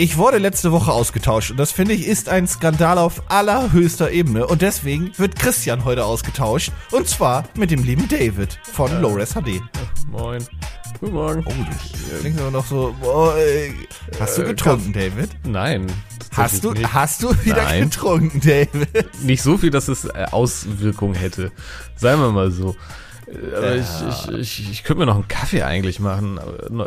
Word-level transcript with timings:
Ich 0.00 0.16
wurde 0.16 0.38
letzte 0.38 0.70
Woche 0.70 0.92
ausgetauscht 0.92 1.50
und 1.50 1.56
das 1.56 1.72
finde 1.72 1.92
ich 1.92 2.06
ist 2.06 2.28
ein 2.28 2.46
Skandal 2.46 2.98
auf 2.98 3.20
allerhöchster 3.26 4.12
Ebene 4.12 4.46
und 4.46 4.62
deswegen 4.62 5.10
wird 5.18 5.34
Christian 5.34 5.84
heute 5.84 6.04
ausgetauscht 6.04 6.70
und 6.92 7.08
zwar 7.08 7.42
mit 7.56 7.72
dem 7.72 7.82
lieben 7.82 8.06
David 8.06 8.60
von 8.62 8.92
äh, 8.92 9.00
Lores 9.00 9.34
HD. 9.34 9.60
Moin. 10.08 10.46
Guten 11.00 11.14
Morgen. 11.14 11.44
Oh, 11.44 11.50
du 11.50 12.20
klingst 12.20 12.40
aber 12.40 12.52
noch 12.52 12.64
so. 12.64 12.94
Oh, 13.02 13.32
ey. 13.36 13.74
Hast 14.20 14.38
du 14.38 14.42
äh, 14.42 14.46
getrunken, 14.46 14.94
äh, 14.94 15.10
David? 15.10 15.30
Nein. 15.44 15.88
Hast 16.30 16.62
du, 16.62 16.74
hast 16.92 17.24
du 17.24 17.30
wieder 17.44 17.64
Nein. 17.64 17.90
getrunken, 17.90 18.40
David? 18.40 19.22
Nicht 19.24 19.42
so 19.42 19.58
viel, 19.58 19.70
dass 19.70 19.88
es 19.88 20.04
äh, 20.04 20.26
Auswirkungen 20.30 21.14
hätte. 21.14 21.50
Seien 21.96 22.20
wir 22.20 22.30
mal 22.30 22.52
so. 22.52 22.76
Aber 23.34 23.76
ja. 23.76 23.82
ich, 23.82 24.28
ich, 24.30 24.38
ich, 24.38 24.70
ich 24.70 24.84
könnte 24.84 25.00
mir 25.00 25.06
noch 25.06 25.16
einen 25.16 25.28
Kaffee 25.28 25.62
eigentlich 25.62 26.00
machen. 26.00 26.38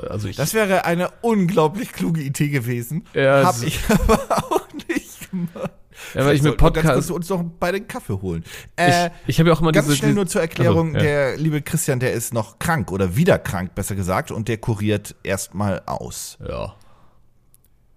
Also 0.09 0.27
ich, 0.27 0.35
das 0.35 0.53
wäre 0.53 0.85
eine 0.85 1.09
unglaublich 1.21 1.93
kluge 1.93 2.21
Idee 2.21 2.49
gewesen. 2.49 3.05
Ja, 3.13 3.43
Hab 3.45 3.61
ich 3.63 3.79
aber 3.89 4.19
auch 4.29 4.67
nicht 4.87 5.29
gemacht. 5.29 5.71
Ja, 6.13 6.25
weil 6.25 6.35
ich 6.35 6.41
mir 6.41 6.53
Podcast. 6.53 6.87
Kannst 6.87 7.09
du 7.09 7.15
uns 7.15 7.29
noch 7.29 7.43
bei 7.59 7.71
den 7.71 7.87
Kaffee 7.87 8.19
holen. 8.21 8.43
Äh, 8.75 9.07
ich 9.07 9.11
ich 9.27 9.39
habe 9.39 9.49
ja 9.49 9.55
auch 9.55 9.61
immer 9.61 9.71
ganz 9.71 9.85
diese. 9.85 9.97
schnell 9.97 10.13
nur 10.13 10.27
zur 10.27 10.41
Erklärung: 10.41 10.95
also, 10.95 11.05
ja. 11.05 11.11
Der 11.11 11.37
liebe 11.37 11.61
Christian, 11.61 11.99
der 11.99 12.13
ist 12.13 12.33
noch 12.33 12.59
krank 12.59 12.91
oder 12.91 13.15
wieder 13.15 13.37
krank, 13.37 13.75
besser 13.75 13.95
gesagt, 13.95 14.31
und 14.31 14.47
der 14.47 14.57
kuriert 14.57 15.15
erstmal 15.23 15.81
aus. 15.85 16.37
Ja. 16.47 16.75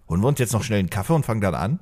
Holen 0.09 0.21
wir 0.21 0.29
uns 0.29 0.39
jetzt 0.39 0.53
noch 0.53 0.63
schnell 0.63 0.81
einen 0.81 0.91
Kaffee 0.91 1.15
und 1.15 1.25
fangen 1.25 1.41
dann 1.41 1.55
an? 1.55 1.81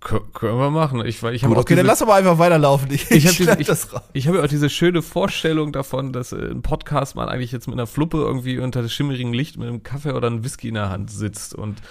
Können 0.00 0.58
wir 0.58 0.70
machen. 0.70 1.04
Ich, 1.04 1.22
ich 1.22 1.42
Gut, 1.42 1.56
okay, 1.56 1.64
diese, 1.68 1.76
dann 1.76 1.86
lass 1.86 2.00
aber 2.00 2.14
einfach 2.14 2.38
weiterlaufen. 2.38 2.90
Ich, 2.90 3.10
ich 3.10 3.26
habe 3.26 3.60
ich, 3.60 3.68
ich 4.14 4.28
hab 4.28 4.34
ja 4.34 4.42
auch 4.42 4.48
diese 4.48 4.70
schöne 4.70 5.02
Vorstellung 5.02 5.72
davon, 5.72 6.12
dass 6.12 6.32
äh, 6.32 6.50
ein 6.50 6.62
Podcast 6.62 7.16
man 7.16 7.28
eigentlich 7.28 7.52
jetzt 7.52 7.66
mit 7.66 7.74
einer 7.74 7.86
Fluppe 7.86 8.18
irgendwie 8.18 8.58
unter 8.58 8.82
das 8.82 8.92
schimmerigen 8.92 9.34
Licht 9.34 9.58
mit 9.58 9.68
einem 9.68 9.82
Kaffee 9.82 10.12
oder 10.12 10.28
einem 10.28 10.42
Whisky 10.42 10.68
in 10.68 10.74
der 10.74 10.88
Hand 10.88 11.10
sitzt 11.10 11.54
und 11.54 11.82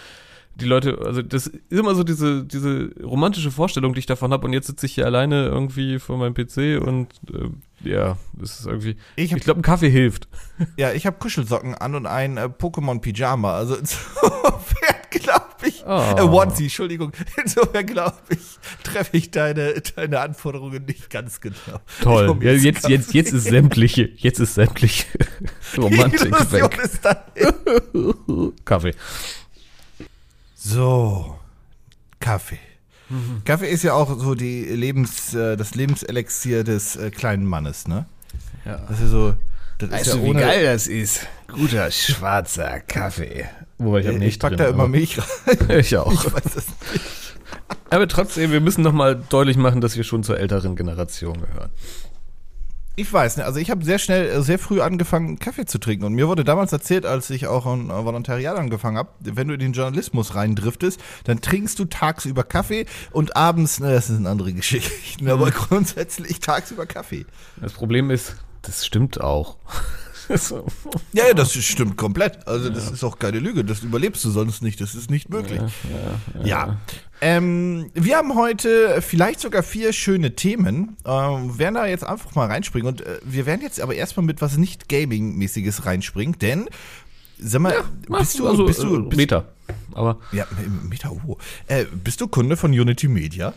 die 0.55 0.65
Leute, 0.65 0.99
also 1.05 1.21
das 1.21 1.47
ist 1.47 1.71
immer 1.71 1.95
so 1.95 2.03
diese, 2.03 2.43
diese 2.43 2.89
romantische 3.01 3.51
Vorstellung, 3.51 3.93
die 3.93 3.99
ich 3.99 4.05
davon 4.05 4.33
habe 4.33 4.45
und 4.45 4.53
jetzt 4.53 4.67
sitze 4.67 4.87
ich 4.87 4.95
hier 4.95 5.05
alleine 5.05 5.45
irgendwie 5.45 5.99
vor 5.99 6.17
meinem 6.17 6.33
PC 6.33 6.85
und 6.85 7.07
äh, 7.31 7.89
ja, 7.89 8.17
das 8.33 8.59
ist 8.59 8.65
irgendwie, 8.65 8.97
ich, 9.15 9.31
ich 9.31 9.41
glaube, 9.41 9.61
ein 9.61 9.63
Kaffee 9.63 9.89
hilft. 9.89 10.27
Ja, 10.75 10.91
ich 10.91 11.05
habe 11.05 11.17
Kuschelsocken 11.17 11.75
an 11.75 11.95
und 11.95 12.07
ein 12.07 12.37
äh, 12.37 12.49
Pokémon-Pyjama, 12.49 13.53
also 13.53 13.75
insofern 13.79 14.99
glaube 15.11 15.45
ich, 15.67 15.83
oh. 15.85 16.15
äh, 16.17 16.21
Onesie, 16.21 16.63
Entschuldigung, 16.63 17.11
insofern 17.43 17.85
glaube 17.85 18.17
ich, 18.29 18.39
treffe 18.83 19.17
ich 19.17 19.31
deine, 19.31 19.81
deine 19.95 20.19
Anforderungen 20.19 20.85
nicht 20.85 21.09
ganz 21.09 21.41
genau. 21.41 21.55
Toll, 22.01 22.37
ja, 22.41 22.51
jetzt, 22.51 22.87
jetzt, 22.87 23.13
jetzt 23.13 23.33
ist 23.33 23.45
sämtliche, 23.45 24.09
jetzt 24.17 24.39
ist 24.39 24.55
sämtliche 24.55 25.05
Romantik 25.77 26.31
weg. 26.51 26.79
Ist 26.83 27.01
Kaffee. 28.65 28.93
So, 30.55 31.39
Kaffee. 32.19 32.59
Mhm. 33.09 33.41
Kaffee 33.43 33.69
ist 33.69 33.83
ja 33.83 33.93
auch 33.93 34.19
so 34.19 34.35
die 34.35 34.63
Lebens, 34.65 35.33
äh, 35.33 35.57
das 35.57 35.75
Lebenselixier 35.75 36.63
des 36.63 36.95
äh, 36.95 37.09
kleinen 37.09 37.45
Mannes, 37.45 37.87
ne? 37.87 38.05
Ja. 38.65 38.77
Das 38.87 39.01
ist 39.01 39.09
so. 39.09 39.35
Das 39.79 39.91
weißt 39.91 40.07
ist 40.07 40.13
ja 40.13 40.19
du, 40.19 40.25
wie 40.25 40.33
geil 40.33 40.63
das 40.65 40.87
ist? 40.87 41.27
Guter 41.47 41.89
schwarzer 41.89 42.81
Kaffee. 42.81 43.45
Wobei 43.77 44.01
ich 44.01 44.07
habe 44.07 44.19
nicht. 44.19 44.35
Ich 44.35 44.39
pack 44.39 44.51
drin, 44.51 44.57
da 44.57 44.67
immer 44.67 44.87
Milch 44.89 45.17
rein. 45.17 45.57
Ich 45.79 45.95
auch. 45.95 46.11
Ich 46.11 46.33
weiß 46.33 46.55
es 46.57 46.67
nicht. 46.91 47.05
Aber 47.89 48.07
trotzdem, 48.07 48.51
wir 48.51 48.59
müssen 48.59 48.83
nochmal 48.83 49.15
deutlich 49.29 49.55
machen, 49.55 49.79
dass 49.79 49.95
wir 49.95 50.03
schon 50.03 50.23
zur 50.23 50.37
älteren 50.37 50.75
Generation 50.75 51.39
gehören. 51.41 51.69
Ich 52.97 53.11
weiß, 53.11 53.37
ne, 53.37 53.45
also 53.45 53.59
ich 53.59 53.71
habe 53.71 53.85
sehr 53.85 53.97
schnell, 53.97 54.27
äh, 54.27 54.41
sehr 54.41 54.59
früh 54.59 54.81
angefangen, 54.81 55.39
Kaffee 55.39 55.65
zu 55.65 55.77
trinken. 55.79 56.03
Und 56.03 56.13
mir 56.13 56.27
wurde 56.27 56.43
damals 56.43 56.73
erzählt, 56.73 57.05
als 57.05 57.29
ich 57.29 57.47
auch 57.47 57.65
ein 57.65 57.87
Volontariat 57.87 58.57
angefangen 58.57 58.97
habe, 58.97 59.11
wenn 59.21 59.47
du 59.47 59.53
in 59.53 59.61
den 59.61 59.71
Journalismus 59.71 60.35
reindriftest, 60.35 60.99
dann 61.23 61.39
trinkst 61.39 61.79
du 61.79 61.85
tagsüber 61.85 62.43
Kaffee 62.43 62.85
und 63.11 63.37
abends, 63.37 63.79
ne, 63.79 63.93
das 63.93 64.07
sind 64.07 64.27
andere 64.27 64.51
Geschichten, 64.53 65.29
aber 65.29 65.45
mhm. 65.45 65.51
grundsätzlich 65.51 66.41
tagsüber 66.41 66.85
Kaffee. 66.85 67.25
Das 67.61 67.71
Problem 67.71 68.11
ist, 68.11 68.35
das 68.61 68.85
stimmt 68.85 69.21
auch. 69.21 69.57
ja, 71.13 71.27
ja, 71.27 71.33
das 71.33 71.53
stimmt 71.53 71.97
komplett. 71.97 72.47
Also 72.47 72.69
das 72.69 72.91
ist 72.91 73.03
auch 73.03 73.17
keine 73.17 73.39
Lüge. 73.39 73.65
Das 73.65 73.81
überlebst 73.81 74.23
du 74.23 74.29
sonst 74.29 74.61
nicht. 74.61 74.79
Das 74.79 74.93
ist 74.93 75.09
nicht 75.09 75.29
möglich. 75.29 75.59
Ja. 75.59 76.39
ja, 76.39 76.45
ja. 76.45 76.77
Ähm, 77.21 77.89
wir 77.95 78.17
haben 78.17 78.35
heute 78.35 79.01
vielleicht 79.01 79.39
sogar 79.39 79.63
vier 79.63 79.91
schöne 79.91 80.35
Themen. 80.35 80.97
Ähm, 81.03 81.57
werden 81.57 81.75
da 81.75 81.87
jetzt 81.87 82.03
einfach 82.03 82.35
mal 82.35 82.47
reinspringen. 82.47 82.87
Und 82.87 83.01
äh, 83.01 83.19
wir 83.23 83.47
werden 83.47 83.61
jetzt 83.61 83.81
aber 83.81 83.95
erstmal 83.95 84.25
mit 84.25 84.41
was 84.41 84.57
nicht 84.57 84.87
Gaming-mäßiges 84.87 85.85
reinspringen, 85.85 86.37
denn 86.39 86.69
Sag 87.41 87.61
mal, 87.61 87.73
ja, 87.73 88.17
bist, 88.19 88.37
du, 88.37 88.47
also, 88.47 88.65
bist 88.65 88.83
du 88.83 89.01
bist, 89.03 89.17
Meta, 89.17 89.45
aber 89.93 90.19
ja 90.33 90.45
Meta, 90.83 91.09
oh. 91.09 91.37
äh, 91.67 91.85
bist 91.85 92.19
du 92.19 92.27
Kunde 92.27 92.57
von 92.57 92.71
Unity 92.71 93.07
Media? 93.07 93.53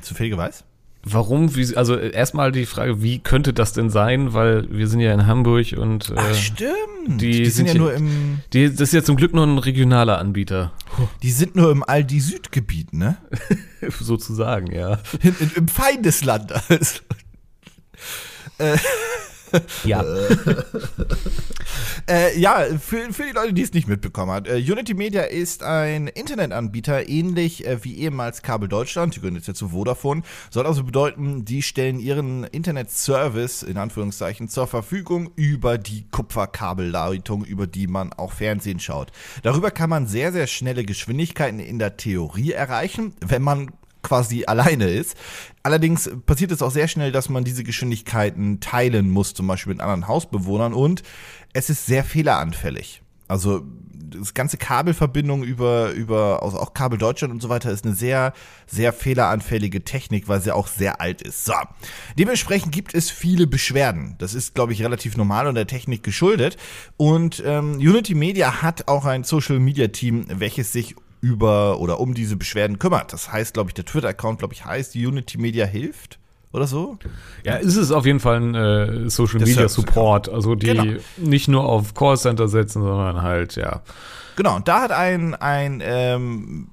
Zufälligerweise? 0.00 0.64
Warum? 1.04 1.54
Wie, 1.54 1.76
also 1.76 1.96
erstmal 1.96 2.52
die 2.52 2.66
Frage, 2.66 3.02
wie 3.02 3.20
könnte 3.20 3.52
das 3.52 3.72
denn 3.72 3.88
sein? 3.88 4.34
Weil 4.34 4.68
wir 4.70 4.88
sind 4.88 5.00
ja 5.00 5.12
in 5.14 5.26
Hamburg 5.26 5.74
und 5.76 6.10
äh, 6.10 6.14
Ach, 6.16 6.34
stimmt. 6.34 6.74
Die, 7.06 7.30
die 7.30 7.44
sind, 7.46 7.66
sind, 7.66 7.66
ja 7.68 7.74
nur 7.74 7.94
im. 7.94 8.40
Die, 8.52 8.68
das 8.68 8.80
ist 8.80 8.92
ja 8.92 9.02
zum 9.02 9.16
Glück 9.16 9.32
nur 9.32 9.46
ein 9.46 9.58
regionaler 9.58 10.18
Anbieter. 10.18 10.72
Die 11.22 11.30
sind 11.30 11.56
nur 11.56 11.70
im 11.70 11.82
Aldi 11.82 12.20
Südgebiet, 12.20 12.92
ne? 12.92 13.16
Sozusagen, 14.00 14.72
ja. 14.72 14.98
In, 15.22 15.36
in, 15.38 15.50
Im 15.54 15.68
Feindesland. 15.68 16.52
Also. 16.68 17.00
äh, 18.58 18.76
ja. 19.84 20.02
äh, 22.08 22.38
ja, 22.38 22.64
für, 22.78 23.12
für 23.12 23.24
die 23.24 23.32
Leute, 23.32 23.52
die 23.52 23.62
es 23.62 23.72
nicht 23.72 23.88
mitbekommen 23.88 24.32
haben. 24.32 24.46
Äh, 24.46 24.56
Unity 24.56 24.94
Media 24.94 25.22
ist 25.22 25.62
ein 25.62 26.08
Internetanbieter, 26.08 27.08
ähnlich 27.08 27.66
äh, 27.66 27.82
wie 27.84 27.98
ehemals 27.98 28.42
Kabel 28.42 28.68
Deutschland. 28.68 29.16
Die 29.16 29.20
gehören 29.20 29.36
jetzt 29.36 29.48
ja 29.48 29.54
zu 29.54 29.68
Vodafone. 29.68 30.22
Soll 30.50 30.66
also 30.66 30.84
bedeuten, 30.84 31.44
die 31.44 31.62
stellen 31.62 32.00
ihren 32.00 32.44
Internetservice, 32.44 33.62
in 33.62 33.76
Anführungszeichen, 33.76 34.48
zur 34.48 34.66
Verfügung 34.66 35.30
über 35.36 35.78
die 35.78 36.06
Kupferkabelleitung, 36.10 37.44
über 37.44 37.66
die 37.66 37.86
man 37.86 38.12
auch 38.12 38.32
Fernsehen 38.32 38.80
schaut. 38.80 39.12
Darüber 39.42 39.70
kann 39.70 39.90
man 39.90 40.06
sehr, 40.06 40.32
sehr 40.32 40.46
schnelle 40.46 40.84
Geschwindigkeiten 40.84 41.60
in 41.60 41.78
der 41.78 41.96
Theorie 41.96 42.52
erreichen, 42.52 43.14
wenn 43.20 43.42
man 43.42 43.70
quasi 44.02 44.44
alleine 44.46 44.88
ist. 44.88 45.16
Allerdings 45.62 46.10
passiert 46.26 46.52
es 46.52 46.62
auch 46.62 46.70
sehr 46.70 46.88
schnell, 46.88 47.12
dass 47.12 47.28
man 47.28 47.44
diese 47.44 47.64
Geschwindigkeiten 47.64 48.60
teilen 48.60 49.10
muss, 49.10 49.34
zum 49.34 49.46
Beispiel 49.46 49.74
mit 49.74 49.82
anderen 49.82 50.08
Hausbewohnern 50.08 50.72
und 50.72 51.02
es 51.52 51.70
ist 51.70 51.86
sehr 51.86 52.04
fehleranfällig. 52.04 53.02
Also 53.26 53.62
das 54.10 54.34
ganze 54.34 54.56
Kabelverbindung 54.56 55.42
über, 55.42 55.90
über 55.90 56.42
also 56.42 56.58
auch 56.58 56.72
Kabel 56.74 56.98
Deutschland 56.98 57.32
und 57.32 57.42
so 57.42 57.48
weiter 57.48 57.70
ist 57.70 57.84
eine 57.84 57.94
sehr, 57.94 58.32
sehr 58.66 58.92
fehleranfällige 58.92 59.84
Technik, 59.84 60.28
weil 60.28 60.40
sie 60.40 60.54
auch 60.54 60.66
sehr 60.66 61.00
alt 61.00 61.22
ist. 61.22 61.44
So. 61.44 61.52
Dementsprechend 62.18 62.72
gibt 62.72 62.94
es 62.94 63.10
viele 63.10 63.46
Beschwerden. 63.46 64.14
Das 64.18 64.34
ist, 64.34 64.54
glaube 64.54 64.72
ich, 64.72 64.82
relativ 64.82 65.16
normal 65.16 65.46
und 65.46 65.54
der 65.54 65.66
Technik 65.66 66.02
geschuldet. 66.02 66.56
Und 66.96 67.42
ähm, 67.44 67.74
Unity 67.74 68.14
Media 68.14 68.62
hat 68.62 68.88
auch 68.88 69.04
ein 69.04 69.24
Social 69.24 69.58
Media 69.58 69.88
Team, 69.88 70.26
welches 70.28 70.72
sich 70.72 70.96
über 71.20 71.80
oder 71.80 72.00
um 72.00 72.14
diese 72.14 72.36
Beschwerden 72.36 72.78
kümmert. 72.78 73.12
Das 73.12 73.32
heißt, 73.32 73.54
glaube 73.54 73.70
ich, 73.70 73.74
der 73.74 73.84
Twitter-Account, 73.84 74.38
glaube 74.38 74.54
ich, 74.54 74.64
heißt 74.64 74.94
Unity 74.94 75.38
Media 75.38 75.66
hilft 75.66 76.18
oder 76.52 76.66
so. 76.66 76.98
Ja, 77.44 77.56
ist 77.56 77.76
es 77.76 77.90
auf 77.90 78.06
jeden 78.06 78.20
Fall 78.20 78.40
ein 78.40 78.54
äh, 78.54 79.10
Social 79.10 79.40
Media 79.40 79.68
Support, 79.68 80.28
also 80.28 80.54
die 80.54 80.66
genau. 80.66 80.84
nicht 81.16 81.48
nur 81.48 81.64
auf 81.64 81.94
Callcenter 81.94 82.48
setzen, 82.48 82.82
sondern 82.82 83.22
halt, 83.22 83.56
ja. 83.56 83.82
Genau, 84.36 84.56
und 84.56 84.68
da 84.68 84.82
hat 84.82 84.92
ein, 84.92 85.34
ein 85.34 85.82
ähm, 85.84 86.68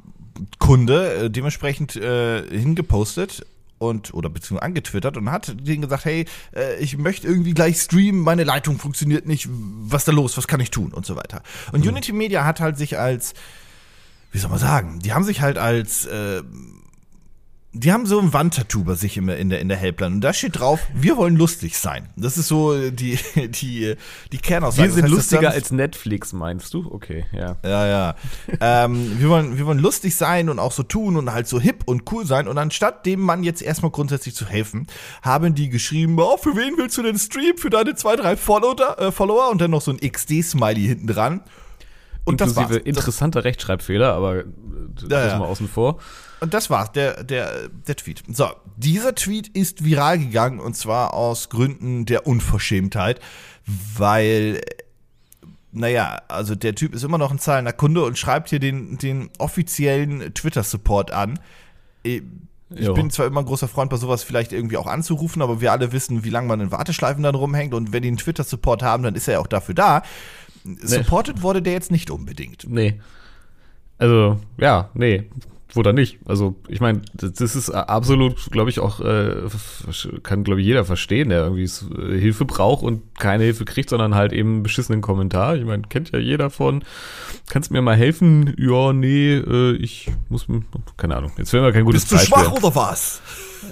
Kunde 0.59 1.13
äh, 1.13 1.29
dementsprechend 1.29 1.95
äh, 1.95 2.43
hingepostet 2.47 3.45
und 3.77 4.13
oder 4.13 4.29
beziehungsweise 4.29 4.65
angetwittert 4.65 5.17
und 5.17 5.29
hat 5.31 5.55
denen 5.59 5.81
gesagt, 5.81 6.05
hey, 6.05 6.25
äh, 6.55 6.77
ich 6.79 6.97
möchte 6.97 7.27
irgendwie 7.27 7.53
gleich 7.53 7.77
streamen, 7.77 8.21
meine 8.21 8.43
Leitung 8.43 8.77
funktioniert 8.77 9.25
nicht, 9.25 9.49
was 9.49 10.01
ist 10.01 10.07
da 10.07 10.11
los, 10.11 10.37
was 10.37 10.47
kann 10.47 10.59
ich 10.59 10.71
tun 10.71 10.93
und 10.93 11.05
so 11.05 11.15
weiter. 11.15 11.41
Und 11.71 11.83
mhm. 11.83 11.91
Unity 11.91 12.13
Media 12.13 12.45
hat 12.45 12.59
halt 12.59 12.77
sich 12.77 12.97
als 12.97 13.33
wie 14.35 14.39
soll 14.39 14.49
man 14.49 14.59
sagen, 14.59 14.99
die 14.99 15.13
haben 15.13 15.23
sich 15.23 15.39
halt 15.39 15.57
als, 15.57 16.05
äh, 16.05 16.43
die 17.71 17.93
haben 17.93 18.05
so 18.05 18.19
ein 18.19 18.33
Wandtattoo 18.33 18.83
bei 18.83 18.95
sich 18.95 19.15
immer 19.15 19.37
in 19.37 19.49
der, 19.49 19.61
in 19.61 19.69
der 19.69 19.77
Helpline. 19.77 20.15
Und 20.15 20.21
da 20.21 20.33
steht 20.33 20.59
drauf, 20.59 20.81
wir 20.93 21.15
wollen 21.15 21.37
lustig 21.37 21.77
sein. 21.77 22.09
Das 22.17 22.37
ist 22.37 22.49
so 22.49 22.91
die, 22.91 23.17
die, 23.35 23.95
die 24.33 24.37
Kernaussage. 24.37 24.89
Wir 24.89 24.93
sind 24.93 25.03
das 25.03 25.11
heißt, 25.11 25.31
lustiger 25.31 25.51
als 25.51 25.71
Netflix, 25.71 26.33
meinst 26.33 26.73
du? 26.73 26.85
Okay, 26.91 27.23
ja. 27.31 27.55
Ja, 27.63 27.87
ja. 27.87 28.15
ähm, 28.59 29.19
wir, 29.19 29.29
wollen, 29.29 29.57
wir 29.57 29.65
wollen 29.67 29.79
lustig 29.79 30.17
sein 30.17 30.49
und 30.49 30.59
auch 30.59 30.73
so 30.73 30.83
tun 30.83 31.15
und 31.15 31.31
halt 31.31 31.47
so 31.47 31.61
hip 31.61 31.83
und 31.85 32.11
cool 32.11 32.25
sein. 32.25 32.49
Und 32.49 32.57
anstatt 32.57 33.05
dem 33.05 33.21
Mann 33.21 33.41
jetzt 33.41 33.61
erstmal 33.61 33.91
grundsätzlich 33.91 34.35
zu 34.35 34.45
helfen, 34.45 34.87
haben 35.21 35.55
die 35.55 35.69
geschrieben, 35.69 36.19
oh, 36.19 36.35
für 36.35 36.57
wen 36.57 36.73
willst 36.75 36.97
du 36.97 37.03
denn 37.03 37.17
streamen? 37.17 37.57
Für 37.57 37.69
deine 37.69 37.95
zwei, 37.95 38.17
drei 38.17 38.35
Follower? 38.35 38.99
Äh, 38.99 39.13
Follower? 39.13 39.49
Und 39.49 39.61
dann 39.61 39.71
noch 39.71 39.81
so 39.81 39.91
ein 39.91 39.99
XD-Smiley 39.99 40.81
hinten 40.87 41.07
dran. 41.07 41.41
Und 42.25 42.41
Inklusive 42.41 42.77
interessanter 42.77 43.43
Rechtschreibfehler, 43.43 44.13
aber 44.13 44.43
das 44.95 45.09
ja, 45.09 45.27
ja. 45.27 45.39
mal 45.39 45.45
außen 45.45 45.67
vor. 45.67 45.99
Und 46.39 46.53
das 46.53 46.69
war's, 46.69 46.91
der, 46.91 47.23
der, 47.23 47.69
der 47.69 47.95
Tweet. 47.95 48.23
So, 48.27 48.49
dieser 48.75 49.15
Tweet 49.15 49.47
ist 49.49 49.85
viral 49.85 50.19
gegangen 50.19 50.59
und 50.59 50.75
zwar 50.75 51.13
aus 51.13 51.49
Gründen 51.49 52.05
der 52.05 52.27
Unverschämtheit, 52.27 53.19
weil 53.65 54.61
naja, 55.71 56.21
also 56.29 56.55
der 56.55 56.73
Typ 56.73 56.93
ist 56.93 57.03
immer 57.03 57.17
noch 57.17 57.31
ein 57.31 57.39
zahlender 57.39 57.73
Kunde 57.73 58.03
und 58.03 58.17
schreibt 58.17 58.49
hier 58.49 58.59
den, 58.59 58.97
den 58.97 59.29
offiziellen 59.39 60.33
Twitter-Support 60.33 61.11
an. 61.11 61.37
Ich 62.01 62.21
jo. 62.69 62.93
bin 62.93 63.09
zwar 63.11 63.25
immer 63.25 63.41
ein 63.41 63.45
großer 63.45 63.67
Freund, 63.67 63.89
bei 63.89 63.97
sowas 63.97 64.23
vielleicht 64.23 64.53
irgendwie 64.53 64.77
auch 64.77 64.87
anzurufen, 64.87 65.41
aber 65.41 65.59
wir 65.59 65.73
alle 65.73 65.91
wissen, 65.91 66.23
wie 66.23 66.29
lange 66.29 66.47
man 66.47 66.61
in 66.61 66.71
Warteschleifen 66.71 67.23
dann 67.23 67.35
rumhängt 67.35 67.73
und 67.73 67.91
wenn 67.91 68.03
die 68.03 68.07
einen 68.07 68.17
Twitter-Support 68.17 68.83
haben, 68.83 69.03
dann 69.03 69.15
ist 69.15 69.27
er 69.27 69.35
ja 69.35 69.39
auch 69.39 69.47
dafür 69.47 69.75
da. 69.75 70.01
Supported 70.81 71.41
wurde 71.41 71.61
der 71.61 71.73
jetzt 71.73 71.91
nicht 71.91 72.09
unbedingt. 72.09 72.65
Nee. 72.67 72.99
Also, 73.97 74.39
ja, 74.57 74.89
nee 74.93 75.29
oder 75.75 75.93
nicht. 75.93 76.19
Also 76.25 76.55
ich 76.67 76.79
meine, 76.79 77.01
das 77.13 77.55
ist 77.55 77.69
absolut, 77.69 78.51
glaube 78.51 78.69
ich, 78.69 78.79
auch, 78.79 78.99
äh, 79.01 79.43
kann, 80.23 80.43
glaube 80.43 80.61
ich, 80.61 80.67
jeder 80.67 80.85
verstehen, 80.85 81.29
der 81.29 81.43
irgendwie 81.43 81.63
äh, 81.63 82.19
Hilfe 82.19 82.45
braucht 82.45 82.83
und 82.83 83.01
keine 83.17 83.43
Hilfe 83.43 83.65
kriegt, 83.65 83.89
sondern 83.89 84.15
halt 84.15 84.33
eben 84.33 84.53
einen 84.53 84.63
beschissenen 84.63 85.01
Kommentar. 85.01 85.55
Ich 85.55 85.65
meine, 85.65 85.83
kennt 85.83 86.11
ja 86.11 86.19
jeder 86.19 86.49
von, 86.49 86.83
kannst 87.49 87.69
du 87.69 87.73
mir 87.73 87.81
mal 87.81 87.95
helfen? 87.95 88.53
Ja, 88.57 88.93
nee, 88.93 89.35
äh, 89.35 89.75
ich 89.75 90.11
muss, 90.29 90.47
keine 90.97 91.17
Ahnung, 91.17 91.31
jetzt 91.37 91.51
wäre 91.53 91.65
mir 91.65 91.73
kein 91.73 91.85
gutes 91.85 92.05
Bist 92.05 92.11
du 92.11 92.25
schwach 92.25 92.51
oder 92.51 92.75
was? 92.75 93.21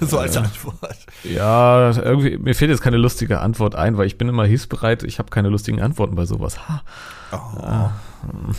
so 0.00 0.18
als 0.18 0.36
Antwort. 0.36 1.06
Ja, 1.22 1.90
irgendwie, 1.96 2.38
mir 2.38 2.54
fehlt 2.54 2.70
jetzt 2.70 2.82
keine 2.82 2.96
lustige 2.96 3.40
Antwort 3.40 3.74
ein, 3.74 3.96
weil 3.96 4.06
ich 4.06 4.18
bin 4.18 4.28
immer 4.28 4.44
hilfsbereit, 4.46 5.02
ich 5.02 5.18
habe 5.18 5.30
keine 5.30 5.48
lustigen 5.48 5.80
Antworten 5.80 6.14
bei 6.14 6.26
sowas. 6.26 6.68
Ha. 6.68 6.82
Oh. 7.32 7.36
Ah. 7.36 7.92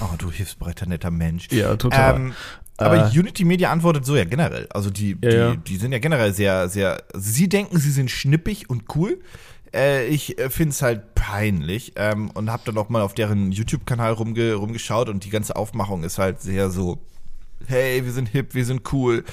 Oh, 0.02 0.16
du 0.18 0.32
hilfsbereiter, 0.32 0.86
netter 0.86 1.12
Mensch. 1.12 1.52
Ja, 1.52 1.76
total. 1.76 2.16
Ähm, 2.16 2.34
aber 2.78 3.12
äh, 3.12 3.20
Unity 3.20 3.46
Media 3.46 3.72
antwortet 3.72 4.06
so 4.06 4.16
ja 4.16 4.26
generell. 4.26 4.68
Also 4.70 4.90
die, 4.90 5.18
ja, 5.22 5.30
die, 5.30 5.36
ja. 5.36 5.56
die 5.56 5.78
sind 5.78 5.92
ja 5.92 6.00
generell 6.00 6.34
sehr, 6.34 6.70
sehr. 6.70 7.04
Sie 7.14 7.48
denken, 7.48 7.80
sie 7.80 7.92
sind 7.92 8.12
schnippig 8.12 8.70
und 8.70 8.96
cool. 8.96 9.20
Äh, 9.74 10.08
ich 10.08 10.38
äh, 10.40 10.50
finde 10.50 10.72
es 10.72 10.82
halt 10.82 11.16
peinlich 11.16 11.94
ähm, 11.96 12.30
und 12.32 12.52
habe 12.52 12.64
dann 12.66 12.78
auch 12.78 12.90
mal 12.90 13.02
auf 13.02 13.14
deren 13.14 13.52
YouTube-Kanal 13.52 14.14
rumge 14.14 14.54
rumgeschaut 14.54 15.10
und 15.10 15.24
die 15.24 15.30
ganze 15.30 15.56
Aufmachung 15.56 16.04
ist 16.04 16.18
halt 16.18 16.42
sehr 16.42 16.70
so. 16.70 17.00
Hey, 17.68 18.04
wir 18.06 18.12
sind 18.12 18.28
hip, 18.30 18.54
wir 18.54 18.66
sind 18.66 18.92
cool. 18.94 19.24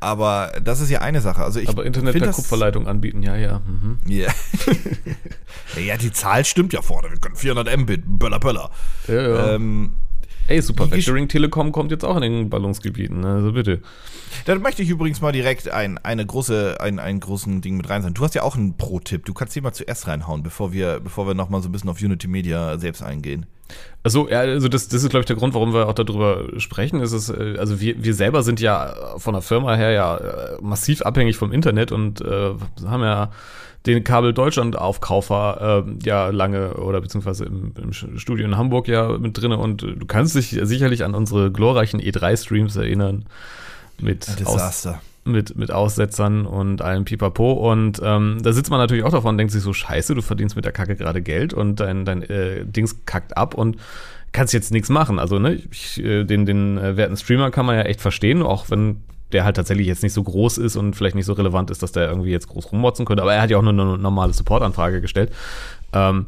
Aber 0.00 0.52
das 0.62 0.80
ist 0.80 0.90
ja 0.90 1.00
eine 1.00 1.20
Sache. 1.20 1.42
Also 1.42 1.58
ich 1.58 1.68
Aber 1.68 1.84
Internet 1.84 2.16
per 2.18 2.30
Kupferleitung 2.30 2.86
anbieten, 2.86 3.22
ja, 3.22 3.36
ja. 3.36 3.60
Mhm. 3.66 3.98
Yeah. 4.08 4.32
ja, 5.84 5.96
die 5.96 6.12
Zahl 6.12 6.44
stimmt 6.44 6.72
ja 6.72 6.82
vorne. 6.82 7.10
Wir 7.10 7.18
können 7.18 7.34
400 7.34 7.76
Mbit, 7.76 8.02
Böller, 8.06 8.38
Böller. 8.38 8.70
Ja, 9.08 9.14
ja. 9.14 9.54
Ähm, 9.54 9.94
Ey, 10.48 10.62
Super 10.62 10.90
Vectoring 10.90 11.28
Telekom 11.28 11.72
kommt 11.72 11.90
jetzt 11.90 12.06
auch 12.06 12.16
in 12.16 12.22
den 12.22 12.48
Ballungsgebieten, 12.48 13.22
also 13.22 13.52
bitte. 13.52 13.82
Dann 14.46 14.62
möchte 14.62 14.82
ich 14.82 14.88
übrigens 14.88 15.20
mal 15.20 15.30
direkt 15.30 15.70
ein, 15.70 15.98
eine 15.98 16.24
große, 16.24 16.78
ein, 16.80 16.98
einen 16.98 17.20
großen 17.20 17.60
Ding 17.60 17.76
mit 17.76 17.90
rein 17.90 18.00
sein. 18.00 18.14
Du 18.14 18.24
hast 18.24 18.34
ja 18.34 18.42
auch 18.42 18.56
einen 18.56 18.78
Pro-Tipp. 18.78 19.26
Du 19.26 19.34
kannst 19.34 19.54
den 19.54 19.62
mal 19.62 19.74
zuerst 19.74 20.06
reinhauen, 20.06 20.42
bevor 20.42 20.72
wir, 20.72 21.00
bevor 21.00 21.26
wir 21.26 21.34
nochmal 21.34 21.60
so 21.60 21.68
ein 21.68 21.72
bisschen 21.72 21.90
auf 21.90 22.00
Unity 22.00 22.28
Media 22.28 22.78
selbst 22.78 23.02
eingehen. 23.02 23.44
Also, 24.02 24.26
ja, 24.30 24.40
also 24.40 24.68
das, 24.68 24.88
das 24.88 25.02
ist, 25.02 25.10
glaube 25.10 25.20
ich, 25.20 25.26
der 25.26 25.36
Grund, 25.36 25.52
warum 25.52 25.74
wir 25.74 25.86
auch 25.86 25.92
darüber 25.92 26.44
sprechen. 26.56 27.00
Ist 27.00 27.12
es, 27.12 27.28
äh, 27.28 27.56
also 27.58 27.78
wir, 27.78 28.02
wir 28.02 28.14
selber 28.14 28.42
sind 28.42 28.58
ja 28.58 28.94
von 29.18 29.34
der 29.34 29.42
Firma 29.42 29.74
her 29.74 29.90
ja 29.90 30.16
äh, 30.16 30.58
massiv 30.62 31.02
abhängig 31.02 31.36
vom 31.36 31.52
Internet 31.52 31.92
und 31.92 32.22
äh, 32.22 32.54
haben 32.86 33.02
ja 33.02 33.32
den 33.88 34.04
Kabel 34.04 34.32
Deutschland 34.32 34.76
Aufkaufer 34.76 35.84
äh, 35.86 36.06
ja 36.06 36.28
lange 36.28 36.74
oder 36.74 37.00
beziehungsweise 37.00 37.46
im, 37.46 37.72
im, 37.80 37.92
Studio 37.92 38.44
in 38.44 38.56
Hamburg 38.56 38.86
ja 38.86 39.18
mit 39.18 39.40
drin 39.40 39.52
und 39.52 39.82
du 39.82 40.06
kannst 40.06 40.34
dich 40.34 40.58
sicherlich 40.62 41.04
an 41.04 41.14
unsere 41.14 41.50
glorreichen 41.50 42.00
E3-Streams 42.00 42.76
erinnern 42.76 43.24
mit 44.00 44.38
Desaster. 44.38 44.90
Aus, 44.90 44.98
mit, 45.24 45.56
mit 45.56 45.70
Aussetzern 45.70 46.46
und 46.46 46.82
allem 46.82 47.04
Pipapo. 47.04 47.52
Und 47.52 48.00
ähm, 48.02 48.38
da 48.42 48.52
sitzt 48.52 48.70
man 48.70 48.78
natürlich 48.78 49.04
auch 49.04 49.10
davon 49.10 49.30
und 49.30 49.38
denkt 49.38 49.52
sich 49.52 49.62
so, 49.62 49.72
scheiße, 49.72 50.14
du 50.14 50.22
verdienst 50.22 50.56
mit 50.56 50.64
der 50.64 50.72
Kacke 50.72 50.96
gerade 50.96 51.20
Geld 51.20 51.52
und 51.52 51.80
dein, 51.80 52.04
dein 52.04 52.22
äh, 52.22 52.64
Dings 52.64 53.04
kackt 53.04 53.36
ab 53.36 53.54
und 53.54 53.76
kannst 54.32 54.54
jetzt 54.54 54.70
nichts 54.70 54.88
machen. 54.88 55.18
Also, 55.18 55.38
ne, 55.38 55.60
ich, 55.70 56.02
äh, 56.02 56.24
den, 56.24 56.46
den 56.46 56.78
äh, 56.78 56.96
werten 56.96 57.16
Streamer 57.16 57.50
kann 57.50 57.66
man 57.66 57.76
ja 57.76 57.82
echt 57.82 58.00
verstehen, 58.00 58.42
auch 58.42 58.70
wenn 58.70 59.02
der 59.32 59.44
halt 59.44 59.56
tatsächlich 59.56 59.86
jetzt 59.86 60.02
nicht 60.02 60.12
so 60.12 60.22
groß 60.22 60.58
ist 60.58 60.76
und 60.76 60.94
vielleicht 60.96 61.16
nicht 61.16 61.26
so 61.26 61.32
relevant 61.32 61.70
ist, 61.70 61.82
dass 61.82 61.92
der 61.92 62.08
irgendwie 62.08 62.30
jetzt 62.30 62.48
groß 62.48 62.72
rummotzen 62.72 63.04
könnte. 63.04 63.22
Aber 63.22 63.34
er 63.34 63.42
hat 63.42 63.50
ja 63.50 63.58
auch 63.58 63.62
nur 63.62 63.72
eine 63.72 63.98
normale 63.98 64.32
Support-Anfrage 64.32 65.00
gestellt. 65.00 65.32
Ähm, 65.92 66.26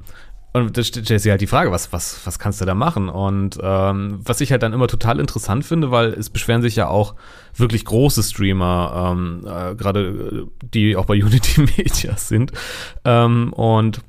und 0.53 0.77
da 0.77 0.83
stellt 0.83 1.07
sich 1.07 1.31
halt 1.31 1.41
die 1.41 1.47
Frage, 1.47 1.71
was, 1.71 1.93
was, 1.93 2.27
was 2.27 2.41
kannst 2.41 2.61
du 2.61 2.65
da 2.65 2.75
machen? 2.75 3.09
Und 3.09 3.59
ähm, 3.63 4.21
was 4.25 4.41
ich 4.41 4.51
halt 4.51 4.65
dann 4.65 4.73
immer 4.73 4.89
total 4.89 5.21
interessant 5.21 5.65
finde, 5.65 5.93
weil 5.93 6.13
es 6.13 6.29
beschweren 6.29 6.61
sich 6.61 6.75
ja 6.75 6.89
auch 6.89 7.15
wirklich 7.55 7.85
große 7.85 8.23
Streamer, 8.25 9.13
ähm, 9.13 9.47
äh, 9.47 9.77
gerade 9.77 10.47
äh, 10.49 10.67
die 10.75 10.97
auch 10.97 11.05
bei 11.05 11.15
Unity 11.23 11.61
Media 11.77 12.17
sind. 12.17 12.53
Ähm, 13.05 13.53
und 13.53 14.01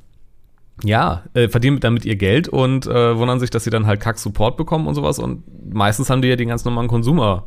ja, 0.83 1.23
äh, 1.35 1.47
verdienen 1.47 1.79
damit 1.79 2.05
ihr 2.05 2.15
Geld 2.15 2.47
und 2.47 2.87
äh, 2.87 3.15
wundern 3.15 3.39
sich, 3.39 3.51
dass 3.51 3.63
sie 3.63 3.69
dann 3.69 3.85
halt 3.85 3.99
Kack-Support 3.99 4.57
bekommen 4.57 4.87
und 4.87 4.95
sowas. 4.95 5.19
Und 5.19 5.43
meistens 5.71 6.09
haben 6.09 6.23
die 6.23 6.27
ja 6.27 6.35
den 6.35 6.47
ganz 6.47 6.65
normalen 6.65 6.87
Konsumer. 6.87 7.45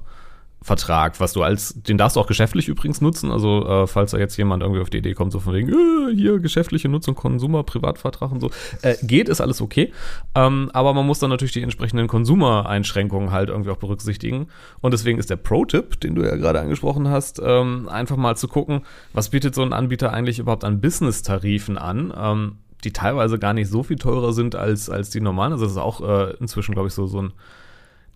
Vertrag, 0.65 1.21
was 1.21 1.35
du 1.35 1.43
als, 1.43 1.75
den 1.75 1.99
darfst 1.99 2.17
du 2.17 2.21
auch 2.21 2.27
geschäftlich 2.27 2.69
übrigens 2.69 3.03
nutzen. 3.03 3.31
Also, 3.31 3.69
äh, 3.69 3.87
falls 3.87 4.13
da 4.13 4.19
jetzt 4.19 4.35
jemand 4.39 4.63
irgendwie 4.63 4.81
auf 4.81 4.89
die 4.89 4.97
Idee 4.97 5.13
kommt, 5.13 5.31
so 5.31 5.39
von 5.39 5.53
wegen, 5.53 5.69
äh, 5.69 6.15
hier 6.15 6.39
geschäftliche 6.39 6.89
Nutzung, 6.89 7.15
Konsumer, 7.15 7.65
Privatvertrag 7.65 8.33
und 8.33 8.41
so, 8.41 8.51
äh, 8.81 8.97
geht, 9.03 9.29
ist 9.29 9.43
alles 9.43 9.61
okay. 9.61 9.93
Ähm, 10.35 10.71
aber 10.73 10.95
man 10.95 11.07
muss 11.07 11.19
dann 11.19 11.29
natürlich 11.29 11.53
die 11.53 11.63
entsprechenden 11.63 12.09
Konsumereinschränkungen 12.09 13.31
halt 13.31 13.51
irgendwie 13.51 13.69
auch 13.69 13.77
berücksichtigen. 13.77 14.49
Und 14.81 14.95
deswegen 14.95 15.19
ist 15.19 15.29
der 15.29 15.37
Pro-Tipp, 15.37 16.01
den 16.01 16.15
du 16.15 16.23
ja 16.23 16.35
gerade 16.35 16.61
angesprochen 16.61 17.09
hast, 17.09 17.43
ähm, 17.45 17.87
einfach 17.91 18.17
mal 18.17 18.35
zu 18.35 18.49
gucken, 18.49 18.87
was 19.13 19.29
bietet 19.29 19.55
so 19.55 19.61
ein 19.61 19.75
Anbieter 19.75 20.15
eigentlich 20.15 20.39
überhaupt 20.39 20.65
an 20.65 20.81
Business-Tarifen 20.81 21.77
an. 21.77 22.11
Ähm, 22.17 22.57
die 22.85 22.93
teilweise 22.93 23.39
gar 23.39 23.53
nicht 23.53 23.69
so 23.69 23.83
viel 23.83 23.97
teurer 23.97 24.33
sind 24.33 24.55
als, 24.55 24.89
als 24.89 25.11
die 25.11 25.21
normalen. 25.21 25.53
Also 25.53 25.65
das 25.65 25.73
ist 25.73 25.79
auch 25.79 26.01
äh, 26.01 26.35
inzwischen, 26.41 26.73
glaube 26.73 26.89
ich, 26.89 26.95
so, 26.95 27.07
so 27.07 27.21
ein 27.21 27.33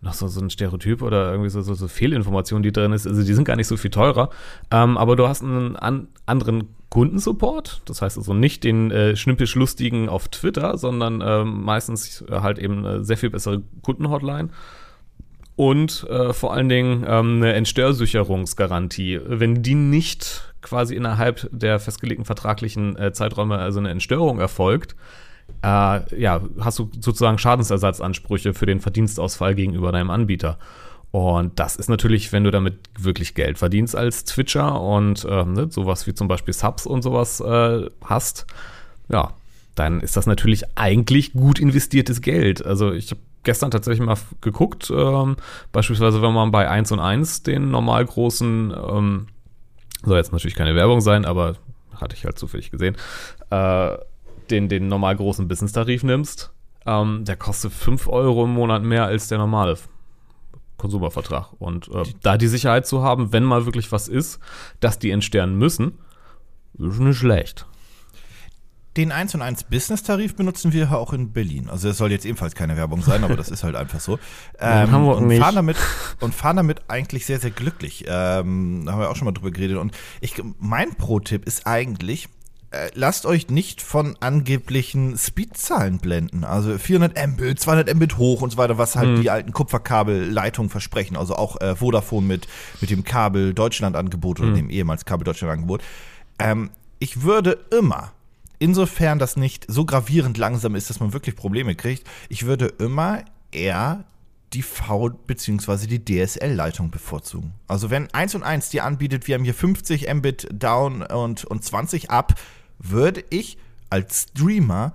noch 0.01 0.13
so, 0.13 0.29
so 0.29 0.41
ein 0.41 0.51
Stereotyp 0.51 1.03
oder 1.03 1.31
irgendwie 1.31 1.51
so, 1.51 1.61
so, 1.61 1.75
so 1.75 1.89
Fehlinformation, 1.89 2.63
die 2.63 2.73
drin 2.73 2.93
ist. 2.93 3.07
Also 3.07 3.23
die 3.25 3.35
sind 3.35 3.45
gar 3.45 3.57
nicht 3.57 3.67
so 3.67 3.77
viel 3.77 3.91
teurer. 3.91 4.31
Ähm, 4.71 4.97
aber 4.97 5.17
du 5.17 5.27
hast 5.27 5.43
einen 5.43 5.77
an, 5.77 6.09
anderen 6.27 6.69
Kundensupport. 6.91 7.83
Das 7.85 8.01
heißt 8.01 8.17
also 8.17 8.33
nicht 8.33 8.65
den 8.65 8.91
äh, 8.91 9.17
schnippisch-lustigen 9.17 10.09
auf 10.09 10.29
Twitter, 10.29 10.79
sondern 10.79 11.21
äh, 11.21 11.45
meistens 11.45 12.25
halt 12.31 12.59
eben 12.59 12.87
eine 12.87 13.05
sehr 13.05 13.17
viel 13.17 13.31
bessere 13.31 13.63
Kundenhotline. 13.83 14.51
Und 15.57 16.07
äh, 16.09 16.33
vor 16.33 16.55
allen 16.55 16.69
Dingen 16.69 17.05
ähm, 17.07 17.37
eine 17.39 17.55
Entstörsicherungsgarantie. 17.55 19.21
Wenn 19.27 19.63
die 19.63 19.75
nicht 19.75 20.55
quasi 20.63 20.95
innerhalb 20.95 21.49
der 21.51 21.81
festgelegten 21.81 22.25
vertraglichen 22.25 22.97
äh, 22.97 23.13
Zeiträume 23.13 23.59
also 23.59 23.81
eine 23.81 23.91
Entstörung 23.91 24.39
erfolgt, 24.39 24.95
äh, 25.63 26.21
ja, 26.21 26.41
hast 26.61 26.79
du 26.79 26.91
sozusagen 27.01 27.39
Schadensersatzansprüche 27.39 28.55
für 28.55 28.67
den 28.67 28.81
Verdienstausfall 28.81 29.55
gegenüber 29.55 29.93
deinem 29.93 30.11
Anbieter. 30.11 30.59
Und 31.11 31.59
das 31.59 31.77
ist 31.77 31.89
natürlich, 31.89 32.33
wenn 32.33 32.45
du 32.45 32.51
damit 32.51 32.79
wirklich 32.99 33.35
Geld 33.35 33.59
verdienst 33.59 33.97
als 33.97 34.25
Twitcher 34.25 34.81
und 34.81 35.25
äh, 35.25 35.45
ne, 35.45 35.69
sowas 35.71 36.07
wie 36.07 36.15
zum 36.15 36.29
Beispiel 36.29 36.53
Subs 36.53 36.87
und 36.87 37.03
sowas 37.03 37.41
äh, 37.41 37.89
hast, 38.05 38.47
ja, 39.09 39.33
dann 39.75 40.01
ist 40.01 40.17
das 40.17 40.27
natürlich 40.27 40.65
eigentlich 40.77 41.33
gut 41.33 41.59
investiertes 41.59 42.21
Geld. 42.21 42.65
Also 42.65 42.93
ich 42.93 43.11
habe 43.11 43.21
gestern 43.43 43.71
tatsächlich 43.71 44.05
mal 44.05 44.19
geguckt, 44.41 44.93
ähm, 44.95 45.37
beispielsweise 45.73 46.21
wenn 46.21 46.35
man 46.35 46.51
bei 46.51 46.69
1 46.69 46.93
und 46.93 47.01
1 47.01 47.45
den 47.45 47.71
normal 47.71 48.05
großen, 48.05 48.75
ähm, 48.91 49.29
soll 50.05 50.19
jetzt 50.19 50.33
natürlich 50.33 50.57
keine 50.57 50.75
Werbung 50.75 51.01
sein, 51.01 51.25
aber 51.25 51.57
hatte 51.95 52.17
ich 52.17 52.25
halt 52.25 52.39
zufällig 52.39 52.71
gesehen, 52.71 52.97
äh, 53.51 53.97
den, 54.51 54.69
den 54.69 54.89
normal 54.89 55.17
großen 55.17 55.49
Business-Tarif 55.49 56.03
nimmst, 56.03 56.53
ähm, 56.87 57.25
der 57.25 57.37
kostet 57.37 57.73
5 57.73 58.09
Euro 58.09 58.45
im 58.45 58.55
Monat 58.55 58.83
mehr 58.83 59.05
als 59.05 59.29
der 59.29 59.39
normale 59.39 59.77
Konsumervertrag. 60.79 61.53
Und 61.59 61.89
äh, 61.89 62.05
da 62.23 62.39
die 62.39 62.49
Sicherheit 62.49 62.87
zu 62.87 63.03
haben, 63.03 63.33
wenn 63.33 63.45
mal 63.45 63.67
wirklich 63.67 63.93
was 63.93 64.09
ist, 64.09 64.39
dass 64.81 64.99
die 64.99 65.11
entsternen 65.11 65.59
müssen, 65.59 65.99
ist 66.79 67.01
nicht 67.01 67.19
schlecht. 67.19 67.67
Den 68.97 69.13
1 69.13 69.35
und 69.37 69.43
1 69.43 69.65
Business-Tarif 69.65 70.35
benutzen 70.35 70.73
wir 70.73 70.91
auch 70.91 71.13
in 71.13 71.33
Berlin. 71.33 71.69
Also 71.71 71.89
es 71.89 71.99
soll 71.99 72.11
jetzt 72.11 72.25
ebenfalls 72.25 72.57
keine 72.57 72.77
Werbung 72.77 73.03
sein, 73.03 73.23
aber 73.23 73.37
das 73.37 73.49
ist 73.49 73.63
halt 73.63 73.77
einfach 73.77 74.01
so. 74.01 74.19
Ähm, 74.61 74.91
Hamburg 74.91 75.19
und, 75.19 75.29
nicht. 75.29 75.41
Fahren 75.41 75.55
damit, 75.55 75.77
und 76.19 76.35
fahren 76.35 76.57
damit 76.57 76.83
eigentlich 76.89 77.25
sehr, 77.25 77.39
sehr 77.39 77.53
glücklich. 77.53 78.07
Ähm, 78.09 78.83
da 78.85 78.93
haben 78.93 79.01
wir 79.01 79.09
auch 79.09 79.15
schon 79.15 79.27
mal 79.27 79.33
drüber 79.33 79.53
geredet. 79.53 79.77
Und 79.77 79.97
ich, 80.21 80.43
mein 80.59 80.97
Pro-Tipp 80.97 81.45
ist 81.47 81.65
eigentlich, 81.65 82.29
lasst 82.95 83.25
euch 83.25 83.49
nicht 83.49 83.81
von 83.81 84.17
angeblichen 84.21 85.17
Speedzahlen 85.17 85.99
blenden. 85.99 86.45
Also 86.45 86.77
400 86.77 87.29
Mbit, 87.29 87.61
200 87.61 87.95
Mbit 87.95 88.19
hoch 88.19 88.43
und 88.43 88.51
so 88.51 88.59
weiter, 88.59 88.77
was 88.77 88.95
halt 88.95 89.09
mhm. 89.09 89.23
die 89.23 89.31
alten 89.31 89.53
Kupferkabelleitungen 89.53 90.69
versprechen. 90.69 91.17
Also 91.17 91.35
auch 91.35 91.61
äh, 91.61 91.77
Vodafone 91.77 92.27
mit, 92.27 92.47
mit 92.81 92.91
dem 92.91 93.05
Kabel 93.05 93.55
Deutschland-Angebot 93.55 94.41
oder 94.41 94.51
mhm. 94.51 94.57
dem 94.57 94.71
ehemals 94.71 95.07
Kabel 95.07 95.25
Deutschland-Angebot. 95.25 95.83
Ähm, 96.39 96.71
ich 96.99 97.23
würde 97.23 97.59
immer, 97.71 98.13
insofern 98.59 99.19
das 99.19 99.37
nicht 99.37 99.65
so 99.69 99.87
gravierend 99.87 100.37
langsam 100.37 100.75
ist, 100.75 100.91
dass 100.91 101.01
man 101.01 101.13
wirklich 101.13 101.37
Probleme 101.37 101.75
kriegt, 101.75 102.07
ich 102.29 102.45
würde 102.45 102.67
immer 102.67 103.23
eher 103.51 104.05
die 104.53 104.63
V- 104.63 105.11
bzw. 105.11 105.87
die 105.87 106.05
DSL-Leitung 106.05 106.91
bevorzugen. 106.91 107.53
Also 107.67 107.91
wenn 107.91 108.13
1 108.13 108.35
und 108.35 108.43
1 108.43 108.71
dir 108.71 108.85
anbietet, 108.85 109.27
wir 109.27 109.35
haben 109.35 109.45
hier 109.45 109.55
50 109.55 110.13
Mbit 110.13 110.49
down 110.53 111.03
und, 111.03 111.45
und 111.45 111.65
20 111.65 112.11
up, 112.11 112.35
würde 112.79 113.25
ich 113.31 113.59
als 113.91 114.29
Streamer 114.31 114.95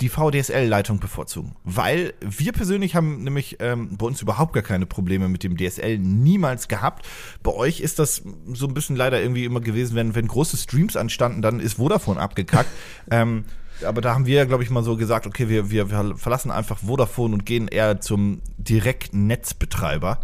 die 0.00 0.08
VDSL-Leitung 0.08 0.98
bevorzugen. 0.98 1.54
Weil 1.64 2.14
wir 2.20 2.52
persönlich 2.52 2.94
haben 2.94 3.22
nämlich 3.22 3.58
ähm, 3.60 3.96
bei 3.98 4.06
uns 4.06 4.22
überhaupt 4.22 4.54
gar 4.54 4.62
keine 4.62 4.86
Probleme 4.86 5.28
mit 5.28 5.44
dem 5.44 5.56
DSL 5.56 5.98
niemals 5.98 6.68
gehabt. 6.68 7.06
Bei 7.42 7.52
euch 7.52 7.80
ist 7.80 7.98
das 7.98 8.22
so 8.52 8.66
ein 8.66 8.74
bisschen 8.74 8.96
leider 8.96 9.20
irgendwie 9.20 9.44
immer 9.44 9.60
gewesen, 9.60 9.94
wenn, 9.96 10.14
wenn 10.14 10.26
große 10.26 10.56
Streams 10.56 10.96
anstanden, 10.96 11.42
dann 11.42 11.60
ist 11.60 11.74
Vodafone 11.74 12.20
abgekackt. 12.20 12.70
ähm, 13.10 13.44
aber 13.86 14.00
da 14.00 14.14
haben 14.14 14.26
wir, 14.26 14.46
glaube 14.46 14.62
ich, 14.62 14.70
mal 14.70 14.82
so 14.82 14.96
gesagt, 14.96 15.26
okay, 15.26 15.48
wir, 15.48 15.70
wir, 15.70 15.90
wir 15.90 16.16
verlassen 16.16 16.50
einfach 16.50 16.78
Vodafone 16.78 17.34
und 17.34 17.46
gehen 17.46 17.68
eher 17.68 18.00
zum 18.00 18.40
direkten 18.58 19.26
Netzbetreiber. 19.26 20.20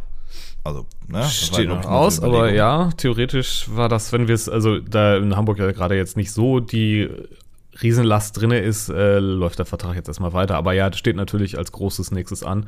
Also, 0.66 0.86
ne? 1.06 1.24
Steht 1.24 1.68
noch 1.68 1.84
aus, 1.84 2.20
aber 2.20 2.52
ja, 2.52 2.90
theoretisch 2.96 3.66
war 3.70 3.88
das, 3.88 4.12
wenn 4.12 4.28
wir 4.28 4.34
es, 4.34 4.48
also 4.48 4.80
da 4.80 5.16
in 5.16 5.36
Hamburg 5.36 5.58
ja 5.58 5.70
gerade 5.72 5.96
jetzt 5.96 6.16
nicht 6.16 6.32
so 6.32 6.60
die 6.60 7.08
Riesenlast 7.82 8.40
drin 8.40 8.50
ist, 8.50 8.88
äh, 8.88 9.18
läuft 9.18 9.58
der 9.58 9.66
Vertrag 9.66 9.96
jetzt 9.96 10.08
erstmal 10.08 10.32
weiter. 10.32 10.56
Aber 10.56 10.72
ja, 10.72 10.88
das 10.90 10.98
steht 10.98 11.16
natürlich 11.16 11.58
als 11.58 11.72
großes 11.72 12.10
nächstes 12.10 12.42
an. 12.42 12.66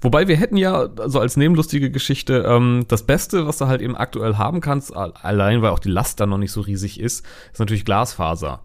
Wobei 0.00 0.28
wir 0.28 0.36
hätten 0.36 0.56
ja, 0.56 0.88
also 0.98 1.20
als 1.20 1.36
nebenlustige 1.36 1.90
Geschichte, 1.90 2.44
ähm, 2.46 2.84
das 2.88 3.02
Beste, 3.02 3.46
was 3.46 3.58
du 3.58 3.66
halt 3.66 3.82
eben 3.82 3.96
aktuell 3.96 4.36
haben 4.36 4.60
kannst, 4.60 4.94
allein 4.96 5.62
weil 5.62 5.70
auch 5.70 5.78
die 5.78 5.90
Last 5.90 6.20
dann 6.20 6.30
noch 6.30 6.38
nicht 6.38 6.52
so 6.52 6.60
riesig 6.60 7.00
ist, 7.00 7.24
ist 7.52 7.58
natürlich 7.58 7.84
Glasfaser. 7.84 8.60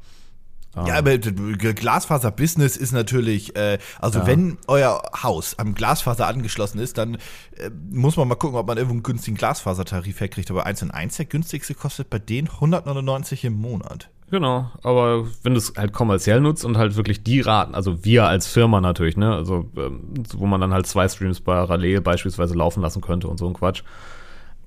Ja, 0.75 0.97
aber 0.99 1.17
Glasfaser-Business 1.17 2.77
ist 2.77 2.93
natürlich, 2.93 3.55
äh, 3.57 3.77
also 3.99 4.19
ja. 4.19 4.27
wenn 4.27 4.57
euer 4.67 5.01
Haus 5.21 5.59
am 5.59 5.73
Glasfaser 5.73 6.27
angeschlossen 6.27 6.79
ist, 6.79 6.97
dann 6.97 7.15
äh, 7.15 7.69
muss 7.89 8.15
man 8.15 8.27
mal 8.29 8.35
gucken, 8.35 8.57
ob 8.57 8.67
man 8.67 8.77
irgendwo 8.77 8.93
einen 8.93 9.03
günstigen 9.03 9.35
Glasfasertarif 9.35 10.21
herkriegt. 10.21 10.49
Aber 10.49 10.65
1 10.65 10.83
und 10.83 10.91
1, 10.91 11.17
der 11.17 11.25
günstigste 11.25 11.75
kostet 11.75 12.09
bei 12.09 12.19
denen 12.19 12.47
199 12.47 13.43
im 13.45 13.59
Monat. 13.59 14.09
Genau, 14.29 14.71
aber 14.81 15.25
wenn 15.43 15.53
du 15.53 15.57
es 15.57 15.73
halt 15.75 15.91
kommerziell 15.91 16.39
nutzt 16.39 16.63
und 16.63 16.77
halt 16.77 16.95
wirklich 16.95 17.21
die 17.21 17.41
Raten, 17.41 17.75
also 17.75 18.05
wir 18.05 18.27
als 18.27 18.47
Firma 18.47 18.79
natürlich, 18.79 19.17
ne, 19.17 19.35
also 19.35 19.69
ähm, 19.75 20.13
wo 20.33 20.45
man 20.45 20.61
dann 20.61 20.71
halt 20.71 20.87
zwei 20.87 21.09
Streams 21.09 21.41
parallel 21.41 21.99
beispielsweise 21.99 22.55
laufen 22.55 22.81
lassen 22.81 23.01
könnte 23.01 23.27
und 23.27 23.37
so 23.37 23.47
ein 23.47 23.53
Quatsch, 23.53 23.83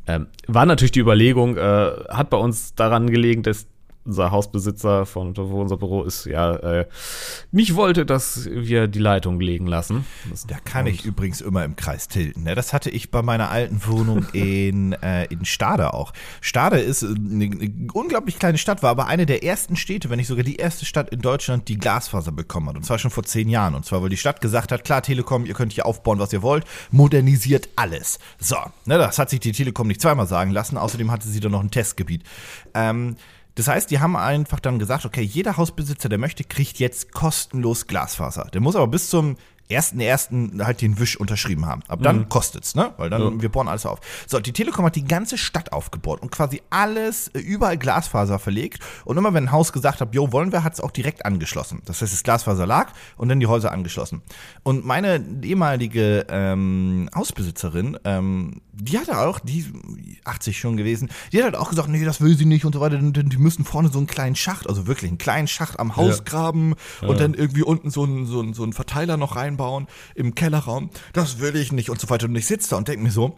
ähm, 0.07 0.27
war 0.47 0.67
natürlich 0.67 0.93
die 0.93 1.01
Überlegung, 1.01 1.57
äh, 1.57 1.93
hat 2.11 2.29
bei 2.29 2.37
uns 2.37 2.75
daran 2.75 3.09
gelegen, 3.09 3.43
dass 3.43 3.67
unser 4.05 4.31
Hausbesitzer, 4.31 5.07
von 5.07 5.37
wo 5.37 5.61
unser 5.61 5.77
Büro 5.77 6.03
ist, 6.03 6.27
ja 6.27 6.57
äh, 6.57 6.87
nicht 7.53 7.75
wollte, 7.75 8.05
dass 8.05 8.49
wir 8.51 8.87
die 8.87 8.99
Leitung 8.99 9.41
legen 9.41 9.67
lassen. 9.67 10.05
Das 10.31 10.47
da 10.47 10.57
kann 10.59 10.87
ich 10.87 11.05
übrigens 11.05 11.41
immer 11.41 11.65
im 11.65 11.77
Kreis 11.77 12.09
tilten. 12.09 12.45
Ne? 12.45 12.55
Das 12.55 12.73
hatte 12.73 12.91
ich 12.91 13.11
bei 13.11 13.23
meiner 13.23 13.51
alten 13.51 13.87
Wohnung 13.87 14.27
in, 14.33 14.93
äh, 14.95 15.25
in 15.27 15.45
Stade 15.45 15.95
auch. 15.95 16.13
Stade 16.41 16.79
ist 16.79 17.03
eine, 17.03 17.45
eine, 17.45 17.89
unglaublich 17.93 18.39
kleine 18.39 18.59
Stadt, 18.59 18.83
war 18.83 18.91
aber 18.91 19.07
eine 19.07 19.27
der 19.27 19.43
ersten 19.43 19.77
Städte, 19.77 20.11
wenn 20.11 20.19
nicht 20.19 20.29
sogar 20.29 20.45
die 20.45 20.57
erste 20.57 20.85
Stadt 20.85 21.11
in 21.11 21.21
Deutschland, 21.21 21.69
die 21.69 21.79
Glasfaser 21.79 22.33
bekommen 22.33 22.69
hat. 22.69 22.77
Und 22.77 22.85
zwar 22.85 22.99
schon 22.99 23.11
vor 23.11 23.25
zehn 23.25 23.49
Jahren. 23.49 23.75
Und 23.75 23.87
zwar, 23.87 24.03
weil 24.03 24.11
die 24.11 24.17
Stadt 24.17 24.41
gesagt 24.41 24.71
hat, 24.71 24.85
klar, 24.85 25.03
Telekom, 25.03 25.47
ihr 25.47 25.55
könnt 25.55 25.73
hier 25.73 25.87
aufbauen, 25.87 26.19
was 26.19 26.33
ihr 26.33 26.43
wollt, 26.43 26.65
modernisiert 26.91 27.69
alles. 27.77 28.19
So, 28.39 28.57
ne, 28.85 28.99
das 28.99 29.19
hat 29.19 29.31
sich 29.31 29.41
die 29.41 29.53
Telekom 29.53 29.89
nicht 29.89 30.01
zweimal 30.01 30.27
sagen 30.27 30.51
lassen. 30.51 30.77
Außerdem 30.77 31.11
hatte 31.11 31.29
sie 31.29 31.41
da 31.41 31.49
noch 31.49 31.63
ein 31.63 31.71
Testgebiet. 31.71 32.23
Ähm, 32.75 33.17
das 33.57 33.69
heißt, 33.69 33.91
die 33.91 34.01
haben 34.01 34.17
einfach 34.17 34.59
dann 34.61 34.79
gesagt, 34.79 35.05
okay, 35.05 35.23
jeder 35.23 35.57
Hausbesitzer, 35.57 36.09
der 36.09 36.19
möchte, 36.19 36.45
kriegt 36.45 36.79
jetzt 36.79 37.13
kostenlos 37.13 37.87
Glasfaser. 37.87 38.49
Der 38.53 38.61
muss 38.61 38.75
aber 38.75 38.89
bis 38.89 39.11
zum 39.11 39.37
ersten 39.69 40.01
ersten 40.01 40.65
halt 40.65 40.83
den 40.83 40.99
Wisch 40.99 41.17
unterschrieben 41.17 41.67
haben. 41.67 41.83
Ab 41.89 42.01
dann 42.03 42.19
mhm. 42.19 42.29
kostet's, 42.29 42.75
ne? 42.75 42.93
Weil 42.97 43.11
dann 43.11 43.23
ja. 43.23 43.43
wir 43.43 43.49
bohren 43.49 43.69
alles 43.69 43.87
auf. 43.87 44.01
So, 44.27 44.39
die 44.41 44.53
Telekom 44.53 44.85
hat 44.85 44.97
die 44.97 45.05
ganze 45.05 45.39
Stadt 45.39 45.73
aufgebohrt 45.73 46.23
und 46.23 46.31
quasi 46.31 46.63
alles 46.71 47.29
äh, 47.29 47.39
überall 47.39 47.79
Glasfaser 47.79 48.39
verlegt 48.39 48.81
und 49.05 49.17
immer 49.17 49.33
wenn 49.33 49.45
ein 49.45 49.53
Haus 49.53 49.73
gesagt 49.73 50.01
hat, 50.01 50.15
jo, 50.15 50.33
wollen 50.33 50.53
wir, 50.53 50.65
hat 50.65 50.75
es 50.75 50.81
auch 50.81 50.91
direkt 50.91 51.25
angeschlossen. 51.25 51.83
Das 51.87 52.03
heißt, 52.03 52.13
das 52.13 52.23
Glasfaser 52.23 52.67
lag 52.67 52.93
und 53.17 53.29
dann 53.29 53.41
die 53.41 53.47
Häuser 53.47 53.73
angeschlossen. 53.73 54.23
Und 54.63 54.85
meine 54.85 55.25
ehemalige 55.43 56.27
ähm, 56.29 57.09
Hausbesitzerin, 57.15 57.99
ähm, 58.05 58.61
die 58.73 58.99
hatte 58.99 59.19
auch, 59.19 59.39
die 59.39 59.65
80 60.25 60.59
schon 60.59 60.77
gewesen, 60.77 61.11
die 61.33 61.39
hat 61.39 61.45
halt 61.45 61.57
auch 61.57 61.71
gesagt, 61.71 61.89
nee, 61.89 62.05
das 62.05 62.21
will 62.21 62.37
sie 62.37 62.45
nicht 62.45 62.65
und 62.65 62.75
so 62.75 62.81
weiter, 62.81 62.99
denn, 62.99 63.29
die 63.31 63.39
müssen 63.39 63.65
vorne 63.65 63.89
so 63.89 63.99
einen 63.99 64.07
kleinen 64.07 64.37
Schacht, 64.37 64.69
also 64.69 64.87
wirklich 64.87 65.11
einen 65.11 65.19
kleinen 65.19 65.49
Schacht 65.49 65.79
am 65.79 65.97
Haus 65.97 66.19
ja. 66.19 66.25
graben 66.25 66.75
und 67.03 67.11
ja. 67.11 67.15
dann 67.15 67.35
irgendwie 67.35 67.63
unten 67.63 67.91
so 67.91 68.05
einen, 68.05 68.27
so, 68.27 68.41
einen, 68.41 68.55
so 68.55 68.63
einen 68.63 68.73
Verteiler 68.73 69.17
noch 69.17 69.37
rein 69.37 69.54
einbauen 69.55 69.87
im 70.15 70.35
Kellerraum. 70.35 70.91
Das 71.13 71.39
will 71.39 71.57
ich 71.57 71.73
nicht 71.73 71.91
und 71.91 72.01
so 72.01 72.11
weiter. 72.11 72.27
Und 72.27 72.37
ich 72.37 72.47
sitze 72.47 72.71
da 72.71 72.77
und 72.77 72.89
denke 72.89 73.03
mir 73.03 73.11
so, 73.11 73.37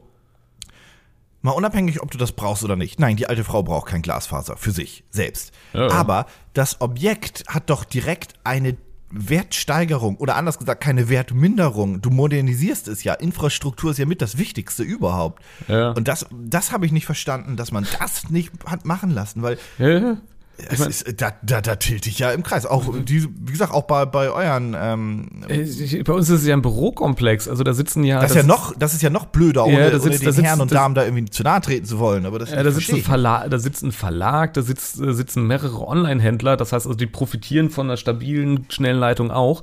mal 1.42 1.52
unabhängig, 1.52 2.02
ob 2.02 2.10
du 2.10 2.18
das 2.18 2.32
brauchst 2.32 2.64
oder 2.64 2.76
nicht. 2.76 2.98
Nein, 2.98 3.16
die 3.16 3.26
alte 3.26 3.44
Frau 3.44 3.62
braucht 3.62 3.88
kein 3.88 4.02
Glasfaser 4.02 4.56
für 4.56 4.72
sich 4.72 5.04
selbst. 5.10 5.52
Ja. 5.72 5.90
Aber 5.90 6.26
das 6.54 6.80
Objekt 6.80 7.44
hat 7.48 7.70
doch 7.70 7.84
direkt 7.84 8.34
eine 8.44 8.76
Wertsteigerung 9.10 10.16
oder 10.16 10.34
anders 10.34 10.58
gesagt 10.58 10.82
keine 10.82 11.08
Wertminderung. 11.08 12.02
Du 12.02 12.10
modernisierst 12.10 12.88
es 12.88 13.04
ja. 13.04 13.14
Infrastruktur 13.14 13.92
ist 13.92 13.98
ja 13.98 14.06
mit 14.06 14.20
das 14.20 14.36
Wichtigste 14.36 14.82
überhaupt. 14.82 15.42
Ja. 15.68 15.90
Und 15.90 16.08
das, 16.08 16.26
das 16.32 16.72
habe 16.72 16.86
ich 16.86 16.92
nicht 16.92 17.06
verstanden, 17.06 17.56
dass 17.56 17.70
man 17.70 17.86
das 18.00 18.30
nicht 18.30 18.52
hat 18.66 18.84
machen 18.84 19.10
lassen, 19.10 19.42
weil 19.42 19.58
ja. 19.78 20.16
Ich 20.58 20.78
mein, 20.78 20.88
ist, 20.88 21.20
da, 21.20 21.32
da, 21.42 21.60
da 21.60 21.76
tilte 21.76 22.08
ich 22.08 22.18
ja 22.18 22.30
im 22.30 22.42
Kreis. 22.42 22.64
Auch, 22.64 22.84
die, 22.98 23.24
wie 23.24 23.52
gesagt, 23.52 23.72
auch 23.72 23.82
bei, 23.82 24.06
bei 24.06 24.30
euren. 24.30 24.74
Ähm, 24.78 25.28
äh, 25.48 26.02
bei 26.02 26.12
uns 26.12 26.30
ist 26.30 26.40
es 26.40 26.46
ja 26.46 26.54
ein 26.54 26.62
Bürokomplex. 26.62 27.46
Also 27.46 27.62
da 27.62 27.74
sitzen 27.74 28.04
ja. 28.04 28.20
Das, 28.20 28.30
ist 28.30 28.36
ja 28.36 28.42
noch, 28.42 28.74
das 28.76 28.94
ist 28.94 29.02
ja 29.02 29.10
noch 29.10 29.26
blöder, 29.26 29.66
ohne, 29.66 29.78
ja, 29.78 29.90
da 29.90 29.98
sitzt, 29.98 30.22
ohne 30.22 30.32
den 30.32 30.44
Herren 30.44 30.60
und 30.62 30.72
Damen 30.72 30.94
da 30.94 31.04
irgendwie 31.04 31.26
zu 31.26 31.42
nahe 31.42 31.60
treten 31.60 31.84
zu 31.84 31.98
wollen. 31.98 32.24
Aber 32.24 32.38
das 32.38 32.50
ja, 32.50 32.62
da, 32.62 32.70
sitzt 32.70 32.90
ein 32.90 33.02
Verlag, 33.02 33.50
da 33.50 33.58
sitzt 33.58 33.82
ein 33.82 33.92
Verlag, 33.92 34.54
da 34.54 34.62
sitzt, 34.62 35.00
äh, 35.00 35.12
sitzen 35.12 35.46
mehrere 35.46 35.86
Online-Händler. 35.86 36.56
Das 36.56 36.72
heißt 36.72 36.86
also, 36.86 36.96
die 36.96 37.06
profitieren 37.06 37.68
von 37.68 37.86
einer 37.86 37.98
stabilen, 37.98 38.66
schnellen 38.70 38.98
Leitung 38.98 39.30
auch. 39.30 39.62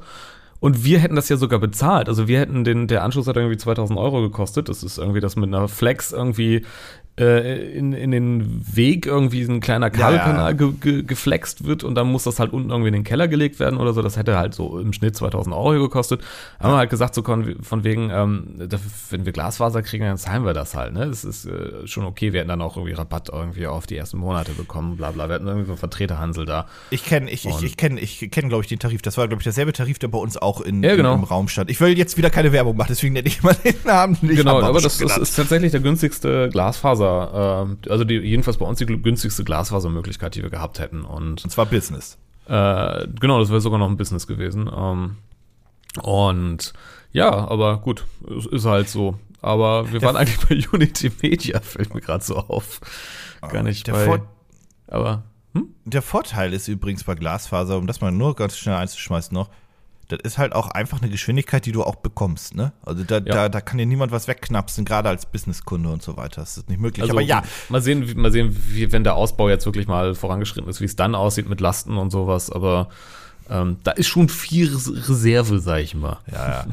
Und 0.60 0.86
wir 0.86 1.00
hätten 1.00 1.18
das 1.18 1.28
ja 1.28 1.36
sogar 1.36 1.60
bezahlt. 1.60 2.08
Also 2.08 2.30
wir 2.30 2.40
hätten 2.40 2.64
den, 2.64 2.88
der 2.88 3.04
Anschluss 3.04 3.28
hat 3.28 3.36
irgendwie 3.36 3.58
2000 3.58 4.00
Euro 4.00 4.22
gekostet. 4.22 4.70
Das 4.70 4.82
ist 4.82 4.98
irgendwie 4.98 5.20
das 5.20 5.36
mit 5.36 5.54
einer 5.54 5.68
Flex 5.68 6.14
irgendwie 6.14 6.64
in, 7.16 7.94
in 7.94 8.10
den 8.10 8.66
Weg 8.76 9.06
irgendwie 9.06 9.44
ein 9.44 9.60
kleiner 9.60 9.92
Kabelkanal 9.92 10.56
ja, 10.56 10.66
ja. 10.66 10.72
ge, 10.72 10.74
ge, 10.82 11.04
geflext 11.04 11.64
wird 11.64 11.84
und 11.84 11.94
dann 11.94 12.08
muss 12.08 12.24
das 12.24 12.40
halt 12.40 12.54
unten 12.54 12.72
irgendwie 12.72 12.88
in 12.88 12.96
den 12.96 13.04
Keller 13.04 13.28
gelegt 13.28 13.60
werden 13.60 13.78
oder 13.78 13.94
so. 13.94 14.02
Das 14.02 14.18
hätte 14.18 14.36
halt 14.36 14.56
so 14.56 14.80
im 14.80 14.94
Schnitt 14.94 15.16
2000 15.16 15.56
Euro 15.56 15.84
gekostet. 15.84 16.22
Haben 16.60 16.74
wir 16.74 16.78
halt 16.78 16.90
gesagt, 16.90 17.14
so 17.14 17.22
von 17.22 17.84
wegen, 17.84 18.10
ähm, 18.10 18.68
wenn 19.12 19.26
wir 19.26 19.32
Glasfaser 19.32 19.84
kriegen, 19.84 20.06
dann 20.06 20.18
zahlen 20.18 20.44
wir 20.44 20.54
das 20.54 20.74
halt. 20.74 20.94
Ne? 20.94 21.06
Das 21.06 21.24
ist 21.24 21.46
äh, 21.46 21.86
schon 21.86 22.06
okay. 22.06 22.34
Wir 22.34 22.40
hätten 22.40 22.50
dann 22.50 22.64
auch 22.64 22.78
irgendwie 22.78 22.96
Rabatt 22.96 23.30
irgendwie 23.32 23.68
auf 23.68 23.86
die 23.86 23.96
ersten 23.96 24.18
Monate 24.18 24.52
bekommen, 24.54 24.98
bla 24.98 25.12
bla. 25.12 25.28
Wir 25.30 25.36
hatten 25.36 25.46
irgendwie 25.46 25.68
so 25.68 25.74
einen 25.74 25.80
Vertreterhansel 25.80 26.46
da. 26.46 26.66
Ich 26.90 27.06
kenne, 27.06 27.30
ich, 27.30 27.46
ich, 27.46 27.62
ich 27.62 27.78
kenne, 27.78 28.00
ich 28.00 28.32
kenne, 28.32 28.50
glaube 28.50 28.64
ich, 28.64 28.70
den 28.70 28.80
Tarif. 28.80 29.04
Das 29.04 29.20
war, 29.20 29.28
glaube 29.28 29.42
ich, 29.42 29.44
derselbe 29.44 29.72
Tarif, 29.72 30.00
der 30.00 30.08
bei 30.08 30.18
uns 30.18 30.36
auch 30.36 30.62
in, 30.62 30.82
ja, 30.82 30.96
genau. 30.96 31.14
im 31.14 31.24
Raum 31.24 31.48
stand. 31.48 31.70
Ich 31.70 31.80
will 31.80 31.96
jetzt 31.96 32.18
wieder 32.18 32.32
keine 32.32 32.52
Werbung 32.52 32.76
machen, 32.76 32.88
deswegen 32.90 33.14
nenne 33.14 33.28
ich 33.28 33.44
mal 33.44 33.56
den 33.64 33.76
Namen. 33.84 34.18
nicht. 34.22 34.38
genau, 34.38 34.60
aber 34.64 34.82
das, 34.82 34.98
das 34.98 35.16
ist 35.16 35.36
tatsächlich 35.36 35.72
der 35.72 35.82
günstigste 35.82 36.50
Glasfaser 36.50 37.03
Glasfaser, 37.04 37.68
äh, 37.86 37.90
also 37.90 38.04
die, 38.04 38.16
jedenfalls 38.16 38.58
bei 38.58 38.66
uns 38.66 38.80
die 38.80 38.86
günstigste 38.86 39.44
Glasfasermöglichkeit, 39.44 40.36
die 40.36 40.44
wir 40.44 40.50
gehabt 40.50 40.80
hätten. 40.80 41.04
Und, 41.04 41.44
und 41.44 41.50
zwar 41.50 41.66
Business. 41.66 42.18
Äh, 42.48 43.08
genau, 43.20 43.40
das 43.40 43.50
wäre 43.50 43.62
sogar 43.62 43.80
noch 43.80 43.90
ein 43.90 43.98
Business 43.98 44.28
gewesen. 44.28 44.70
Ähm, 44.76 45.18
und 46.02 46.74
ja, 47.12 47.32
aber 47.32 47.78
gut, 47.78 48.06
ist, 48.28 48.48
ist 48.48 48.66
halt 48.66 48.90
so. 48.90 49.18
Aber 49.42 49.92
wir 49.92 50.02
waren 50.02 50.16
eigentlich 50.16 50.40
bei 50.48 50.76
Unity 50.76 51.12
Media, 51.22 51.60
fällt 51.62 51.94
mir 51.94 52.02
gerade 52.02 52.24
so 52.24 52.38
auf. 52.38 52.80
Gar 53.42 53.56
ah, 53.56 53.64
nicht 53.64 53.88
der 53.88 53.94
bei. 53.94 54.06
Vor 54.06 54.28
aber 54.88 55.24
hm? 55.54 55.70
der 55.86 56.02
Vorteil 56.02 56.54
ist 56.54 56.68
übrigens 56.68 57.04
bei 57.04 57.16
Glasfaser, 57.16 57.78
um 57.78 57.88
das 57.88 58.02
mal 58.02 58.12
nur 58.12 58.36
ganz 58.36 58.58
schnell 58.58 58.76
einzuschmeißen 58.76 59.34
noch, 59.34 59.50
das 60.18 60.34
ist 60.34 60.38
halt 60.38 60.54
auch 60.54 60.70
einfach 60.70 61.02
eine 61.02 61.10
Geschwindigkeit, 61.10 61.66
die 61.66 61.72
du 61.72 61.84
auch 61.84 61.96
bekommst, 61.96 62.56
ne? 62.56 62.74
Also 62.86 63.04
da, 63.04 63.16
ja. 63.16 63.22
da, 63.22 63.50
da 63.50 63.62
kann 63.62 63.78
dir 63.78 63.86
niemand 63.86 64.12
was 64.12 64.28
wegknapsen, 64.28 64.86
gerade 64.86 65.10
als 65.10 65.26
Businesskunde 65.26 65.90
und 65.90 66.02
so 66.02 66.18
weiter. 66.18 66.42
Das 66.42 66.58
ist 66.58 66.70
nicht 66.70 66.80
möglich. 66.80 67.02
Also, 67.04 67.14
Aber 67.14 67.22
ja. 67.22 67.44
Mal 67.70 67.82
sehen, 67.82 68.10
mal 68.16 68.32
sehen, 68.32 68.56
wie, 68.70 68.92
wenn 68.92 69.04
der 69.04 69.16
Ausbau 69.16 69.50
jetzt 69.50 69.66
wirklich 69.66 69.88
mal 69.88 70.16
vorangeschritten 70.16 70.70
ist, 70.70 70.82
wie 70.82 70.86
es 70.86 70.96
dann 70.96 71.16
aussieht 71.16 71.50
mit 71.50 71.62
Lasten 71.62 71.98
und 71.98 72.12
sowas. 72.12 72.50
Aber 72.50 72.90
ähm, 73.50 73.78
da 73.84 73.92
ist 73.92 74.08
schon 74.08 74.30
viel 74.30 74.68
Reserve, 74.74 75.60
sag 75.60 75.80
ich 75.80 75.96
mal. 75.96 76.20
Ja, 76.32 76.66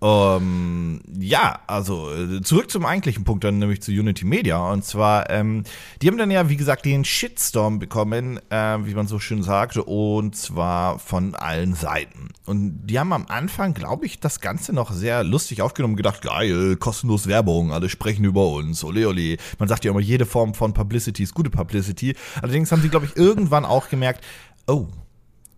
ja. 0.00 0.36
um, 0.36 1.00
ja, 1.18 1.60
also 1.66 2.12
äh, 2.12 2.42
zurück 2.42 2.70
zum 2.70 2.84
eigentlichen 2.84 3.24
Punkt, 3.24 3.44
dann 3.44 3.58
nämlich 3.58 3.82
zu 3.82 3.92
Unity 3.92 4.24
Media. 4.24 4.58
Und 4.72 4.84
zwar, 4.84 5.30
ähm, 5.30 5.64
die 6.02 6.08
haben 6.08 6.18
dann 6.18 6.30
ja, 6.30 6.48
wie 6.48 6.56
gesagt, 6.56 6.84
den 6.84 7.04
Shitstorm 7.04 7.78
bekommen, 7.78 8.40
äh, 8.50 8.78
wie 8.84 8.94
man 8.94 9.06
so 9.06 9.18
schön 9.18 9.42
sagte, 9.42 9.84
und 9.84 10.36
zwar 10.36 10.98
von 10.98 11.34
allen 11.34 11.74
Seiten. 11.74 12.28
Und 12.46 12.86
die 12.86 12.98
haben 12.98 13.12
am 13.12 13.26
Anfang, 13.26 13.74
glaube 13.74 14.06
ich, 14.06 14.20
das 14.20 14.40
Ganze 14.40 14.72
noch 14.72 14.92
sehr 14.92 15.22
lustig 15.22 15.62
aufgenommen, 15.62 15.96
gedacht, 15.96 16.22
geil, 16.22 16.76
kostenlos 16.76 17.26
Werbung, 17.26 17.72
alle 17.72 17.88
sprechen 17.88 18.24
über 18.24 18.48
uns, 18.48 18.82
ole 18.82 19.08
ole. 19.08 19.36
Man 19.58 19.68
sagt 19.68 19.84
ja 19.84 19.90
immer, 19.90 20.00
jede 20.00 20.26
Form 20.26 20.54
von 20.54 20.74
Publicity 20.74 21.22
ist 21.22 21.34
gute 21.34 21.50
Publicity. 21.50 22.16
Allerdings 22.42 22.72
haben 22.72 22.82
sie, 22.82 22.88
glaube 22.88 23.06
ich, 23.06 23.16
irgendwann 23.16 23.64
auch 23.64 23.88
gemerkt, 23.88 24.24
oh, 24.66 24.88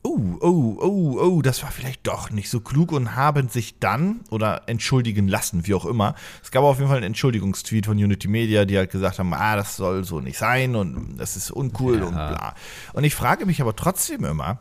oh, 0.02 0.38
oh, 0.40 0.76
oh, 0.80 1.18
oh, 1.20 1.42
das 1.42 1.62
war 1.62 1.70
vielleicht 1.70 2.06
doch 2.06 2.30
nicht 2.30 2.48
so 2.48 2.60
klug 2.60 2.92
und 2.92 3.16
haben 3.16 3.48
sich 3.48 3.78
dann 3.78 4.20
oder 4.30 4.62
entschuldigen 4.66 5.28
lassen, 5.28 5.66
wie 5.66 5.74
auch 5.74 5.84
immer. 5.84 6.14
Es 6.42 6.50
gab 6.50 6.62
auf 6.64 6.78
jeden 6.78 6.88
Fall 6.88 6.98
einen 6.98 7.06
Entschuldigungstweet 7.06 7.86
von 7.86 7.96
Unity 7.96 8.28
Media, 8.28 8.64
die 8.64 8.78
halt 8.78 8.90
gesagt 8.90 9.18
haben, 9.18 9.34
ah, 9.34 9.56
das 9.56 9.76
soll 9.76 10.04
so 10.04 10.20
nicht 10.20 10.38
sein 10.38 10.74
und 10.74 11.18
das 11.18 11.36
ist 11.36 11.50
uncool 11.50 11.98
ja. 11.98 12.04
und 12.04 12.12
bla. 12.12 12.54
Und 12.94 13.04
ich 13.04 13.14
frage 13.14 13.44
mich 13.44 13.60
aber 13.60 13.76
trotzdem 13.76 14.24
immer, 14.24 14.60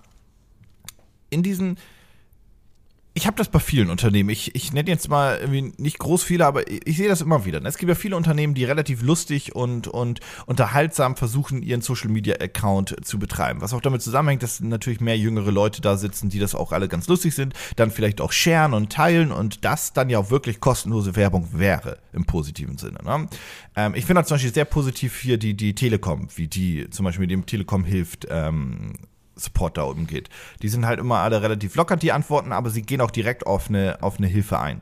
in 1.30 1.44
diesen 1.44 1.78
ich 3.14 3.28
habe 3.28 3.36
das 3.36 3.50
bei 3.50 3.60
vielen 3.60 3.90
Unternehmen. 3.90 4.30
Ich, 4.30 4.56
ich 4.56 4.72
nenne 4.72 4.90
jetzt 4.90 5.10
mal 5.10 5.40
irgendwie 5.40 5.74
nicht 5.78 6.00
groß 6.00 6.24
viele, 6.24 6.46
aber 6.46 6.70
ich, 6.70 6.88
ich 6.88 6.98
sehe 6.98 7.10
das 7.10 7.22
immer 7.22 7.44
wieder. 7.44 7.64
Es 7.66 7.78
gibt 7.78 7.90
ja 7.90 7.96
viele 7.96 8.16
Unternehmen, 8.16 8.54
die 8.54 8.64
relativ 8.64 9.02
lustig 9.02 9.56
und, 9.56 9.88
und 9.88 10.20
unterhaltsam 10.46 11.16
versuchen, 11.16 11.62
ihren 11.62 11.82
Social 11.82 12.10
Media 12.10 12.36
Account 12.36 12.96
zu 13.04 13.20
betreiben. 13.20 13.62
Was 13.62 13.74
auch 13.74 13.82
damit 13.82 14.02
zusammenhängt, 14.02 14.44
dass 14.44 14.62
natürlich 14.62 15.02
mehr 15.02 15.18
jüngere 15.18 15.52
Leute 15.52 15.82
da 15.82 15.98
sitzen, 15.98 16.30
die 16.30 16.40
das 16.40 16.56
auch 16.56 16.72
alle 16.72 16.88
ganz 16.88 17.08
lustig 17.08 17.34
sind, 17.34 17.54
dann 17.76 17.92
vielleicht 17.92 18.22
auch 18.22 18.32
sharen 18.32 18.74
und 18.74 18.92
teilen 18.92 19.32
und 19.32 19.66
das 19.66 19.92
dann 19.92 20.10
ja 20.10 20.20
auch 20.20 20.30
wirklich 20.30 20.60
kostenlose 20.60 21.16
Werbung 21.16 21.50
wäre, 21.52 21.98
im 22.14 22.26
positiven 22.26 22.78
Sinne. 22.78 23.00
Ne? 23.04 23.28
Ähm, 23.76 23.96
ich 23.96 24.06
finde 24.06 24.24
zum 24.24 24.36
Beispiel 24.36 24.54
sehr 24.54 24.66
positiv 24.66 25.20
hier 25.20 25.38
die, 25.38 25.56
die 25.56 25.74
Telekom, 25.74 26.28
wie 26.36 26.48
die 26.48 26.90
zum 26.90 27.06
Beispiel 27.06 27.28
dem 27.28 27.46
Telekom 27.46 27.84
hilft, 27.84 28.28
ähm, 28.30 28.94
Support 29.40 29.78
da 29.78 29.84
umgeht. 29.84 30.30
Die 30.62 30.70
sind 30.70 30.86
halt 30.86 31.00
immer 31.00 31.20
alle 31.20 31.42
relativ 31.42 31.76
locker, 31.76 31.98
die 31.98 32.12
Antworten, 32.12 32.52
aber 32.52 32.70
sie 32.70 32.82
gehen 32.82 33.02
auch 33.02 33.12
direkt 33.12 33.48
auf 33.48 33.70
eine, 33.70 33.98
auf 34.02 34.18
eine 34.18 34.28
Hilfe 34.28 34.60
ein 34.60 34.82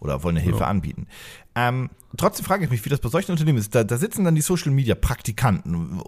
oder 0.00 0.22
wollen 0.22 0.36
eine 0.36 0.44
Hilfe 0.44 0.60
ja. 0.60 0.66
anbieten. 0.66 1.06
Ähm, 1.54 1.90
trotzdem 2.16 2.44
frage 2.44 2.64
ich 2.64 2.70
mich, 2.70 2.84
wie 2.84 2.88
das 2.88 3.00
bei 3.00 3.08
solchen 3.08 3.32
Unternehmen 3.32 3.58
ist. 3.58 3.74
Da, 3.74 3.84
da 3.84 3.96
sitzen 3.96 4.24
dann 4.24 4.34
die 4.34 4.40
Social 4.40 4.72
Media 4.72 4.94
Praktikanten. 4.94 6.02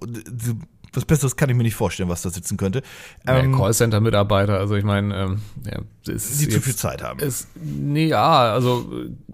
Was 0.97 1.05
Besseres 1.05 1.37
kann 1.37 1.51
ich 1.51 1.57
mir 1.57 1.63
nicht 1.63 1.75
vorstellen, 1.75 2.09
was 2.09 2.23
da 2.23 2.31
sitzen 2.31 2.57
könnte. 2.57 2.83
Ähm, 3.27 3.53
ja, 3.53 3.59
Callcenter-Mitarbeiter, 3.59 4.59
also 4.59 4.75
ich 4.75 4.85
meine, 4.85 5.15
ähm, 5.15 5.43
ja, 5.65 5.81
die 6.07 6.19
zu 6.19 6.61
viel 6.61 6.75
Zeit 6.75 7.03
haben. 7.03 7.21
Ist, 7.21 7.49
nee, 7.55 8.07
ja, 8.09 8.53
also 8.53 8.87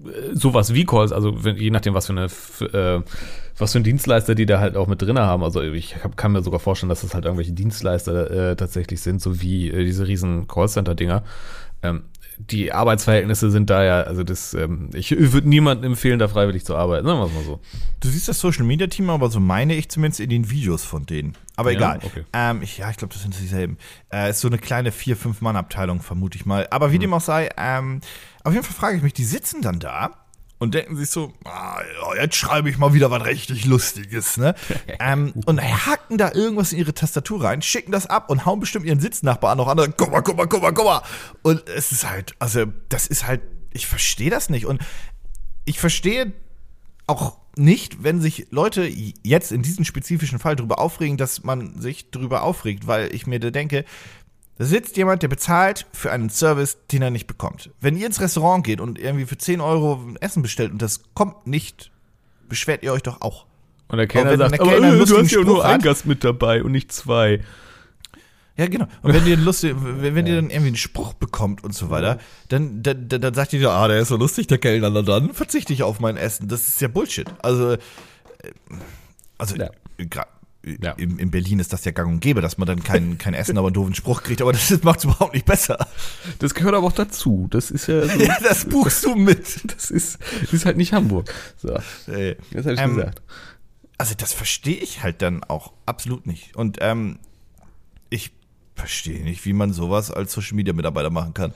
äh, 0.05 0.35
sowas 0.35 0.75
wie 0.75 0.85
Calls, 0.85 1.13
also 1.13 1.45
wenn, 1.45 1.57
je 1.57 1.71
nachdem, 1.71 1.95
was 1.95 2.07
für 2.07 2.13
eine 2.13 2.27
äh, 2.73 3.03
was 3.59 3.73
für 3.73 3.79
ein 3.79 3.85
Dienstleister 3.85 4.35
die 4.35 4.47
da 4.47 4.61
halt 4.61 4.77
auch 4.77 4.87
mit 4.87 5.01
drin 5.01 5.19
haben. 5.19 5.45
Also 5.45 5.63
ich 5.63 6.03
hab, 6.03 6.17
kann 6.17 6.33
mir 6.33 6.43
sogar 6.43 6.61
vorstellen, 6.61 6.91
dass 6.91 7.03
das 7.03 7.15
halt 7.15 7.25
irgendwelche 7.25 7.53
Dienstleister 7.53 8.51
äh, 8.51 8.57
tatsächlich 8.57 9.01
sind, 9.01 9.23
so 9.23 9.41
wie 9.41 9.71
äh, 9.71 9.85
diese 9.85 10.07
riesen 10.07 10.49
Callcenter-Dinger. 10.49 11.23
Ähm, 11.83 12.03
die 12.39 12.73
Arbeitsverhältnisse 12.73 13.51
sind 13.51 13.71
da 13.71 13.85
ja, 13.85 14.03
also 14.03 14.23
das, 14.25 14.55
ähm, 14.55 14.91
ich 14.95 15.11
würde 15.11 15.49
niemandem 15.49 15.93
empfehlen, 15.93 16.19
da 16.19 16.29
freiwillig 16.29 16.65
zu 16.65 16.77
arbeiten, 16.77 17.07
sagen 17.07 17.21
wir 17.21 17.27
es 17.27 17.33
mal 17.33 17.45
so. 17.45 17.61
Du 18.01 18.09
siehst 18.09 18.29
das 18.29 18.41
Social 18.41 18.65
Media 18.65 18.87
Team, 18.87 19.11
aber 19.11 19.31
so 19.31 19.41
meine 19.41 19.75
ich 19.75 19.89
zumindest 19.89 20.21
in 20.21 20.31
den 20.31 20.51
Videos 20.51 20.85
von 20.85 21.07
denen. 21.07 21.37
Aber 21.57 21.71
ja, 21.71 21.79
egal. 21.79 22.01
Okay. 22.03 22.25
Ähm, 22.33 22.63
ich, 22.63 22.79
ja, 22.79 22.91
ich 22.91 22.97
glaube, 22.97 23.13
das 23.13 23.23
sind 23.23 23.39
dieselben. 23.39 23.77
Äh, 24.13 24.31
ist 24.31 24.41
so 24.41 24.49
eine 24.49 24.59
kleine 24.59 24.93
vier, 24.93 25.17
fünf 25.17 25.41
Mann 25.41 25.57
Abteilung, 25.57 26.01
vermute 26.01 26.37
ich 26.37 26.47
mal. 26.47 26.67
Aber 26.71 26.91
wie 26.91 26.97
hm. 26.97 27.03
dem 27.03 27.15
auch 27.15 27.21
sei, 27.21 27.51
ähm, 27.57 28.01
auf 28.45 28.53
jeden 28.53 28.65
Fall 28.65 28.75
frage 28.75 28.97
ich 28.97 29.03
mich, 29.03 29.13
die 29.13 29.25
sitzen 29.25 29.63
dann 29.63 29.79
da 29.79 30.22
und 30.63 30.75
denken 30.75 30.97
sich 30.97 31.11
so, 31.11 31.33
ah, 31.45 31.81
jetzt 32.21 32.37
schreibe 32.37 32.71
ich 32.71 32.79
mal 32.79 32.95
wieder 32.95 33.11
was 33.11 33.25
richtig 33.25 33.65
Lustiges, 33.65 34.37
ne? 34.37 34.55
ähm, 35.01 35.33
und 35.45 35.61
hacken 35.61 36.19
da 36.19 36.31
irgendwas 36.33 36.73
in 36.73 36.79
ihre 36.79 36.95
Tastatur 36.95 37.43
rein, 37.43 37.63
schicken 37.63 37.91
das 37.91 38.07
ab 38.07 38.31
und 38.31 38.47
hauen 38.47 38.61
bestimmt 38.61 38.87
ihren 38.87 39.01
Sitznachbarn 39.01 39.59
noch 39.59 39.67
an. 39.67 39.93
Guck 39.97 40.13
mal, 40.13 40.21
guck 40.21 40.37
mal, 40.37 40.47
guck 40.47 40.63
mal, 40.63 40.71
guck 40.71 40.85
mal. 40.85 41.03
Und 41.43 41.69
es 41.69 41.91
ist 41.91 42.09
halt, 42.09 42.37
also, 42.39 42.67
das 42.89 43.09
ist 43.09 43.27
halt, 43.27 43.41
ich 43.73 43.89
verstehe 43.89 44.31
das 44.31 44.51
nicht. 44.51 44.67
Und 44.67 44.81
ich 45.65 45.81
verstehe 45.81 46.33
auch 47.09 47.39
nicht, 47.57 48.05
wenn 48.05 48.21
sich 48.21 48.47
Leute 48.51 48.85
jetzt 48.85 49.51
in 49.51 49.63
diesem 49.63 49.85
spezifischen 49.85 50.39
Fall 50.39 50.55
darüber 50.55 50.79
aufregen, 50.79 51.17
dass 51.17 51.43
man 51.43 51.81
sich 51.81 52.13
darüber 52.13 52.45
aufregt, 52.45 52.87
weil 52.87 53.13
ich 53.13 53.27
mir 53.27 53.41
da 53.41 53.51
denke, 53.51 53.85
da 54.63 54.69
sitzt 54.69 54.97
jemand, 54.97 55.25
der 55.25 55.29
bezahlt 55.29 55.87
für 55.91 56.13
einen 56.13 56.31
Service, 56.31 56.79
den 56.93 57.03
er 57.03 57.11
nicht 57.11 57.27
bekommt. 57.27 57.71
Wenn 57.81 57.97
ihr 57.97 58.07
ins 58.07 58.21
Restaurant 58.21 58.65
geht 58.65 58.81
und 58.81 58.97
irgendwie 58.97 59.27
für 59.27 59.37
10 59.37 59.61
Euro 59.61 60.01
Essen 60.21 60.41
bestellt 60.41 60.71
und 60.71 60.81
das 60.81 61.01
kommt 61.15 61.49
nicht, 61.49 61.91
beschwert 62.49 62.85
ihr 62.85 62.93
euch 62.93 63.03
doch 63.03 63.23
auch. 63.23 63.47
Und 63.89 63.99
der 63.99 64.07
Kellner 64.07 64.39
sagt, 64.39 64.53
der 64.53 64.59
Kellner 64.65 64.87
aber 64.87 65.03
äh, 65.03 65.05
du 65.05 65.19
hast 65.19 65.33
ja 65.33 65.41
nur 65.41 65.65
einen 65.65 65.83
Gast 65.83 66.07
mit 66.07 66.23
dabei 66.23 66.63
und 66.63 66.71
nicht 66.71 66.93
zwei. 66.93 67.41
Ja, 68.57 68.69
genau. 68.69 68.87
Und 69.03 69.15
wenn 69.15 69.27
ihr, 69.27 69.37
lustig, 69.37 69.75
wenn, 69.77 70.15
wenn 70.15 70.29
ihr 70.29 70.37
dann 70.37 70.51
irgendwie 70.51 70.69
einen 70.69 70.77
Spruch 70.77 71.15
bekommt 71.15 71.65
und 71.65 71.75
so 71.75 71.91
weiter, 71.91 72.21
dann, 72.49 72.85
dann, 72.85 73.09
dann, 73.09 73.21
dann 73.21 73.35
sagt 73.35 73.55
ihr, 73.55 73.69
ah, 73.69 73.89
der 73.89 73.99
ist 73.99 74.11
so 74.11 74.17
lustig, 74.17 74.47
der 74.47 74.59
Kellner, 74.59 75.03
dann 75.03 75.35
verzichte 75.35 75.73
ich 75.73 75.83
auf 75.83 75.99
mein 75.99 76.17
Essen. 76.17 76.47
Das 76.47 76.69
ist 76.69 76.81
ja 76.81 76.87
Bullshit. 76.87 77.27
Also, 77.43 77.73
äh, 77.73 77.79
also, 79.39 79.57
ja. 79.57 79.71
Ja. 80.81 80.93
in, 80.93 81.19
in, 81.19 81.31
Berlin 81.31 81.59
ist 81.59 81.73
das 81.73 81.85
ja 81.85 81.93
gang 81.93 82.09
und 82.09 82.21
gäbe, 82.21 82.41
dass 82.41 82.59
man 82.59 82.67
dann 82.67 82.83
kein, 82.83 83.19
kein 83.19 83.35
Essen, 83.35 83.59
aber 83.59 83.69
einen 83.69 83.75
doofen 83.75 83.95
Spruch 83.95 84.23
kriegt, 84.23 84.43
aber 84.43 84.53
das 84.53 84.83
macht 84.83 85.01
es 85.01 85.05
überhaupt 85.05 85.35
nicht 85.35 85.47
besser. 85.47 85.87
Das 86.39 86.55
gehört 86.55 86.75
aber 86.75 86.87
auch 86.87 86.93
dazu. 86.93 87.49
Das 87.51 87.71
ist 87.71 87.87
ja. 87.87 88.07
So, 88.07 88.21
ja, 88.21 88.37
das 88.43 88.65
buchst 88.65 89.05
du 89.05 89.15
mit. 89.15 89.73
Das 89.73 89.91
ist, 89.91 90.19
das 90.41 90.53
ist 90.53 90.65
halt 90.65 90.77
nicht 90.77 90.93
Hamburg. 90.93 91.33
So. 91.57 91.79
Hey. 92.07 92.37
Das 92.53 92.65
habe 92.65 92.75
ich 92.75 92.81
ähm, 92.81 92.97
gesagt. 92.97 93.23
Also, 93.99 94.15
das 94.17 94.33
verstehe 94.33 94.79
ich 94.79 95.03
halt 95.03 95.23
dann 95.23 95.45
auch 95.45 95.73
absolut 95.87 96.27
nicht. 96.27 96.57
Und 96.57 96.79
ähm, 96.81 97.19
ich 98.11 98.33
verstehe 98.75 99.23
nicht, 99.23 99.45
wie 99.45 99.53
man 99.53 99.73
sowas 99.73 100.11
als 100.11 100.33
Social 100.33 100.57
Media 100.57 100.73
Mitarbeiter 100.73 101.11
machen 101.11 101.35
kann 101.35 101.55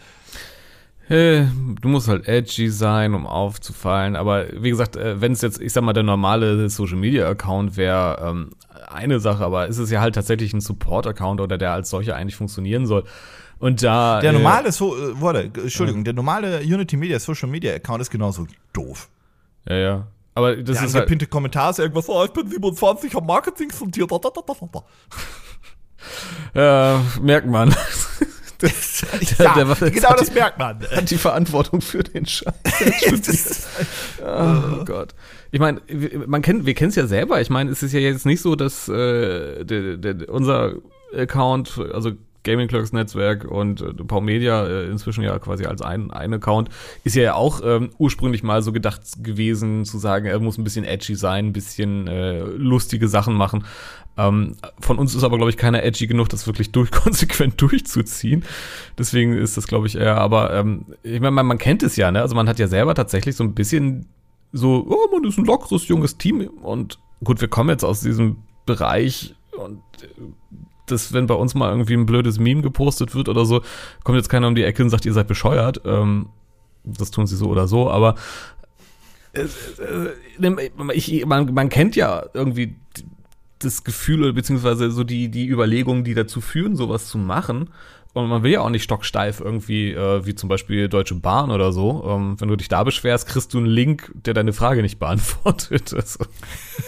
du 1.09 1.89
musst 1.89 2.09
halt 2.09 2.27
edgy 2.27 2.69
sein, 2.69 3.15
um 3.15 3.27
aufzufallen. 3.27 4.17
Aber 4.17 4.47
wie 4.53 4.71
gesagt, 4.71 4.97
äh, 4.97 5.21
wenn 5.21 5.33
es 5.33 5.41
jetzt, 5.41 5.61
ich 5.61 5.73
sag 5.73 5.85
mal, 5.85 5.93
der 5.93 6.03
normale 6.03 6.69
Social 6.69 6.97
Media 6.97 7.29
Account 7.29 7.77
wäre, 7.77 8.19
ähm, 8.29 8.51
eine 8.91 9.21
Sache, 9.21 9.45
aber 9.45 9.67
ist 9.67 9.79
es 9.79 9.91
ja 9.91 10.01
halt 10.01 10.15
tatsächlich 10.15 10.53
ein 10.53 10.61
Support-Account 10.61 11.41
oder 11.41 11.59
der 11.59 11.73
als 11.73 11.91
solcher 11.91 12.17
eigentlich 12.17 12.37
funktionieren 12.37 12.87
soll. 12.87 13.05
Und 13.59 13.83
da. 13.83 14.21
Der 14.21 14.31
äh, 14.31 14.33
normale, 14.35 14.73
so, 14.73 14.97
äh, 14.97 15.21
warte, 15.21 15.51
Entschuldigung, 15.55 16.05
der 16.05 16.13
normale 16.13 16.61
Unity 16.61 16.97
Media 16.97 17.19
Social 17.19 17.49
Media 17.49 17.75
Account 17.75 18.03
ist 18.03 18.11
genauso 18.11 18.47
doof. 18.73 19.09
Ja, 19.69 19.77
ja. 19.77 20.07
Aber 20.35 20.55
das 20.57 20.79
der 20.79 20.87
ist 20.87 20.95
halt. 20.95 21.09
Pinte 21.09 21.27
Kommentar 21.27 21.71
ist 21.71 21.79
irgendwas, 21.79 22.09
oh, 22.09 22.25
ich 22.25 22.31
bin 22.33 22.47
27, 22.49 23.15
hab 23.15 23.25
Marketing 23.25 23.71
fundiert. 23.71 24.11
Ja, 26.55 27.03
merkt 27.21 27.49
man. 27.49 27.75
Das, 28.63 29.05
ja, 29.39 29.55
der, 29.55 29.75
der, 29.75 29.91
genau 29.91 30.15
das 30.17 30.29
die, 30.29 30.35
merkt 30.35 30.59
man. 30.59 30.81
Hat 30.81 31.11
die 31.11 31.19
Verantwortung 31.19 31.83
für 31.83 32.03
den 32.03 32.25
Scheiß. 32.25 32.55
oh 34.23 34.85
Gott. 34.85 35.15
Ich 35.51 35.61
meine, 35.61 35.83
man 36.27 36.41
kennt, 36.41 36.65
wir 36.65 36.73
kennen 36.75 36.89
es 36.89 36.97
ja 36.97 37.07
selber. 37.07 37.41
Ich 37.41 37.51
meine, 37.51 37.71
es 37.71 37.83
ist 37.83 37.93
ja 37.93 38.01
jetzt 38.01 38.25
nicht 38.25 38.41
so, 38.41 38.57
dass 38.57 38.89
äh, 38.89 39.65
der, 39.65 40.29
unser 40.31 40.75
Account, 41.15 41.79
also 41.93 42.13
Gaming 42.47 42.69
Clerks 42.69 42.93
Netzwerk 42.93 43.45
und 43.45 43.81
äh, 43.83 43.93
Pau 43.93 44.21
Media 44.21 44.67
äh, 44.67 44.87
inzwischen 44.87 45.23
ja 45.23 45.39
quasi 45.39 45.67
als 45.67 45.83
ein, 45.83 46.11
ein 46.13 46.33
Account, 46.33 46.71
ist 47.05 47.17
ja 47.17 47.35
auch 47.35 47.61
ähm, 47.65 47.91
ursprünglich 47.99 48.43
mal 48.43 48.63
so 48.63 48.73
gedacht 48.73 49.03
gewesen, 49.23 49.85
zu 49.85 49.99
sagen, 49.99 50.27
er 50.27 50.39
muss 50.39 50.57
ein 50.57 50.65
bisschen 50.65 50.85
edgy 50.85 51.17
sein, 51.17 51.47
ein 51.47 51.53
bisschen 51.53 52.07
äh, 52.07 52.41
lustige 52.41 53.09
Sachen 53.09 53.35
machen. 53.35 53.65
Ähm, 54.17 54.55
von 54.81 54.99
uns 54.99 55.15
ist 55.15 55.25
aber, 55.25 55.37
glaube 55.37 55.51
ich, 55.51 55.57
keiner 55.57 55.83
edgy 55.83 56.07
genug, 56.07 56.29
das 56.29 56.47
wirklich 56.47 56.71
durch, 56.73 56.93
konsequent 56.93 57.61
durchzuziehen. 57.61 58.45
Deswegen 58.97 59.35
ist 59.37 59.57
das, 59.57 59.67
glaube 59.67 59.89
ich, 59.89 59.97
eher, 59.97 60.17
aber 60.19 60.55
ähm, 60.55 60.87
ich 61.03 61.21
meine, 61.21 61.33
man, 61.33 61.47
man 61.47 61.59
kennt 61.59 61.83
es 61.83 61.97
ja, 61.97 62.11
ne? 62.13 62.23
Also 62.23 62.37
man 62.37 62.49
hat 62.49 62.61
ja 62.61 62.69
selber 62.69 62.95
tatsächlich 62.95 63.35
so 63.35 63.45
ein 63.45 63.55
bisschen 63.55 64.07
so, 64.53 64.87
oh, 64.89 65.13
man 65.13 65.29
ist 65.29 65.37
ein 65.37 65.45
lockeres, 65.45 65.89
junges 65.89 66.17
Team 66.17 66.49
und 66.63 67.01
gut, 67.25 67.41
wir 67.41 67.49
kommen 67.49 67.71
jetzt 67.71 67.85
aus 67.85 68.01
diesem 68.01 68.39
Bereich 68.65 69.35
und 69.59 69.83
äh, 70.03 70.07
dass 70.87 71.13
wenn 71.13 71.27
bei 71.27 71.35
uns 71.35 71.55
mal 71.55 71.71
irgendwie 71.71 71.95
ein 71.95 72.07
blödes 72.07 72.39
Meme 72.39 72.63
gepostet 72.63 73.15
wird 73.15 73.29
oder 73.29 73.45
so, 73.45 73.63
kommt 74.05 74.17
jetzt 74.17 74.29
keiner 74.29 74.49
um 74.49 74.55
die 74.55 74.65
Ecke 74.65 74.83
und 74.83 74.91
sagt, 74.91 75.07
ihr 75.07 75.13
seid 75.13 75.29
bescheuert. 75.29 75.83
Ähm, 75.85 76.29
das 76.85 77.11
tun 77.11 77.27
sie 77.27 77.37
so 77.37 77.49
oder 77.49 77.67
so, 77.67 77.91
aber 77.91 78.15
äh, 79.33 79.43
äh, 79.43 80.93
ich, 80.95 81.27
man, 81.27 81.53
man 81.53 81.69
kennt 81.69 81.97
ja 81.97 82.25
irgendwie 82.33 82.77
das 83.59 83.85
Gefühl 83.85 84.33
beziehungsweise 84.33 84.91
so 84.91 85.05
die, 85.05 85.29
die 85.29 85.49
Überlegungen, 85.49 86.05
die 86.05 86.15
dazu 86.15 86.41
führen, 86.41 86.77
sowas 86.77 87.09
zu 87.09 87.19
machen. 87.19 87.71
Und 88.17 88.29
man 88.29 88.43
will 88.43 88.53
ja 88.53 88.63
auch 88.63 88.71
nicht 88.71 88.83
stocksteif 88.83 89.41
irgendwie, 89.41 89.93
äh, 89.93 90.25
wie 90.25 90.35
zum 90.35 90.49
Beispiel 90.49 90.89
Deutsche 90.89 91.17
Bahn 91.17 91.51
oder 91.51 91.71
so. 91.71 92.03
Ähm, 92.09 92.41
wenn 92.41 92.49
du 92.49 92.57
dich 92.57 92.69
da 92.69 92.83
beschwerst, 92.83 93.29
kriegst 93.29 93.53
du 93.53 93.59
einen 93.59 93.67
Link, 93.67 94.11
der 94.15 94.33
deine 94.33 94.55
Frage 94.55 94.81
nicht 94.81 94.99
beantwortet. 94.99 95.93
Also, 95.97 96.25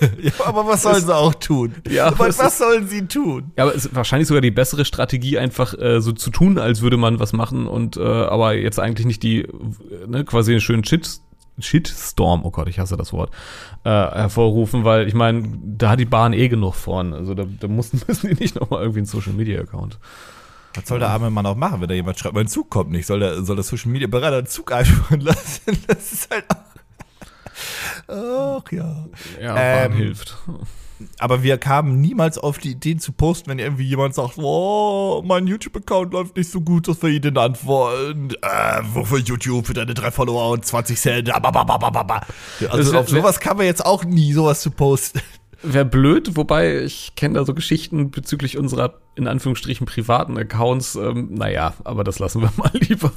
ja, 0.23 0.33
aber 0.45 0.67
was 0.67 0.83
sollen 0.83 1.05
sie 1.05 1.14
auch 1.14 1.35
tun? 1.35 1.75
Ja, 1.88 2.19
was, 2.19 2.38
was 2.38 2.59
sollen 2.59 2.88
sie 2.88 3.07
tun? 3.07 3.53
Ja, 3.57 3.64
aber 3.64 3.75
es 3.75 3.87
ist 3.87 3.95
wahrscheinlich 3.95 4.29
sogar 4.29 4.41
die 4.41 4.51
bessere 4.51 4.85
Strategie, 4.85 5.38
einfach 5.38 5.75
äh, 5.79 6.01
so 6.01 6.12
zu 6.12 6.31
tun, 6.31 6.59
als 6.59 6.81
würde 6.81 6.97
man 6.97 7.19
was 7.21 7.33
machen 7.33 7.67
und 7.67 7.97
äh, 7.97 8.03
aber 8.03 8.55
jetzt 8.55 8.79
eigentlich 8.81 9.07
nicht 9.07 9.23
die, 9.23 9.47
ne, 10.07 10.25
quasi 10.25 10.53
einen 10.53 10.61
schönen 10.61 10.85
Shit 10.85 11.21
Shitstorm, 11.59 12.45
oh 12.45 12.51
Gott, 12.51 12.69
ich 12.69 12.79
hasse 12.79 12.97
das 12.97 13.12
Wort, 13.12 13.33
äh, 13.85 13.91
hervorrufen, 13.91 14.85
weil 14.85 15.09
ich 15.09 15.14
meine, 15.14 15.59
da 15.62 15.91
hat 15.91 16.01
die 16.01 16.05
Bahn 16.05 16.33
eh 16.33 16.49
genug 16.49 16.75
vorn. 16.75 17.12
Also 17.12 17.35
da, 17.35 17.45
da 17.61 17.69
mussten, 17.69 18.01
müssen 18.09 18.29
die 18.29 18.41
nicht 18.41 18.55
nochmal 18.55 18.81
irgendwie 18.81 19.01
einen 19.01 19.07
Social 19.07 19.33
Media 19.33 19.61
Account. 19.61 19.99
Was 20.79 20.88
soll 20.88 21.01
der 21.01 21.09
arme 21.09 21.31
Mann 21.31 21.45
auch 21.45 21.57
machen, 21.57 21.81
wenn 21.81 21.88
da 21.88 21.95
jemand 21.95 22.19
schreibt, 22.19 22.35
mein 22.35 22.47
Zug 22.47 22.71
kommt 22.71 22.91
nicht? 22.91 23.07
Soll 23.07 23.19
der, 23.19 23.43
soll 23.43 23.57
der 23.57 23.64
Social 23.64 23.91
Media 23.91 24.07
Berater 24.07 24.38
einen 24.38 24.47
Zug 24.47 24.73
einführen 24.73 25.21
lassen? 25.21 25.79
Das 25.87 26.12
ist 26.12 26.31
halt 26.31 26.45
auch. 26.51 26.69
Ach 28.07 28.73
ja. 28.73 29.07
Ja, 29.41 29.57
ähm, 29.57 29.93
hilft. 29.93 30.38
Aber 31.19 31.43
wir 31.43 31.59
kamen 31.59 32.01
niemals 32.01 32.38
auf 32.38 32.59
die 32.59 32.73
Idee 32.73 32.97
zu 32.97 33.12
posten, 33.12 33.51
wenn 33.51 33.59
irgendwie 33.59 33.85
jemand 33.85 34.14
sagt, 34.14 34.38
oh, 34.38 35.23
mein 35.25 35.47
YouTube-Account 35.47 36.12
läuft 36.12 36.37
nicht 36.37 36.51
so 36.51 36.61
gut, 36.61 36.88
dass 36.88 37.03
wir 37.03 37.11
ihn 37.11 37.37
antworten. 37.37 38.31
Äh, 38.43 38.81
wofür 38.93 39.19
YouTube 39.19 39.67
für 39.67 39.75
deine 39.75 39.95
drei 39.95 40.11
Follower 40.11 40.51
und 40.51 40.64
20 40.64 40.99
Cent? 40.99 41.35
Also 42.69 42.99
auf 42.99 43.09
sowas 43.09 43.41
kann 43.41 43.57
man 43.57 43.67
jetzt 43.67 43.85
auch 43.85 44.05
nie, 44.05 44.33
sowas 44.33 44.61
zu 44.61 44.71
posten. 44.71 45.21
Wäre 45.62 45.85
blöd, 45.85 46.37
wobei 46.37 46.83
ich 46.83 47.14
kenne 47.16 47.35
da 47.35 47.44
so 47.44 47.53
Geschichten 47.53 48.11
bezüglich 48.11 48.59
unserer, 48.59 48.94
in 49.16 49.27
Anführungsstrichen, 49.27 49.87
privaten 49.87 50.38
Accounts. 50.38 50.94
Ähm, 50.94 51.29
naja, 51.33 51.75
aber 51.85 52.05
das 52.05 52.18
lassen 52.21 52.42
wir 52.42 52.53
mal 52.57 52.71
lieber. 52.75 53.12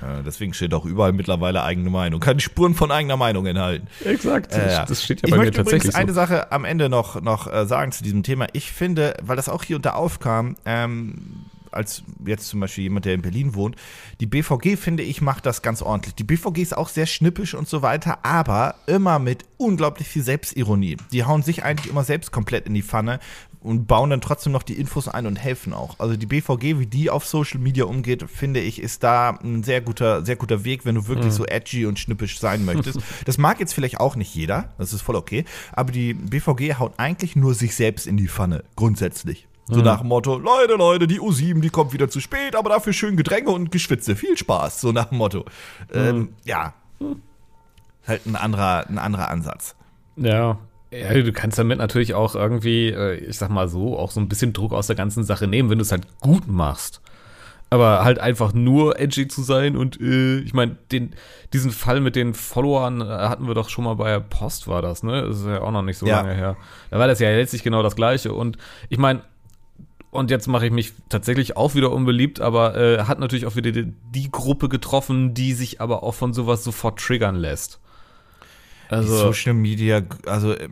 Äh, 0.00 0.22
deswegen 0.24 0.54
steht 0.54 0.74
auch 0.74 0.84
überall 0.84 1.12
mittlerweile 1.12 1.62
eigene 1.62 1.90
Meinung. 1.90 2.20
Keine 2.20 2.40
Spuren 2.40 2.74
von 2.74 2.90
eigener 2.90 3.16
Meinung 3.16 3.46
enthalten. 3.46 3.88
Exakt. 4.04 4.52
Äh. 4.52 4.84
Das 4.86 5.02
steht 5.02 5.22
ja 5.22 5.26
ich 5.26 5.30
bei 5.30 5.38
mir 5.38 5.44
möchte 5.44 5.56
tatsächlich 5.58 5.90
übrigens 5.90 5.96
eine 5.96 6.12
so. 6.12 6.20
Sache 6.20 6.52
am 6.52 6.64
Ende 6.64 6.88
noch, 6.88 7.20
noch 7.20 7.52
äh, 7.52 7.66
sagen 7.66 7.92
zu 7.92 8.02
diesem 8.02 8.22
Thema. 8.22 8.46
Ich 8.52 8.70
finde, 8.70 9.14
weil 9.22 9.36
das 9.36 9.48
auch 9.48 9.64
hier 9.64 9.76
und 9.76 9.86
da 9.86 9.92
aufkam, 9.92 10.56
ähm, 10.64 11.46
als 11.72 12.02
jetzt 12.24 12.48
zum 12.48 12.60
Beispiel 12.60 12.84
jemand, 12.84 13.04
der 13.04 13.14
in 13.14 13.22
Berlin 13.22 13.54
wohnt, 13.54 13.76
die 14.20 14.26
BVG, 14.26 14.76
finde 14.76 15.02
ich, 15.02 15.20
macht 15.20 15.46
das 15.46 15.62
ganz 15.62 15.82
ordentlich. 15.82 16.14
Die 16.14 16.24
BVG 16.24 16.58
ist 16.58 16.76
auch 16.76 16.88
sehr 16.88 17.06
schnippisch 17.06 17.54
und 17.54 17.68
so 17.68 17.82
weiter, 17.82 18.24
aber 18.24 18.74
immer 18.86 19.18
mit 19.18 19.44
unglaublich 19.56 20.08
viel 20.08 20.22
Selbstironie. 20.22 20.96
Die 21.12 21.24
hauen 21.24 21.42
sich 21.42 21.64
eigentlich 21.64 21.90
immer 21.90 22.04
selbst 22.04 22.32
komplett 22.32 22.66
in 22.66 22.74
die 22.74 22.82
Pfanne 22.82 23.20
und 23.62 23.86
bauen 23.86 24.10
dann 24.10 24.20
trotzdem 24.20 24.52
noch 24.52 24.62
die 24.62 24.74
Infos 24.74 25.06
ein 25.08 25.26
und 25.26 25.36
helfen 25.36 25.74
auch. 25.74 25.98
Also 25.98 26.16
die 26.16 26.26
BVG, 26.26 26.78
wie 26.78 26.86
die 26.86 27.10
auf 27.10 27.26
Social 27.26 27.60
Media 27.60 27.84
umgeht, 27.84 28.24
finde 28.30 28.60
ich, 28.60 28.80
ist 28.80 29.02
da 29.02 29.38
ein 29.42 29.62
sehr 29.62 29.80
guter, 29.80 30.24
sehr 30.24 30.36
guter 30.36 30.64
Weg, 30.64 30.84
wenn 30.84 30.94
du 30.94 31.06
wirklich 31.08 31.32
so 31.32 31.44
edgy 31.44 31.86
und 31.86 31.98
schnippisch 31.98 32.38
sein 32.38 32.64
möchtest. 32.64 33.00
Das 33.24 33.38
mag 33.38 33.60
jetzt 33.60 33.74
vielleicht 33.74 34.00
auch 34.00 34.16
nicht 34.16 34.34
jeder, 34.34 34.72
das 34.78 34.92
ist 34.92 35.02
voll 35.02 35.14
okay, 35.14 35.44
aber 35.72 35.92
die 35.92 36.14
BVG 36.14 36.78
haut 36.78 36.94
eigentlich 36.96 37.36
nur 37.36 37.54
sich 37.54 37.74
selbst 37.74 38.06
in 38.06 38.16
die 38.16 38.28
Pfanne, 38.28 38.64
grundsätzlich. 38.76 39.46
So 39.70 39.80
nach 39.82 39.98
dem 40.00 40.08
Motto, 40.08 40.38
Leute, 40.38 40.74
Leute, 40.74 41.06
die 41.06 41.20
U7, 41.20 41.60
die 41.60 41.70
kommt 41.70 41.92
wieder 41.92 42.08
zu 42.08 42.20
spät, 42.20 42.56
aber 42.56 42.70
dafür 42.70 42.92
schön 42.92 43.16
Gedränge 43.16 43.50
und 43.50 43.70
Geschwitze. 43.70 44.16
Viel 44.16 44.36
Spaß, 44.36 44.80
so 44.80 44.92
nach 44.92 45.06
dem 45.06 45.18
Motto. 45.18 45.44
Ähm, 45.92 46.30
ja. 46.44 46.74
Halt 48.06 48.26
ein 48.26 48.36
anderer, 48.36 48.86
ein 48.88 48.98
anderer 48.98 49.28
Ansatz. 49.28 49.76
Ja. 50.16 50.58
Ja, 50.92 51.14
du 51.14 51.32
kannst 51.32 51.56
damit 51.58 51.78
natürlich 51.78 52.14
auch 52.14 52.34
irgendwie, 52.34 52.88
äh, 52.88 53.14
ich 53.14 53.38
sag 53.38 53.48
mal 53.50 53.68
so, 53.68 53.96
auch 53.96 54.10
so 54.10 54.18
ein 54.20 54.28
bisschen 54.28 54.52
Druck 54.52 54.72
aus 54.72 54.88
der 54.88 54.96
ganzen 54.96 55.22
Sache 55.22 55.46
nehmen, 55.46 55.70
wenn 55.70 55.78
du 55.78 55.82
es 55.82 55.92
halt 55.92 56.06
gut 56.20 56.48
machst. 56.48 57.00
Aber 57.72 58.02
halt 58.02 58.18
einfach 58.18 58.52
nur 58.52 58.98
edgy 58.98 59.28
zu 59.28 59.44
sein 59.44 59.76
und 59.76 60.00
äh, 60.00 60.40
ich 60.40 60.52
meine, 60.52 60.76
den 60.90 61.14
diesen 61.52 61.70
Fall 61.70 62.00
mit 62.00 62.16
den 62.16 62.34
Followern 62.34 63.00
äh, 63.00 63.04
hatten 63.04 63.46
wir 63.46 63.54
doch 63.54 63.68
schon 63.68 63.84
mal 63.84 63.94
bei 63.94 64.10
der 64.10 64.18
Post, 64.18 64.66
war 64.66 64.82
das, 64.82 65.04
ne? 65.04 65.22
Das 65.22 65.38
ist 65.38 65.46
ja 65.46 65.60
auch 65.60 65.70
noch 65.70 65.82
nicht 65.82 65.96
so 65.96 66.06
Ja. 66.06 66.22
lange 66.22 66.34
her. 66.34 66.56
Da 66.90 66.98
war 66.98 67.06
das 67.06 67.20
ja 67.20 67.30
letztlich 67.30 67.62
genau 67.62 67.84
das 67.84 67.94
Gleiche. 67.94 68.32
Und 68.32 68.58
ich 68.88 68.98
meine, 68.98 69.22
und 70.10 70.30
jetzt 70.30 70.48
mache 70.48 70.66
ich 70.66 70.72
mich 70.72 70.92
tatsächlich 71.08 71.56
auch 71.56 71.74
wieder 71.74 71.92
unbeliebt, 71.92 72.40
aber 72.40 72.76
äh, 72.76 73.04
hat 73.04 73.20
natürlich 73.20 73.46
auch 73.46 73.56
wieder 73.56 73.70
die, 73.70 73.92
die 74.14 74.30
Gruppe 74.30 74.68
getroffen, 74.68 75.34
die 75.34 75.52
sich 75.52 75.80
aber 75.80 76.02
auch 76.02 76.14
von 76.14 76.32
sowas 76.32 76.64
sofort 76.64 76.98
triggern 76.98 77.36
lässt. 77.36 77.80
Die 78.90 78.94
Also, 78.94 79.16
Social 79.16 79.54
Media, 79.54 80.02
also. 80.26 80.52
ähm, 80.58 80.70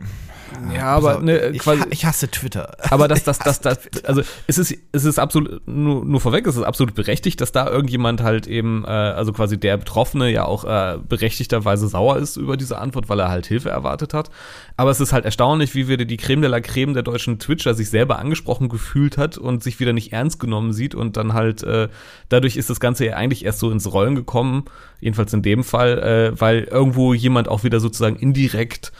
ja, 0.73 0.87
aber 0.87 1.19
ne, 1.21 1.49
ich, 1.49 1.59
quasi, 1.59 1.81
ha- 1.81 1.87
ich 1.91 2.05
hasse 2.05 2.27
Twitter. 2.27 2.75
aber 2.91 3.07
das, 3.07 3.23
das, 3.23 3.37
das, 3.37 3.61
das, 3.61 3.77
also 4.03 4.23
es 4.47 4.57
ist, 4.57 4.75
es 4.91 5.05
ist 5.05 5.19
absolut, 5.19 5.65
nur, 5.67 6.03
nur 6.03 6.19
vorweg, 6.19 6.47
es 6.47 6.55
ist 6.55 6.63
absolut 6.63 6.95
berechtigt, 6.95 7.39
dass 7.39 7.51
da 7.51 7.69
irgendjemand 7.69 8.23
halt 8.23 8.47
eben, 8.47 8.83
äh, 8.83 8.87
also 8.87 9.31
quasi 9.31 9.59
der 9.59 9.77
Betroffene 9.77 10.29
ja 10.31 10.45
auch 10.45 10.65
äh, 10.65 10.97
berechtigterweise 11.07 11.87
sauer 11.87 12.17
ist 12.17 12.35
über 12.35 12.57
diese 12.57 12.79
Antwort, 12.79 13.09
weil 13.09 13.19
er 13.19 13.29
halt 13.29 13.45
Hilfe 13.45 13.69
erwartet 13.69 14.13
hat. 14.15 14.31
Aber 14.75 14.89
es 14.89 14.99
ist 14.99 15.13
halt 15.13 15.23
erstaunlich, 15.23 15.75
wie 15.75 15.87
wieder 15.87 16.05
die 16.05 16.17
Creme 16.17 16.41
de 16.41 16.49
la 16.49 16.61
Creme 16.61 16.93
der 16.95 17.03
deutschen 17.03 17.37
Twitcher 17.37 17.75
sich 17.75 17.89
selber 17.91 18.17
angesprochen 18.17 18.69
gefühlt 18.69 19.17
hat 19.19 19.37
und 19.37 19.61
sich 19.63 19.79
wieder 19.79 19.93
nicht 19.93 20.13
ernst 20.13 20.39
genommen 20.39 20.73
sieht 20.73 20.95
und 20.95 21.15
dann 21.15 21.33
halt, 21.33 21.61
äh, 21.61 21.89
dadurch 22.29 22.57
ist 22.57 22.71
das 22.71 22.79
Ganze 22.79 23.05
ja 23.05 23.13
eigentlich 23.13 23.45
erst 23.45 23.59
so 23.59 23.69
ins 23.69 23.91
Rollen 23.93 24.15
gekommen, 24.15 24.65
jedenfalls 24.99 25.31
in 25.31 25.43
dem 25.43 25.63
Fall, 25.63 25.99
äh, 25.99 26.41
weil 26.41 26.63
irgendwo 26.63 27.13
jemand 27.13 27.47
auch 27.49 27.63
wieder 27.63 27.79
sozusagen 27.79 28.08
indirekt 28.15 28.91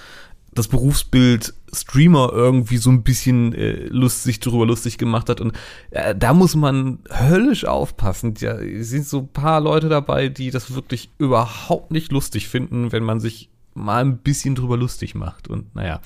das 0.54 0.68
Berufsbild 0.68 1.54
Streamer 1.72 2.32
irgendwie 2.34 2.78
so 2.78 2.90
ein 2.90 3.04
bisschen 3.04 3.54
äh, 3.54 3.86
lustig 3.90 4.40
darüber 4.40 4.66
lustig 4.66 4.98
gemacht 4.98 5.30
hat 5.30 5.42
und 5.42 5.56
äh, 5.92 6.16
da 6.16 6.34
muss 6.34 6.56
man 6.56 7.00
höllisch 7.10 7.66
aufpassen. 7.66 8.34
Ja, 8.40 8.58
sind 8.84 9.06
so 9.06 9.20
ein 9.20 9.28
paar 9.28 9.62
Leute 9.62 9.90
dabei, 9.90 10.30
die 10.30 10.50
das 10.50 10.74
wirklich 10.74 11.12
überhaupt 11.20 11.92
nicht 11.92 12.12
lustig 12.12 12.48
finden, 12.48 12.92
wenn 12.92 13.04
man 13.04 13.20
sich 13.20 13.50
mal 13.76 14.04
ein 14.04 14.18
bisschen 14.18 14.56
drüber 14.56 14.78
lustig 14.78 15.16
macht 15.16 15.48
und 15.48 15.76
naja. 15.76 16.02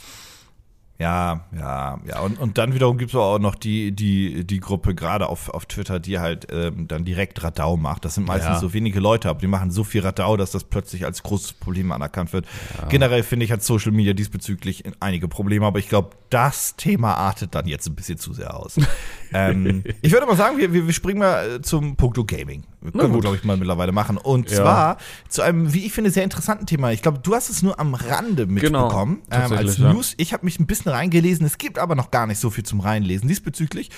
Ja, 1.03 1.41
ja, 1.57 1.99
ja. 2.05 2.19
Und, 2.21 2.39
und 2.39 2.57
dann 2.57 2.73
wiederum 2.73 2.97
gibt 2.97 3.11
es 3.11 3.15
auch 3.15 3.37
noch 3.39 3.55
die, 3.55 3.91
die, 3.91 4.45
die 4.47 4.59
Gruppe 4.61 4.95
gerade 4.95 5.27
auf, 5.27 5.49
auf 5.49 5.65
Twitter, 5.65 5.99
die 5.99 6.17
halt 6.19 6.47
ähm, 6.51 6.87
dann 6.87 7.03
direkt 7.03 7.43
Radau 7.43 7.75
macht. 7.75 8.05
Das 8.05 8.15
sind 8.15 8.25
meistens 8.25 8.53
Ja. 8.55 8.59
so 8.59 8.73
wenige 8.73 8.99
Leute, 9.01 9.29
aber 9.29 9.39
die 9.39 9.47
machen 9.47 9.69
so 9.71 9.83
viel 9.83 10.01
Radau, 10.01 10.37
dass 10.37 10.51
das 10.51 10.63
plötzlich 10.63 11.03
als 11.05 11.21
großes 11.23 11.53
Problem 11.53 11.91
anerkannt 11.91 12.31
wird. 12.31 12.45
Generell 12.89 13.23
finde 13.23 13.45
ich, 13.45 13.51
hat 13.51 13.61
Social 13.63 13.91
Media 13.91 14.13
diesbezüglich 14.13 14.83
einige 15.01 15.27
Probleme, 15.27 15.65
aber 15.65 15.79
ich 15.79 15.89
glaube, 15.89 16.11
das 16.29 16.75
Thema 16.77 17.15
artet 17.15 17.53
dann 17.53 17.67
jetzt 17.67 17.87
ein 17.87 17.95
bisschen 17.95 18.17
zu 18.17 18.33
sehr 18.33 18.55
aus. 18.57 18.77
ähm, 19.33 19.83
ich 20.01 20.11
würde 20.11 20.25
mal 20.25 20.35
sagen, 20.35 20.57
wir, 20.57 20.73
wir, 20.73 20.93
springen 20.93 21.19
mal 21.19 21.55
äh, 21.55 21.61
zum 21.61 21.95
Punkto 21.95 22.23
Gaming. 22.25 22.63
Können 22.91 23.13
wir, 23.13 23.21
glaube 23.21 23.37
ich, 23.37 23.43
mal 23.43 23.57
mittlerweile 23.57 23.91
machen. 23.91 24.17
Und 24.17 24.49
Ja. 24.51 24.57
zwar 24.57 24.97
zu 25.29 25.41
einem, 25.41 25.73
wie 25.73 25.85
ich 25.85 25.93
finde, 25.93 26.11
sehr 26.11 26.23
interessanten 26.23 26.65
Thema. 26.65 26.91
Ich 26.91 27.01
glaube, 27.01 27.19
du 27.19 27.33
hast 27.33 27.49
es 27.49 27.63
nur 27.63 27.79
am 27.79 27.93
Rande 27.93 28.45
mitbekommen. 28.45 29.21
ähm, 29.31 29.51
als 29.53 29.77
ja. 29.77 29.93
News. 29.93 30.13
Ich 30.17 30.33
habe 30.33 30.45
mich 30.45 30.59
ein 30.59 30.65
bisschen 30.65 30.91
reingelesen. 30.91 31.45
Es 31.45 31.57
gibt 31.57 31.79
aber 31.79 31.95
noch 31.95 32.11
gar 32.11 32.27
nicht 32.27 32.39
so 32.39 32.49
viel 32.49 32.63
zum 32.65 32.79
Reinlesen 32.79 33.27
diesbezüglich. 33.27 33.89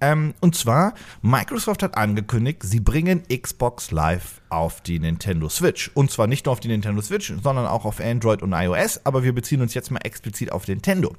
Ähm, 0.00 0.34
und 0.40 0.54
zwar, 0.54 0.94
Microsoft 1.22 1.82
hat 1.82 1.96
angekündigt, 1.96 2.62
sie 2.62 2.80
bringen 2.80 3.22
Xbox 3.28 3.90
Live 3.90 4.42
auf 4.50 4.80
die 4.82 4.98
Nintendo 4.98 5.48
Switch. 5.48 5.90
Und 5.94 6.10
zwar 6.10 6.26
nicht 6.26 6.46
nur 6.46 6.52
auf 6.52 6.60
die 6.60 6.68
Nintendo 6.68 7.00
Switch, 7.02 7.32
sondern 7.42 7.66
auch 7.66 7.84
auf 7.84 8.00
Android 8.00 8.42
und 8.42 8.52
iOS. 8.52 9.00
Aber 9.04 9.22
wir 9.24 9.32
beziehen 9.34 9.60
uns 9.62 9.74
jetzt 9.74 9.90
mal 9.90 10.00
explizit 10.04 10.52
auf 10.52 10.68
Nintendo. 10.68 11.14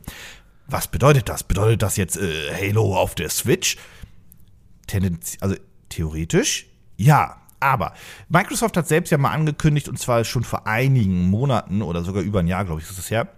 Was 0.68 0.88
bedeutet 0.88 1.30
das? 1.30 1.44
Bedeutet 1.44 1.82
das 1.82 1.98
jetzt 1.98 2.18
äh, 2.18 2.52
Halo 2.54 2.98
auf 2.98 3.16
der 3.16 3.30
Switch? 3.30 3.78
Tendenz, 4.88 5.38
also 5.42 5.56
theoretisch 5.90 6.68
ja. 6.98 7.38
Aber 7.60 7.94
Microsoft 8.30 8.78
hat 8.78 8.88
selbst 8.88 9.10
ja 9.10 9.18
mal 9.18 9.32
angekündigt, 9.32 9.88
und 9.88 9.98
zwar 9.98 10.24
schon 10.24 10.44
vor 10.44 10.68
einigen 10.68 11.30
Monaten 11.30 11.82
oder 11.82 12.04
sogar 12.04 12.22
über 12.22 12.40
ein 12.40 12.48
Jahr, 12.48 12.66
glaube 12.66 12.82
ich, 12.82 12.90
ist 12.90 13.00
es 13.00 13.10
her, 13.10 13.30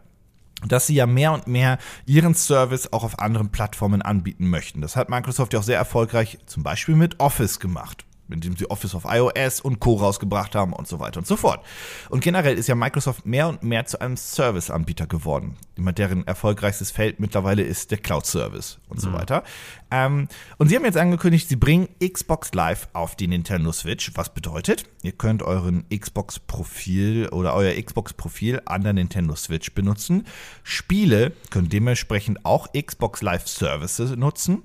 dass 0.68 0.88
sie 0.88 0.96
ja 0.96 1.06
mehr 1.06 1.32
und 1.32 1.48
mehr 1.48 1.78
ihren 2.06 2.34
Service 2.34 2.92
auch 2.92 3.04
auf 3.04 3.20
anderen 3.20 3.52
Plattformen 3.52 4.02
anbieten 4.02 4.50
möchten. 4.50 4.82
Das 4.82 4.96
hat 4.96 5.10
Microsoft 5.10 5.54
ja 5.54 5.60
auch 5.60 5.64
sehr 5.64 5.78
erfolgreich 5.78 6.40
zum 6.46 6.64
Beispiel 6.64 6.96
mit 6.96 7.20
Office 7.20 7.60
gemacht, 7.60 8.06
indem 8.30 8.56
sie 8.56 8.70
Office 8.70 8.96
auf 8.96 9.06
iOS 9.06 9.62
und 9.62 9.80
Co. 9.80 9.96
rausgebracht 9.96 10.56
haben 10.56 10.74
und 10.74 10.88
so 10.88 11.00
weiter 11.00 11.20
und 11.20 11.28
so 11.28 11.36
fort. 11.36 11.64
Und 12.10 12.24
generell 12.24 12.58
ist 12.58 12.68
ja 12.68 12.76
Microsoft 12.76 13.26
mehr 13.26 13.48
und 13.48 13.64
mehr 13.64 13.86
zu 13.86 14.00
einem 14.02 14.18
Serviceanbieter 14.18 15.08
geworden. 15.08 15.56
Deren 15.78 16.28
erfolgreichstes 16.28 16.92
Feld 16.92 17.20
mittlerweile 17.20 17.64
ist 17.64 17.92
der 17.92 17.98
Cloud-Service 17.98 18.80
und 18.90 19.00
so 19.00 19.14
weiter. 19.14 19.44
Ähm, 19.90 20.28
und 20.58 20.70
sie 20.70 20.76
haben 20.76 20.86
jetzt 20.86 20.98
angekündigt, 20.98 21.48
sie 21.50 21.56
bringen 21.56 21.88
Xbox 22.00 22.54
Live 22.54 22.90
auf 22.94 23.16
die 23.16 23.28
Nintendo 23.28 23.72
Switch. 23.72 24.12
Was 24.16 24.34
bedeutet, 24.34 24.86
ihr 25.02 25.14
könnt 25.14 25.44
euren 25.44 25.86
Xbox-Profil 25.90 27.30
oder 27.30 27.54
euer 27.54 27.82
Xbox-Profil 27.82 28.62
an 28.66 28.84
der 28.84 28.94
Nintendo 28.94 29.36
Switch 29.36 29.74
benutzen. 29.74 30.26
Spiele 30.64 31.32
können 31.50 31.70
dementsprechend 31.70 32.46
auch 32.46 32.68
Xbox 32.74 33.22
Live 33.22 33.48
Services 33.48 34.16
nutzen 34.16 34.64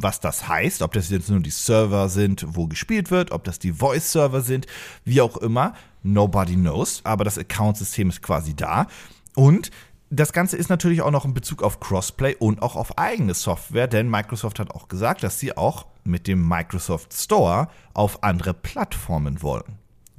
was 0.00 0.20
das 0.20 0.48
heißt, 0.48 0.82
ob 0.82 0.92
das 0.92 1.10
jetzt 1.10 1.28
nur 1.28 1.40
die 1.40 1.50
Server 1.50 2.08
sind, 2.08 2.44
wo 2.48 2.66
gespielt 2.66 3.10
wird, 3.10 3.32
ob 3.32 3.44
das 3.44 3.58
die 3.58 3.72
Voice-Server 3.72 4.40
sind, 4.40 4.66
wie 5.04 5.20
auch 5.20 5.36
immer, 5.38 5.74
nobody 6.02 6.54
knows, 6.54 7.00
aber 7.04 7.24
das 7.24 7.38
Account-System 7.38 8.08
ist 8.08 8.22
quasi 8.22 8.54
da. 8.54 8.86
Und 9.34 9.70
das 10.10 10.32
Ganze 10.32 10.56
ist 10.56 10.70
natürlich 10.70 11.02
auch 11.02 11.10
noch 11.10 11.24
in 11.24 11.34
Bezug 11.34 11.62
auf 11.62 11.80
Crossplay 11.80 12.36
und 12.38 12.62
auch 12.62 12.76
auf 12.76 12.96
eigene 12.96 13.34
Software, 13.34 13.88
denn 13.88 14.08
Microsoft 14.08 14.58
hat 14.58 14.70
auch 14.70 14.88
gesagt, 14.88 15.22
dass 15.22 15.38
sie 15.38 15.56
auch 15.56 15.86
mit 16.04 16.26
dem 16.26 16.46
Microsoft 16.48 17.12
Store 17.12 17.68
auf 17.92 18.22
andere 18.22 18.54
Plattformen 18.54 19.42
wollen. 19.42 19.78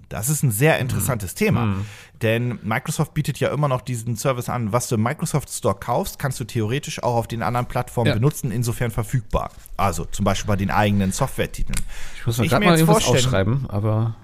Das 0.10 0.28
ist 0.28 0.43
ein 0.43 0.52
sehr 0.52 0.80
interessantes 0.80 1.36
Thema, 1.36 1.76
denn 2.22 2.60
Microsoft 2.63 3.13
bietet 3.13 3.39
ja 3.39 3.50
immer 3.54 3.67
noch 3.67 3.82
diesen 3.82 4.15
Service 4.17 4.50
an, 4.50 4.74
was 4.74 4.89
du 4.89 4.95
im 4.95 5.04
Microsoft 5.04 5.50
Store 5.52 5.76
kaufst, 5.76 6.17
kannst 6.19 6.39
du 6.39 6.43
theoretisch 6.45 7.02
auch 7.04 7.15
auf 7.15 7.28
den 7.28 7.43
anderen 7.43 7.67
Plattformen 7.67 8.08
Ja. 8.10 8.13
benutzen, 8.15 8.52
insofern 8.52 8.89
verfügbar. 8.91 9.52
Also 9.78 10.06
zum 10.06 10.26
Beispiel 10.26 10.48
bei 10.48 10.56
den 10.56 10.72
eigenen 10.72 11.12
Softwaretiteln. 11.12 11.80
Ich 12.17 12.26
muss 12.26 12.38
mir 12.39 12.48
gerade 12.48 12.65
mal 12.65 12.78
irgendwas 12.78 13.08
aufschreiben, 13.08 13.69
aber. 13.69 14.15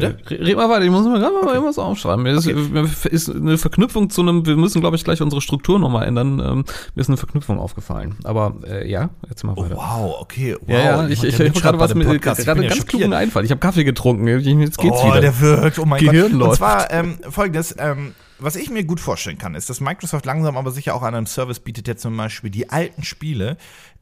Bitte? 0.00 0.44
Red 0.44 0.56
mal 0.56 0.68
weiter, 0.68 0.84
ich 0.84 0.90
muss 0.90 1.06
mir 1.06 1.18
gerade 1.18 1.34
mal 1.44 1.54
irgendwas 1.54 1.78
aufschreiben. 1.78 2.22
Mir 2.22 2.34
ist, 2.34 2.46
mir 2.46 2.88
ist 3.10 3.30
eine 3.30 3.58
Verknüpfung 3.58 4.10
zu 4.10 4.22
einem, 4.22 4.46
wir 4.46 4.56
müssen, 4.56 4.80
glaube 4.80 4.96
ich, 4.96 5.04
gleich 5.04 5.22
unsere 5.22 5.40
Struktur 5.40 5.78
nochmal 5.78 6.06
ändern. 6.06 6.40
Ähm, 6.40 6.64
mir 6.94 7.00
ist 7.00 7.08
eine 7.08 7.16
Verknüpfung 7.16 7.58
aufgefallen. 7.58 8.16
Aber 8.24 8.54
äh, 8.66 8.88
ja, 8.90 9.10
jetzt 9.28 9.44
mal 9.44 9.54
Oh, 9.56 9.62
weiter. 9.64 9.76
wow, 9.76 10.16
okay. 10.20 10.56
Wow. 10.60 10.68
Ja, 10.68 10.78
ja, 10.78 11.08
ich, 11.08 11.22
ich, 11.24 11.38
ich 11.38 11.40
habe 11.40 11.60
gerade 11.60 11.78
was 11.78 11.94
mit, 11.94 12.06
Podcast. 12.06 12.44
Gerade 12.44 12.62
ja 12.62 12.68
ganz 12.68 12.78
schockiert. 12.78 13.00
klugen 13.00 13.12
Einfall. 13.14 13.44
Ich 13.44 13.50
habe 13.50 13.60
Kaffee 13.60 13.84
getrunken. 13.84 14.26
Jetzt 14.26 14.78
geht's 14.78 14.98
oh, 15.02 15.08
wieder. 15.08 15.20
der 15.20 15.40
wirkt. 15.40 15.78
Oh 15.78 15.84
mein 15.84 16.04
Gehirn 16.04 16.24
Gott. 16.24 16.32
Und 16.32 16.38
läuft. 16.40 16.56
zwar 16.56 16.90
ähm, 16.92 17.18
folgendes, 17.28 17.74
ähm, 17.78 18.14
was 18.38 18.56
ich 18.56 18.68
mir 18.70 18.84
gut 18.84 19.00
vorstellen 19.00 19.38
kann, 19.38 19.54
ist, 19.54 19.70
dass 19.70 19.80
Microsoft 19.80 20.26
langsam 20.26 20.56
aber 20.56 20.70
sicher 20.70 20.94
auch 20.94 21.02
einen 21.02 21.26
Service 21.26 21.58
bietet, 21.60 21.86
der 21.86 21.96
zum 21.96 22.16
Beispiel 22.16 22.50
die 22.50 22.68
alten 22.68 23.02
Spiele 23.02 23.56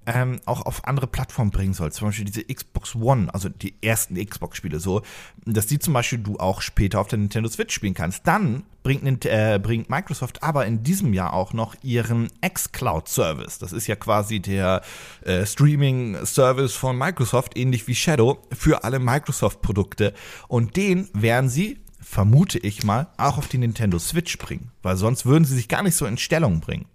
ähm, 0.07 0.41
auch 0.45 0.63
auf 0.67 0.87
andere 0.87 1.07
Plattformen 1.07 1.51
bringen 1.51 1.75
soll. 1.75 1.93
Zum 1.93 2.09
Beispiel 2.09 2.25
diese 2.25 2.45
Xbox 2.45 2.95
One, 2.95 3.33
also 3.33 3.49
die 3.49 3.75
ersten 3.83 4.15
Xbox-Spiele 4.15 4.81
so, 4.81 5.03
dass 5.45 5.67
die 5.67 5.79
zum 5.79 5.95
Beispiel 5.95 6.19
du 6.19 6.39
auch 6.39 6.61
später 6.61 7.01
auf 7.01 7.09
der 7.09 7.19
Nintendo 7.19 7.49
Switch 7.49 7.75
spielen 7.75 7.95
kannst. 7.95 8.27
Dann 8.27 8.65
bringt, 8.83 9.25
äh, 9.25 9.59
bringt 9.63 9.91
Microsoft 9.91 10.43
aber 10.43 10.67
in 10.67 10.83
diesem 10.83 11.15
Jahr 11.15 11.33
auch 11.33 11.53
noch 11.53 11.75
ihren 11.83 12.29
xCloud-Service. 12.47 13.59
Das 13.59 13.73
ist 13.73 13.87
ja 13.87 13.97
quasi 13.97 14.41
der 14.41 14.83
äh, 15.25 15.47
Streaming-Service 15.47 16.75
von 16.75 16.97
Microsoft, 16.97 17.57
ähnlich 17.57 17.87
wie 17.87 17.95
Shadow, 17.95 18.43
für 18.53 18.85
alle 18.85 18.99
Microsoft-Produkte. 18.99 20.13
Und 20.49 20.77
den 20.77 21.09
werden 21.13 21.49
sie 21.49 21.79
vermute 22.05 22.59
ich 22.59 22.85
mal, 22.85 23.09
auch 23.17 23.39
auf 23.39 23.49
die 23.49 23.59
Nintendo 23.59 23.99
Switch 23.99 24.39
bringen, 24.39 24.71
weil 24.83 24.97
sonst 24.97 25.27
würden 25.27 25.45
sie 25.45 25.57
sich 25.57 25.69
gar 25.69 25.83
nicht 25.83 25.97
so 25.97 26.07
in 26.07 26.19
Stellung 26.19 26.61
bringen. 26.61 26.87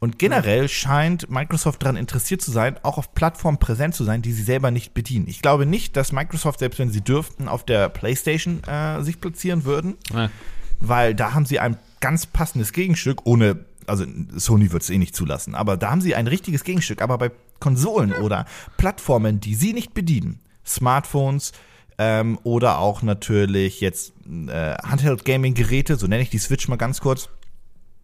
Und 0.00 0.18
generell 0.18 0.68
scheint 0.68 1.28
Microsoft 1.28 1.82
daran 1.82 1.96
interessiert 1.96 2.40
zu 2.40 2.52
sein, 2.52 2.76
auch 2.84 2.98
auf 2.98 3.14
Plattformen 3.14 3.58
präsent 3.58 3.94
zu 3.94 4.04
sein, 4.04 4.22
die 4.22 4.32
sie 4.32 4.44
selber 4.44 4.70
nicht 4.70 4.94
bedienen. 4.94 5.26
Ich 5.26 5.42
glaube 5.42 5.66
nicht, 5.66 5.96
dass 5.96 6.12
Microsoft, 6.12 6.60
selbst 6.60 6.78
wenn 6.78 6.90
sie 6.90 7.00
dürften, 7.00 7.48
auf 7.48 7.64
der 7.64 7.88
PlayStation 7.88 8.62
äh, 8.64 9.02
sich 9.02 9.20
platzieren 9.20 9.64
würden, 9.64 9.96
ja. 10.12 10.30
weil 10.78 11.16
da 11.16 11.34
haben 11.34 11.46
sie 11.46 11.58
ein 11.58 11.76
ganz 12.00 12.26
passendes 12.26 12.72
Gegenstück, 12.72 13.26
ohne, 13.26 13.64
also 13.86 14.04
Sony 14.36 14.70
wird 14.70 14.84
es 14.84 14.90
eh 14.90 14.98
nicht 14.98 15.16
zulassen, 15.16 15.56
aber 15.56 15.76
da 15.76 15.90
haben 15.90 16.00
sie 16.00 16.14
ein 16.14 16.28
richtiges 16.28 16.62
Gegenstück. 16.62 17.02
Aber 17.02 17.18
bei 17.18 17.32
Konsolen 17.58 18.12
oder 18.12 18.46
Plattformen, 18.76 19.40
die 19.40 19.56
sie 19.56 19.72
nicht 19.72 19.94
bedienen, 19.94 20.40
Smartphones, 20.64 21.52
ähm, 21.98 22.38
oder 22.44 22.78
auch 22.78 23.02
natürlich 23.02 23.80
jetzt 23.80 24.12
äh, 24.26 24.74
Handheld-Gaming-Geräte, 24.74 25.96
so 25.96 26.06
nenne 26.06 26.22
ich 26.22 26.30
die 26.30 26.38
Switch 26.38 26.68
mal 26.68 26.76
ganz 26.76 27.00
kurz. 27.00 27.28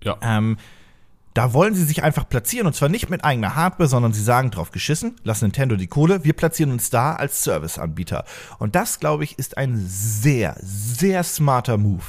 Ja. 0.02 0.18
Ähm, 0.20 0.56
da 1.34 1.52
wollen 1.52 1.74
sie 1.74 1.84
sich 1.84 2.02
einfach 2.02 2.28
platzieren 2.28 2.66
und 2.68 2.74
zwar 2.74 2.88
nicht 2.88 3.10
mit 3.10 3.24
eigener 3.24 3.56
Hardware, 3.56 3.88
sondern 3.88 4.12
sie 4.12 4.22
sagen 4.22 4.52
drauf 4.52 4.70
geschissen, 4.70 5.16
lass 5.24 5.42
Nintendo 5.42 5.74
die 5.74 5.88
Kohle, 5.88 6.24
wir 6.24 6.32
platzieren 6.32 6.70
uns 6.70 6.90
da 6.90 7.14
als 7.14 7.42
Serviceanbieter. 7.42 8.24
Und 8.58 8.76
das, 8.76 9.00
glaube 9.00 9.24
ich, 9.24 9.38
ist 9.38 9.58
ein 9.58 9.84
sehr, 9.84 10.56
sehr 10.60 11.24
smarter 11.24 11.76
Move. 11.76 12.04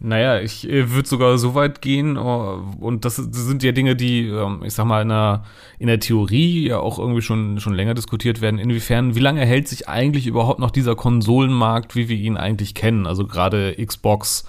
Naja, 0.00 0.40
ich 0.40 0.68
äh, 0.68 0.90
würde 0.90 1.08
sogar 1.08 1.38
so 1.38 1.54
weit 1.54 1.80
gehen, 1.80 2.18
oh, 2.18 2.62
und 2.80 3.04
das, 3.04 3.16
das, 3.16 3.46
sind 3.46 3.62
ja 3.62 3.70
Dinge, 3.70 3.94
die, 3.94 4.26
ähm, 4.26 4.62
ich 4.64 4.74
sag 4.74 4.86
mal, 4.86 5.02
in 5.02 5.08
der, 5.08 5.44
in 5.78 5.86
der 5.86 6.00
Theorie 6.00 6.68
ja 6.68 6.78
auch 6.78 6.98
irgendwie 6.98 7.22
schon, 7.22 7.60
schon 7.60 7.74
länger 7.74 7.94
diskutiert 7.94 8.40
werden. 8.40 8.58
Inwiefern, 8.58 9.14
wie 9.14 9.20
lange 9.20 9.46
hält 9.46 9.68
sich 9.68 9.88
eigentlich 9.88 10.26
überhaupt 10.26 10.58
noch 10.58 10.72
dieser 10.72 10.96
Konsolenmarkt, 10.96 11.94
wie 11.94 12.08
wir 12.08 12.16
ihn 12.16 12.36
eigentlich 12.36 12.74
kennen? 12.74 13.06
Also 13.06 13.26
gerade 13.26 13.74
Xbox 13.82 14.44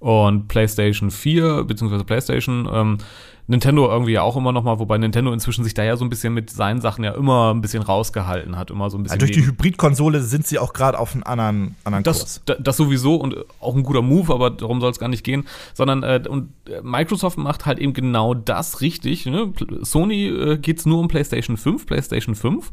und 0.00 0.48
PlayStation 0.48 1.10
4, 1.10 1.64
beziehungsweise 1.64 2.04
PlayStation, 2.04 2.68
ähm, 2.72 2.98
Nintendo 3.46 3.88
irgendwie 3.88 4.18
auch 4.18 4.36
immer 4.36 4.52
noch 4.52 4.62
mal, 4.62 4.78
wobei 4.78 4.96
Nintendo 4.96 5.32
inzwischen 5.32 5.64
sich 5.64 5.74
da 5.74 5.82
ja 5.82 5.96
so 5.96 6.04
ein 6.04 6.08
bisschen 6.08 6.32
mit 6.32 6.50
seinen 6.50 6.80
Sachen 6.80 7.04
ja 7.04 7.12
immer 7.12 7.52
ein 7.52 7.60
bisschen 7.60 7.82
rausgehalten 7.82 8.56
hat, 8.56 8.70
immer 8.70 8.90
so 8.90 8.96
ein 8.96 9.02
bisschen. 9.02 9.18
Ja, 9.18 9.26
durch 9.26 9.32
die 9.32 9.44
Hybridkonsole 9.44 10.22
sind 10.22 10.46
sie 10.46 10.58
auch 10.58 10.72
gerade 10.72 10.98
auf 10.98 11.14
einem 11.14 11.24
anderen, 11.24 11.76
anderen 11.84 12.04
das, 12.04 12.18
Kurs. 12.18 12.42
Das, 12.46 12.56
das 12.60 12.76
sowieso 12.76 13.16
und 13.16 13.36
auch 13.60 13.74
ein 13.74 13.82
guter 13.82 14.02
Move, 14.02 14.32
aber 14.32 14.50
darum 14.50 14.80
soll 14.80 14.92
es 14.92 15.00
gar 15.00 15.08
nicht 15.08 15.24
gehen, 15.24 15.46
sondern 15.74 16.02
äh, 16.04 16.22
und 16.28 16.50
Microsoft 16.82 17.38
macht 17.38 17.66
halt 17.66 17.78
eben 17.78 17.92
genau 17.92 18.34
das 18.34 18.80
richtig. 18.80 19.26
Ne? 19.26 19.52
Sony 19.82 20.28
äh, 20.28 20.56
geht 20.56 20.78
es 20.78 20.86
nur 20.86 21.00
um 21.00 21.08
PlayStation 21.08 21.56
5, 21.56 21.86
PlayStation 21.86 22.34
5 22.34 22.70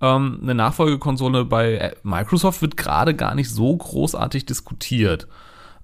ähm, 0.00 0.38
eine 0.42 0.54
Nachfolgekonsole 0.54 1.44
bei 1.44 1.74
äh, 1.74 1.94
Microsoft 2.02 2.62
wird 2.62 2.76
gerade 2.76 3.14
gar 3.14 3.34
nicht 3.34 3.50
so 3.50 3.76
großartig 3.76 4.46
diskutiert. 4.46 5.28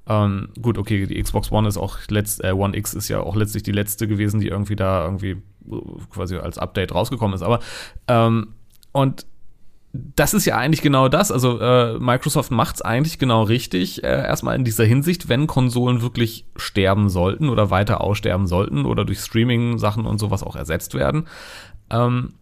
Ähm, 0.09 0.51
gut, 0.61 0.79
okay, 0.79 1.07
die 1.07 1.21
Xbox 1.21 1.51
One 1.51 1.69
ist 1.69 1.77
auch 1.77 1.99
letzt, 2.09 2.42
äh, 2.45 2.53
One 2.53 2.77
X 2.77 2.95
ist 2.95 3.09
ja 3.09 3.21
auch 3.21 3.35
letztlich 3.35 3.64
die 3.64 3.73
letzte 3.73 4.07
gewesen, 4.07 4.40
die 4.40 4.49
irgendwie 4.49 4.77
da 4.77 5.05
irgendwie 5.05 5.31
äh, 5.31 5.81
quasi 6.11 6.37
als 6.37 6.59
Update 6.59 6.95
rausgekommen 6.95 7.35
ist. 7.35 7.42
Aber 7.42 7.61
ähm, 8.07 8.55
und 8.92 9.27
das 10.14 10.35
ist 10.35 10.45
ja 10.45 10.57
eigentlich 10.57 10.83
genau 10.83 11.09
das. 11.09 11.33
Also 11.33 11.59
äh, 11.61 11.99
Microsoft 11.99 12.51
macht 12.51 12.77
es 12.77 12.83
eigentlich 12.83 13.19
genau 13.19 13.42
richtig, 13.42 14.05
äh, 14.05 14.09
erstmal 14.09 14.57
in 14.57 14.64
dieser 14.64 14.85
Hinsicht, 14.85 15.29
wenn 15.29 15.47
Konsolen 15.47 16.03
wirklich 16.03 16.47
sterben 16.57 17.09
sollten 17.09 17.49
oder 17.49 17.71
weiter 17.71 18.01
aussterben 18.01 18.47
sollten 18.47 18.85
oder 18.85 19.05
durch 19.05 19.21
Streaming-Sachen 19.21 20.07
und 20.07 20.19
sowas 20.19 20.42
auch 20.42 20.57
ersetzt 20.57 20.95
werden, 20.95 21.27
ähm, 21.90 22.35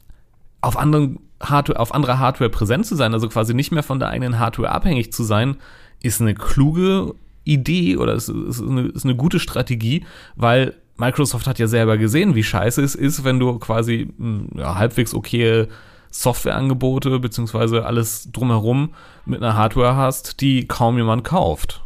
auf 0.61 0.77
anderen 0.77 1.21
Hardware, 1.43 1.79
auf 1.79 1.95
anderer 1.95 2.19
Hardware 2.19 2.51
präsent 2.51 2.87
zu 2.87 2.97
sein, 2.97 3.13
also 3.13 3.29
quasi 3.29 3.55
nicht 3.55 3.71
mehr 3.71 3.83
von 3.83 3.99
der 3.99 4.09
eigenen 4.09 4.39
Hardware 4.39 4.71
abhängig 4.71 5.13
zu 5.13 5.23
sein, 5.23 5.57
ist 6.03 6.21
eine 6.21 6.35
kluge 6.35 7.15
Idee 7.45 7.97
oder 7.97 8.15
es 8.15 8.29
ist 8.29 8.63
eine, 8.63 8.89
ist 8.89 9.05
eine 9.05 9.17
gute 9.17 9.39
Strategie, 9.39 10.05
weil 10.37 10.75
Microsoft 10.97 11.47
hat 11.47 11.59
ja 11.59 11.67
selber 11.67 11.99
gesehen, 11.99 12.35
wie 12.35 12.45
scheiße 12.45 12.83
es 12.83 12.95
ist, 12.95 13.25
wenn 13.25 13.39
du 13.39 13.59
quasi 13.59 14.13
hm, 14.17 14.49
ja, 14.57 14.77
halbwegs 14.77 15.15
okay 15.15 15.67
Softwareangebote 16.11 17.19
beziehungsweise 17.19 17.85
alles 17.85 18.31
drumherum 18.31 18.95
mit 19.27 19.43
einer 19.43 19.57
Hardware 19.57 19.97
hast, 19.97 20.41
die 20.41 20.67
kaum 20.69 20.97
jemand 20.97 21.25
kauft. 21.25 21.83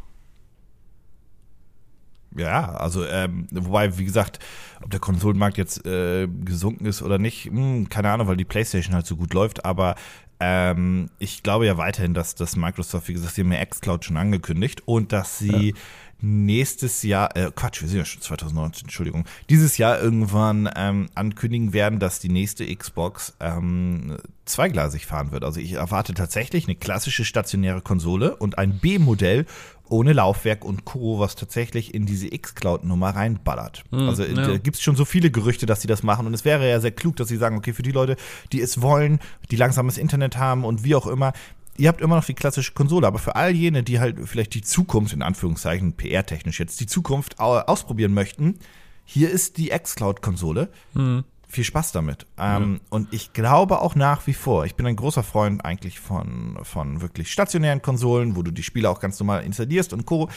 Ja, 2.37 2.73
also 2.75 3.07
ähm, 3.07 3.49
wobei, 3.51 3.97
wie 3.97 4.05
gesagt, 4.05 4.39
ob 4.83 4.91
der 4.91 5.01
Konsolenmarkt 5.01 5.57
jetzt 5.57 5.87
äh, 5.87 6.29
gesunken 6.29 6.85
ist 6.85 7.03
oder 7.03 7.19
nicht, 7.19 7.51
mh, 7.51 7.61
hm, 7.61 7.89
keine 7.89 8.11
Ahnung, 8.11 8.29
weil 8.29 8.37
die 8.37 8.45
PlayStation 8.45 8.95
halt 8.95 9.07
so 9.07 9.17
gut 9.17 9.33
läuft, 9.33 9.65
aber 9.65 9.95
ähm, 10.41 11.11
ich 11.19 11.43
glaube 11.43 11.67
ja 11.67 11.77
weiterhin, 11.77 12.15
dass, 12.15 12.35
dass 12.35 12.57
Microsoft, 12.57 13.09
wie 13.09 13.15
gesagt, 13.15 13.35
sie 13.35 13.43
haben 13.43 13.53
ja 13.53 13.65
xCloud 13.65 14.05
schon 14.05 14.17
angekündigt 14.17 14.83
und 14.87 15.13
dass 15.13 15.39
sie 15.39 15.71
ja. 15.71 15.77
Nächstes 16.21 17.03
Jahr, 17.03 17.37
äh, 17.37 17.51
Quatsch, 17.55 17.81
wir 17.81 17.89
sind 17.89 17.99
ja 17.99 18.05
schon 18.05 18.23
2019, 18.23 18.87
Entschuldigung, 18.87 19.25
dieses 19.49 19.79
Jahr 19.79 20.01
irgendwann 20.01 20.69
ähm, 20.75 21.09
ankündigen 21.15 21.73
werden, 21.73 21.99
dass 21.99 22.19
die 22.19 22.29
nächste 22.29 22.67
Xbox 22.75 23.35
ähm, 23.41 24.17
zweigleisig 24.45 25.07
fahren 25.07 25.31
wird. 25.31 25.45
Also 25.45 25.61
ich 25.61 25.73
erwarte 25.73 26.15
tatsächlich 26.15 26.67
eine 26.67 26.75
klassische 26.75 27.25
stationäre 27.25 27.83
Konsole 27.83 28.37
und 28.37 28.59
ein 28.59 28.79
B-Modell 28.79 29.47
ohne 29.91 30.13
Laufwerk 30.13 30.65
und 30.65 30.85
Co., 30.85 31.19
was 31.19 31.35
tatsächlich 31.35 31.95
in 31.95 32.05
diese 32.05 32.33
X-Cloud-Nummer 32.33 33.11
reinballert. 33.11 33.85
Mhm, 33.91 34.09
also 34.09 34.25
ja. 34.25 34.35
da 34.35 34.59
gibt 34.59 34.77
es 34.77 34.83
schon 34.83 34.97
so 34.97 35.05
viele 35.05 35.31
Gerüchte, 35.31 35.67
dass 35.67 35.81
sie 35.81 35.89
das 35.89 36.03
machen. 36.03 36.27
Und 36.27 36.35
es 36.35 36.45
wäre 36.45 36.69
ja 36.69 36.81
sehr 36.81 36.91
klug, 36.91 37.17
dass 37.17 37.29
sie 37.29 37.37
sagen, 37.37 37.57
okay, 37.57 37.73
für 37.73 37.83
die 37.83 37.93
Leute, 37.93 38.17
die 38.53 38.61
es 38.61 38.83
wollen, 38.83 39.19
die 39.51 39.57
langsames 39.57 39.99
Internet 39.99 40.37
haben 40.37 40.65
und 40.65 40.85
wie 40.85 40.95
auch 40.95 41.07
immer, 41.07 41.33
ihr 41.79 41.89
habt 41.89 42.01
immer 42.01 42.17
noch 42.17 42.25
die 42.25 42.35
klassische 42.35 42.73
Konsole, 42.73 43.07
aber 43.07 43.19
für 43.19 43.37
all 43.37 43.53
jene, 43.53 43.83
die 43.83 44.01
halt 44.01 44.19
vielleicht 44.29 44.55
die 44.55 44.63
Zukunft, 44.63 45.15
in 45.15 45.23
Anführungszeichen, 45.23 45.95
PR-technisch 45.95 46.61
jetzt, 46.61 46.81
die 46.81 46.87
Zukunft 46.87 47.41
ausprobieren 47.41 48.13
möchten, 48.13 48.59
hier 49.05 49.31
ist 49.31 49.57
die 49.57 49.71
X-Cloud-Konsole. 49.71 50.69
Mhm 50.93 51.25
viel 51.49 51.65
Spaß 51.65 51.93
damit. 51.93 52.27
Ähm, 52.39 52.75
ja. 52.75 52.81
Und 52.91 53.13
ich 53.13 53.33
glaube 53.33 53.81
auch 53.81 53.95
nach 53.95 54.27
wie 54.27 54.35
vor, 54.35 54.67
ich 54.67 54.75
bin 54.75 54.87
ein 54.87 54.97
großer 54.97 55.23
Freund 55.23 55.65
eigentlich 55.65 55.99
von, 55.99 56.59
von 56.63 57.01
wirklich 57.01 57.33
stationären 57.33 57.81
Konsolen, 57.81 58.37
wo 58.37 58.43
du 58.43 58.51
die 58.51 58.63
Spiele 58.63 58.91
auch 58.91 59.01
ganz 59.01 59.19
normal 59.19 59.45
installierst 59.45 59.95
und 59.95 60.05
Co. 60.05 60.29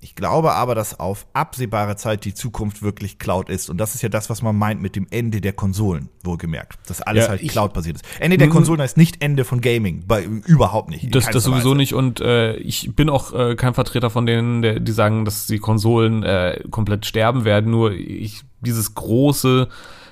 Ich 0.00 0.14
glaube 0.14 0.52
aber, 0.52 0.76
dass 0.76 1.00
auf 1.00 1.26
absehbare 1.32 1.96
Zeit 1.96 2.24
die 2.24 2.32
Zukunft 2.32 2.82
wirklich 2.82 3.18
Cloud 3.18 3.48
ist. 3.48 3.68
Und 3.68 3.78
das 3.78 3.96
ist 3.96 4.02
ja 4.02 4.08
das, 4.08 4.30
was 4.30 4.42
man 4.42 4.56
meint 4.56 4.80
mit 4.80 4.94
dem 4.94 5.08
Ende 5.10 5.40
der 5.40 5.52
Konsolen, 5.52 6.08
wohlgemerkt. 6.22 6.78
Dass 6.88 7.02
alles 7.02 7.24
ja, 7.24 7.30
halt 7.30 7.48
Cloud-basiert 7.48 7.96
ist. 7.96 8.04
Ende 8.20 8.38
der 8.38 8.48
Konsolen 8.48 8.80
heißt 8.80 8.96
nicht 8.96 9.20
Ende 9.22 9.44
von 9.44 9.60
Gaming. 9.60 10.04
Bei, 10.06 10.22
überhaupt 10.22 10.90
nicht. 10.90 11.12
Das, 11.12 11.28
das 11.30 11.42
sowieso 11.42 11.74
nicht. 11.74 11.94
Und 11.94 12.20
äh, 12.20 12.56
ich 12.58 12.94
bin 12.94 13.10
auch 13.10 13.32
äh, 13.32 13.56
kein 13.56 13.74
Vertreter 13.74 14.08
von 14.08 14.24
denen, 14.24 14.62
der, 14.62 14.78
die 14.78 14.92
sagen, 14.92 15.24
dass 15.24 15.46
die 15.46 15.58
Konsolen 15.58 16.22
äh, 16.22 16.62
komplett 16.70 17.04
sterben 17.04 17.44
werden. 17.44 17.72
Nur 17.72 17.90
ich, 17.90 18.42
dieses 18.60 18.94
große 18.94 19.68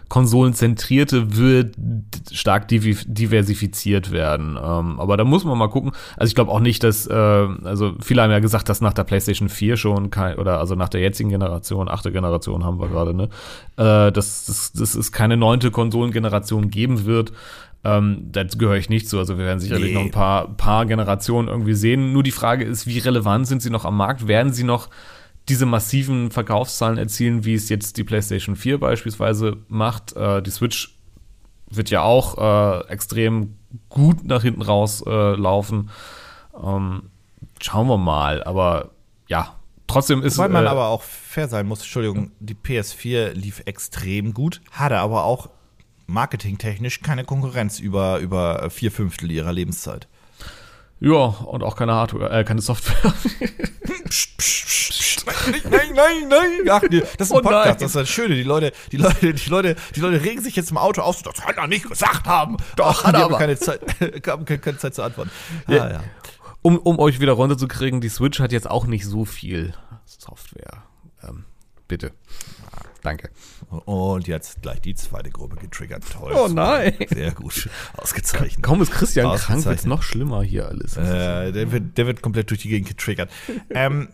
konsolenzentrierte 0.09 1.37
wird 1.37 1.75
stark 2.31 2.69
diversifiziert 2.69 4.13
werden. 4.13 4.57
Ähm, 4.57 5.01
aber 5.01 5.17
da 5.17 5.25
muss 5.25 5.45
man 5.45 5.59
mal 5.59 5.69
gucken. 5.69 5.93
Also 6.17 6.31
ich 6.31 6.35
glaube 6.35 6.53
auch 6.53 6.61
nicht, 6.61 6.85
dass, 6.85 7.07
äh, 7.07 7.15
also 7.15 7.95
viele 8.01 8.23
haben 8.23 8.31
ja 8.31 8.39
gesagt, 8.39 8.69
dass 8.69 8.81
nach 8.81 8.93
der 8.93 9.05
PlayStation 9.05 9.49
4 9.49 9.77
schon 9.77 10.11
kein, 10.11 10.39
oder 10.39 10.61
also 10.61 10.77
nach 10.77 10.89
der 10.89 11.01
jetzigen 11.01 11.31
Generation, 11.31 11.89
achte 11.89 12.13
Generation 12.13 12.65
haben 12.65 12.79
wir 12.79 12.89
gerade, 12.89 13.15
ne, 13.15 13.25
äh, 13.77 14.13
dass, 14.13 14.47
dass, 14.47 14.73
dass 14.73 14.95
es 14.95 15.11
keine 15.11 15.37
neunte 15.37 15.71
Konsolengeneration 15.71 16.71
geben 16.71 17.05
wird. 17.05 17.33
Ähm, 17.83 18.29
dazu 18.31 18.59
gehöre 18.59 18.77
ich 18.77 18.89
nicht 18.89 19.09
zu. 19.09 19.19
Also 19.19 19.39
wir 19.39 19.45
werden 19.45 19.61
sicherlich 19.61 19.89
nee. 19.89 19.95
noch 19.95 20.03
ein 20.03 20.11
paar, 20.11 20.49
paar 20.57 20.87
Generationen 20.87 21.49
irgendwie 21.49 21.75
sehen. 21.75 22.13
Nur 22.13 22.23
die 22.23 22.31
Frage 22.31 22.65
ist, 22.65 22.87
wie 22.87 22.99
relevant 22.99 23.47
sind 23.47 23.61
sie 23.61 23.71
noch 23.71 23.85
am 23.85 23.97
Markt? 23.97 24.29
Werden 24.29 24.53
sie 24.53 24.65
noch 24.65 24.89
diese 25.49 25.67
massiven 25.67 26.31
Verkaufszahlen 26.31 26.99
erzielen, 26.99 27.45
wie 27.45 27.55
es 27.55 27.69
jetzt 27.69 27.97
die 27.97 28.05
PlayStation 28.05 28.57
4 28.57 28.79
beispielsweise 28.79 29.59
macht. 29.69 30.17
Äh, 30.17 30.43
die 30.43 30.51
Switch 30.51 30.97
wird 31.71 31.91
ja 31.91 32.03
auch 32.03 32.39
äh, 32.39 32.89
extrem 32.89 33.57
gut 33.89 34.25
nach 34.25 34.43
hinten 34.43 34.63
raus 34.63 35.03
äh, 35.07 35.35
laufen. 35.35 35.91
Ähm, 36.63 37.11
schauen 37.61 37.89
wir 37.89 37.99
mal, 37.99 38.43
aber 38.45 38.91
ja, 39.29 39.57
trotzdem 39.87 40.23
ist 40.23 40.39
Weil 40.39 40.49
man 40.49 40.65
äh, 40.65 40.69
aber 40.69 40.89
auch 40.89 41.03
fair 41.03 41.49
sein 41.49 41.67
muss, 41.67 41.81
Entschuldigung, 41.81 42.33
die 42.41 42.55
PS4 42.55 43.33
lief 43.33 43.63
extrem 43.67 44.35
gut, 44.35 44.61
hatte 44.71 44.99
aber 44.99 45.25
auch 45.25 45.51
marketingtechnisch 46.07 47.03
keine 47.03 47.25
Konkurrenz 47.25 47.79
über, 47.79 48.19
über 48.19 48.71
vier 48.71 48.93
Fünftel 48.93 49.31
ihrer 49.31 49.53
Lebenszeit. 49.53 50.09
Ja, 51.01 51.13
und 51.15 51.63
auch 51.63 51.77
keine 51.77 51.93
Hardware, 51.93 52.31
äh, 52.31 52.45
keine 52.45 52.61
Software. 52.63 53.13
psst, 54.09 54.37
psst, 54.39 54.67
psst. 54.67 55.27
Nein, 55.71 55.93
nein, 55.95 56.29
nein. 56.29 56.51
Ach, 56.71 56.83
nee, 56.89 57.01
das 57.19 57.29
ist 57.29 57.33
ein 57.33 57.39
Oh 57.39 57.43
Podcast, 57.43 57.67
nein. 57.67 57.77
das 57.79 57.83
ist 57.89 57.97
das 57.97 58.09
Schöne. 58.09 58.35
Die 58.37 58.43
Leute, 58.45 58.73
die 58.93 58.97
Leute, 58.97 59.35
die 59.35 59.51
Leute, 59.51 59.77
die 59.95 60.01
Leute 60.01 60.23
regen 60.25 60.41
sich 60.43 60.57
jetzt 60.57 60.71
im 60.71 60.79
Auto 60.79 61.03
auf. 61.03 61.23
Das 61.23 61.35
kann 61.35 61.57
er 61.57 61.67
nicht 61.67 61.89
gesagt 61.89 62.27
haben. 62.27 62.57
Doch, 62.77 62.87
Ach, 62.87 63.05
hat 63.05 63.15
die 63.15 63.19
er 63.19 63.25
haben 63.25 63.35
aber. 63.35 63.39
keine 63.39 63.59
Zeit, 63.59 63.81
haben 64.27 64.45
keine, 64.45 64.61
keine 64.61 64.79
Zeit 64.79 64.95
zu 64.95 65.03
antworten. 65.03 65.31
Ja. 65.69 65.85
Ah, 65.85 65.91
ja. 65.93 66.01
Um, 66.63 66.79
um 66.79 66.99
euch 66.99 67.21
wieder 67.21 67.33
runterzukriegen, 67.33 68.01
die 68.01 68.09
Switch 68.09 68.41
hat 68.41 68.51
jetzt 68.53 68.69
auch 68.71 68.87
nicht 68.87 69.05
so 69.05 69.25
viel 69.25 69.75
Software. 70.05 70.83
Ähm, 71.23 71.45
bitte. 71.89 72.13
Danke. 73.07 73.31
Und 73.85 74.27
jetzt 74.27 74.63
gleich 74.63 74.81
die 74.81 74.97
zweite 74.97 75.31
Gruppe 75.31 75.55
getriggert. 75.55 76.03
Toll. 76.13 76.33
Oh 76.35 76.49
nein. 76.49 76.93
Sehr 77.09 77.31
gut. 77.31 77.69
Ausgezeichnet. 77.97 78.65
Kaum 78.65 78.83
ist 78.83 78.91
Christian 78.91 79.27
krank, 79.27 79.37
Ausgezeichnet. 79.37 79.67
wird's 79.67 79.85
noch 79.85 80.03
schlimmer 80.03 80.43
hier 80.43 80.67
alles. 80.67 80.97
Äh, 80.97 81.53
der, 81.53 81.71
wird, 81.71 81.97
der 81.97 82.09
wird 82.09 82.21
komplett 82.21 82.51
durch 82.51 82.63
die 82.63 82.69
Gegend 82.69 82.89
getriggert. 82.89 83.31
ähm, 83.71 84.09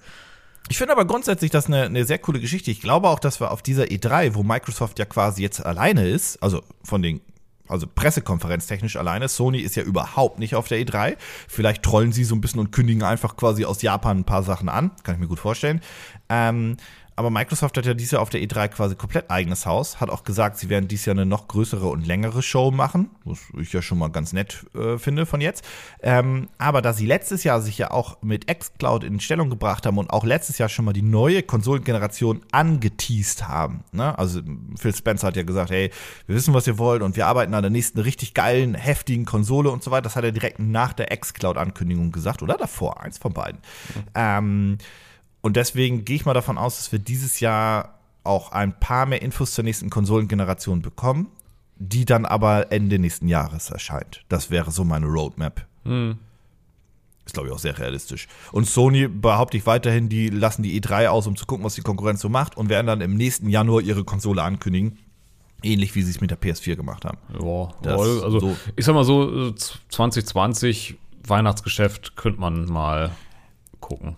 ich 0.68 0.76
finde 0.76 0.92
aber 0.92 1.06
grundsätzlich 1.06 1.50
das 1.50 1.68
eine, 1.68 1.84
eine 1.84 2.04
sehr 2.04 2.18
coole 2.18 2.38
Geschichte. 2.38 2.70
Ich 2.70 2.82
glaube 2.82 3.08
auch, 3.08 3.18
dass 3.18 3.40
wir 3.40 3.50
auf 3.50 3.62
dieser 3.62 3.84
E3, 3.84 4.34
wo 4.34 4.42
Microsoft 4.42 4.98
ja 4.98 5.06
quasi 5.06 5.40
jetzt 5.40 5.64
alleine 5.64 6.06
ist, 6.06 6.42
also 6.42 6.62
von 6.84 7.00
den 7.00 7.22
also 7.68 7.86
Pressekonferenz 7.86 8.66
technisch 8.66 8.96
alleine. 8.96 9.28
Sony 9.28 9.60
ist 9.60 9.76
ja 9.76 9.82
überhaupt 9.84 10.38
nicht 10.38 10.54
auf 10.54 10.68
der 10.68 10.78
E3. 10.78 11.16
Vielleicht 11.48 11.82
trollen 11.82 12.12
sie 12.12 12.24
so 12.24 12.34
ein 12.34 12.42
bisschen 12.42 12.60
und 12.60 12.72
kündigen 12.72 13.02
einfach 13.02 13.36
quasi 13.36 13.64
aus 13.64 13.80
Japan 13.80 14.18
ein 14.18 14.24
paar 14.24 14.42
Sachen 14.42 14.68
an. 14.68 14.90
Kann 15.02 15.14
ich 15.14 15.20
mir 15.20 15.28
gut 15.28 15.38
vorstellen. 15.38 15.80
Ähm, 16.28 16.76
aber 17.22 17.30
Microsoft 17.30 17.76
hat 17.76 17.86
ja 17.86 17.94
dieses 17.94 18.10
Jahr 18.10 18.22
auf 18.22 18.30
der 18.30 18.40
E3 18.40 18.68
quasi 18.68 18.96
komplett 18.96 19.30
eigenes 19.30 19.64
Haus, 19.64 20.00
hat 20.00 20.10
auch 20.10 20.24
gesagt, 20.24 20.58
sie 20.58 20.68
werden 20.68 20.88
dieses 20.88 21.06
Jahr 21.06 21.14
eine 21.14 21.24
noch 21.24 21.46
größere 21.46 21.86
und 21.86 22.04
längere 22.04 22.42
Show 22.42 22.72
machen, 22.72 23.10
was 23.24 23.38
ich 23.60 23.72
ja 23.72 23.80
schon 23.80 23.98
mal 23.98 24.08
ganz 24.08 24.32
nett 24.32 24.66
äh, 24.74 24.98
finde 24.98 25.24
von 25.24 25.40
jetzt. 25.40 25.64
Ähm, 26.02 26.48
aber 26.58 26.82
da 26.82 26.92
sie 26.92 27.06
letztes 27.06 27.44
Jahr 27.44 27.60
sich 27.60 27.78
ja 27.78 27.92
auch 27.92 28.20
mit 28.22 28.48
xCloud 28.48 29.04
in 29.04 29.20
Stellung 29.20 29.50
gebracht 29.50 29.86
haben 29.86 29.98
und 29.98 30.10
auch 30.10 30.24
letztes 30.24 30.58
Jahr 30.58 30.68
schon 30.68 30.84
mal 30.84 30.92
die 30.92 31.02
neue 31.02 31.44
Konsolengeneration 31.44 32.40
angeteased 32.50 33.46
haben, 33.46 33.84
ne? 33.92 34.18
also 34.18 34.40
Phil 34.76 34.94
Spencer 34.94 35.28
hat 35.28 35.36
ja 35.36 35.44
gesagt, 35.44 35.70
hey, 35.70 35.90
wir 36.26 36.34
wissen, 36.34 36.54
was 36.54 36.66
ihr 36.66 36.78
wollt 36.78 37.02
und 37.02 37.14
wir 37.14 37.28
arbeiten 37.28 37.54
an 37.54 37.62
der 37.62 37.70
nächsten 37.70 38.00
richtig 38.00 38.34
geilen, 38.34 38.74
heftigen 38.74 39.26
Konsole 39.26 39.70
und 39.70 39.84
so 39.84 39.92
weiter. 39.92 40.02
Das 40.02 40.16
hat 40.16 40.24
er 40.24 40.32
direkt 40.32 40.58
nach 40.58 40.92
der 40.92 41.06
xCloud-Ankündigung 41.16 42.10
gesagt 42.10 42.42
oder 42.42 42.56
davor, 42.56 43.00
eins 43.00 43.18
von 43.18 43.32
beiden. 43.32 43.60
Ähm, 44.16 44.78
und 45.42 45.56
deswegen 45.56 46.04
gehe 46.04 46.16
ich 46.16 46.24
mal 46.24 46.34
davon 46.34 46.56
aus, 46.56 46.76
dass 46.78 46.92
wir 46.92 46.98
dieses 46.98 47.40
Jahr 47.40 47.98
auch 48.24 48.52
ein 48.52 48.78
paar 48.78 49.06
mehr 49.06 49.20
Infos 49.22 49.52
zur 49.52 49.64
nächsten 49.64 49.90
Konsolengeneration 49.90 50.80
bekommen, 50.80 51.26
die 51.76 52.04
dann 52.04 52.24
aber 52.24 52.70
Ende 52.72 52.98
nächsten 52.98 53.26
Jahres 53.28 53.70
erscheint. 53.70 54.24
Das 54.28 54.50
wäre 54.50 54.70
so 54.70 54.84
meine 54.84 55.06
Roadmap. 55.06 55.66
Ist, 57.24 57.34
glaube 57.34 57.48
ich, 57.48 57.54
auch 57.54 57.58
sehr 57.58 57.76
realistisch. 57.78 58.28
Und 58.52 58.66
Sony 58.68 59.08
behaupte 59.08 59.56
ich 59.56 59.66
weiterhin, 59.66 60.08
die 60.08 60.28
lassen 60.28 60.62
die 60.62 60.80
E3 60.80 61.08
aus, 61.08 61.26
um 61.26 61.36
zu 61.36 61.46
gucken, 61.46 61.64
was 61.64 61.74
die 61.74 61.82
Konkurrenz 61.82 62.20
so 62.20 62.28
macht 62.28 62.56
und 62.56 62.68
werden 62.68 62.86
dann 62.86 63.00
im 63.00 63.16
nächsten 63.16 63.48
Januar 63.48 63.80
ihre 63.80 64.04
Konsole 64.04 64.42
ankündigen. 64.42 64.98
Ähnlich 65.64 65.94
wie 65.94 66.02
sie 66.02 66.10
es 66.10 66.20
mit 66.20 66.30
der 66.30 66.40
PS4 66.40 66.74
gemacht 66.74 67.04
haben. 67.04 67.18
Ja, 67.40 67.68
Das 67.82 68.00
also 68.00 68.40
so. 68.40 68.56
ich 68.74 68.84
sag 68.84 68.94
mal 68.94 69.04
so, 69.04 69.48
äh, 69.50 69.54
2020 69.54 70.96
Weihnachtsgeschäft 71.26 72.16
könnte 72.16 72.40
man 72.40 72.64
mal 72.64 73.10
gucken. 73.80 74.16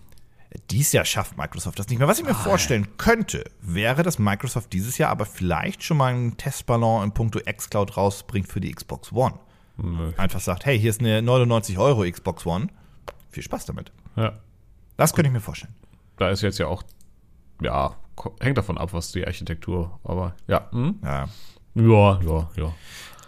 Dies 0.71 0.91
Jahr 0.93 1.05
schafft 1.05 1.37
Microsoft 1.37 1.77
das 1.77 1.89
nicht 1.89 1.99
mehr. 1.99 2.07
Was 2.07 2.17
ich 2.19 2.25
mir 2.25 2.33
vorstellen 2.33 2.97
könnte, 2.97 3.43
wäre, 3.61 4.01
dass 4.01 4.17
Microsoft 4.17 4.73
dieses 4.73 4.97
Jahr 4.97 5.11
aber 5.11 5.25
vielleicht 5.25 5.83
schon 5.83 5.97
mal 5.97 6.11
einen 6.13 6.37
Testballon 6.37 7.03
in 7.03 7.11
puncto 7.11 7.39
xCloud 7.39 7.97
rausbringt 7.97 8.47
für 8.47 8.59
die 8.59 8.71
Xbox 8.71 9.11
One. 9.11 9.35
Nö. 9.77 10.11
Einfach 10.17 10.39
sagt, 10.39 10.65
hey, 10.65 10.79
hier 10.79 10.89
ist 10.89 11.01
eine 11.01 11.21
99 11.21 11.77
Euro 11.77 12.09
Xbox 12.09 12.45
One. 12.45 12.67
Viel 13.29 13.43
Spaß 13.43 13.65
damit. 13.65 13.91
Ja, 14.15 14.33
Das 14.97 15.13
könnte 15.13 15.27
ich 15.27 15.33
mir 15.33 15.41
vorstellen. 15.41 15.75
da 16.17 16.29
ist 16.29 16.41
jetzt 16.41 16.57
ja 16.57 16.67
auch, 16.67 16.81
ja, 17.61 17.95
hängt 18.39 18.57
davon 18.57 18.77
ab, 18.77 18.93
was 18.93 19.11
die 19.11 19.25
Architektur, 19.27 19.99
aber 20.03 20.35
ja, 20.47 20.69
hm? 20.71 20.99
Ja. 21.03 21.27
ja, 21.75 22.21
ja, 22.21 22.49
ja. 22.55 22.73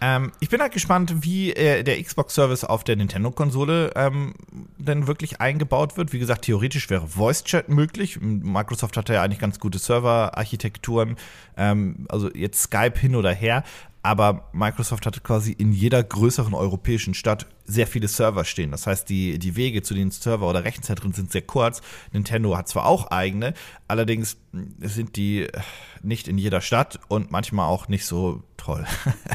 Ähm, 0.02 0.32
ich 0.40 0.50
bin 0.50 0.62
halt 0.62 0.74
gespannt, 0.74 1.24
wie 1.24 1.54
äh, 1.54 1.84
der 1.84 2.02
Xbox-Service 2.02 2.64
auf 2.64 2.84
der 2.84 2.96
Nintendo-Konsole 2.96 3.92
ähm, 3.96 4.34
denn 4.78 5.08
wirklich 5.08 5.42
eingebaut 5.42 5.98
wird. 5.98 6.14
Wie 6.14 6.20
gesagt, 6.20 6.46
theoretisch 6.46 6.90
wäre 6.90 7.08
Voice-Chat 7.08 7.70
möglich. 7.70 8.20
Microsoft 8.22 8.98
hatte 8.98 9.14
ja 9.14 9.24
eigentlich 9.24 9.40
ganz 9.40 9.60
gute 9.60 9.80
Server-Architekturen. 9.80 11.18
Ähm, 11.56 12.06
also 12.10 12.30
jetzt 12.34 12.62
Skype 12.62 13.00
hin 13.00 13.16
oder 13.16 13.34
her. 13.34 13.64
Aber 14.04 14.50
Microsoft 14.54 15.06
hatte 15.06 15.22
quasi 15.22 15.52
in 15.52 15.72
jeder 15.74 16.02
größeren 16.04 16.54
europäischen 16.54 17.14
Stadt 17.14 17.48
sehr 17.68 17.86
viele 17.86 18.08
Server 18.08 18.46
stehen. 18.46 18.72
Das 18.72 18.88
heißt, 18.88 19.08
die, 19.10 19.38
die 19.38 19.56
Wege 19.56 19.84
zu 19.84 19.94
den 19.94 20.10
Server 20.10 20.50
oder 20.50 20.64
Rechenzentren 20.64 21.14
sind 21.14 21.32
sehr 21.32 21.42
kurz. 21.42 21.82
Nintendo 22.14 22.58
hat 22.58 22.68
zwar 22.70 22.86
auch 22.86 23.12
eigene, 23.12 23.54
allerdings 23.88 24.38
sind 24.80 25.16
die 25.16 25.44
äh, 25.44 25.52
nicht 26.02 26.28
in 26.28 26.38
jeder 26.38 26.62
Stadt 26.62 27.00
und 27.10 27.32
manchmal 27.32 27.68
auch 27.68 27.88
nicht 27.88 28.06
so 28.06 28.44
toll. 28.56 28.86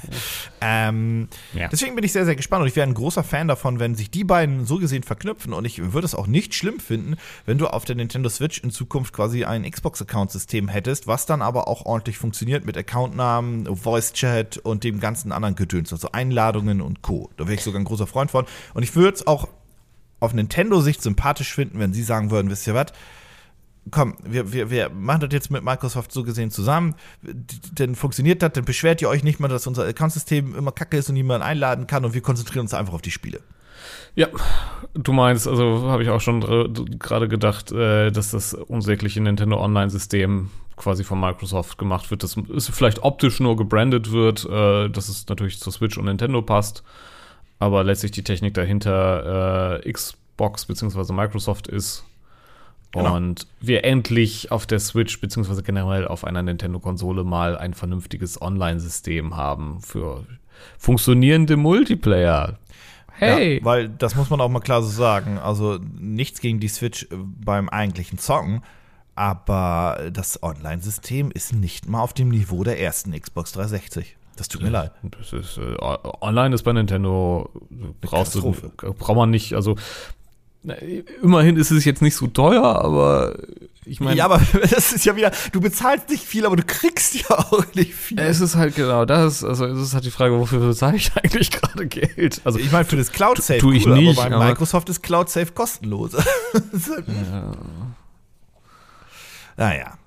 ähm, 0.61 1.29
Ja. 1.55 1.69
Deswegen 1.69 1.95
bin 1.95 2.05
ich 2.05 2.13
sehr, 2.13 2.25
sehr 2.25 2.37
gespannt 2.37 2.63
und 2.63 2.69
ich 2.69 2.77
wäre 2.77 2.87
ein 2.87 2.95
großer 2.95 3.23
Fan 3.23 3.49
davon, 3.49 3.79
wenn 3.79 3.95
sich 3.95 4.11
die 4.11 4.25
beiden 4.25 4.67
so 4.67 4.79
gesehen 4.79 5.03
verknüpfen 5.03 5.53
und 5.53 5.65
ich 5.65 5.93
würde 5.93 6.05
es 6.05 6.15
auch 6.15 6.27
nicht 6.27 6.55
schlimm 6.55 6.81
finden, 6.81 7.17
wenn 7.47 7.59
du 7.59 7.67
auf 7.67 7.85
der 7.85 7.97
Nintendo 7.97 8.29
Switch 8.29 8.59
in 8.59 8.71
Zukunft 8.71 9.13
quasi 9.13 9.45
ein 9.45 9.69
Xbox-Account-System 9.71 10.69
hättest, 10.69 11.07
was 11.07 11.27
dann 11.27 11.43
aber 11.43 11.69
auch 11.69 11.85
ordentlich 11.85 12.19
funktioniert 12.19 12.65
mit 12.65 12.77
Accountnamen, 12.77 13.77
Voice-Chat 13.77 14.59
und 14.59 14.85
dem 14.85 15.01
ganzen 15.01 15.33
anderen 15.33 15.55
Gedöns, 15.55 15.93
also 15.93 16.11
Einladungen 16.13 16.81
und 16.81 17.03
Co. 17.03 17.31
Da 17.37 17.45
wäre 17.45 17.55
ich 17.55 17.63
sogar 17.63 17.81
ein 17.81 17.85
großer 17.85 18.07
Freund 18.07 18.22
von. 18.29 18.47
Und 18.75 18.83
ich 18.83 18.95
würde 18.95 19.15
es 19.15 19.27
auch 19.27 19.49
auf 20.21 20.35
Nintendo-Sicht 20.35 21.03
sympathisch 21.03 21.53
finden, 21.53 21.79
wenn 21.79 21.93
sie 21.93 22.03
sagen 22.03 22.31
würden, 22.31 22.51
wisst 22.51 22.67
ihr 22.67 22.75
was, 22.75 22.93
komm, 23.91 24.17
wir, 24.25 24.53
wir, 24.53 24.71
wir 24.71 24.91
machen 24.91 25.23
das 25.23 25.31
jetzt 25.33 25.51
mit 25.51 25.65
Microsoft 25.65 26.13
so 26.13 26.23
gesehen 26.23 26.51
zusammen, 26.51 26.95
dann 27.75 27.95
funktioniert 27.95 28.43
das, 28.43 28.53
dann 28.53 28.65
beschwert 28.65 29.03
ihr 29.03 29.09
euch 29.09 29.25
nicht 29.25 29.41
mal, 29.41 29.49
dass 29.49 29.67
unser 29.67 29.85
Accountsystem 29.85 30.55
immer 30.55 30.73
kacke 30.73 30.97
ist 30.97 31.09
und 31.09 31.15
niemand 31.15 31.43
einladen 31.43 31.87
kann 31.87 32.05
und 32.05 32.15
wir 32.15 32.21
konzentrieren 32.21 32.63
uns 32.63 32.75
einfach 32.75 32.95
auf 32.95 33.03
die 33.03 33.11
Spiele. 33.11 33.41
Ja, 34.15 34.29
du 34.95 35.13
meinst, 35.13 35.49
also 35.49 35.89
habe 35.89 36.03
ich 36.03 36.11
auch 36.11 36.21
schon 36.21 36.41
gerade 36.99 37.29
gedacht, 37.29 37.73
äh, 37.73 38.11
dass 38.11 38.31
das 38.31 38.55
unsägliche 38.55 39.21
Nintendo 39.21 39.61
Online-System 39.61 40.51
quasi 40.77 41.03
von 41.03 41.19
Microsoft 41.19 41.79
gemacht 41.79 42.11
wird, 42.11 42.23
dass 42.23 42.37
es 42.37 42.69
vielleicht 42.69 43.03
optisch 43.03 43.41
nur 43.41 43.57
gebrandet 43.57 44.13
wird, 44.13 44.45
äh, 44.45 44.89
dass 44.89 45.09
es 45.09 45.27
natürlich 45.29 45.59
zur 45.59 45.73
Switch 45.73 45.99
und 45.99 46.05
Nintendo 46.05 46.43
passt, 46.43 46.83
aber 47.63 47.85
letztlich 47.85 48.11
die 48.11 48.25
Technik 48.25 48.55
dahinter 48.55 49.79
äh, 49.85 49.93
Xbox 49.93 50.67
bzw. 50.67 51.13
Microsoft 51.13 51.69
ist. 51.69 52.05
Genau. 52.91 53.15
Und 53.15 53.47
wir 53.61 53.85
endlich 53.85 54.51
auf 54.51 54.67
der 54.67 54.81
Switch 54.81 55.21
beziehungsweise 55.21 55.63
generell 55.63 56.09
auf 56.09 56.25
einer 56.25 56.43
Nintendo-Konsole 56.43 57.23
mal 57.23 57.57
ein 57.57 57.73
vernünftiges 57.73 58.43
Online-System 58.43 59.37
haben 59.37 59.81
für 59.81 60.27
funktionierende 60.77 61.57
Multiplayer. 61.57 62.59
Hey! 63.13 63.59
Ja, 63.59 63.65
weil 63.65 63.89
das 63.91 64.17
muss 64.17 64.29
man 64.29 64.41
auch 64.41 64.49
mal 64.49 64.59
klar 64.59 64.83
so 64.83 64.89
sagen. 64.89 65.39
Also 65.39 65.79
nichts 66.01 66.41
gegen 66.41 66.59
die 66.59 66.67
Switch 66.67 67.05
äh, 67.05 67.07
beim 67.15 67.69
eigentlichen 67.69 68.19
Zocken, 68.19 68.63
aber 69.15 70.11
das 70.13 70.43
Online-System 70.43 71.31
ist 71.31 71.53
nicht 71.53 71.89
mal 71.89 72.01
auf 72.01 72.13
dem 72.13 72.31
Niveau 72.31 72.65
der 72.65 72.81
ersten 72.81 73.13
Xbox 73.13 73.53
360. 73.53 74.17
Das 74.43 74.49
tut 74.49 74.63
mir 74.63 74.71
leid. 74.71 74.91
Das 75.21 75.33
ist, 75.33 75.57
äh, 75.59 75.77
online 76.21 76.53
ist 76.53 76.65
bei 76.65 76.73
Nintendo, 76.73 77.49
brauchst 78.01 78.35
du, 78.35 78.53
braucht 78.77 79.17
man 79.17 79.31
nicht, 79.31 79.55
also 79.55 79.77
na, 80.65 80.75
immerhin 81.23 81.57
ist 81.57 81.71
es 81.71 81.85
jetzt 81.85 82.03
nicht 82.03 82.17
so 82.17 82.27
teuer, 82.27 82.63
aber 82.65 83.37
ich 83.85 84.01
meine, 84.01 84.17
ja, 84.17 84.25
aber 84.25 84.41
das 84.71 84.93
ist 84.93 85.05
ja 85.05 85.15
wieder, 85.15 85.31
du 85.53 85.61
bezahlst 85.61 86.09
nicht 86.09 86.25
viel, 86.25 86.45
aber 86.45 86.57
du 86.57 86.65
kriegst 86.65 87.15
ja 87.15 87.31
auch 87.39 87.65
nicht 87.75 87.95
viel. 87.95 88.19
es 88.19 88.41
ist 88.41 88.57
halt 88.57 88.75
genau 88.75 89.05
das, 89.05 89.45
also 89.45 89.65
es 89.67 89.79
ist 89.81 89.95
halt 89.95 90.05
die 90.05 90.11
Frage, 90.11 90.37
wofür 90.39 90.59
bezahle 90.59 90.97
ich 90.97 91.13
eigentlich 91.23 91.53
gerade 91.53 91.87
Geld? 91.87 92.41
Also 92.43 92.59
ich 92.59 92.73
meine, 92.73 92.85
für 92.85 92.97
das 92.97 93.13
Cloud 93.13 93.39
Safe 93.41 93.61
tu 93.61 93.71
ich 93.71 93.87
nicht, 93.87 94.19
aber 94.19 94.39
bei 94.39 94.49
Microsoft 94.49 94.89
ist 94.89 95.03
Cloud 95.05 95.31
Safe 95.31 95.53
kostenlos. 95.53 96.15
Halt- 96.15 97.05
Naja. 99.57 99.99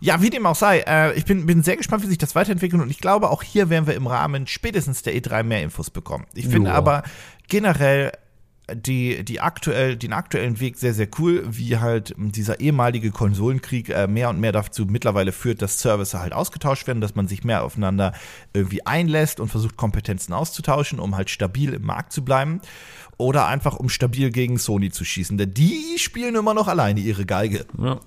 Ja, 0.00 0.22
wie 0.22 0.30
dem 0.30 0.46
auch 0.46 0.56
sei, 0.56 0.80
äh, 0.80 1.12
ich 1.14 1.24
bin, 1.24 1.46
bin 1.46 1.62
sehr 1.62 1.76
gespannt, 1.76 2.02
wie 2.02 2.08
sich 2.08 2.18
das 2.18 2.34
weiterentwickelt 2.34 2.82
und 2.82 2.90
ich 2.90 2.98
glaube, 2.98 3.30
auch 3.30 3.42
hier 3.42 3.70
werden 3.70 3.86
wir 3.86 3.94
im 3.94 4.06
Rahmen 4.06 4.46
spätestens 4.46 5.02
der 5.02 5.14
E3 5.14 5.42
mehr 5.42 5.62
Infos 5.62 5.90
bekommen. 5.90 6.26
Ich 6.34 6.48
finde 6.48 6.72
aber 6.72 7.02
generell 7.48 8.12
die, 8.72 9.24
die 9.24 9.40
aktuell, 9.40 9.96
den 9.96 10.12
aktuellen 10.12 10.60
Weg 10.60 10.78
sehr, 10.78 10.94
sehr 10.94 11.08
cool, 11.18 11.44
wie 11.46 11.78
halt 11.78 12.14
dieser 12.16 12.60
ehemalige 12.60 13.10
Konsolenkrieg 13.10 13.88
äh, 13.90 14.06
mehr 14.06 14.30
und 14.30 14.40
mehr 14.40 14.52
dazu 14.52 14.86
mittlerweile 14.86 15.32
führt, 15.32 15.62
dass 15.62 15.80
Services 15.80 16.18
halt 16.18 16.32
ausgetauscht 16.32 16.86
werden, 16.86 17.00
dass 17.00 17.14
man 17.14 17.28
sich 17.28 17.44
mehr 17.44 17.64
aufeinander 17.64 18.12
irgendwie 18.52 18.86
einlässt 18.86 19.40
und 19.40 19.48
versucht, 19.48 19.76
Kompetenzen 19.76 20.32
auszutauschen, 20.32 21.00
um 21.00 21.16
halt 21.16 21.30
stabil 21.30 21.74
im 21.74 21.82
Markt 21.82 22.12
zu 22.12 22.24
bleiben. 22.24 22.60
Oder 23.18 23.46
einfach, 23.46 23.76
um 23.76 23.88
stabil 23.88 24.30
gegen 24.30 24.58
Sony 24.58 24.90
zu 24.90 25.04
schießen. 25.04 25.38
Denn 25.38 25.54
die 25.54 25.98
spielen 25.98 26.34
immer 26.34 26.54
noch 26.54 26.68
alleine 26.68 27.00
ihre 27.00 27.24
Geige. 27.26 27.66
ja. 27.78 28.00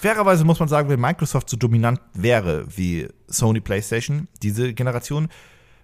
Fairerweise 0.00 0.44
muss 0.44 0.58
man 0.58 0.68
sagen, 0.68 0.88
wenn 0.88 1.00
Microsoft 1.00 1.48
so 1.48 1.56
dominant 1.56 2.00
wäre 2.12 2.66
wie 2.76 3.08
Sony 3.28 3.60
PlayStation, 3.60 4.26
diese 4.42 4.74
Generation, 4.74 5.28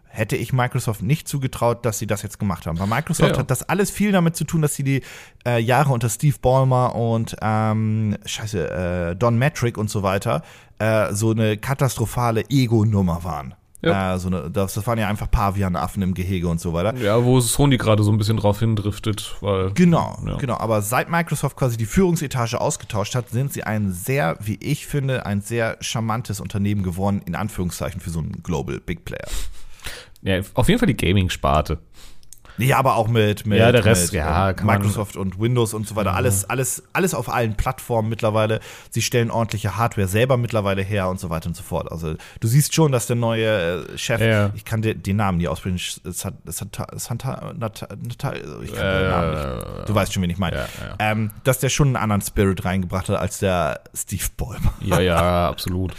hätte 0.08 0.36
ich 0.36 0.52
Microsoft 0.52 1.02
nicht 1.02 1.28
zugetraut, 1.28 1.84
dass 1.84 1.98
sie 1.98 2.06
das 2.06 2.22
jetzt 2.22 2.38
gemacht 2.38 2.66
haben. 2.66 2.78
Weil 2.78 2.88
Microsoft 2.88 3.30
Ja, 3.30 3.34
ja. 3.34 3.38
hat 3.40 3.50
das 3.50 3.62
alles 3.62 3.90
viel 3.90 4.10
damit 4.10 4.36
zu 4.36 4.44
tun, 4.44 4.62
dass 4.62 4.74
sie 4.74 4.82
die 4.82 5.02
äh, 5.46 5.60
Jahre 5.60 5.92
unter 5.92 6.08
Steve 6.08 6.36
Ballmer 6.40 6.94
und 6.94 7.36
ähm, 7.40 8.16
scheiße, 8.24 9.10
äh, 9.12 9.16
Don 9.16 9.38
Metric 9.38 9.78
und 9.78 9.88
so 9.88 10.02
weiter 10.02 10.42
äh, 10.78 11.12
so 11.12 11.30
eine 11.30 11.56
katastrophale 11.56 12.44
Ego-Nummer 12.48 13.24
waren. 13.24 13.54
Ja. 13.80 14.14
Äh, 14.14 14.18
so 14.18 14.28
eine, 14.28 14.50
das, 14.50 14.74
das 14.74 14.86
waren 14.86 14.98
ja 14.98 15.06
einfach 15.08 15.30
Pavianaffen 15.30 16.02
im 16.02 16.14
Gehege 16.14 16.48
und 16.48 16.60
so 16.60 16.72
weiter. 16.72 16.96
Ja, 16.96 17.22
wo 17.24 17.38
Sony 17.40 17.76
gerade 17.76 18.02
so 18.02 18.10
ein 18.10 18.18
bisschen 18.18 18.36
drauf 18.36 18.58
hindriftet, 18.58 19.36
weil. 19.40 19.70
Genau, 19.72 20.18
Ja. 20.26 20.36
genau. 20.36 20.56
Aber 20.58 20.82
seit 20.82 21.08
Microsoft 21.08 21.56
quasi 21.56 21.76
die 21.76 21.86
Führungsetage 21.86 22.60
ausgetauscht 22.60 23.14
hat, 23.14 23.30
sind 23.30 23.52
sie 23.52 23.62
ein 23.62 23.92
sehr, 23.92 24.36
wie 24.40 24.56
ich 24.60 24.86
finde, 24.86 25.26
ein 25.26 25.40
sehr 25.42 25.76
charmantes 25.80 26.40
Unternehmen 26.40 26.82
geworden, 26.82 27.22
in 27.24 27.36
Anführungszeichen, 27.36 28.00
für 28.00 28.10
so 28.10 28.18
einen 28.18 28.42
Global 28.42 28.80
Big 28.80 29.04
Player. 29.04 29.28
Ja, 30.22 30.40
auf 30.54 30.68
jeden 30.68 30.80
Fall 30.80 30.88
die 30.88 30.96
Gaming-Sparte. 30.96 31.78
Ja, 32.58 32.78
aber 32.78 32.96
auch 32.96 33.08
mit, 33.08 33.46
mit, 33.46 33.58
Ja, 33.58 33.72
der 33.72 33.84
Rest, 33.84 34.12
mit 34.12 34.18
ja, 34.20 34.50
ähm, 34.50 34.56
Microsoft 34.66 35.16
und 35.16 35.40
Windows 35.40 35.74
und 35.74 35.86
so 35.86 35.96
weiter. 35.96 36.14
Alles, 36.14 36.44
alles, 36.50 36.82
alles 36.92 37.14
auf 37.14 37.28
allen 37.28 37.54
Plattformen 37.56 38.08
mittlerweile. 38.08 38.60
Sie 38.90 39.00
stellen 39.02 39.30
ordentliche 39.30 39.76
Hardware 39.76 40.08
selber 40.08 40.36
mittlerweile 40.36 40.82
her 40.82 41.08
und 41.08 41.20
so 41.20 41.30
weiter 41.30 41.46
und 41.48 41.56
so 41.56 41.62
fort. 41.62 41.90
Also 41.92 42.14
du 42.40 42.48
siehst 42.48 42.74
schon, 42.74 42.90
dass 42.92 43.06
der 43.06 43.16
neue 43.16 43.86
äh, 43.86 43.98
Chef, 43.98 44.20
Ja. 44.20 44.50
ich 44.54 44.64
kann 44.64 44.82
den, 44.82 45.02
den 45.02 45.16
Namen 45.16 45.38
nie 45.38 45.48
aussprechen, 45.48 45.78
hat, 45.78 46.34
Nata- 46.44 47.52
Nata- 47.56 47.88
ich 48.02 48.18
kann 48.18 48.34
den 48.34 49.10
Namen 49.10 49.30
nicht. 49.76 49.88
Du 49.88 49.94
weißt 49.94 50.12
schon, 50.12 50.22
wen 50.22 50.30
ich 50.30 50.38
meine. 50.38 50.56
Ja, 50.56 50.66
ja. 50.80 50.96
Ähm, 50.98 51.30
dass 51.44 51.58
der 51.60 51.68
schon 51.68 51.88
einen 51.88 51.96
anderen 51.96 52.22
Spirit 52.22 52.64
reingebracht 52.64 53.08
hat 53.08 53.16
als 53.18 53.38
der 53.38 53.80
Steve 53.94 54.24
Ballmer. 54.36 54.72
Ja, 54.80 55.00
ja, 55.00 55.48
absolut. 55.50 55.94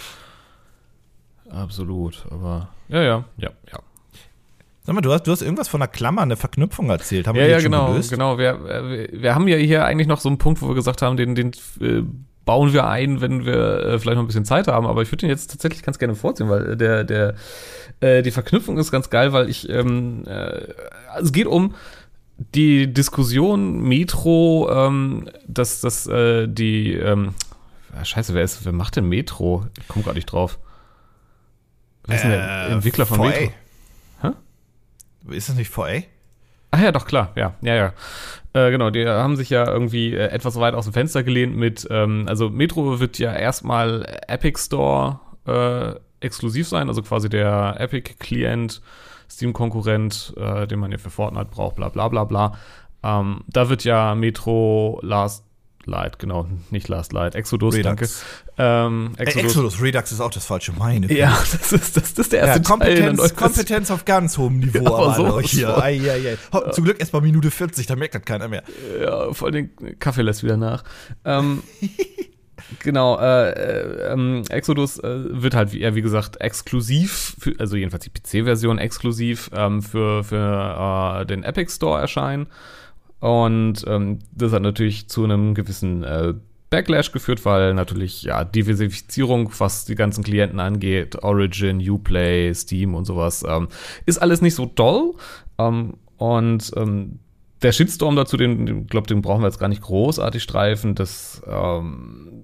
Absolut, 1.50 2.26
aber. 2.30 2.70
Ja, 2.90 3.02
ja, 3.02 3.24
ja, 3.38 3.50
ja. 3.72 3.80
Sag 4.90 4.96
mal, 4.96 5.02
du 5.02 5.14
hast, 5.14 5.28
du 5.28 5.32
hast 5.32 5.44
irgendwas 5.44 5.68
von 5.68 5.84
einer 5.84 5.88
Klammer, 5.88 6.24
eine 6.24 6.36
Verknüpfung 6.36 6.90
erzählt. 6.90 7.28
Haben 7.28 7.36
Ja, 7.36 7.44
wir 7.44 7.50
ja, 7.52 7.60
genau, 7.60 7.92
gelöst? 7.92 8.10
genau. 8.10 8.40
Wir, 8.40 8.54
äh, 8.66 9.08
wir 9.22 9.36
haben 9.36 9.48
ja 9.48 9.56
hier 9.56 9.86
eigentlich 9.86 10.08
noch 10.08 10.20
so 10.20 10.30
einen 10.30 10.40
Punkt, 10.40 10.64
wo 10.64 10.68
wir 10.68 10.74
gesagt 10.74 11.04
haben, 11.04 11.16
den, 11.16 11.36
den 11.36 11.52
äh, 11.80 12.02
bauen 12.44 12.74
wir 12.74 12.88
ein, 12.88 13.22
wenn 13.22 13.46
wir 13.46 13.86
äh, 13.86 14.00
vielleicht 14.00 14.16
noch 14.16 14.24
ein 14.24 14.26
bisschen 14.26 14.46
Zeit 14.46 14.66
haben. 14.68 14.88
Aber 14.88 15.04
ich 15.04 15.12
würde 15.12 15.28
den 15.28 15.30
jetzt 15.30 15.52
tatsächlich 15.52 15.84
ganz 15.84 16.00
gerne 16.00 16.16
vorziehen, 16.16 16.50
weil 16.50 16.76
der, 16.76 17.04
der, 17.04 17.36
äh, 18.00 18.24
die 18.24 18.32
Verknüpfung 18.32 18.80
ist 18.80 18.90
ganz 18.92 19.12
geil, 19.12 19.32
weil 19.32 19.48
ich, 19.48 19.70
ähm, 19.70 20.24
äh, 20.26 20.60
es 21.22 21.32
geht 21.34 21.46
um 21.46 21.76
die 22.56 22.92
Diskussion 22.92 23.84
Metro, 23.88 24.72
ähm, 24.74 25.30
dass, 25.48 25.82
dass 25.82 26.08
äh, 26.08 26.48
die, 26.48 26.96
ähm, 26.96 27.36
ah, 27.96 28.04
scheiße, 28.04 28.34
wer 28.34 28.42
ist, 28.44 28.66
wer 28.66 28.72
macht 28.74 28.96
denn 28.96 29.06
Metro? 29.06 29.68
Ich 29.80 29.88
komme 29.88 30.04
gerade 30.04 30.16
nicht 30.18 30.32
drauf. 30.32 30.58
Wer 32.08 32.16
ist 32.16 32.24
denn 32.24 32.32
der 32.32 32.70
Entwickler 32.70 33.06
von 33.06 33.20
4A. 33.20 33.30
Metro? 33.30 33.54
Ist 35.32 35.50
das 35.50 35.56
nicht 35.56 35.72
4A? 35.72 36.04
Ach 36.72 36.82
ja, 36.82 36.92
doch, 36.92 37.06
klar, 37.06 37.32
ja, 37.36 37.56
ja, 37.62 37.76
ja. 37.76 37.94
Äh, 38.54 38.72
genau, 38.72 38.90
die 38.90 39.08
haben 39.08 39.36
sich 39.36 39.50
ja 39.50 39.68
irgendwie 39.68 40.14
äh, 40.14 40.28
etwas 40.28 40.60
weit 40.60 40.76
aus 40.76 40.86
dem 40.86 40.94
Fenster 40.94 41.24
gelehnt 41.24 41.56
mit, 41.56 41.88
ähm, 41.90 42.26
also 42.28 42.50
Metro 42.50 43.00
wird 43.00 43.18
ja 43.18 43.34
erstmal 43.34 44.06
Epic 44.28 44.60
Store 44.60 45.20
äh, 45.48 46.00
exklusiv 46.26 46.68
sein, 46.68 46.88
also 46.88 47.02
quasi 47.02 47.30
der 47.30 47.76
Epic-Client, 47.80 48.82
Steam-Konkurrent, 49.30 50.34
äh, 50.38 50.68
den 50.68 50.80
man 50.80 50.92
ja 50.92 50.98
für 50.98 51.10
Fortnite 51.10 51.50
braucht, 51.52 51.76
bla 51.76 51.90
bla 51.90 52.08
bla 52.08 52.24
bla. 52.24 52.54
Ähm, 53.04 53.42
da 53.48 53.70
wird 53.70 53.84
ja 53.84 54.16
Metro 54.16 55.00
Last 55.02 55.46
Light, 55.90 56.20
genau, 56.20 56.48
nicht 56.72 56.88
Last 56.88 57.12
Light, 57.12 57.36
Exodus, 57.36 57.76
Redux. 57.76 57.84
danke. 57.84 58.08
Ähm, 58.58 59.12
Exodus. 59.18 59.36
Äh, 59.44 59.46
Exodus, 59.48 59.82
Redux 59.82 60.12
ist 60.12 60.22
auch 60.22 60.32
das 60.32 60.46
falsche. 60.46 60.72
Meine 60.74 61.12
Ja, 61.14 61.38
das 61.52 61.74
ist, 61.74 61.98
das, 61.98 62.14
das 62.14 62.26
ist 62.26 62.32
der 62.32 62.40
Ja, 62.42 62.46
erste 62.48 62.62
Teil 62.62 62.78
der 62.80 62.88
Kompetenz, 62.96 63.18
neuen 63.20 63.36
Kompetenz 63.36 63.92
auf 63.92 64.06
ganz 64.06 64.38
hohem 64.38 64.60
Niveau, 64.60 64.80
Ja, 64.84 64.92
aber 64.92 65.16
so- 65.16 65.42
hier. 65.42 65.68
so. 65.68 65.76
Ei, 65.82 66.00
ei, 66.00 66.30
ei. 66.32 66.38
Ho, 66.54 66.72
Zum 66.72 66.86
Glück 66.86 67.00
erst 67.00 67.12
bei 67.12 67.20
Minute 67.22 67.52
40, 67.52 67.86
da 67.88 67.96
merkt 67.96 68.16
das 68.16 68.22
keiner 68.24 68.48
mehr. 68.48 68.64
Ja, 69.02 69.34
vor 69.34 69.50
allem 69.50 69.70
Kaffee 70.00 70.22
lässt 70.22 70.44
wieder 70.44 70.58
nach. 70.58 70.84
Ähm, 71.26 71.64
genau, 72.84 73.18
äh, 73.20 73.50
äh, 73.52 74.14
ähm, 74.14 74.44
Exodus 74.50 75.00
äh, 75.00 75.42
wird 75.42 75.56
halt, 75.56 75.74
wie, 75.74 75.80
ja, 75.80 75.96
wie 75.96 76.02
gesagt, 76.02 76.40
exklusiv, 76.42 77.36
für, 77.40 77.54
also 77.60 77.76
jedenfalls 77.76 78.04
die 78.04 78.10
PC-Version 78.12 78.78
exklusiv 78.78 79.50
ähm, 79.54 79.82
für, 79.82 80.24
für 80.24 81.22
äh, 81.22 81.26
den 81.26 81.44
Epic 81.44 81.72
Store 81.72 82.00
erscheinen. 82.00 82.48
Und 83.20 83.84
ähm, 83.88 84.20
das 84.32 84.54
hat 84.54 84.62
natürlich 84.62 85.10
zu 85.10 85.24
einem 85.24 85.54
gewissen 85.54 86.04
äh, 86.04 86.34
Backlash 86.70 87.12
geführt, 87.12 87.46
weil 87.46 87.74
natürlich 87.74 88.24
ja 88.24 88.44
Diversifizierung, 88.44 89.52
was 89.58 89.86
die 89.86 89.96
ganzen 89.96 90.24
Klienten 90.24 90.60
angeht, 90.60 91.24
Origin, 91.24 91.80
Uplay, 91.88 92.54
Steam 92.54 92.96
und 92.96 93.06
sowas, 93.06 93.44
ähm, 93.48 93.68
ist 94.06 94.22
alles 94.22 94.42
nicht 94.42 94.56
so 94.56 94.66
doll. 94.66 95.16
Ähm, 95.58 95.96
und 96.18 96.72
ähm, 96.76 97.20
der 97.62 97.72
Shitstorm 97.72 98.16
dazu, 98.16 98.38
den, 98.38 98.66
den 98.66 98.88
glaube, 98.88 99.08
den 99.08 99.22
brauchen 99.22 99.42
wir 99.42 99.48
jetzt 99.48 99.60
gar 99.60 99.68
nicht 99.68 99.82
großartig 99.82 100.44
streifen, 100.44 100.96
dass 100.96 101.42
ähm, 101.48 102.44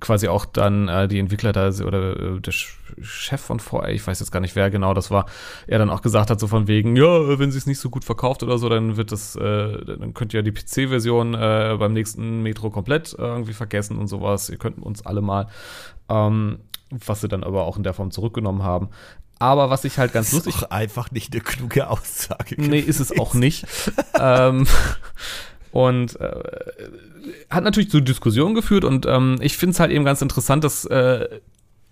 quasi 0.00 0.28
auch 0.28 0.44
dann 0.44 0.88
äh, 0.88 1.08
die 1.08 1.18
Entwickler 1.18 1.52
da 1.52 1.68
oder 1.68 2.18
äh, 2.18 2.40
der 2.40 2.52
Chef 2.52 3.40
von 3.40 3.60
VA, 3.60 3.88
ich 3.88 4.06
weiß 4.06 4.20
jetzt 4.20 4.30
gar 4.30 4.40
nicht, 4.40 4.56
wer 4.56 4.70
genau 4.70 4.94
das 4.94 5.10
war, 5.10 5.26
er 5.66 5.78
dann 5.78 5.90
auch 5.90 6.02
gesagt 6.02 6.30
hat, 6.30 6.40
so 6.40 6.46
von 6.46 6.68
wegen, 6.68 6.96
ja, 6.96 7.38
wenn 7.38 7.50
sie 7.50 7.58
es 7.58 7.66
nicht 7.66 7.80
so 7.80 7.90
gut 7.90 8.04
verkauft 8.04 8.42
oder 8.42 8.58
so, 8.58 8.68
dann 8.68 8.96
wird 8.96 9.12
das, 9.12 9.36
äh, 9.36 9.84
dann 9.84 10.14
könnt 10.14 10.34
ihr 10.34 10.42
die 10.42 10.52
PC-Version 10.52 11.34
äh, 11.34 11.76
beim 11.78 11.92
nächsten 11.92 12.42
Metro 12.42 12.70
komplett 12.70 13.14
äh, 13.18 13.22
irgendwie 13.22 13.52
vergessen 13.52 13.98
und 13.98 14.08
sowas. 14.08 14.48
Ihr 14.48 14.58
könnt 14.58 14.82
uns 14.82 15.04
alle 15.04 15.20
mal, 15.20 15.48
ähm, 16.08 16.58
was 16.90 17.20
sie 17.20 17.28
dann 17.28 17.44
aber 17.44 17.64
auch 17.64 17.76
in 17.76 17.82
der 17.82 17.94
Form 17.94 18.10
zurückgenommen 18.10 18.62
haben. 18.62 18.90
Aber 19.38 19.68
was 19.68 19.84
ich 19.84 19.98
halt 19.98 20.12
ganz 20.12 20.30
Das 20.30 20.38
ist 20.38 20.46
lustig 20.46 20.62
doch 20.62 20.70
einfach 20.70 21.10
nicht 21.10 21.32
eine 21.32 21.42
kluge 21.42 21.88
Aussage. 21.90 22.54
Nee, 22.58 22.78
ist 22.78 23.00
es 23.00 23.18
auch 23.18 23.34
nicht. 23.34 23.66
ähm, 24.18 24.66
und 25.76 26.18
äh, 26.20 26.40
hat 27.50 27.62
natürlich 27.62 27.90
zu 27.90 28.00
Diskussionen 28.00 28.54
geführt 28.54 28.82
und 28.82 29.04
ähm, 29.04 29.36
ich 29.40 29.58
finde 29.58 29.72
es 29.72 29.80
halt 29.80 29.90
eben 29.90 30.06
ganz 30.06 30.22
interessant, 30.22 30.64
dass 30.64 30.86
äh, 30.86 31.28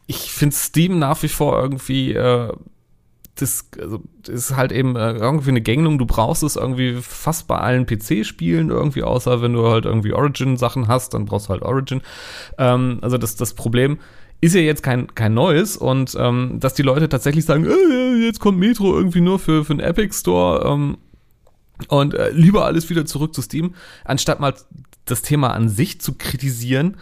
ich 0.07 0.32
finde 0.32 0.57
Steam 0.57 0.99
nach 0.99 1.22
wie 1.22 1.28
vor 1.28 1.61
irgendwie 1.61 2.14
äh, 2.14 2.51
das, 3.35 3.68
also, 3.78 4.01
das 4.22 4.35
ist 4.35 4.57
halt 4.57 4.72
eben 4.72 4.97
äh, 4.97 5.12
irgendwie 5.12 5.51
eine 5.51 5.61
Gängelung. 5.61 5.99
Du 5.99 6.07
brauchst 6.07 6.43
es 6.43 6.57
irgendwie 6.57 6.95
fast 7.03 7.47
bei 7.47 7.59
allen 7.59 7.85
PC-Spielen 7.85 8.70
irgendwie, 8.70 9.03
außer 9.03 9.43
wenn 9.43 9.53
du 9.53 9.68
halt 9.68 9.85
irgendwie 9.85 10.14
Origin-Sachen 10.14 10.89
hast, 10.89 11.12
dann 11.12 11.26
brauchst 11.26 11.49
du 11.49 11.51
halt 11.51 11.62
Origin. 11.62 12.01
Ähm, 12.57 13.01
also 13.03 13.18
das, 13.18 13.37
das 13.37 13.53
Problem 13.53 13.99
ist 14.41 14.55
ja 14.55 14.62
jetzt 14.62 14.82
kein, 14.82 15.14
kein 15.14 15.35
neues 15.35 15.76
und 15.76 16.16
ähm, 16.18 16.59
dass 16.59 16.72
die 16.72 16.82
Leute 16.82 17.11
tatsächlich 17.11 17.45
sagen, 17.45 17.66
äh, 17.66 18.24
jetzt 18.24 18.41
kommt 18.41 18.59
Metro 18.59 18.97
irgendwie 18.97 19.20
nur 19.20 19.39
für, 19.39 19.64
für 19.64 19.74
einen 19.74 19.80
Epic 19.80 20.14
Store 20.14 20.64
ähm, 20.66 20.97
und 21.88 22.14
äh, 22.14 22.30
lieber 22.30 22.64
alles 22.64 22.88
wieder 22.90 23.04
zurück 23.04 23.34
zu 23.34 23.42
Steam, 23.42 23.74
anstatt 24.04 24.40
mal 24.40 24.54
das 25.04 25.22
Thema 25.22 25.52
an 25.52 25.68
sich 25.68 26.00
zu 26.00 26.14
kritisieren, 26.14 26.96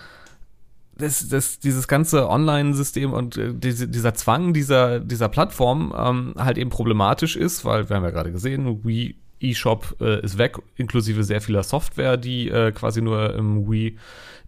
das, 0.96 1.28
das, 1.28 1.58
dieses 1.58 1.88
ganze 1.88 2.28
Online-System 2.28 3.12
und 3.12 3.36
äh, 3.36 3.52
diese, 3.54 3.88
dieser 3.88 4.14
Zwang 4.14 4.52
dieser, 4.52 5.00
dieser 5.00 5.28
Plattform 5.28 5.94
ähm, 5.96 6.34
halt 6.38 6.58
eben 6.58 6.70
problematisch 6.70 7.36
ist, 7.36 7.64
weil 7.64 7.88
wir 7.88 7.96
haben 7.96 8.04
ja 8.04 8.10
gerade 8.10 8.32
gesehen, 8.32 8.84
Wii 8.84 9.16
eShop 9.40 9.96
äh, 10.00 10.24
ist 10.24 10.38
weg, 10.38 10.58
inklusive 10.76 11.24
sehr 11.24 11.40
vieler 11.40 11.62
Software, 11.62 12.16
die 12.16 12.48
äh, 12.48 12.72
quasi 12.72 13.02
nur 13.02 13.34
im 13.34 13.70
Wii 13.70 13.98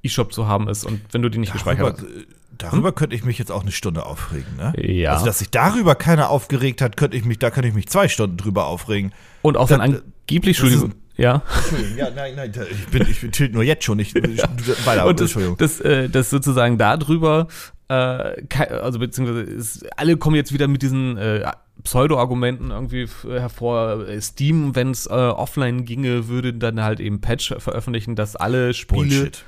eShop 0.02 0.32
zu 0.32 0.46
haben 0.46 0.68
ist. 0.68 0.84
Und 0.84 1.00
wenn 1.12 1.22
du 1.22 1.28
die 1.28 1.38
nicht 1.38 1.54
Darüber, 1.54 1.74
gespeichert 1.74 2.02
hast. 2.02 2.26
Darüber 2.59 2.92
könnte 2.92 3.16
ich 3.16 3.24
mich 3.24 3.38
jetzt 3.38 3.50
auch 3.50 3.62
eine 3.62 3.72
Stunde 3.72 4.07
aufregen, 4.07 4.57
ne? 4.57 4.72
Ja. 4.76 5.12
Also, 5.12 5.26
dass 5.26 5.38
sich 5.38 5.50
darüber 5.50 5.94
keiner 5.94 6.30
aufgeregt 6.30 6.80
hat, 6.80 6.96
könnte 6.96 7.16
ich 7.16 7.24
mich, 7.24 7.38
da 7.38 7.50
könnte 7.50 7.68
ich 7.68 7.74
mich 7.74 7.88
zwei 7.88 8.09
Stunden 8.09 8.36
drüber 8.36 8.66
aufregen. 8.66 9.12
Und 9.42 9.57
auch 9.57 9.68
dann 9.68 9.80
angeblich, 9.80 10.59
Entschuldigung, 10.59 10.94
ja. 11.16 11.42
Entschuldigung, 11.57 11.98
ja, 11.98 12.11
nein, 12.11 12.34
nein, 12.36 12.52
ich 12.70 12.86
bin, 12.88 13.02
ich 13.09 13.20
bin 13.20 13.32
tilt 13.32 13.52
nur 13.52 13.62
jetzt 13.62 13.84
schon 13.84 13.96
nicht. 13.96 14.14
Weiter, 14.86 15.07
und 15.07 15.20
das, 15.20 15.26
Entschuldigung. 15.26 15.57
das, 15.59 15.80
äh, 15.80 16.09
das 16.09 16.30
sozusagen 16.30 16.78
darüber, 16.78 17.48
äh, 17.88 17.94
also 17.94 18.98
beziehungsweise 18.98 19.42
ist, 19.42 19.86
alle 19.98 20.16
kommen 20.16 20.36
jetzt 20.36 20.52
wieder 20.52 20.68
mit 20.68 20.82
diesen 20.82 21.16
äh, 21.16 21.50
Pseudo-Argumenten 21.82 22.70
irgendwie 22.70 23.09
hervor. 23.28 24.07
Steam, 24.20 24.74
wenn 24.74 24.90
es 24.90 25.07
äh, 25.07 25.11
offline 25.11 25.84
ginge, 25.84 26.28
würde 26.28 26.55
dann 26.55 26.82
halt 26.82 27.00
eben 27.00 27.20
Patch 27.20 27.55
veröffentlichen, 27.59 28.16
dass 28.16 28.36
alle 28.36 28.74
Spiele. 28.74 29.00
Bullshit. 29.00 29.44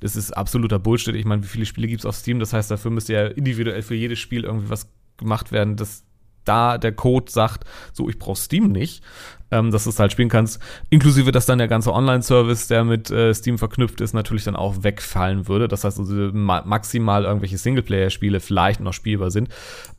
Das 0.00 0.16
ist 0.16 0.32
absoluter 0.32 0.78
Bullshit. 0.78 1.14
Ich 1.14 1.24
meine, 1.24 1.42
wie 1.42 1.48
viele 1.48 1.66
Spiele 1.66 1.86
gibt 1.86 2.00
es 2.00 2.06
auf 2.06 2.16
Steam? 2.16 2.40
Das 2.40 2.52
heißt, 2.52 2.70
dafür 2.70 2.90
müsste 2.90 3.12
ja 3.12 3.26
individuell 3.26 3.82
für 3.82 3.94
jedes 3.94 4.18
Spiel 4.18 4.44
irgendwie 4.44 4.70
was 4.70 4.90
gemacht 5.18 5.52
werden, 5.52 5.76
dass 5.76 6.04
da 6.44 6.78
der 6.78 6.92
Code 6.92 7.30
sagt, 7.30 7.64
so, 7.92 8.08
ich 8.08 8.18
brauche 8.18 8.38
Steam 8.38 8.72
nicht, 8.72 9.04
ähm, 9.50 9.70
dass 9.70 9.84
du 9.84 9.90
es 9.90 9.98
halt 9.98 10.12
spielen 10.12 10.28
kannst. 10.28 10.60
Inklusive, 10.88 11.32
dass 11.32 11.46
dann 11.46 11.58
der 11.58 11.68
ganze 11.68 11.92
Online-Service, 11.92 12.68
der 12.68 12.84
mit 12.84 13.10
äh, 13.10 13.34
Steam 13.34 13.58
verknüpft 13.58 14.00
ist, 14.00 14.14
natürlich 14.14 14.44
dann 14.44 14.56
auch 14.56 14.82
wegfallen 14.82 15.48
würde. 15.48 15.68
Das 15.68 15.84
heißt 15.84 15.98
also 15.98 16.14
ma 16.32 16.62
maximal 16.64 17.24
irgendwelche 17.24 17.58
Singleplayer-Spiele 17.58 18.40
vielleicht 18.40 18.80
noch 18.80 18.92
spielbar 18.92 19.30
sind, 19.30 19.48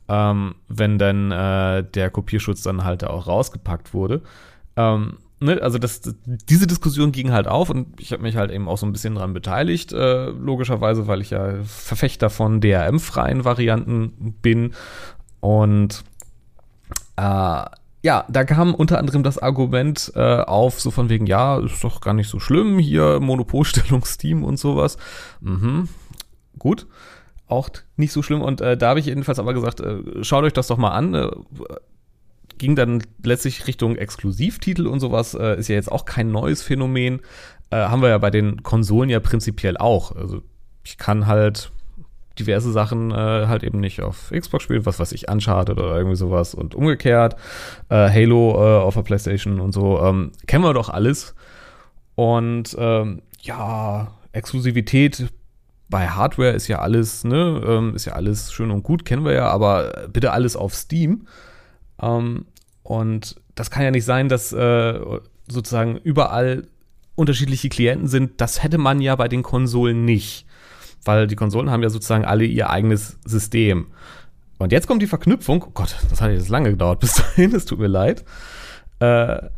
ähm, 0.08 0.54
wenn 0.68 0.98
dann 0.98 1.30
äh, 1.30 1.84
der 1.84 2.10
Kopierschutz 2.10 2.62
dann 2.62 2.84
halt 2.84 3.04
auch 3.04 3.26
rausgepackt 3.26 3.94
wurde. 3.94 4.22
Ähm, 4.76 5.18
ne, 5.42 5.60
also 5.62 5.78
das, 5.78 6.00
diese 6.24 6.66
Diskussion 6.66 7.12
ging 7.12 7.32
halt 7.32 7.46
auf 7.48 7.70
und 7.70 8.00
ich 8.00 8.12
habe 8.12 8.22
mich 8.22 8.36
halt 8.36 8.50
eben 8.50 8.68
auch 8.68 8.78
so 8.78 8.86
ein 8.86 8.92
bisschen 8.92 9.14
dran 9.14 9.32
beteiligt, 9.34 9.92
äh, 9.92 10.26
logischerweise, 10.30 11.06
weil 11.06 11.20
ich 11.20 11.30
ja 11.30 11.62
Verfechter 11.64 12.30
von 12.30 12.60
DRM-freien 12.60 13.44
Varianten 13.44 14.34
bin. 14.42 14.74
Und 15.40 16.04
Äh, 17.16 17.64
ja, 18.04 18.24
da 18.28 18.44
kam 18.44 18.74
unter 18.74 18.98
anderem 18.98 19.22
das 19.22 19.38
Argument 19.38 20.12
äh, 20.16 20.40
auf, 20.40 20.80
so 20.80 20.90
von 20.90 21.08
wegen, 21.08 21.26
ja, 21.26 21.58
ist 21.58 21.84
doch 21.84 22.00
gar 22.00 22.14
nicht 22.14 22.28
so 22.28 22.40
schlimm, 22.40 22.78
hier 22.78 23.20
Monopolstellung 23.20 24.04
Steam 24.04 24.42
und 24.44 24.58
sowas. 24.58 24.96
Mhm, 25.40 25.88
gut, 26.58 26.86
auch 27.46 27.68
nicht 27.96 28.12
so 28.12 28.22
schlimm. 28.22 28.40
Und 28.42 28.60
äh, 28.60 28.76
da 28.76 28.88
habe 28.90 29.00
ich 29.00 29.06
jedenfalls 29.06 29.38
aber 29.38 29.54
gesagt, 29.54 29.80
äh, 29.80 30.24
schaut 30.24 30.44
euch 30.44 30.52
das 30.52 30.66
doch 30.68 30.78
mal 30.78 30.90
an. 30.90 31.30
Ging 32.58 32.76
dann 32.76 33.02
letztlich 33.22 33.66
Richtung 33.66 33.96
Exklusivtitel 33.96 34.86
und 34.86 35.00
sowas, 35.00 35.34
äh, 35.34 35.58
ist 35.58 35.68
ja 35.68 35.74
jetzt 35.74 35.90
auch 35.90 36.04
kein 36.04 36.30
neues 36.30 36.62
Phänomen. 36.62 37.20
Äh, 37.70 37.76
haben 37.76 38.02
wir 38.02 38.08
ja 38.08 38.18
bei 38.18 38.30
den 38.30 38.62
Konsolen 38.62 39.10
ja 39.10 39.20
prinzipiell 39.20 39.76
auch. 39.76 40.14
Also 40.14 40.42
ich 40.84 40.98
kann 40.98 41.26
halt 41.26 41.72
diverse 42.38 42.72
Sachen 42.72 43.10
äh, 43.10 43.14
halt 43.14 43.62
eben 43.62 43.80
nicht 43.80 44.00
auf 44.00 44.30
Xbox 44.30 44.64
spielen, 44.64 44.86
was 44.86 44.98
weiß 44.98 45.12
ich, 45.12 45.28
Uncharted 45.30 45.78
oder 45.78 45.96
irgendwie 45.96 46.16
sowas 46.16 46.54
und 46.54 46.74
umgekehrt. 46.74 47.36
Äh, 47.88 48.08
Halo 48.10 48.54
äh, 48.54 48.82
auf 48.82 48.94
der 48.94 49.02
Playstation 49.02 49.60
und 49.60 49.72
so. 49.72 50.00
Ähm, 50.02 50.32
kennen 50.46 50.64
wir 50.64 50.74
doch 50.74 50.88
alles. 50.88 51.34
Und 52.14 52.74
ähm, 52.78 53.22
ja, 53.40 54.12
Exklusivität 54.32 55.28
bei 55.88 56.08
Hardware 56.08 56.52
ist 56.52 56.68
ja 56.68 56.78
alles, 56.78 57.24
ne, 57.24 57.62
ähm, 57.66 57.94
ist 57.94 58.06
ja 58.06 58.14
alles 58.14 58.52
schön 58.52 58.70
und 58.70 58.82
gut, 58.82 59.04
kennen 59.04 59.24
wir 59.24 59.32
ja, 59.32 59.48
aber 59.48 60.08
bitte 60.10 60.32
alles 60.32 60.56
auf 60.56 60.74
Steam. 60.74 61.26
Ähm, 62.00 62.46
und 62.82 63.36
das 63.54 63.70
kann 63.70 63.84
ja 63.84 63.90
nicht 63.90 64.04
sein, 64.04 64.28
dass 64.28 64.52
äh, 64.52 65.00
sozusagen 65.48 65.96
überall 65.96 66.66
unterschiedliche 67.14 67.68
Klienten 67.68 68.08
sind. 68.08 68.40
Das 68.40 68.62
hätte 68.62 68.78
man 68.78 69.00
ja 69.00 69.16
bei 69.16 69.28
den 69.28 69.42
Konsolen 69.42 70.04
nicht 70.04 70.46
weil 71.04 71.26
die 71.26 71.36
Konsolen 71.36 71.70
haben 71.70 71.82
ja 71.82 71.90
sozusagen 71.90 72.24
alle 72.24 72.44
ihr 72.44 72.70
eigenes 72.70 73.18
System. 73.24 73.86
Und 74.58 74.72
jetzt 74.72 74.86
kommt 74.86 75.02
die 75.02 75.06
Verknüpfung. 75.06 75.64
Oh 75.66 75.70
Gott, 75.74 75.96
das 76.08 76.20
hat 76.20 76.30
jetzt 76.30 76.48
lange 76.48 76.70
gedauert 76.70 77.00
bis 77.00 77.14
dahin, 77.14 77.54
es 77.54 77.64
tut 77.64 77.78
mir 77.78 77.88
leid. 77.88 78.24
Äh, 79.00 79.48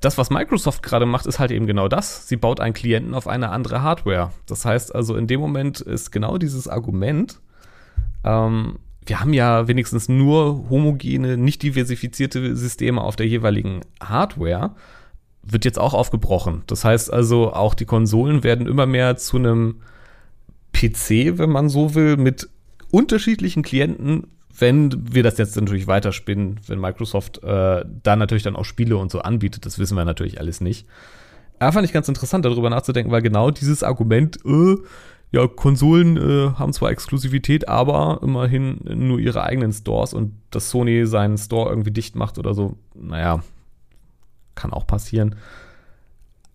das, 0.00 0.18
was 0.18 0.30
Microsoft 0.30 0.82
gerade 0.82 1.06
macht, 1.06 1.26
ist 1.26 1.38
halt 1.38 1.52
eben 1.52 1.66
genau 1.66 1.88
das. 1.88 2.28
Sie 2.28 2.36
baut 2.36 2.60
einen 2.60 2.74
Klienten 2.74 3.14
auf 3.14 3.28
eine 3.28 3.50
andere 3.50 3.82
Hardware. 3.82 4.32
Das 4.46 4.64
heißt 4.64 4.94
also, 4.94 5.16
in 5.16 5.26
dem 5.26 5.40
Moment 5.40 5.80
ist 5.80 6.10
genau 6.10 6.38
dieses 6.38 6.66
Argument, 6.66 7.40
ähm, 8.24 8.78
wir 9.06 9.20
haben 9.20 9.32
ja 9.32 9.68
wenigstens 9.68 10.08
nur 10.08 10.68
homogene, 10.70 11.36
nicht 11.36 11.62
diversifizierte 11.62 12.56
Systeme 12.56 13.00
auf 13.00 13.16
der 13.16 13.26
jeweiligen 13.26 13.80
Hardware, 14.00 14.74
wird 15.42 15.64
jetzt 15.64 15.78
auch 15.78 15.94
aufgebrochen. 15.94 16.62
Das 16.66 16.84
heißt 16.84 17.12
also, 17.12 17.52
auch 17.52 17.74
die 17.74 17.84
Konsolen 17.84 18.44
werden 18.44 18.66
immer 18.66 18.86
mehr 18.86 19.16
zu 19.16 19.38
einem 19.38 19.80
PC, 20.72 21.38
wenn 21.38 21.50
man 21.50 21.68
so 21.68 21.94
will, 21.94 22.16
mit 22.16 22.48
unterschiedlichen 22.90 23.62
Klienten, 23.62 24.28
wenn 24.56 25.14
wir 25.14 25.22
das 25.22 25.38
jetzt 25.38 25.56
natürlich 25.56 25.86
weiterspinnen, 25.86 26.60
wenn 26.66 26.78
Microsoft 26.78 27.42
äh, 27.42 27.84
da 28.02 28.16
natürlich 28.16 28.42
dann 28.42 28.56
auch 28.56 28.64
Spiele 28.64 28.96
und 28.96 29.10
so 29.10 29.20
anbietet, 29.20 29.66
das 29.66 29.78
wissen 29.78 29.96
wir 29.96 30.04
natürlich 30.04 30.38
alles 30.38 30.60
nicht. 30.60 30.86
Da 31.58 31.72
fand 31.72 31.86
ich 31.86 31.92
ganz 31.92 32.08
interessant, 32.08 32.44
darüber 32.44 32.70
nachzudenken, 32.70 33.12
weil 33.12 33.22
genau 33.22 33.50
dieses 33.50 33.82
Argument, 33.82 34.38
äh, 34.44 34.76
ja, 35.32 35.46
Konsolen 35.48 36.18
äh, 36.18 36.52
haben 36.58 36.74
zwar 36.74 36.90
Exklusivität, 36.90 37.66
aber 37.66 38.20
immerhin 38.22 38.80
nur 38.84 39.18
ihre 39.18 39.42
eigenen 39.42 39.72
Stores 39.72 40.12
und 40.12 40.34
dass 40.50 40.68
Sony 40.70 41.06
seinen 41.06 41.38
Store 41.38 41.70
irgendwie 41.70 41.90
dicht 41.90 42.14
macht 42.16 42.38
oder 42.38 42.52
so, 42.52 42.76
naja, 42.94 43.42
kann 44.54 44.74
auch 44.74 44.86
passieren. 44.86 45.36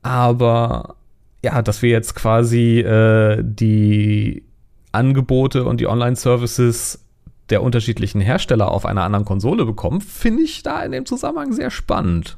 Aber 0.03 0.95
ja, 1.43 1.63
dass 1.63 1.81
wir 1.81 1.89
jetzt 1.89 2.13
quasi 2.13 2.79
äh, 2.79 3.41
die 3.43 4.43
Angebote 4.91 5.65
und 5.65 5.79
die 5.79 5.87
Online-Services 5.87 7.03
der 7.49 7.63
unterschiedlichen 7.63 8.21
Hersteller 8.21 8.71
auf 8.71 8.85
einer 8.85 9.03
anderen 9.03 9.25
Konsole 9.25 9.65
bekommen, 9.65 10.01
finde 10.01 10.43
ich 10.43 10.61
da 10.61 10.83
in 10.83 10.91
dem 10.91 11.05
Zusammenhang 11.07 11.51
sehr 11.51 11.71
spannend. 11.71 12.37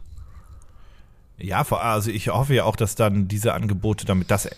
Ja, 1.41 1.65
also 1.69 2.11
ich 2.11 2.27
hoffe 2.29 2.53
ja 2.53 2.65
auch, 2.65 2.75
dass 2.75 2.95
dann 2.95 3.27
diese 3.27 3.53
Angebote, 3.53 4.05
damit 4.05 4.29
das 4.29 4.45
äh, 4.45 4.55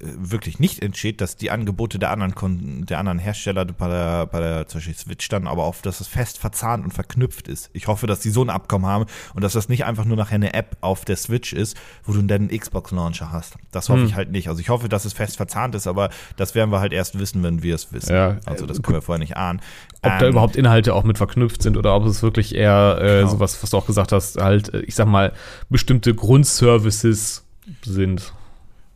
wirklich 0.00 0.58
nicht 0.58 0.82
entsteht, 0.82 1.20
dass 1.20 1.36
die 1.36 1.50
Angebote 1.50 1.98
der 1.98 2.10
anderen, 2.10 2.84
der 2.86 2.98
anderen 2.98 3.18
Hersteller 3.18 3.64
bei 3.64 3.88
der, 3.88 4.26
bei 4.26 4.40
der 4.40 4.66
zum 4.66 4.78
Beispiel 4.78 4.96
Switch 4.96 5.28
dann 5.28 5.46
aber 5.46 5.64
auch, 5.64 5.76
dass 5.82 6.00
es 6.00 6.08
fest 6.08 6.38
verzahnt 6.38 6.84
und 6.84 6.92
verknüpft 6.92 7.46
ist. 7.46 7.70
Ich 7.74 7.86
hoffe, 7.86 8.06
dass 8.06 8.20
die 8.20 8.30
so 8.30 8.42
ein 8.42 8.50
Abkommen 8.50 8.86
haben 8.86 9.06
und 9.34 9.44
dass 9.44 9.52
das 9.52 9.68
nicht 9.68 9.84
einfach 9.84 10.04
nur 10.04 10.16
nachher 10.16 10.34
eine 10.34 10.54
App 10.54 10.76
auf 10.80 11.04
der 11.04 11.16
Switch 11.16 11.52
ist, 11.52 11.76
wo 12.04 12.12
du 12.12 12.22
dann 12.22 12.48
einen 12.48 12.58
Xbox-Launcher 12.58 13.30
hast. 13.30 13.54
Das 13.70 13.88
hoffe 13.88 14.00
hm. 14.00 14.06
ich 14.08 14.14
halt 14.16 14.32
nicht. 14.32 14.48
Also 14.48 14.60
ich 14.60 14.68
hoffe, 14.68 14.88
dass 14.88 15.04
es 15.04 15.12
fest 15.12 15.36
verzahnt 15.36 15.76
ist, 15.76 15.86
aber 15.86 16.10
das 16.36 16.56
werden 16.56 16.70
wir 16.72 16.80
halt 16.80 16.92
erst 16.92 17.18
wissen, 17.18 17.44
wenn 17.44 17.62
wir 17.62 17.76
es 17.76 17.92
wissen. 17.92 18.12
Ja, 18.12 18.38
also 18.46 18.66
das 18.66 18.82
können 18.82 18.98
wir 18.98 19.02
vorher 19.02 19.20
nicht 19.20 19.36
ahnen. 19.36 19.60
Ob 20.02 20.12
ähm, 20.12 20.18
da 20.18 20.28
überhaupt 20.28 20.56
Inhalte 20.56 20.92
auch 20.94 21.04
mit 21.04 21.18
verknüpft 21.18 21.62
sind 21.62 21.76
oder 21.76 21.94
ob 21.94 22.04
es 22.04 22.22
wirklich 22.22 22.54
eher 22.54 22.98
äh, 23.00 23.18
genau. 23.20 23.30
sowas, 23.30 23.62
was 23.62 23.70
du 23.70 23.76
auch 23.76 23.86
gesagt 23.86 24.10
hast, 24.10 24.38
halt, 24.38 24.74
äh, 24.74 24.80
ich 24.80 24.96
sag 24.96 25.06
mal, 25.06 25.32
bestimmte 25.70 26.15
Grundservices 26.16 27.44
sind. 27.82 28.32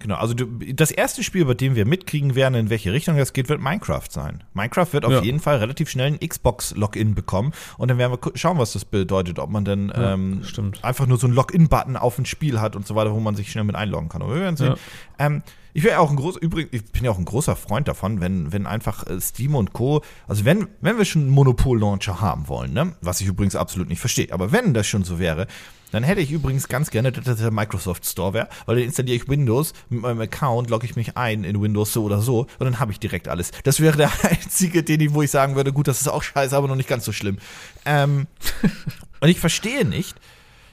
Genau, 0.01 0.14
also 0.14 0.33
du, 0.33 0.47
das 0.73 0.91
erste 0.91 1.23
Spiel, 1.23 1.45
bei 1.45 1.53
dem 1.53 1.75
wir 1.75 1.85
mitkriegen 1.85 2.35
werden, 2.35 2.55
in 2.55 2.71
welche 2.71 2.91
Richtung 2.91 3.18
das 3.18 3.35
geht, 3.35 3.51
wird 3.51 3.61
Minecraft 3.61 4.07
sein. 4.09 4.43
Minecraft 4.55 4.87
wird 4.93 5.05
auf 5.05 5.12
ja. 5.12 5.23
jeden 5.23 5.41
Fall 5.41 5.59
relativ 5.59 5.91
schnell 5.91 6.07
ein 6.07 6.27
Xbox-Login 6.27 7.14
bekommen 7.14 7.53
und 7.77 7.89
dann 7.89 7.99
werden 7.99 8.16
wir 8.18 8.33
schauen, 8.35 8.57
was 8.57 8.73
das 8.73 8.87
bedeutet, 8.87 9.39
ob 9.39 9.51
man 9.51 9.66
dann 9.66 9.93
ja, 9.95 10.14
ähm, 10.14 10.43
einfach 10.81 11.07
nur 11.07 11.18
so 11.18 11.27
einen 11.27 11.37
Login-Button 11.37 11.99
auf 11.99 12.18
ein 12.18 12.25
Spiel 12.25 12.62
hat 12.62 12.77
und 12.77 12.87
so 12.87 12.95
weiter, 12.95 13.12
wo 13.12 13.21
man 13.21 13.37
sich 13.37 13.53
schnell 13.53 13.64
mit 13.64 13.77
einloggen 13.77 14.09
kann. 14.09 14.23
Aber 14.23 14.35
wir 14.35 14.41
werden 14.41 14.57
sehen. 14.57 14.75
Ja. 15.18 15.27
Ähm, 15.27 15.43
ich 15.73 15.85
wäre 15.85 16.01
auch 16.01 16.11
ein 16.11 16.16
groß, 16.16 16.37
übrigens, 16.37 16.73
ich 16.73 16.85
bin 16.87 17.05
ja 17.05 17.11
auch 17.11 17.18
ein 17.18 17.25
großer 17.25 17.57
Freund 17.57 17.89
davon, 17.89 18.21
wenn, 18.21 18.53
wenn 18.53 18.66
einfach 18.66 19.07
äh, 19.07 19.21
Steam 19.21 19.55
und 19.55 19.73
Co., 19.73 20.03
also 20.27 20.45
wenn, 20.45 20.68
wenn 20.81 20.99
wir 20.99 21.05
schon 21.05 21.23
einen 21.23 21.31
Monopol-Launcher 21.31 22.21
haben 22.21 22.49
wollen, 22.49 22.73
ne, 22.73 22.95
was 23.01 23.21
ich 23.21 23.27
übrigens 23.27 23.57
absolut 23.57 23.89
nicht 23.89 24.01
verstehe, 24.01 24.33
aber 24.33 24.53
wenn 24.53 24.75
das 24.75 24.87
schon 24.87 25.05
so 25.05 25.18
wäre, 25.18 25.47
dann 25.91 26.05
hätte 26.05 26.21
ich 26.21 26.31
übrigens 26.31 26.68
ganz 26.68 26.91
gerne, 26.91 27.12
dass 27.12 27.25
das 27.25 27.39
der 27.39 27.51
Microsoft 27.51 28.07
Store 28.07 28.33
wäre, 28.33 28.49
weil 28.66 28.77
dann 28.77 28.85
installiere 28.85 29.16
ich 29.16 29.29
Windows, 29.29 29.73
mit 29.89 30.03
meinem 30.03 30.21
Account 30.21 30.71
logge 30.71 30.87
ich 30.87 30.97
mich 30.97 31.16
ein 31.16 31.45
in 31.45 31.61
Windows 31.61 31.93
so 31.93 32.05
oder 32.05 32.21
so 32.21 32.41
und 32.41 32.61
dann 32.61 32.79
habe 32.79 32.93
ich 32.93 33.01
direkt 33.01 33.29
alles. 33.29 33.51
Das 33.64 33.81
wäre 33.81 33.97
der 33.97 34.12
einzige, 34.23 34.83
den 34.83 35.01
ich, 35.01 35.14
wo 35.14 35.23
ich 35.23 35.31
sagen 35.31 35.57
würde, 35.57 35.73
gut, 35.73 35.89
das 35.89 36.01
ist 36.01 36.09
auch 36.09 36.23
scheiße, 36.23 36.57
aber 36.57 36.68
noch 36.68 36.77
nicht 36.77 36.89
ganz 36.89 37.05
so 37.05 37.12
schlimm. 37.12 37.39
Ähm, 37.85 38.27
und 39.21 39.29
ich 39.29 39.41
verstehe 39.41 39.85
nicht, 39.85 40.16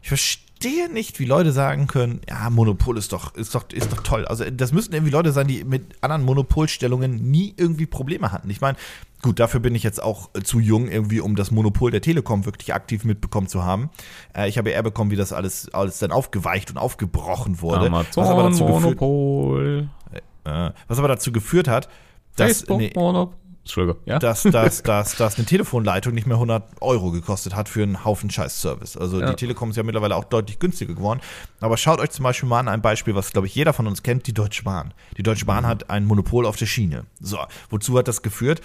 ich 0.01 0.09
verstehe 0.09 0.46
verstehe 0.57 0.91
nicht, 0.91 1.19
wie 1.19 1.25
Leute 1.25 1.51
sagen 1.51 1.87
können, 1.87 2.21
ja, 2.27 2.49
Monopol 2.49 2.97
ist 2.97 3.13
doch, 3.13 3.35
ist 3.35 3.53
doch, 3.53 3.65
ist 3.71 3.91
doch 3.91 4.01
toll. 4.01 4.25
Also 4.25 4.43
das 4.49 4.71
müssten 4.71 4.93
irgendwie 4.93 5.11
Leute 5.11 5.31
sein, 5.31 5.47
die 5.47 5.63
mit 5.63 5.95
anderen 6.01 6.23
Monopolstellungen 6.23 7.15
nie 7.29 7.53
irgendwie 7.57 7.85
Probleme 7.85 8.31
hatten. 8.31 8.49
Ich 8.49 8.59
meine, 8.59 8.77
gut, 9.21 9.39
dafür 9.39 9.59
bin 9.59 9.75
ich 9.75 9.83
jetzt 9.83 10.01
auch 10.01 10.29
zu 10.43 10.59
jung, 10.59 10.87
irgendwie, 10.87 11.19
um 11.19 11.35
das 11.35 11.51
Monopol 11.51 11.91
der 11.91 12.01
Telekom 12.01 12.45
wirklich 12.45 12.73
aktiv 12.73 13.03
mitbekommen 13.05 13.47
zu 13.47 13.63
haben. 13.63 13.89
Äh, 14.35 14.49
ich 14.49 14.57
habe 14.57 14.71
eher 14.71 14.81
bekommen, 14.81 15.11
wie 15.11 15.15
das 15.15 15.31
alles, 15.31 15.71
alles 15.73 15.99
dann 15.99 16.11
aufgeweicht 16.11 16.71
und 16.71 16.77
aufgebrochen 16.77 17.61
wurde. 17.61 17.87
Amazon, 17.87 18.23
was 18.23 18.29
aber 18.29 18.43
dazu 18.43 18.63
Monopol. 18.63 19.89
Geführt, 20.11 20.23
äh, 20.45 20.71
was 20.87 20.97
aber 20.97 21.07
dazu 21.07 21.31
geführt 21.31 21.67
hat, 21.67 21.87
dass. 22.35 22.47
Facebook, 22.47 22.79
nee, 22.79 22.91
Monopol. 22.95 23.37
Entschuldigung, 23.67 24.01
ja? 24.05 24.17
Dass, 24.17 24.43
dass, 24.43 24.81
dass, 24.83 25.15
dass 25.15 25.35
eine 25.35 25.45
Telefonleitung 25.45 26.13
nicht 26.13 26.25
mehr 26.25 26.37
100 26.37 26.63
Euro 26.81 27.11
gekostet 27.11 27.55
hat 27.55 27.67
für 27.67 27.83
einen 27.83 28.05
Haufen 28.05 28.29
Scheiß-Service. 28.29 28.97
Also 28.97 29.19
ja. 29.19 29.29
die 29.29 29.35
Telekom 29.35 29.71
ist 29.71 29.75
ja 29.75 29.83
mittlerweile 29.83 30.15
auch 30.15 30.23
deutlich 30.23 30.59
günstiger 30.59 30.93
geworden. 30.93 31.19
Aber 31.59 31.77
schaut 31.77 31.99
euch 31.99 32.11
zum 32.11 32.23
Beispiel 32.23 32.47
mal 32.47 32.59
an 32.59 32.69
ein 32.69 32.81
Beispiel, 32.81 33.13
was, 33.13 33.31
glaube 33.31 33.47
ich, 33.47 33.55
jeder 33.55 33.73
von 33.73 33.85
uns 33.87 34.03
kennt, 34.03 34.25
die 34.27 34.33
Deutsche 34.33 34.63
Bahn. 34.63 34.93
Die 35.17 35.23
Deutsche 35.23 35.45
Bahn 35.45 35.63
mhm. 35.63 35.67
hat 35.67 35.89
ein 35.89 36.05
Monopol 36.05 36.45
auf 36.45 36.55
der 36.55 36.65
Schiene. 36.65 37.05
So, 37.19 37.39
wozu 37.69 37.97
hat 37.97 38.07
das 38.07 38.21
geführt? 38.21 38.61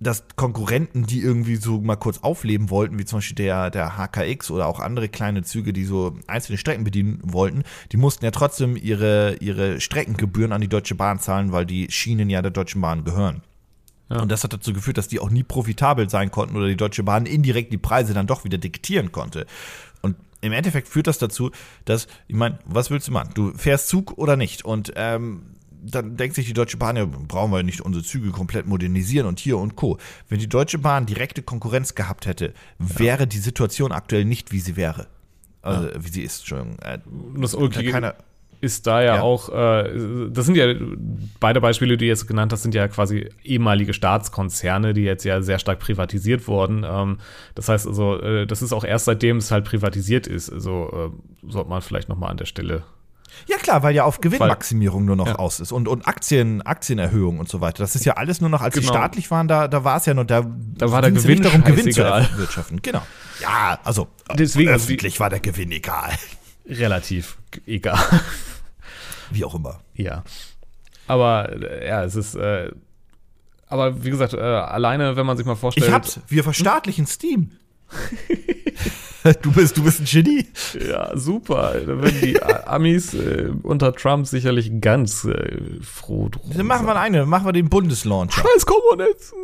dass 0.00 0.24
Konkurrenten, 0.36 1.06
die 1.06 1.20
irgendwie 1.20 1.56
so 1.56 1.80
mal 1.80 1.96
kurz 1.96 2.18
aufleben 2.18 2.70
wollten, 2.70 2.98
wie 2.98 3.04
zum 3.04 3.18
Beispiel 3.18 3.36
der, 3.36 3.70
der 3.70 3.96
HKX 3.96 4.50
oder 4.50 4.66
auch 4.66 4.80
andere 4.80 5.08
kleine 5.08 5.42
Züge, 5.42 5.72
die 5.72 5.84
so 5.84 6.16
einzelne 6.26 6.58
Strecken 6.58 6.84
bedienen 6.84 7.20
wollten, 7.22 7.62
die 7.92 7.96
mussten 7.96 8.24
ja 8.24 8.30
trotzdem 8.30 8.76
ihre, 8.76 9.36
ihre 9.36 9.80
Streckengebühren 9.80 10.52
an 10.52 10.60
die 10.60 10.68
Deutsche 10.68 10.94
Bahn 10.94 11.20
zahlen, 11.20 11.52
weil 11.52 11.66
die 11.66 11.90
Schienen 11.90 12.28
ja 12.28 12.42
der 12.42 12.50
Deutschen 12.50 12.80
Bahn 12.80 13.04
gehören. 13.04 13.42
Ja. 14.14 14.22
Und 14.22 14.30
das 14.30 14.44
hat 14.44 14.52
dazu 14.52 14.72
geführt, 14.72 14.96
dass 14.96 15.08
die 15.08 15.18
auch 15.18 15.30
nie 15.30 15.42
profitabel 15.42 16.08
sein 16.08 16.30
konnten 16.30 16.56
oder 16.56 16.68
die 16.68 16.76
Deutsche 16.76 17.02
Bahn 17.02 17.26
indirekt 17.26 17.72
die 17.72 17.78
Preise 17.78 18.14
dann 18.14 18.26
doch 18.26 18.44
wieder 18.44 18.58
diktieren 18.58 19.12
konnte. 19.12 19.46
Und 20.02 20.16
im 20.40 20.52
Endeffekt 20.52 20.88
führt 20.88 21.06
das 21.06 21.18
dazu, 21.18 21.50
dass, 21.84 22.06
ich 22.28 22.36
meine, 22.36 22.58
was 22.64 22.90
willst 22.90 23.08
du 23.08 23.12
machen? 23.12 23.30
Du 23.34 23.52
fährst 23.54 23.88
Zug 23.88 24.16
oder 24.16 24.36
nicht? 24.36 24.64
Und 24.64 24.92
ähm, 24.94 25.42
dann 25.70 26.16
denkt 26.16 26.36
sich 26.36 26.46
die 26.46 26.52
Deutsche 26.52 26.76
Bahn, 26.76 26.96
ja, 26.96 27.04
brauchen 27.04 27.50
wir 27.50 27.62
nicht 27.62 27.80
unsere 27.80 28.04
Züge 28.04 28.30
komplett 28.30 28.66
modernisieren 28.66 29.26
und 29.26 29.40
hier 29.40 29.58
und 29.58 29.76
Co. 29.76 29.98
Wenn 30.28 30.38
die 30.38 30.48
Deutsche 30.48 30.78
Bahn 30.78 31.06
direkte 31.06 31.42
Konkurrenz 31.42 31.94
gehabt 31.94 32.26
hätte, 32.26 32.54
wäre 32.78 33.20
ja. 33.20 33.26
die 33.26 33.38
Situation 33.38 33.92
aktuell 33.92 34.24
nicht, 34.24 34.52
wie 34.52 34.60
sie 34.60 34.76
wäre. 34.76 35.08
Also, 35.60 35.88
ja. 35.88 36.04
wie 36.04 36.08
sie 36.08 36.22
ist, 36.22 36.40
Entschuldigung. 36.40 36.78
Äh, 36.78 36.98
das 37.40 37.54
ulkige, 37.54 37.90
keiner, 37.90 38.14
ist 38.64 38.86
da 38.86 39.02
ja, 39.02 39.16
ja. 39.16 39.22
auch, 39.22 39.50
äh, 39.50 40.28
das 40.30 40.46
sind 40.46 40.56
ja 40.56 40.74
beide 41.38 41.60
Beispiele, 41.60 41.96
die 41.96 42.06
du 42.06 42.08
jetzt 42.08 42.26
genannt 42.26 42.52
hast, 42.52 42.62
sind 42.62 42.74
ja 42.74 42.88
quasi 42.88 43.28
ehemalige 43.42 43.92
Staatskonzerne, 43.92 44.94
die 44.94 45.02
jetzt 45.02 45.24
ja 45.24 45.42
sehr 45.42 45.58
stark 45.58 45.78
privatisiert 45.78 46.48
wurden. 46.48 46.84
Ähm, 46.88 47.18
das 47.54 47.68
heißt 47.68 47.86
also, 47.86 48.18
äh, 48.20 48.46
das 48.46 48.62
ist 48.62 48.72
auch 48.72 48.84
erst 48.84 49.04
seitdem 49.04 49.36
es 49.36 49.50
halt 49.50 49.64
privatisiert 49.64 50.26
ist. 50.26 50.50
Also 50.50 51.12
äh, 51.12 51.50
sollte 51.50 51.68
man 51.68 51.82
vielleicht 51.82 52.08
nochmal 52.08 52.30
an 52.30 52.38
der 52.38 52.46
Stelle 52.46 52.84
Ja 53.46 53.58
klar, 53.58 53.82
weil 53.82 53.94
ja 53.94 54.04
auf 54.04 54.20
Gewinnmaximierung 54.20 55.04
nur 55.04 55.16
noch 55.16 55.26
ja. 55.26 55.34
aus 55.36 55.60
ist 55.60 55.72
und, 55.72 55.86
und 55.86 56.08
Aktien, 56.08 56.62
Aktienerhöhung 56.62 57.38
und 57.38 57.48
so 57.48 57.60
weiter. 57.60 57.78
Das 57.78 57.94
ist 57.94 58.04
ja 58.04 58.14
alles 58.14 58.40
nur 58.40 58.50
noch, 58.50 58.62
als 58.62 58.74
genau. 58.74 58.86
sie 58.86 58.88
staatlich 58.88 59.30
waren, 59.30 59.46
da, 59.46 59.68
da 59.68 59.84
war 59.84 59.98
es 59.98 60.06
ja 60.06 60.14
nur, 60.14 60.24
da, 60.24 60.42
da 60.78 60.90
war 60.90 61.02
der 61.02 61.12
Gewinn 61.12 61.42
darum, 61.42 61.62
Gewinn 61.64 61.92
zu 61.92 62.02
erwirtschaften. 62.02 62.80
Genau. 62.82 63.02
Ja, 63.40 63.78
also 63.84 64.08
Deswegen, 64.34 64.70
öffentlich 64.70 65.14
also, 65.14 65.20
war 65.20 65.30
der 65.30 65.40
Gewinn 65.40 65.72
egal. 65.72 66.12
Relativ 66.66 67.36
egal. 67.66 67.98
Wie 69.34 69.44
auch 69.44 69.54
immer. 69.54 69.80
Ja. 69.94 70.24
Aber 71.06 71.50
äh, 71.52 71.88
ja, 71.88 72.04
es 72.04 72.16
ist. 72.16 72.34
Äh, 72.34 72.70
aber 73.66 74.04
wie 74.04 74.10
gesagt, 74.10 74.34
äh, 74.34 74.38
alleine, 74.38 75.16
wenn 75.16 75.26
man 75.26 75.36
sich 75.36 75.46
mal 75.46 75.56
vorstellt. 75.56 75.88
Ich 75.88 75.92
hab's. 75.92 76.20
Wir 76.28 76.44
verstaatlichen 76.44 77.06
Steam. 77.06 77.52
du, 79.42 79.52
bist, 79.52 79.76
du 79.76 79.82
bist 79.82 80.00
ein 80.00 80.04
Genie. 80.04 80.46
Ja, 80.86 81.16
super. 81.16 81.74
Da 81.80 81.86
würden 81.86 82.20
die 82.20 82.42
Amis 82.66 83.14
äh, 83.14 83.50
unter 83.62 83.94
Trump 83.94 84.26
sicherlich 84.26 84.70
ganz 84.82 85.24
äh, 85.24 85.80
froh 85.80 86.28
drum. 86.28 86.50
Dann 86.54 86.66
machen 86.66 86.86
wir 86.86 86.96
eine, 86.96 87.24
machen 87.24 87.46
wir 87.46 87.52
den 87.52 87.70
Bundeslauncher. 87.70 88.42
Scheiß 88.42 88.66
Kommunisten. 88.66 89.38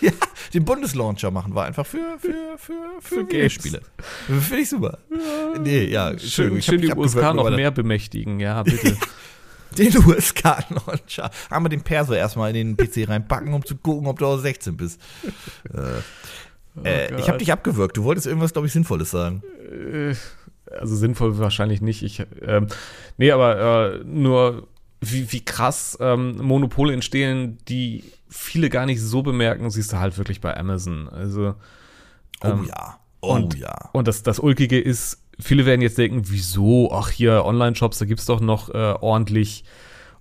ja, 0.00 0.12
den 0.52 0.64
Bundeslauncher 0.64 1.32
machen 1.32 1.54
wir 1.56 1.64
einfach 1.64 1.84
für, 1.84 2.16
für, 2.18 2.56
für, 2.56 2.72
für, 3.00 3.26
für 3.26 3.50
Spiele. 3.50 3.80
Finde 4.26 4.58
ich 4.58 4.68
super. 4.68 4.98
Ja. 5.10 5.58
Nee, 5.58 5.84
ja. 5.86 6.16
Schön, 6.16 6.62
schön 6.62 6.80
die 6.80 6.92
USK 6.92 7.34
noch 7.34 7.50
mehr 7.50 7.72
bemächtigen, 7.72 8.38
ja, 8.38 8.62
bitte. 8.62 8.96
den 9.76 9.96
USK-Launcher. 9.96 11.30
Haben 11.50 11.64
wir 11.64 11.70
den 11.70 11.82
Perso 11.82 12.12
erstmal 12.12 12.54
in 12.54 12.76
den 12.76 12.76
PC 12.76 13.08
reinpacken, 13.08 13.52
um 13.52 13.64
zu 13.64 13.74
gucken, 13.74 14.06
ob 14.06 14.20
du 14.20 14.26
aus 14.26 14.42
16 14.42 14.76
bist. 14.76 15.00
äh. 15.72 16.00
Oh 16.76 16.84
äh, 16.84 17.14
ich 17.20 17.28
habe 17.28 17.38
dich 17.38 17.52
abgewürgt. 17.52 17.96
Du 17.96 18.04
wolltest 18.04 18.26
irgendwas, 18.26 18.52
glaube 18.52 18.66
ich, 18.66 18.72
Sinnvolles 18.72 19.10
sagen. 19.10 19.42
Äh, 19.70 20.14
also 20.70 20.96
sinnvoll 20.96 21.38
wahrscheinlich 21.38 21.80
nicht. 21.80 22.02
Ich, 22.02 22.22
ähm, 22.42 22.66
nee, 23.16 23.30
aber 23.30 23.94
äh, 23.94 24.04
nur 24.04 24.68
wie, 25.00 25.30
wie 25.32 25.44
krass 25.44 25.96
ähm, 26.00 26.38
Monopole 26.38 26.92
entstehen, 26.92 27.58
die 27.68 28.04
viele 28.28 28.70
gar 28.70 28.86
nicht 28.86 29.00
so 29.00 29.22
bemerken, 29.22 29.70
siehst 29.70 29.92
du 29.92 29.98
halt 29.98 30.18
wirklich 30.18 30.40
bei 30.40 30.56
Amazon. 30.56 31.08
Also 31.08 31.54
oh 32.42 32.46
ähm, 32.46 32.60
oh 32.62 32.66
ja, 32.66 32.98
oh 33.20 33.34
und, 33.34 33.58
ja. 33.58 33.90
Und 33.92 34.08
das, 34.08 34.22
das 34.22 34.38
Ulkige 34.38 34.80
ist, 34.80 35.22
viele 35.38 35.66
werden 35.66 35.82
jetzt 35.82 35.98
denken, 35.98 36.22
wieso? 36.24 36.90
Ach 36.92 37.10
hier 37.10 37.44
Online-Shops, 37.44 37.98
da 37.98 38.04
gibt 38.06 38.20
es 38.20 38.26
doch 38.26 38.40
noch 38.40 38.70
äh, 38.70 38.94
ordentlich, 39.00 39.64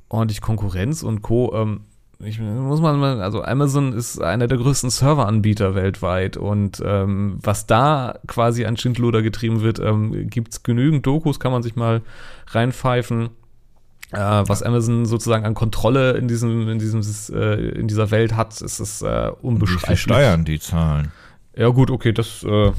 ordentlich 0.09 0.41
Konkurrenz 0.41 1.03
und 1.03 1.21
Co. 1.21 1.53
Ähm, 1.55 1.81
ich, 2.25 2.39
muss 2.39 2.81
man 2.81 2.99
mal, 2.99 3.21
also 3.21 3.43
Amazon 3.43 3.93
ist 3.93 4.21
einer 4.21 4.47
der 4.47 4.57
größten 4.57 4.89
Serveranbieter 4.89 5.75
weltweit 5.75 6.37
und 6.37 6.81
ähm, 6.85 7.39
was 7.41 7.65
da 7.65 8.19
quasi 8.27 8.65
an 8.65 8.77
Schindluder 8.77 9.21
getrieben 9.21 9.61
wird, 9.61 9.79
ähm, 9.79 10.29
gibt 10.29 10.53
es 10.53 10.63
genügend 10.63 11.05
Dokus, 11.05 11.39
kann 11.39 11.51
man 11.51 11.63
sich 11.63 11.75
mal 11.75 12.01
reinpfeifen. 12.47 13.29
Äh, 14.11 14.17
was 14.17 14.61
Amazon 14.61 15.05
sozusagen 15.05 15.45
an 15.45 15.55
Kontrolle 15.55 16.11
in 16.13 16.27
diesem, 16.27 16.69
in 16.69 16.77
diesem, 16.77 17.01
äh, 17.35 17.69
in 17.69 17.87
dieser 17.87 18.11
Welt 18.11 18.35
hat, 18.35 18.61
ist 18.61 18.79
es 18.79 19.01
äh, 19.01 19.31
unbeschreiblich. 19.41 19.83
Wie 19.83 19.87
viel 19.87 19.97
Steuern 19.97 20.45
die 20.45 20.59
zahlen? 20.59 21.11
Ja 21.55 21.69
gut, 21.69 21.89
okay, 21.89 22.13
das, 22.13 22.43
äh, 22.43 22.71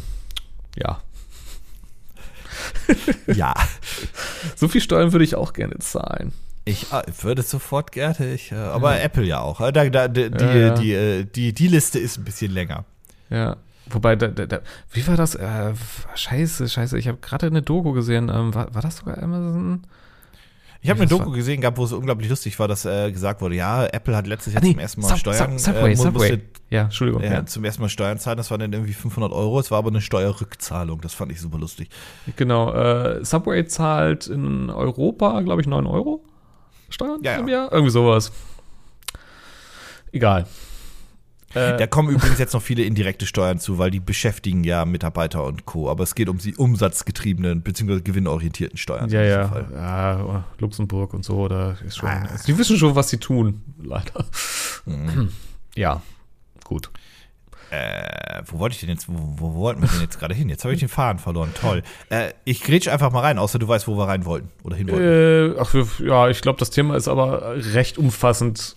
ja. 0.77 1.01
ja. 3.27 3.55
so 4.57 4.69
viel 4.69 4.81
Steuern 4.81 5.13
würde 5.13 5.25
ich 5.25 5.35
auch 5.35 5.53
gerne 5.53 5.79
zahlen. 5.79 6.33
Ich 6.65 6.93
äh, 6.93 7.03
würde 7.21 7.43
sofort 7.43 7.93
gerne, 7.93 8.33
ich, 8.33 8.53
äh, 8.53 8.55
aber 8.55 8.97
ja. 8.97 9.03
Apple 9.03 9.25
ja 9.25 9.41
auch. 9.41 9.61
Da, 9.71 9.89
da, 9.89 10.09
die, 10.09 10.23
ja, 10.23 10.55
ja. 10.55 10.71
Die, 10.75 10.93
äh, 10.93 11.25
die, 11.25 11.53
die, 11.53 11.69
Liste 11.69 11.99
ist 11.99 12.17
ein 12.17 12.25
bisschen 12.25 12.53
länger. 12.53 12.85
Ja. 13.29 13.57
Wobei, 13.91 14.17
da, 14.17 14.29
da, 14.29 14.61
wie 14.91 15.07
war 15.07 15.17
das? 15.17 15.35
Äh, 15.35 15.75
scheiße, 16.15 16.69
scheiße. 16.69 16.99
Ich 16.99 17.07
habe 17.07 17.19
gerade 17.19 17.47
eine 17.47 17.61
Doku 17.61 17.93
gesehen. 17.93 18.31
Ähm, 18.31 18.55
war, 18.55 18.75
war 18.75 18.81
das 18.81 18.97
sogar 18.99 19.23
Amazon? 19.23 19.87
Ich 20.81 20.91
habe 20.91 21.01
eine 21.01 21.09
Doku 21.09 21.31
gesehen 21.31 21.63
gehabt, 21.63 21.79
wo 21.79 21.85
es 21.85 21.93
unglaublich 21.93 22.29
lustig 22.29 22.59
war, 22.59 22.69
dass 22.69 22.85
äh, 22.85 23.11
gesagt 23.11 23.41
wurde, 23.41 23.57
ja, 23.57 23.87
Apple 23.87 24.15
hat 24.15 24.27
letztes 24.27 24.53
Jahr 24.53 24.63
ah, 24.63 24.67
nee, 24.67 24.73
zum 24.73 24.81
ersten 24.81 25.01
Mal 25.01 25.09
Sub, 25.09 25.19
Steuern 25.19 25.59
Subway, 25.59 25.93
äh, 25.93 25.97
Subway. 25.97 26.43
ja, 26.69 26.83
Entschuldigung. 26.83 27.23
Äh, 27.23 27.33
ja. 27.33 27.47
Zum 27.47 27.65
ersten 27.65 27.81
Mal 27.81 27.89
Steuern 27.89 28.19
zahlen, 28.19 28.37
das 28.37 28.51
waren 28.51 28.61
dann 28.61 28.73
irgendwie 28.73 28.93
500 28.93 29.33
Euro, 29.33 29.61
es 29.61 29.71
war 29.71 29.79
aber 29.79 29.89
eine 29.89 30.03
Steuerrückzahlung, 30.03 31.01
das 31.01 31.15
fand 31.15 31.33
ich 31.33 31.41
super 31.41 31.59
lustig. 31.59 31.89
Genau, 32.37 32.71
äh, 32.75 33.25
Subway 33.25 33.65
zahlt 33.65 34.27
in 34.27 34.69
Europa, 34.69 35.41
glaube 35.41 35.63
ich, 35.63 35.67
9 35.67 35.87
Euro 35.87 36.23
Steuern 36.95 37.21
ja, 37.23 37.37
im 37.37 37.49
Jahr? 37.49 37.71
Irgendwie 37.73 37.91
sowas. 37.91 38.33
Egal. 40.13 40.47
Äh, 41.55 41.77
da 41.77 41.87
kommen 41.87 42.11
übrigens 42.11 42.39
jetzt 42.39 42.53
noch 42.53 42.63
viele 42.63 42.83
indirekte 42.83 43.27
Steuern 43.27 43.59
zu, 43.59 43.79
weil 43.79 43.91
die 43.91 44.01
beschäftigen 44.01 44.65
ja 44.65 44.85
Mitarbeiter 44.85 45.45
und 45.45 45.67
Co. 45.67 45.89
Aber 45.89 46.03
es 46.03 46.15
geht 46.15 46.29
um 46.29 46.39
die 46.39 46.57
umsatzgetriebenen 46.57 47.63
bzw. 47.63 48.01
gewinnorientierten 48.01 48.77
Steuern. 48.77 49.09
Ja, 49.11 49.23
ja. 49.23 49.67
ja. 49.73 50.45
Luxemburg 50.59 51.15
und 51.15 51.25
so, 51.25 51.47
da 51.49 51.77
ist 51.87 51.97
schon. 51.97 52.09
Ah. 52.09 52.29
Die 52.47 52.59
wissen 52.59 52.77
schon, 52.77 52.95
was 52.97 53.09
sie 53.09 53.19
tun, 53.19 53.63
leider. 53.83 54.25
Mhm. 54.85 55.31
Ja, 55.77 56.03
gut. 56.65 56.91
Äh, 57.75 58.43
wo 58.47 58.59
wollte 58.59 58.75
ich 58.75 58.81
denn 58.81 58.91
jetzt, 58.91 59.09
wo, 59.09 59.15
wo 59.37 59.55
wollten 59.55 59.83
wir 59.83 59.89
denn 59.89 60.01
jetzt 60.01 60.19
gerade 60.19 60.35
hin? 60.35 60.49
Jetzt 60.49 60.65
habe 60.65 60.75
ich 60.75 60.81
den 60.81 60.89
Faden 60.89 61.19
verloren. 61.19 61.51
Toll. 61.61 61.83
Äh, 62.11 62.33
ich 62.45 62.63
grätsche 62.63 62.93
einfach 62.93 63.11
mal 63.11 63.21
rein, 63.21 63.39
außer 63.39 63.59
du 63.59 63.67
weißt, 63.67 63.89
wo 63.89 63.97
wir 63.97 64.07
rein 64.07 64.25
wollten 64.25 64.51
oder 64.63 64.77
hin 64.77 64.89
wollten. 64.91 65.57
Äh, 65.57 65.61
ach, 65.61 65.75
ja, 66.01 66.29
ich 66.29 66.41
glaube, 66.41 66.59
das 66.59 66.71
Thema 66.71 66.97
ist 66.97 67.09
aber 67.09 67.57
recht 67.57 67.99
umfassend 67.99 68.75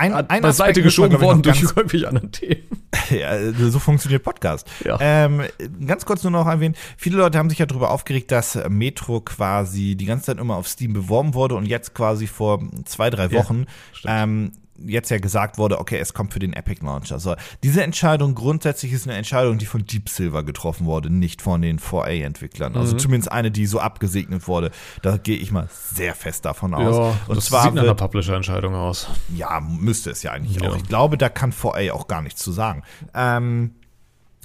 ein, 0.00 0.14
ein 0.14 0.40
beiseite 0.40 0.82
geschoben 0.82 1.20
worden 1.20 1.42
durch 1.42 1.62
irgendwelche 1.62 2.08
anderen 2.08 2.32
Themen. 2.32 2.64
ja, 3.10 3.52
so 3.52 3.78
funktioniert 3.78 4.22
Podcast. 4.22 4.66
Ja. 4.84 4.98
Ähm, 5.00 5.42
ganz 5.86 6.06
kurz 6.06 6.22
nur 6.22 6.32
noch 6.32 6.46
erwähnen, 6.46 6.74
viele 6.96 7.18
Leute 7.18 7.38
haben 7.38 7.50
sich 7.50 7.58
ja 7.58 7.66
darüber 7.66 7.90
aufgeregt, 7.90 8.30
dass 8.30 8.58
Metro 8.68 9.20
quasi 9.20 9.96
die 9.96 10.06
ganze 10.06 10.26
Zeit 10.26 10.38
immer 10.38 10.56
auf 10.56 10.68
Steam 10.68 10.94
beworben 10.94 11.34
wurde 11.34 11.54
und 11.54 11.66
jetzt 11.66 11.94
quasi 11.94 12.26
vor 12.26 12.60
zwei, 12.86 13.10
drei 13.10 13.30
Wochen 13.32 13.66
ja, 14.02 14.22
ähm, 14.22 14.52
jetzt 14.86 15.10
ja 15.10 15.18
gesagt 15.18 15.58
wurde, 15.58 15.78
okay, 15.78 15.98
es 15.98 16.14
kommt 16.14 16.32
für 16.32 16.38
den 16.38 16.52
Epic 16.52 16.84
Launcher. 16.84 17.18
So, 17.18 17.34
diese 17.62 17.82
Entscheidung 17.82 18.34
grundsätzlich 18.34 18.92
ist 18.92 19.06
eine 19.06 19.16
Entscheidung, 19.16 19.58
die 19.58 19.66
von 19.66 19.84
Deep 19.84 20.08
Silver 20.08 20.42
getroffen 20.42 20.86
wurde, 20.86 21.10
nicht 21.10 21.42
von 21.42 21.62
den 21.62 21.78
4A-Entwicklern. 21.78 22.76
Also 22.76 22.94
mhm. 22.94 22.98
zumindest 22.98 23.32
eine, 23.32 23.50
die 23.50 23.66
so 23.66 23.80
abgesegnet 23.80 24.48
wurde. 24.48 24.70
Da 25.02 25.16
gehe 25.16 25.36
ich 25.36 25.52
mal 25.52 25.68
sehr 25.70 26.14
fest 26.14 26.44
davon 26.44 26.74
aus. 26.74 26.96
Ja, 26.96 27.26
und 27.28 27.36
das 27.36 27.46
zwar 27.46 27.64
sieht 27.64 27.74
nach 27.74 27.82
einer 27.82 27.94
Publisher-Entscheidung 27.94 28.74
aus. 28.74 29.08
Ja, 29.34 29.60
müsste 29.60 30.10
es 30.10 30.22
ja 30.22 30.32
eigentlich 30.32 30.60
ja. 30.60 30.70
auch. 30.70 30.76
Ich 30.76 30.84
glaube, 30.84 31.18
da 31.18 31.28
kann 31.28 31.52
4A 31.52 31.92
auch 31.92 32.08
gar 32.08 32.22
nichts 32.22 32.42
zu 32.42 32.52
sagen. 32.52 32.82
Ähm, 33.14 33.72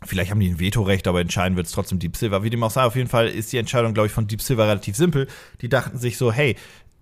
Vielleicht 0.03 0.29
haben 0.29 0.39
die 0.39 0.49
ein 0.49 0.59
Vetorecht, 0.59 1.07
aber 1.07 1.21
entscheiden 1.21 1.55
wird 1.55 1.67
es 1.67 1.71
trotzdem 1.71 1.99
Deep 1.99 2.15
Silver. 2.17 2.43
Wie 2.43 2.49
dem 2.49 2.61
auch 2.63 2.69
sei, 2.69 2.83
auf 2.83 2.95
jeden 2.95 3.07
Fall 3.07 3.27
ist 3.27 3.51
die 3.53 3.57
Entscheidung, 3.57 3.93
glaube 3.93 4.07
ich, 4.07 4.13
von 4.13 4.27
Deep 4.27 4.41
Silver 4.41 4.67
relativ 4.67 4.95
simpel. 4.95 5.27
Die 5.61 5.69
dachten 5.69 5.97
sich 5.97 6.17
so, 6.17 6.31
hey, 6.31 6.57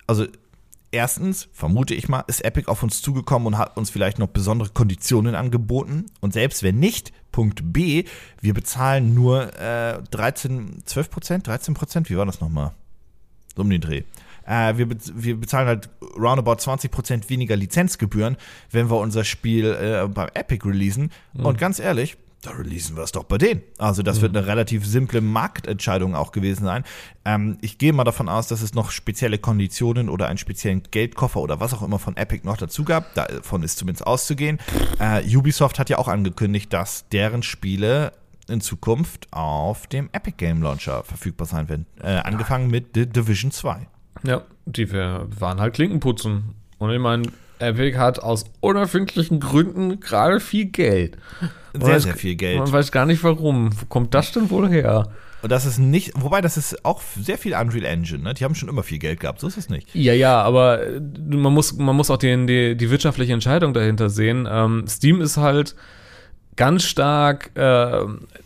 also 0.07 0.25
erstens, 0.93 1.49
vermute 1.51 1.93
ich 1.93 2.07
mal, 2.07 2.23
ist 2.27 2.45
Epic 2.45 2.69
auf 2.69 2.83
uns 2.83 3.01
zugekommen 3.01 3.47
und 3.47 3.57
hat 3.57 3.75
uns 3.75 3.89
vielleicht 3.89 4.19
noch 4.19 4.27
besondere 4.27 4.69
Konditionen 4.69 5.35
angeboten. 5.35 6.05
Und 6.21 6.33
selbst 6.33 6.63
wenn 6.63 6.79
nicht, 6.79 7.11
Punkt 7.31 7.73
B, 7.73 8.05
wir 8.39 8.53
bezahlen 8.53 9.13
nur 9.13 9.59
äh, 9.59 10.01
13, 10.11 10.83
12 10.85 11.09
Prozent, 11.09 11.47
13 11.47 11.73
Prozent, 11.73 12.09
wie 12.09 12.17
war 12.17 12.25
das 12.25 12.39
nochmal? 12.39 12.73
So 13.55 13.63
um 13.63 13.69
den 13.69 13.81
Dreh. 13.81 14.03
Äh, 14.45 14.77
wir, 14.77 14.87
wir 14.89 15.39
bezahlen 15.39 15.67
halt 15.67 15.89
roundabout 16.17 16.55
20 16.55 16.91
Prozent 16.91 17.29
weniger 17.29 17.55
Lizenzgebühren, 17.55 18.37
wenn 18.71 18.89
wir 18.89 18.97
unser 18.97 19.23
Spiel 19.23 19.65
äh, 19.65 20.07
beim 20.07 20.29
Epic 20.33 20.67
releasen. 20.67 21.11
Mhm. 21.33 21.45
Und 21.45 21.57
ganz 21.57 21.79
ehrlich, 21.79 22.17
da 22.43 22.51
releasen 22.51 22.97
wir 22.97 23.03
es 23.03 23.13
doch 23.13 23.23
bei 23.23 23.37
denen. 23.37 23.61
Also 23.77 24.03
das 24.03 24.17
mhm. 24.17 24.21
wird 24.23 24.37
eine 24.37 24.47
relativ 24.47 24.85
simple 24.85 25.21
Marktentscheidung 25.21 26.13
auch 26.13 26.31
gewesen 26.31 26.65
sein. 26.65 26.83
Ähm, 27.25 27.57
ich 27.61 27.77
gehe 27.77 27.93
mal 27.93 28.03
davon 28.03 28.27
aus, 28.27 28.47
dass 28.47 28.61
es 28.61 28.73
noch 28.73 28.91
spezielle 28.91 29.37
Konditionen 29.37 30.09
oder 30.09 30.27
einen 30.27 30.37
speziellen 30.37 30.83
Geldkoffer 30.91 31.39
oder 31.39 31.59
was 31.59 31.73
auch 31.73 31.81
immer 31.81 31.99
von 31.99 32.17
Epic 32.17 32.45
noch 32.45 32.57
dazu 32.57 32.83
gab. 32.83 33.13
Davon 33.15 33.63
ist 33.63 33.77
zumindest 33.77 34.05
auszugehen. 34.05 34.59
Äh, 34.99 35.23
Ubisoft 35.35 35.79
hat 35.79 35.89
ja 35.89 35.97
auch 35.97 36.09
angekündigt, 36.09 36.73
dass 36.73 37.07
deren 37.09 37.43
Spiele 37.43 38.11
in 38.49 38.59
Zukunft 38.59 39.31
auf 39.31 39.87
dem 39.87 40.09
Epic 40.11 40.35
Game 40.37 40.61
Launcher 40.61 41.03
verfügbar 41.03 41.47
sein 41.47 41.69
werden. 41.69 41.85
Äh, 42.01 42.17
angefangen 42.17 42.69
mit 42.69 42.89
The 42.93 43.07
Division 43.07 43.51
2. 43.51 43.87
Ja, 44.23 44.43
die 44.65 44.91
waren 44.91 45.61
halt 45.61 45.75
Klinkenputzen. 45.75 46.55
Und 46.77 46.91
ich 46.91 46.99
meine, 46.99 47.23
Epic 47.63 47.97
hat 47.97 48.19
aus 48.19 48.45
unerfindlichen 48.59 49.39
Gründen 49.39 49.99
gerade 49.99 50.39
viel 50.39 50.65
Geld. 50.65 51.17
Sehr, 51.73 51.81
weiß, 51.81 52.03
sehr 52.03 52.15
viel 52.15 52.35
Geld. 52.35 52.59
Man 52.59 52.71
weiß 52.71 52.91
gar 52.91 53.05
nicht 53.05 53.23
warum. 53.23 53.71
Wo 53.79 53.85
kommt 53.87 54.13
das 54.13 54.31
denn 54.31 54.49
wohl 54.49 54.69
her? 54.69 55.09
Und 55.41 55.51
das 55.51 55.65
ist 55.65 55.77
nicht, 55.77 56.13
wobei 56.15 56.39
das 56.39 56.55
ist 56.55 56.85
auch 56.85 57.01
sehr 57.19 57.37
viel 57.37 57.53
Unreal 57.53 57.83
Engine, 57.83 58.23
ne? 58.23 58.33
Die 58.33 58.45
haben 58.45 58.55
schon 58.55 58.69
immer 58.69 58.81
viel 58.81 58.97
Geld 58.97 59.19
gehabt, 59.19 59.41
so 59.41 59.47
ist 59.47 59.57
es 59.57 59.67
nicht. 59.67 59.93
Ja, 59.93 60.13
ja, 60.13 60.41
aber 60.41 60.87
äh, 60.87 60.99
man 60.99 61.53
muss, 61.53 61.73
man 61.73 61.97
muss 61.97 62.09
auch 62.09 62.17
den, 62.17 62.47
die, 62.47 62.77
die 62.77 62.89
wirtschaftliche 62.89 63.33
Entscheidung 63.33 63.73
dahinter 63.73 64.09
sehen. 64.09 64.47
Ähm, 64.49 64.85
Steam 64.87 65.19
ist 65.19 65.35
halt 65.35 65.75
ganz 66.55 66.83
stark, 66.83 67.51
äh, 67.55 68.03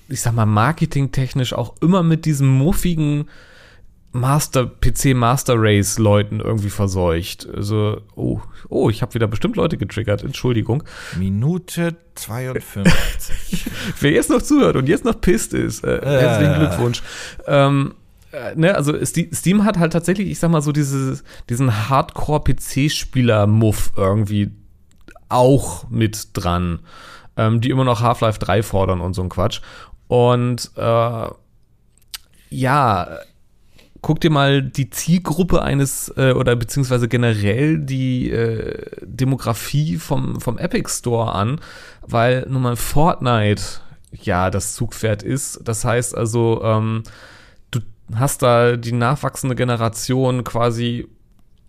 ich 0.09 0.21
sag 0.21 0.33
mal, 0.33 0.47
marketingtechnisch 0.47 1.53
auch 1.53 1.75
immer 1.81 2.01
mit 2.01 2.25
diesem 2.25 2.47
muffigen 2.47 3.29
Master, 4.11 4.65
PC 4.65 5.13
Master 5.13 5.55
Race 5.57 5.99
Leuten 5.99 6.39
irgendwie 6.39 6.69
verseucht. 6.69 7.47
Also, 7.53 8.01
oh, 8.15 8.39
oh, 8.69 8.89
ich 8.89 9.01
habe 9.01 9.13
wieder 9.13 9.27
bestimmt 9.27 9.55
Leute 9.55 9.77
getriggert, 9.77 10.23
Entschuldigung. 10.23 10.83
Minute 11.17 11.95
52. 12.15 13.65
Wer 13.99 14.11
jetzt 14.11 14.29
noch 14.29 14.41
zuhört 14.41 14.75
und 14.75 14.89
jetzt 14.89 15.05
noch 15.05 15.21
pisst 15.21 15.53
ist, 15.53 15.83
äh, 15.83 15.99
herzlichen 16.01 16.59
Glückwunsch. 16.59 17.03
Ähm, 17.45 17.93
äh, 18.31 18.55
ne, 18.55 18.75
also 18.75 18.93
Steam 19.03 19.65
hat 19.65 19.77
halt 19.77 19.93
tatsächlich, 19.93 20.29
ich 20.29 20.39
sag 20.39 20.51
mal 20.51 20.61
so, 20.61 20.71
diese, 20.71 21.21
diesen 21.49 21.89
Hardcore-PC-Spieler-Muff 21.89 23.91
irgendwie 23.95 24.51
auch 25.29 25.89
mit 25.89 26.29
dran, 26.33 26.79
ähm, 27.35 27.61
die 27.61 27.69
immer 27.69 27.83
noch 27.83 28.01
Half-Life 28.01 28.39
3 28.39 28.63
fordern 28.63 29.01
und 29.01 29.13
so 29.13 29.21
ein 29.21 29.29
Quatsch. 29.29 29.61
Und 30.07 30.71
äh, 30.75 31.27
ja, 32.49 33.19
guck 34.01 34.19
dir 34.19 34.29
mal 34.29 34.61
die 34.61 34.89
Zielgruppe 34.89 35.61
eines 35.61 36.13
äh, 36.17 36.33
oder 36.33 36.55
beziehungsweise 36.55 37.07
generell 37.07 37.79
die 37.79 38.29
äh, 38.29 38.85
Demografie 39.01 39.97
vom, 39.97 40.39
vom 40.39 40.57
Epic 40.57 40.89
Store 40.89 41.33
an, 41.33 41.59
weil 42.01 42.45
nun 42.49 42.61
mal 42.61 42.75
Fortnite 42.75 43.63
ja 44.11 44.49
das 44.49 44.75
Zugpferd 44.75 45.23
ist. 45.23 45.61
Das 45.63 45.83
heißt 45.85 46.15
also, 46.15 46.61
ähm, 46.63 47.03
du 47.71 47.79
hast 48.15 48.41
da 48.41 48.77
die 48.77 48.93
nachwachsende 48.93 49.55
Generation 49.55 50.43
quasi 50.43 51.07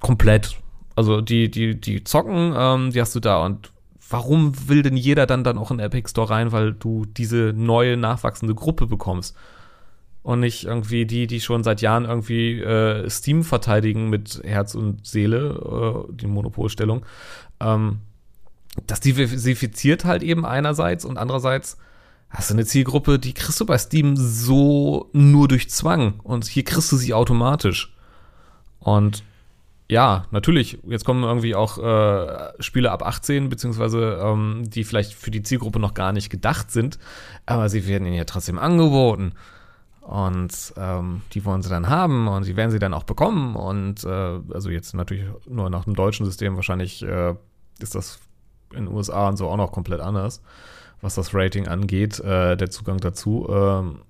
komplett. 0.01 0.57
Also 0.97 1.21
die, 1.21 1.51
die, 1.51 1.81
die 1.81 2.05
zocken, 2.05 2.55
ähm, 2.57 2.91
die 2.93 3.01
hast 3.01 3.15
du 3.15 3.21
da 3.21 3.45
und 3.45 3.71
warum 4.11 4.69
will 4.69 4.83
denn 4.83 4.97
jeder 4.97 5.27
dann 5.27 5.45
dann 5.45 5.59
auch 5.59 5.71
in 5.71 5.79
Epic 5.79 6.09
Store 6.11 6.31
rein, 6.31 6.53
weil 6.53 6.73
du 6.73 7.05
diese 7.05 7.53
neue 7.55 7.97
nachwachsende 7.97 8.55
Gruppe 8.55 8.87
bekommst? 8.87 9.37
Und 10.23 10.41
nicht 10.41 10.65
irgendwie 10.65 11.07
die, 11.07 11.27
die 11.27 11.41
schon 11.41 11.65
seit 11.65 11.81
Jahren 11.81 12.05
irgendwie 12.05 12.61
äh, 12.61 13.09
Steam 13.09 13.45
verteidigen 13.45 14.11
mit 14.11 14.41
Herz 14.45 14.75
und 14.75 15.07
Seele, 15.07 16.07
äh, 16.09 16.13
die 16.13 16.27
Monopolstellung. 16.27 17.05
Ähm, 17.61 17.99
das 18.87 19.01
diversifiziert 19.01 20.05
halt 20.05 20.23
eben 20.23 20.45
einerseits 20.45 21.05
und 21.05 21.19
andererseits 21.19 21.79
hast 22.31 22.51
du 22.51 22.55
eine 22.55 22.67
Zielgruppe, 22.67 23.19
die 23.19 23.33
kriegst 23.33 23.61
du 23.61 23.67
bei 23.67 23.79
Steam 23.79 24.17
so 24.17 25.09
nur 25.13 25.49
durch 25.49 25.71
Zwang 25.71 26.21
und 26.23 26.45
hier 26.47 26.65
kriegst 26.65 26.93
du 26.93 26.97
sie 26.97 27.15
automatisch. 27.15 27.95
Und 28.79 29.25
ja, 29.91 30.27
natürlich, 30.31 30.79
jetzt 30.87 31.07
kommen 31.07 31.25
irgendwie 31.25 31.55
auch 31.55 31.79
äh, 31.79 32.53
Spiele 32.63 32.93
ab 32.93 33.03
18, 33.03 33.49
beziehungsweise 33.49 34.21
ähm, 34.23 34.65
die 34.67 34.85
vielleicht 34.85 35.15
für 35.15 35.31
die 35.31 35.43
Zielgruppe 35.43 35.79
noch 35.79 35.95
gar 35.95 36.13
nicht 36.13 36.29
gedacht 36.29 36.71
sind, 36.71 36.99
aber 37.47 37.71
sie 37.71 37.87
werden 37.89 38.07
ihnen 38.07 38.17
ja 38.17 38.25
trotzdem 38.25 38.59
angeboten. 38.59 39.33
Und 40.09 40.73
ähm, 40.79 41.21
die 41.35 41.45
wollen 41.45 41.61
sie 41.61 41.69
dann 41.69 41.91
haben 41.91 42.29
und 42.29 42.45
sie 42.45 42.57
werden 42.57 42.71
sie 42.71 42.79
dann 42.79 42.95
auch 42.95 43.03
bekommen. 43.03 43.55
Und 43.57 44.05
äh, 44.05 44.41
also 44.55 44.71
jetzt 44.71 44.95
natürlich 44.95 45.27
nur 45.47 45.69
nach 45.69 45.85
dem 45.85 45.95
deutschen 45.95 46.25
System, 46.25 46.57
wahrscheinlich 46.57 47.03
äh, 47.03 47.35
ist 47.79 47.95
das 47.95 48.19
in 48.73 48.87
den 48.87 48.95
USA 48.95 49.29
und 49.29 49.37
so 49.37 49.51
auch 49.51 49.59
noch 49.59 49.71
komplett 49.71 50.01
anders, 50.01 50.41
was 51.03 51.15
das 51.15 51.35
Rating 51.35 51.69
angeht, 51.69 52.21
äh, 52.21 52.57
der 52.57 52.71
Zugang 52.71 52.97
dazu. 53.01 53.49
Ähm, 53.51 54.01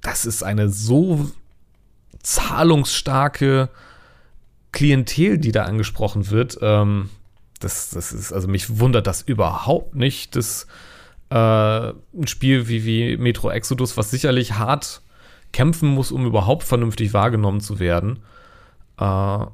das 0.00 0.24
ist 0.24 0.42
eine 0.42 0.70
so 0.70 1.30
zahlungsstarke 2.22 3.68
Klientel, 4.72 5.36
die 5.36 5.52
da 5.52 5.64
angesprochen 5.64 6.30
wird. 6.30 6.60
Ähm, 6.62 7.10
das, 7.60 7.90
das 7.90 8.14
ist, 8.14 8.32
also 8.32 8.48
mich 8.48 8.78
wundert 8.78 9.06
das 9.06 9.20
überhaupt 9.20 9.96
nicht, 9.96 10.34
dass 10.34 10.66
äh, 11.28 11.34
ein 11.34 12.26
Spiel 12.26 12.68
wie, 12.68 12.86
wie 12.86 13.18
Metro 13.18 13.50
Exodus, 13.50 13.98
was 13.98 14.10
sicherlich 14.10 14.54
hart 14.54 15.02
kämpfen 15.52 15.88
muss, 15.88 16.12
um 16.12 16.26
überhaupt 16.26 16.64
vernünftig 16.64 17.12
wahrgenommen 17.14 17.60
zu 17.60 17.78
werden. 17.78 18.20
Äh, 18.98 19.46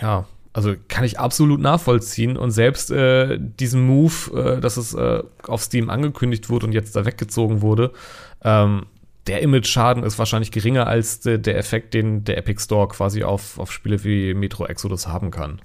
ja, 0.00 0.26
also 0.52 0.74
kann 0.88 1.04
ich 1.04 1.18
absolut 1.18 1.60
nachvollziehen. 1.60 2.36
Und 2.36 2.52
selbst 2.52 2.90
äh, 2.90 3.38
diesen 3.38 3.86
Move, 3.86 4.12
äh, 4.56 4.60
dass 4.60 4.76
es 4.76 4.94
äh, 4.94 5.22
auf 5.46 5.62
Steam 5.62 5.90
angekündigt 5.90 6.48
wurde 6.48 6.66
und 6.66 6.72
jetzt 6.72 6.94
da 6.96 7.04
weggezogen 7.04 7.60
wurde, 7.60 7.92
ähm, 8.42 8.86
der 9.26 9.40
Image-Schaden 9.40 10.04
ist 10.04 10.18
wahrscheinlich 10.18 10.50
geringer 10.50 10.86
als 10.86 11.20
de, 11.20 11.38
der 11.38 11.56
Effekt, 11.56 11.94
den 11.94 12.24
der 12.24 12.38
Epic 12.38 12.62
Store 12.62 12.88
quasi 12.88 13.24
auf, 13.24 13.58
auf 13.58 13.72
Spiele 13.72 14.04
wie 14.04 14.34
Metro 14.34 14.66
Exodus 14.66 15.08
haben 15.08 15.30
kann. 15.30 15.60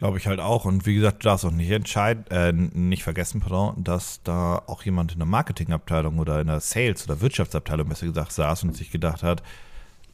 Glaube 0.00 0.16
ich 0.16 0.26
halt 0.26 0.40
auch. 0.40 0.64
Und 0.64 0.86
wie 0.86 0.94
gesagt, 0.94 1.22
du 1.22 1.28
darfst 1.28 1.44
auch 1.44 1.50
nicht 1.50 1.70
entscheiden, 1.70 2.24
äh, 2.30 2.52
nicht 2.52 3.02
vergessen, 3.02 3.42
pardon, 3.42 3.84
dass 3.84 4.22
da 4.22 4.62
auch 4.66 4.82
jemand 4.82 5.12
in 5.12 5.18
der 5.18 5.26
Marketingabteilung 5.26 6.18
oder 6.18 6.40
in 6.40 6.46
der 6.46 6.60
Sales- 6.60 7.04
oder 7.04 7.20
Wirtschaftsabteilung, 7.20 7.86
besser 7.86 8.06
gesagt, 8.06 8.32
saß 8.32 8.62
und 8.62 8.74
sich 8.74 8.90
gedacht 8.90 9.22
hat, 9.22 9.42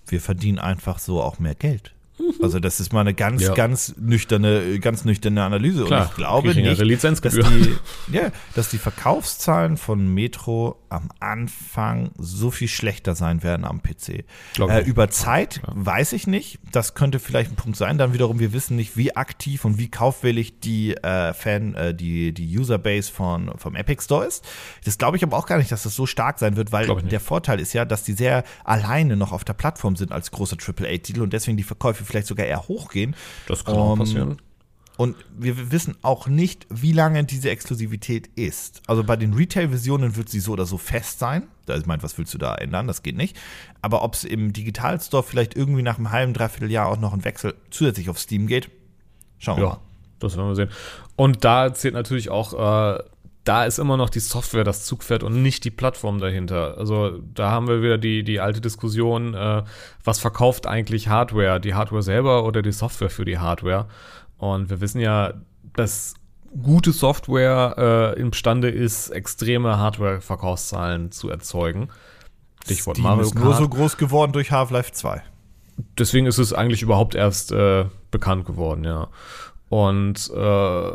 wir 0.08 0.20
verdienen 0.20 0.58
einfach 0.58 0.98
so 0.98 1.22
auch 1.22 1.38
mehr 1.38 1.54
Geld. 1.54 1.94
Also 2.42 2.60
das 2.60 2.80
ist 2.80 2.92
mal 2.92 3.00
eine 3.00 3.14
ganz, 3.14 3.42
ja. 3.42 3.54
ganz 3.54 3.94
nüchterne, 3.98 4.78
ganz 4.80 5.04
nüchterne 5.04 5.42
Analyse. 5.42 5.84
Klar, 5.84 6.02
und 6.02 6.08
ich 6.08 6.14
glaube 6.16 6.54
nicht, 6.54 7.04
dass 7.04 7.34
die, 7.34 7.76
ja, 8.12 8.30
dass 8.54 8.68
die 8.68 8.78
Verkaufszahlen 8.78 9.76
von 9.76 10.12
Metro 10.12 10.78
am 10.88 11.10
Anfang 11.20 12.10
so 12.18 12.50
viel 12.50 12.68
schlechter 12.68 13.14
sein 13.14 13.42
werden 13.42 13.64
am 13.64 13.82
PC. 13.82 14.24
Äh, 14.58 14.84
über 14.84 15.10
Zeit 15.10 15.60
ja. 15.66 15.72
weiß 15.74 16.12
ich 16.12 16.26
nicht. 16.26 16.58
Das 16.72 16.94
könnte 16.94 17.18
vielleicht 17.18 17.52
ein 17.52 17.56
Punkt 17.56 17.76
sein. 17.76 17.98
Dann 17.98 18.12
wiederum, 18.12 18.38
wir 18.38 18.52
wissen 18.52 18.76
nicht, 18.76 18.96
wie 18.96 19.16
aktiv 19.16 19.64
und 19.64 19.78
wie 19.78 19.88
kaufwillig 19.88 20.60
die 20.60 20.94
äh, 20.96 21.32
Fan, 21.32 21.74
äh, 21.74 21.94
die, 21.94 22.32
die 22.32 22.58
Userbase 22.58 23.10
von, 23.10 23.52
vom 23.58 23.74
Epic 23.74 24.02
Store 24.04 24.24
ist. 24.24 24.44
Das 24.84 24.98
glaube 24.98 25.16
ich 25.16 25.22
aber 25.22 25.36
auch 25.36 25.46
gar 25.46 25.58
nicht, 25.58 25.72
dass 25.72 25.82
das 25.82 25.94
so 25.94 26.06
stark 26.06 26.38
sein 26.38 26.56
wird, 26.56 26.72
weil 26.72 26.86
der 26.86 27.20
Vorteil 27.20 27.60
ist 27.60 27.72
ja, 27.72 27.84
dass 27.84 28.04
die 28.04 28.12
sehr 28.12 28.44
alleine 28.64 29.16
noch 29.16 29.32
auf 29.32 29.44
der 29.44 29.54
Plattform 29.54 29.96
sind 29.96 30.12
als 30.12 30.30
großer 30.30 30.56
AAA-Titel 30.56 31.22
und 31.22 31.32
deswegen 31.32 31.56
die 31.56 31.62
Verkäufe 31.62 32.04
vielleicht 32.06 32.26
sogar 32.26 32.46
eher 32.46 32.68
hochgehen. 32.68 33.14
Das 33.46 33.64
kann 33.64 33.74
auch 33.74 33.92
um, 33.92 33.98
passieren. 33.98 34.38
Und 34.96 35.14
wir 35.36 35.70
wissen 35.70 35.96
auch 36.00 36.26
nicht, 36.26 36.66
wie 36.70 36.92
lange 36.92 37.22
diese 37.24 37.50
Exklusivität 37.50 38.28
ist. 38.34 38.80
Also 38.86 39.04
bei 39.04 39.16
den 39.16 39.34
Retail-Versionen 39.34 40.16
wird 40.16 40.30
sie 40.30 40.40
so 40.40 40.52
oder 40.52 40.64
so 40.64 40.78
fest 40.78 41.18
sein. 41.18 41.48
Da 41.66 41.76
ich 41.76 41.84
meine, 41.84 42.02
was 42.02 42.16
willst 42.16 42.32
du 42.32 42.38
da 42.38 42.54
ändern? 42.54 42.86
Das 42.86 43.02
geht 43.02 43.16
nicht. 43.16 43.36
Aber 43.82 44.02
ob 44.02 44.14
es 44.14 44.24
im 44.24 44.54
Digital-Store 44.54 45.22
vielleicht 45.22 45.54
irgendwie 45.54 45.82
nach 45.82 45.98
einem 45.98 46.12
halben, 46.12 46.32
dreiviertel 46.32 46.70
Jahr 46.70 46.88
auch 46.88 46.98
noch 46.98 47.12
ein 47.12 47.24
Wechsel 47.24 47.54
zusätzlich 47.70 48.08
auf 48.08 48.18
Steam 48.18 48.46
geht, 48.46 48.70
schauen 49.38 49.58
wir 49.58 49.64
ja, 49.64 49.70
mal. 49.70 49.80
Das 50.18 50.36
werden 50.36 50.48
wir 50.48 50.54
sehen. 50.54 50.70
Und 51.14 51.44
da 51.44 51.74
zählt 51.74 51.92
natürlich 51.92 52.30
auch 52.30 52.54
äh, 52.54 53.02
da 53.46 53.64
ist 53.64 53.78
immer 53.78 53.96
noch 53.96 54.10
die 54.10 54.20
Software 54.20 54.64
das 54.64 54.84
Zugpferd 54.84 55.22
und 55.22 55.40
nicht 55.40 55.64
die 55.64 55.70
Plattform 55.70 56.18
dahinter. 56.18 56.76
Also 56.78 57.20
da 57.32 57.50
haben 57.50 57.68
wir 57.68 57.80
wieder 57.80 57.96
die, 57.96 58.24
die 58.24 58.40
alte 58.40 58.60
Diskussion, 58.60 59.34
äh, 59.34 59.62
was 60.02 60.18
verkauft 60.18 60.66
eigentlich 60.66 61.08
Hardware? 61.08 61.60
Die 61.60 61.74
Hardware 61.74 62.02
selber 62.02 62.44
oder 62.44 62.60
die 62.60 62.72
Software 62.72 63.08
für 63.08 63.24
die 63.24 63.38
Hardware? 63.38 63.86
Und 64.36 64.68
wir 64.68 64.80
wissen 64.80 65.00
ja, 65.00 65.34
dass 65.74 66.14
gute 66.60 66.90
Software 66.90 68.14
äh, 68.16 68.20
imstande 68.20 68.68
ist, 68.68 69.10
extreme 69.10 69.78
Hardware-Verkaufszahlen 69.78 71.12
zu 71.12 71.30
erzeugen. 71.30 71.88
Stichwort 72.64 72.96
Steam 72.96 73.04
Mario 73.04 73.22
Kart. 73.22 73.36
ist 73.36 73.42
nur 73.42 73.54
so 73.54 73.68
groß 73.68 73.96
geworden 73.96 74.32
durch 74.32 74.50
Half-Life 74.50 74.90
2. 74.90 75.22
Deswegen 75.98 76.26
ist 76.26 76.38
es 76.38 76.52
eigentlich 76.52 76.82
überhaupt 76.82 77.14
erst 77.14 77.52
äh, 77.52 77.84
bekannt 78.10 78.44
geworden, 78.44 78.82
ja. 78.82 79.08
Und 79.68 80.30
äh, 80.34 80.92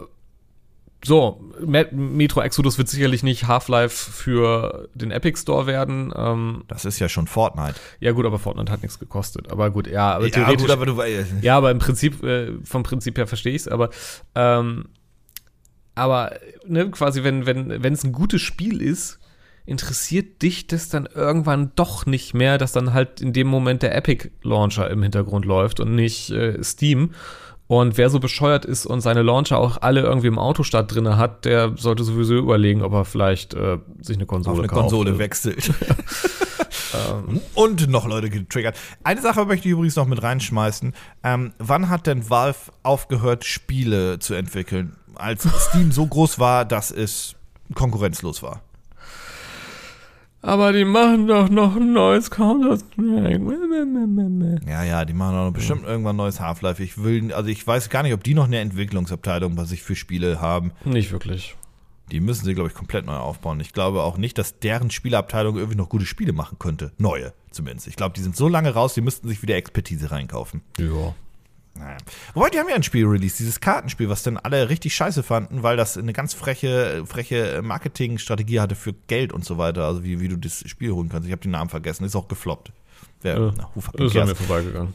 so, 1.03 1.41
Metro 1.59 2.41
Exodus 2.41 2.77
wird 2.77 2.87
sicherlich 2.87 3.23
nicht 3.23 3.47
Half-Life 3.47 4.11
für 4.11 4.87
den 4.93 5.09
Epic 5.11 5.39
Store 5.39 5.65
werden. 5.65 6.13
Ähm, 6.15 6.63
das 6.67 6.85
ist 6.85 6.99
ja 6.99 7.09
schon 7.09 7.25
Fortnite. 7.25 7.75
Ja, 7.99 8.11
gut, 8.11 8.25
aber 8.25 8.37
Fortnite 8.37 8.71
hat 8.71 8.83
nichts 8.83 8.99
gekostet. 8.99 9.51
Aber 9.51 9.71
gut, 9.71 9.87
ja, 9.87 10.13
aber 10.13 10.25
ja, 10.25 10.31
theoretisch. 10.31 10.67
Gut, 10.67 10.69
aber 10.69 10.85
du, 10.85 11.01
ja, 11.41 11.57
aber 11.57 11.71
im 11.71 11.79
Prinzip, 11.79 12.23
äh, 12.23 12.51
vom 12.63 12.83
Prinzip 12.83 13.17
her 13.17 13.25
verstehe 13.25 13.53
ich 13.53 13.61
es, 13.61 13.67
aber, 13.67 13.89
ähm, 14.35 14.89
aber 15.95 16.37
ne, 16.67 16.89
quasi, 16.91 17.23
wenn 17.23 17.45
wenn 17.45 17.83
wenn 17.83 17.93
es 17.93 18.03
ein 18.03 18.11
gutes 18.11 18.41
Spiel 18.41 18.81
ist, 18.81 19.19
interessiert 19.65 20.41
dich 20.41 20.67
das 20.67 20.89
dann 20.89 21.07
irgendwann 21.07 21.71
doch 21.75 22.05
nicht 22.05 22.33
mehr, 22.33 22.57
dass 22.57 22.71
dann 22.71 22.93
halt 22.93 23.21
in 23.21 23.33
dem 23.33 23.47
Moment 23.47 23.81
der 23.81 23.95
Epic 23.95 24.29
Launcher 24.43 24.89
im 24.89 25.01
Hintergrund 25.01 25.45
läuft 25.45 25.79
und 25.79 25.95
nicht 25.95 26.29
äh, 26.29 26.63
Steam. 26.63 27.11
Und 27.71 27.95
wer 27.97 28.09
so 28.09 28.19
bescheuert 28.19 28.65
ist 28.65 28.85
und 28.85 28.99
seine 28.99 29.21
Launcher 29.21 29.57
auch 29.57 29.77
alle 29.81 30.01
irgendwie 30.01 30.27
im 30.27 30.37
Autostart 30.37 30.93
drin 30.93 31.15
hat, 31.15 31.45
der 31.45 31.77
sollte 31.77 32.03
sowieso 32.03 32.33
überlegen, 32.35 32.81
ob 32.81 32.91
er 32.91 33.05
vielleicht 33.05 33.53
äh, 33.53 33.77
sich 34.01 34.17
eine 34.17 34.25
Konsole 34.25 34.55
Auf 34.55 34.59
eine 34.59 34.67
kauft. 34.67 34.81
Konsole 34.81 35.17
wechselt. 35.17 35.69
ähm. 37.29 37.39
Und 37.53 37.87
noch 37.87 38.05
Leute 38.05 38.29
getriggert. 38.29 38.77
Eine 39.05 39.21
Sache 39.21 39.45
möchte 39.45 39.69
ich 39.69 39.71
übrigens 39.71 39.95
noch 39.95 40.05
mit 40.05 40.21
reinschmeißen. 40.21 40.91
Ähm, 41.23 41.53
wann 41.59 41.87
hat 41.87 42.07
denn 42.07 42.29
Valve 42.29 42.73
aufgehört, 42.83 43.45
Spiele 43.45 44.19
zu 44.19 44.33
entwickeln? 44.33 44.97
Als 45.15 45.47
Steam 45.69 45.93
so 45.93 46.05
groß 46.05 46.39
war, 46.39 46.65
dass 46.65 46.91
es 46.91 47.37
konkurrenzlos 47.73 48.43
war. 48.43 48.59
Aber 50.43 50.73
die 50.73 50.85
machen 50.85 51.27
doch 51.27 51.49
noch 51.49 51.75
ein 51.75 51.93
neues 51.93 52.31
Counter-Strike. 52.31 53.41
Ja, 54.67 54.83
ja, 54.83 55.05
die 55.05 55.13
machen 55.13 55.35
auch 55.35 55.51
bestimmt 55.51 55.83
irgendwann 55.85 56.15
ein 56.15 56.17
neues 56.17 56.39
Half-Life. 56.39 56.81
Ich 56.81 57.03
will, 57.03 57.31
also 57.31 57.49
ich 57.49 57.65
weiß 57.65 57.89
gar 57.89 58.01
nicht, 58.01 58.13
ob 58.13 58.23
die 58.23 58.33
noch 58.33 58.45
eine 58.45 58.59
Entwicklungsabteilung 58.59 59.55
bei 59.55 59.65
sich 59.65 59.83
für 59.83 59.95
Spiele 59.95 60.41
haben. 60.41 60.71
Nicht 60.83 61.11
wirklich. 61.11 61.55
Die 62.11 62.19
müssen 62.19 62.43
sie, 62.43 62.55
glaube 62.55 62.69
ich, 62.69 62.75
komplett 62.75 63.05
neu 63.05 63.15
aufbauen. 63.15 63.59
Ich 63.59 63.71
glaube 63.71 64.01
auch 64.01 64.17
nicht, 64.17 64.37
dass 64.37 64.59
deren 64.59 64.89
Spieleabteilung 64.89 65.57
irgendwie 65.57 65.77
noch 65.77 65.89
gute 65.89 66.05
Spiele 66.05 66.33
machen 66.33 66.57
könnte. 66.59 66.91
Neue 66.97 67.33
zumindest. 67.51 67.87
Ich 67.87 67.95
glaube, 67.95 68.15
die 68.15 68.21
sind 68.21 68.35
so 68.35 68.47
lange 68.47 68.73
raus, 68.73 68.93
die 68.93 69.01
müssten 69.01 69.27
sich 69.27 69.41
wieder 69.41 69.55
Expertise 69.55 70.11
reinkaufen. 70.11 70.61
Ja. 70.79 71.13
Naja. 71.73 71.97
Wobei, 72.33 72.49
die 72.49 72.59
haben 72.59 72.67
ja 72.69 72.75
ein 72.75 72.83
Spiel 72.83 73.05
released, 73.05 73.39
dieses 73.39 73.59
Kartenspiel, 73.59 74.09
was 74.09 74.23
dann 74.23 74.37
alle 74.37 74.69
richtig 74.69 74.93
scheiße 74.93 75.23
fanden, 75.23 75.63
weil 75.63 75.77
das 75.77 75.97
eine 75.97 76.13
ganz 76.13 76.33
freche, 76.33 77.03
freche 77.05 77.61
Marketingstrategie 77.63 78.59
hatte 78.59 78.75
für 78.75 78.93
Geld 79.07 79.31
und 79.31 79.45
so 79.45 79.57
weiter, 79.57 79.85
also 79.85 80.03
wie, 80.03 80.19
wie 80.19 80.27
du 80.27 80.37
das 80.37 80.67
Spiel 80.67 80.91
holen 80.91 81.09
kannst. 81.09 81.27
Ich 81.27 81.31
habe 81.31 81.41
den 81.41 81.51
Namen 81.51 81.69
vergessen, 81.69 82.03
ist 82.03 82.15
auch 82.15 82.27
gefloppt. 82.27 82.71
Wer, 83.21 83.37
Äh, 83.37 83.51
na, 83.57 83.69
ist 84.05 84.17
an 84.17 84.27
mir 84.27 84.35
vorbeigegangen. 84.35 84.93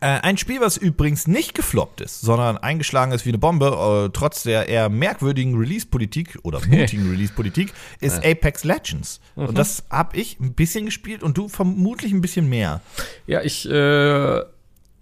Äh, 0.00 0.20
ein 0.20 0.36
Spiel, 0.36 0.60
was 0.60 0.76
übrigens 0.76 1.26
nicht 1.26 1.54
gefloppt 1.54 2.00
ist, 2.00 2.20
sondern 2.20 2.58
eingeschlagen 2.58 3.10
ist 3.10 3.26
wie 3.26 3.30
eine 3.30 3.38
Bombe, 3.38 4.06
äh, 4.06 4.10
trotz 4.12 4.44
der 4.44 4.68
eher 4.68 4.88
merkwürdigen 4.88 5.56
Release-Politik 5.56 6.38
oder 6.44 6.60
mutigen 6.68 7.10
Release-Politik, 7.10 7.72
ist 8.00 8.24
Apex 8.24 8.62
Legends. 8.62 9.20
Mhm. 9.34 9.46
Und 9.46 9.58
das 9.58 9.82
habe 9.90 10.16
ich 10.16 10.38
ein 10.38 10.54
bisschen 10.54 10.86
gespielt 10.86 11.24
und 11.24 11.36
du 11.36 11.48
vermutlich 11.48 12.12
ein 12.12 12.20
bisschen 12.20 12.48
mehr. 12.48 12.82
Ja, 13.26 13.42
ich 13.42 13.68
äh, 13.68 14.42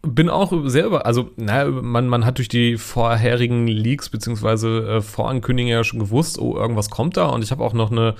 bin 0.03 0.31
auch 0.31 0.53
selber, 0.67 1.07
also 1.07 1.31
na, 1.37 1.65
man, 1.65 2.09
man 2.09 2.25
hat 2.25 2.39
durch 2.39 2.49
die 2.49 2.77
vorherigen 2.77 3.67
Leaks 3.67 4.09
beziehungsweise 4.09 4.97
äh, 4.97 5.01
Vorankündigungen 5.01 5.77
ja 5.77 5.85
schon 5.85 5.99
gewusst, 5.99 6.39
oh, 6.39 6.57
irgendwas 6.57 6.91
kommt 6.91 7.17
da 7.17 7.27
und 7.27 7.43
ich 7.43 7.51
habe 7.51 7.65
auch 7.65 7.73
noch 7.73 7.91
eine 7.91 8.15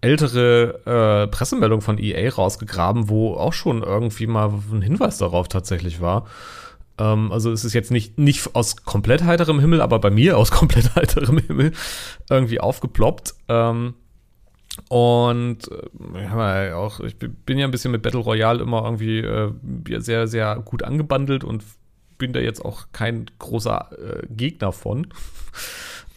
ältere 0.00 1.24
äh, 1.24 1.26
Pressemeldung 1.28 1.80
von 1.80 1.98
EA 1.98 2.30
rausgegraben, 2.30 3.08
wo 3.08 3.34
auch 3.34 3.52
schon 3.52 3.82
irgendwie 3.82 4.26
mal 4.26 4.52
ein 4.72 4.82
Hinweis 4.82 5.18
darauf 5.18 5.48
tatsächlich 5.48 6.00
war. 6.00 6.26
Ähm, 6.98 7.32
also 7.32 7.50
es 7.50 7.64
ist 7.64 7.72
jetzt 7.72 7.90
nicht, 7.90 8.18
nicht 8.18 8.54
aus 8.54 8.84
komplett 8.84 9.24
heiterem 9.24 9.58
Himmel, 9.58 9.80
aber 9.80 9.98
bei 9.98 10.10
mir 10.10 10.38
aus 10.38 10.50
komplett 10.52 10.94
heiterem 10.94 11.38
Himmel 11.38 11.72
irgendwie 12.30 12.60
aufgeploppt. 12.60 13.34
Ähm, 13.48 13.94
und 14.88 15.70
äh, 15.70 16.72
auch, 16.72 17.00
ich 17.00 17.16
bin 17.16 17.58
ja 17.58 17.64
ein 17.64 17.70
bisschen 17.70 17.92
mit 17.92 18.02
Battle 18.02 18.20
Royale 18.20 18.62
immer 18.62 18.84
irgendwie 18.84 19.18
äh, 19.18 19.52
sehr, 20.00 20.26
sehr 20.26 20.56
gut 20.56 20.82
angebandelt 20.82 21.44
und 21.44 21.64
bin 22.18 22.32
da 22.32 22.40
jetzt 22.40 22.64
auch 22.64 22.86
kein 22.92 23.26
großer 23.38 23.90
äh, 23.92 24.26
Gegner 24.28 24.72
von. 24.72 25.06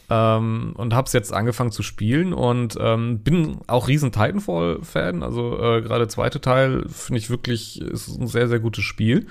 Ähm, 0.10 0.74
und 0.78 0.96
hab's 0.96 1.12
jetzt 1.12 1.34
angefangen 1.34 1.72
zu 1.72 1.84
spielen 1.84 2.34
und 2.34 2.78
ähm, 2.80 3.20
bin 3.20 3.58
auch 3.68 3.90
riesen 3.90 4.14
Titanfall-Fan. 4.14 5.22
Also 5.22 5.60
äh, 5.62 5.82
gerade 5.82 6.08
zweite 6.08 6.40
Teil 6.40 6.86
finde 6.88 7.20
ich 7.20 7.30
wirklich 7.30 7.82
ist 7.82 8.08
ein 8.08 8.28
sehr, 8.28 8.48
sehr 8.48 8.60
gutes 8.60 8.86
Spiel. 8.86 9.28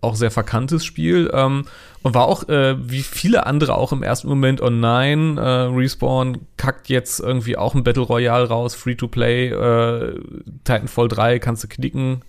Auch 0.00 0.14
sehr 0.14 0.30
verkanntes 0.30 0.84
Spiel. 0.84 1.30
Ähm, 1.34 1.64
und 2.02 2.14
war 2.14 2.26
auch, 2.26 2.48
äh, 2.48 2.76
wie 2.88 3.02
viele 3.02 3.44
andere 3.46 3.74
auch 3.74 3.92
im 3.92 4.04
ersten 4.04 4.28
Moment, 4.28 4.62
oh 4.62 4.70
nein, 4.70 5.36
äh, 5.36 5.42
Respawn 5.42 6.38
kackt 6.56 6.88
jetzt 6.88 7.18
irgendwie 7.18 7.56
auch 7.56 7.74
ein 7.74 7.82
Battle 7.82 8.04
Royale 8.04 8.48
raus, 8.48 8.76
Free-to-Play, 8.76 9.48
äh, 9.48 10.20
Titanfall 10.62 11.08
3 11.08 11.38
kannst 11.40 11.64
du 11.64 11.68
knicken. 11.68 12.22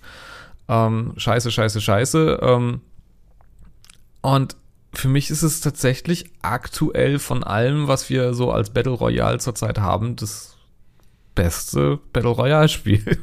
Ähm, 0.68 1.12
scheiße, 1.16 1.52
scheiße, 1.52 1.80
scheiße. 1.80 2.40
Ähm, 2.42 2.80
und 4.22 4.56
für 4.92 5.08
mich 5.08 5.30
ist 5.30 5.42
es 5.42 5.60
tatsächlich 5.60 6.26
aktuell 6.42 7.18
von 7.18 7.42
allem, 7.42 7.88
was 7.88 8.10
wir 8.10 8.34
so 8.34 8.50
als 8.50 8.70
Battle 8.70 8.92
Royale 8.92 9.38
zurzeit 9.38 9.78
haben, 9.78 10.16
das 10.16 10.56
beste 11.34 11.98
Battle 12.12 12.30
Royale 12.30 12.68
Spiel. 12.68 13.18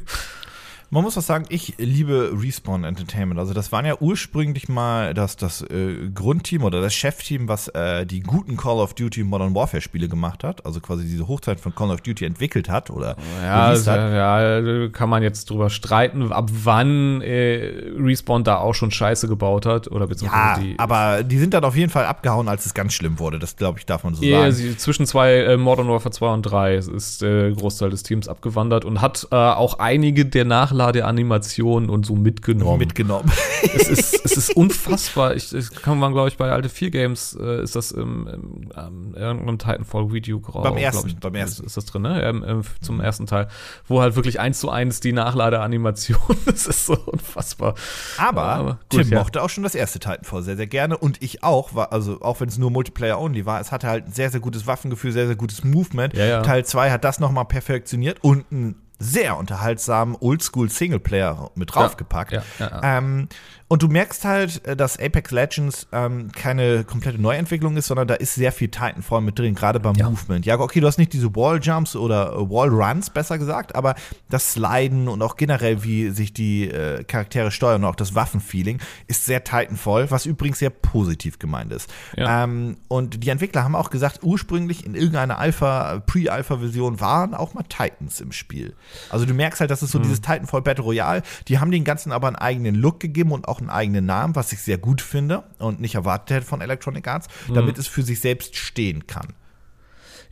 Man 0.92 1.04
muss 1.04 1.16
auch 1.16 1.22
sagen, 1.22 1.44
ich 1.50 1.74
liebe 1.78 2.32
Respawn 2.34 2.82
Entertainment. 2.82 3.38
Also 3.38 3.54
das 3.54 3.70
waren 3.70 3.86
ja 3.86 3.94
ursprünglich 4.00 4.68
mal 4.68 5.14
das, 5.14 5.36
das 5.36 5.62
äh, 5.62 6.08
Grundteam 6.12 6.64
oder 6.64 6.80
das 6.80 6.94
Chefteam, 6.94 7.46
was 7.46 7.68
äh, 7.68 8.04
die 8.04 8.18
guten 8.18 8.56
Call 8.56 8.78
of 8.78 8.94
Duty 8.94 9.22
Modern 9.22 9.54
Warfare 9.54 9.80
Spiele 9.80 10.08
gemacht 10.08 10.42
hat. 10.42 10.66
Also 10.66 10.80
quasi 10.80 11.04
diese 11.04 11.28
Hochzeit 11.28 11.60
von 11.60 11.72
Call 11.76 11.92
of 11.92 12.00
Duty 12.00 12.24
entwickelt 12.24 12.68
hat 12.68 12.90
oder 12.90 13.14
Ja, 13.40 13.66
also, 13.66 13.88
hat. 13.88 14.12
ja, 14.12 14.88
kann 14.88 15.08
man 15.08 15.22
jetzt 15.22 15.48
drüber 15.48 15.70
streiten, 15.70 16.32
ab 16.32 16.50
wann 16.64 17.20
äh, 17.22 17.72
Respawn 17.96 18.42
da 18.42 18.56
auch 18.56 18.74
schon 18.74 18.90
Scheiße 18.90 19.28
gebaut 19.28 19.66
hat 19.66 19.86
oder 19.86 20.00
Ja, 20.00 20.06
beziehungsweise 20.06 20.60
die. 20.60 20.76
aber 20.76 21.22
die 21.22 21.38
sind 21.38 21.54
dann 21.54 21.62
auf 21.62 21.76
jeden 21.76 21.90
Fall 21.90 22.06
abgehauen, 22.06 22.48
als 22.48 22.66
es 22.66 22.74
ganz 22.74 22.94
schlimm 22.94 23.20
wurde. 23.20 23.38
Das 23.38 23.54
glaube 23.54 23.78
ich, 23.78 23.86
darf 23.86 24.02
man 24.02 24.16
so 24.16 24.24
Ja, 24.24 24.50
sagen. 24.50 24.76
zwischen 24.76 25.06
zwei 25.06 25.34
äh, 25.36 25.56
Modern 25.56 25.86
Warfare 25.86 26.10
2 26.10 26.32
und 26.34 26.42
3 26.42 26.74
ist 26.74 27.22
der 27.22 27.52
Großteil 27.52 27.90
des 27.90 28.02
Teams 28.02 28.26
abgewandert 28.26 28.84
und 28.84 29.00
hat 29.00 29.28
äh, 29.30 29.36
auch 29.36 29.78
einige 29.78 30.26
der 30.26 30.44
Nachladeanimationen 30.80 31.90
und 31.90 32.06
so 32.06 32.16
mitgenommen. 32.16 32.78
mitgenommen. 32.78 33.30
es, 33.62 33.88
ist, 33.88 34.24
es 34.24 34.36
ist 34.36 34.56
unfassbar. 34.56 35.34
Ich, 35.34 35.50
das 35.50 35.70
kann 35.70 35.98
man, 35.98 36.12
glaube 36.12 36.28
ich, 36.28 36.36
bei 36.36 36.50
alte 36.50 36.68
4 36.68 36.90
Games 36.90 37.36
äh, 37.40 37.62
ist 37.62 37.76
das 37.76 37.92
im, 37.92 38.26
im 38.26 38.70
ähm, 38.76 39.14
irgendeinem 39.14 39.58
Titanfall-Video 39.58 40.40
Beim 40.40 40.76
ersten, 40.76 41.18
beim 41.20 41.34
ersten. 41.34 41.66
Ist, 41.66 41.76
das 41.76 41.84
drin, 41.86 42.02
ne? 42.02 42.22
Ähm, 42.22 42.44
ähm, 42.46 42.62
zum 42.80 43.00
ersten 43.00 43.26
Teil. 43.26 43.48
Wo 43.86 44.00
halt 44.00 44.16
wirklich 44.16 44.40
eins 44.40 44.60
zu 44.60 44.70
eins 44.70 45.00
die 45.00 45.12
Nachladeanimation. 45.12 46.18
das 46.46 46.66
ist 46.66 46.86
so 46.86 46.96
unfassbar. 46.96 47.74
Aber, 48.16 48.42
Aber 48.42 48.70
gut, 48.90 49.02
Tim 49.02 49.08
ja. 49.10 49.18
mochte 49.18 49.42
auch 49.42 49.50
schon 49.50 49.64
das 49.64 49.74
erste 49.74 49.98
Titanfall 49.98 50.42
sehr, 50.42 50.56
sehr 50.56 50.66
gerne. 50.66 50.96
Und 50.96 51.22
ich 51.22 51.42
auch, 51.42 51.74
war, 51.74 51.92
also 51.92 52.20
auch 52.20 52.40
wenn 52.40 52.48
es 52.48 52.58
nur 52.58 52.70
Multiplayer-only 52.70 53.46
war, 53.46 53.60
es 53.60 53.72
hatte 53.72 53.88
halt 53.88 54.06
ein 54.06 54.12
sehr, 54.12 54.30
sehr 54.30 54.40
gutes 54.40 54.66
Waffengefühl, 54.66 55.12
sehr, 55.12 55.26
sehr 55.26 55.36
gutes 55.36 55.64
Movement. 55.64 56.14
Ja, 56.14 56.26
ja. 56.26 56.42
Teil 56.42 56.64
2 56.64 56.90
hat 56.90 57.04
das 57.04 57.20
nochmal 57.20 57.44
perfektioniert 57.44 58.18
und 58.22 58.44
einen 58.50 58.76
sehr 59.00 59.38
unterhaltsamen 59.38 60.14
Oldschool-Singleplayer 60.14 61.50
mit 61.54 61.74
draufgepackt. 61.74 62.32
Ja, 62.32 62.42
ja, 62.58 62.68
ja. 62.68 62.98
Ähm, 62.98 63.28
und 63.72 63.82
du 63.82 63.86
merkst 63.88 64.24
halt, 64.24 64.66
äh, 64.66 64.74
dass 64.74 64.98
Apex 64.98 65.30
Legends 65.30 65.86
ähm, 65.92 66.32
keine 66.32 66.82
komplette 66.82 67.22
Neuentwicklung 67.22 67.76
ist, 67.76 67.86
sondern 67.86 68.08
da 68.08 68.14
ist 68.14 68.34
sehr 68.34 68.50
viel 68.50 68.66
Titanfall 68.66 69.20
mit 69.20 69.38
drin, 69.38 69.54
gerade 69.54 69.78
beim 69.78 69.94
Ja. 69.94 70.10
Movement. 70.10 70.44
Ja, 70.44 70.58
okay, 70.58 70.80
du 70.80 70.88
hast 70.88 70.98
nicht 70.98 71.12
diese 71.12 71.36
Wall-Jumps 71.36 71.94
oder 71.94 72.32
äh, 72.32 72.50
Wall-Runs, 72.50 73.10
besser 73.10 73.38
gesagt, 73.38 73.76
aber 73.76 73.94
das 74.28 74.54
Sliden 74.54 75.06
und 75.06 75.22
auch 75.22 75.36
generell, 75.36 75.84
wie 75.84 76.10
sich 76.10 76.32
die 76.32 76.68
äh, 76.68 77.04
Charaktere 77.04 77.52
steuern 77.52 77.84
und 77.84 77.90
auch 77.90 77.94
das 77.94 78.16
Waffenfeeling 78.16 78.80
ist 79.06 79.24
sehr 79.24 79.44
Titanfall, 79.44 80.10
was 80.10 80.26
übrigens 80.26 80.58
sehr 80.58 80.70
positiv 80.70 81.38
gemeint 81.38 81.72
ist. 81.72 81.88
Ja. 82.16 82.42
Ähm, 82.42 82.76
und 82.88 83.22
die 83.22 83.28
Entwickler 83.28 83.62
haben 83.62 83.76
auch 83.76 83.90
gesagt, 83.90 84.24
ursprünglich 84.24 84.84
in 84.84 84.96
irgendeiner 84.96 85.38
Alpha, 85.38 86.02
Pre-Alpha-Version 86.06 86.98
waren 86.98 87.34
auch 87.34 87.54
mal 87.54 87.62
Titans 87.68 88.20
im 88.20 88.32
Spiel. 88.32 88.74
Also 89.10 89.26
du 89.26 89.32
merkst 89.34 89.60
halt, 89.60 89.70
das 89.70 89.84
ist 89.84 89.92
so 89.92 90.00
dieses 90.00 90.20
Titanfall 90.20 90.62
Battle 90.62 90.82
Royale. 90.82 91.22
Die 91.46 91.60
haben 91.60 91.70
den 91.70 91.84
ganzen 91.84 92.10
aber 92.10 92.26
einen 92.26 92.34
eigenen 92.34 92.74
Look 92.74 92.98
gegeben 92.98 93.30
und 93.30 93.46
auch 93.46 93.59
einen 93.60 93.70
eigenen 93.70 94.06
Namen, 94.06 94.34
was 94.36 94.52
ich 94.52 94.60
sehr 94.60 94.78
gut 94.78 95.00
finde 95.00 95.44
und 95.58 95.80
nicht 95.80 95.94
erwartet 95.94 96.36
hätte 96.36 96.46
von 96.46 96.60
Electronic 96.60 97.06
Arts, 97.06 97.28
damit 97.52 97.78
es 97.78 97.86
für 97.86 98.02
sich 98.02 98.20
selbst 98.20 98.56
stehen 98.56 99.06
kann. 99.06 99.28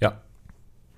Ja. 0.00 0.20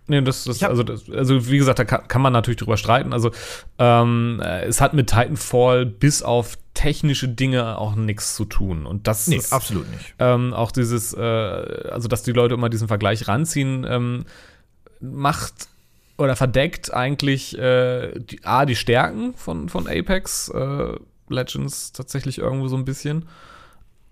Nee, 0.07 0.23
das, 0.23 0.43
das, 0.45 0.61
also, 0.65 0.83
das, 0.83 1.09
also 1.09 1.47
wie 1.49 1.59
gesagt, 1.59 1.79
da 1.79 1.85
kann, 1.85 2.09
kann 2.09 2.21
man 2.21 2.33
natürlich 2.33 2.59
drüber 2.59 2.77
streiten. 2.77 3.13
Also 3.13 3.31
ähm, 3.79 4.41
äh, 4.45 4.63
es 4.65 4.81
hat 4.81 4.93
mit 4.93 5.09
Titanfall 5.09 5.87
bis 5.87 6.23
auf 6.25 6.59
technische 6.75 7.29
Dinge 7.29 7.79
auch 7.79 7.95
nichts 7.95 8.35
zu 8.35 8.45
tun. 8.45 8.87
Und 8.87 9.07
das 9.07 9.29
Nee, 9.29 9.37
ist 9.37 9.53
absolut 9.53 9.89
nicht. 9.91 10.15
ähm, 10.19 10.53
auch 10.53 10.73
dieses, 10.73 11.15
äh, 11.15 11.21
also 11.21 12.09
dass 12.09 12.23
die 12.25 12.33
Leute 12.33 12.55
immer 12.55 12.69
diesen 12.69 12.89
Vergleich 12.89 13.29
ranziehen, 13.29 13.87
ähm, 13.89 14.25
macht 15.01 15.69
oder 16.19 16.35
verdeckt 16.37 16.93
eigentlich 16.93 17.57
äh, 17.57 18.13
die, 18.19 18.45
A, 18.45 18.67
die 18.67 18.77
Stärken 18.77 19.35
von, 19.35 19.69
von 19.69 19.87
Apex 19.87 20.49
äh, 20.49 20.95
Legends 21.31 21.93
tatsächlich 21.93 22.39
irgendwo 22.39 22.69
so 22.69 22.77
ein 22.77 22.85
bisschen. 22.85 23.27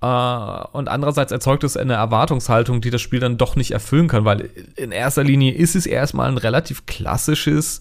Äh, 0.00 0.06
und 0.06 0.88
andererseits 0.88 1.32
erzeugt 1.32 1.64
es 1.64 1.76
eine 1.76 1.94
Erwartungshaltung, 1.94 2.80
die 2.80 2.90
das 2.90 3.00
Spiel 3.00 3.20
dann 3.20 3.36
doch 3.36 3.56
nicht 3.56 3.72
erfüllen 3.72 4.08
kann, 4.08 4.24
weil 4.24 4.50
in 4.76 4.92
erster 4.92 5.24
Linie 5.24 5.52
ist 5.52 5.74
es 5.74 5.86
erstmal 5.86 6.28
ein 6.28 6.38
relativ 6.38 6.86
klassisches 6.86 7.80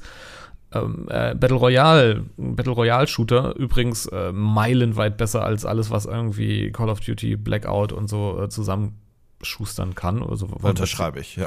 ähm, 0.74 1.08
äh, 1.10 1.36
Battle 1.36 1.58
Royale, 1.58 2.26
Battle 2.38 2.74
Royale 2.74 3.08
Shooter. 3.08 3.56
Übrigens 3.56 4.08
äh, 4.08 4.32
meilenweit 4.32 5.18
besser 5.18 5.44
als 5.44 5.66
alles, 5.66 5.92
was 5.92 6.06
irgendwie 6.06 6.72
Call 6.72 6.90
of 6.90 7.00
Duty, 7.00 7.36
Blackout 7.36 7.94
und 7.94 8.10
so 8.10 8.42
äh, 8.44 8.50
zusammenschustern 8.50 9.96
kann. 9.96 10.24
Also, 10.24 10.48
Unterschreibe 10.48 11.20
ich, 11.20 11.38
ja. 11.38 11.46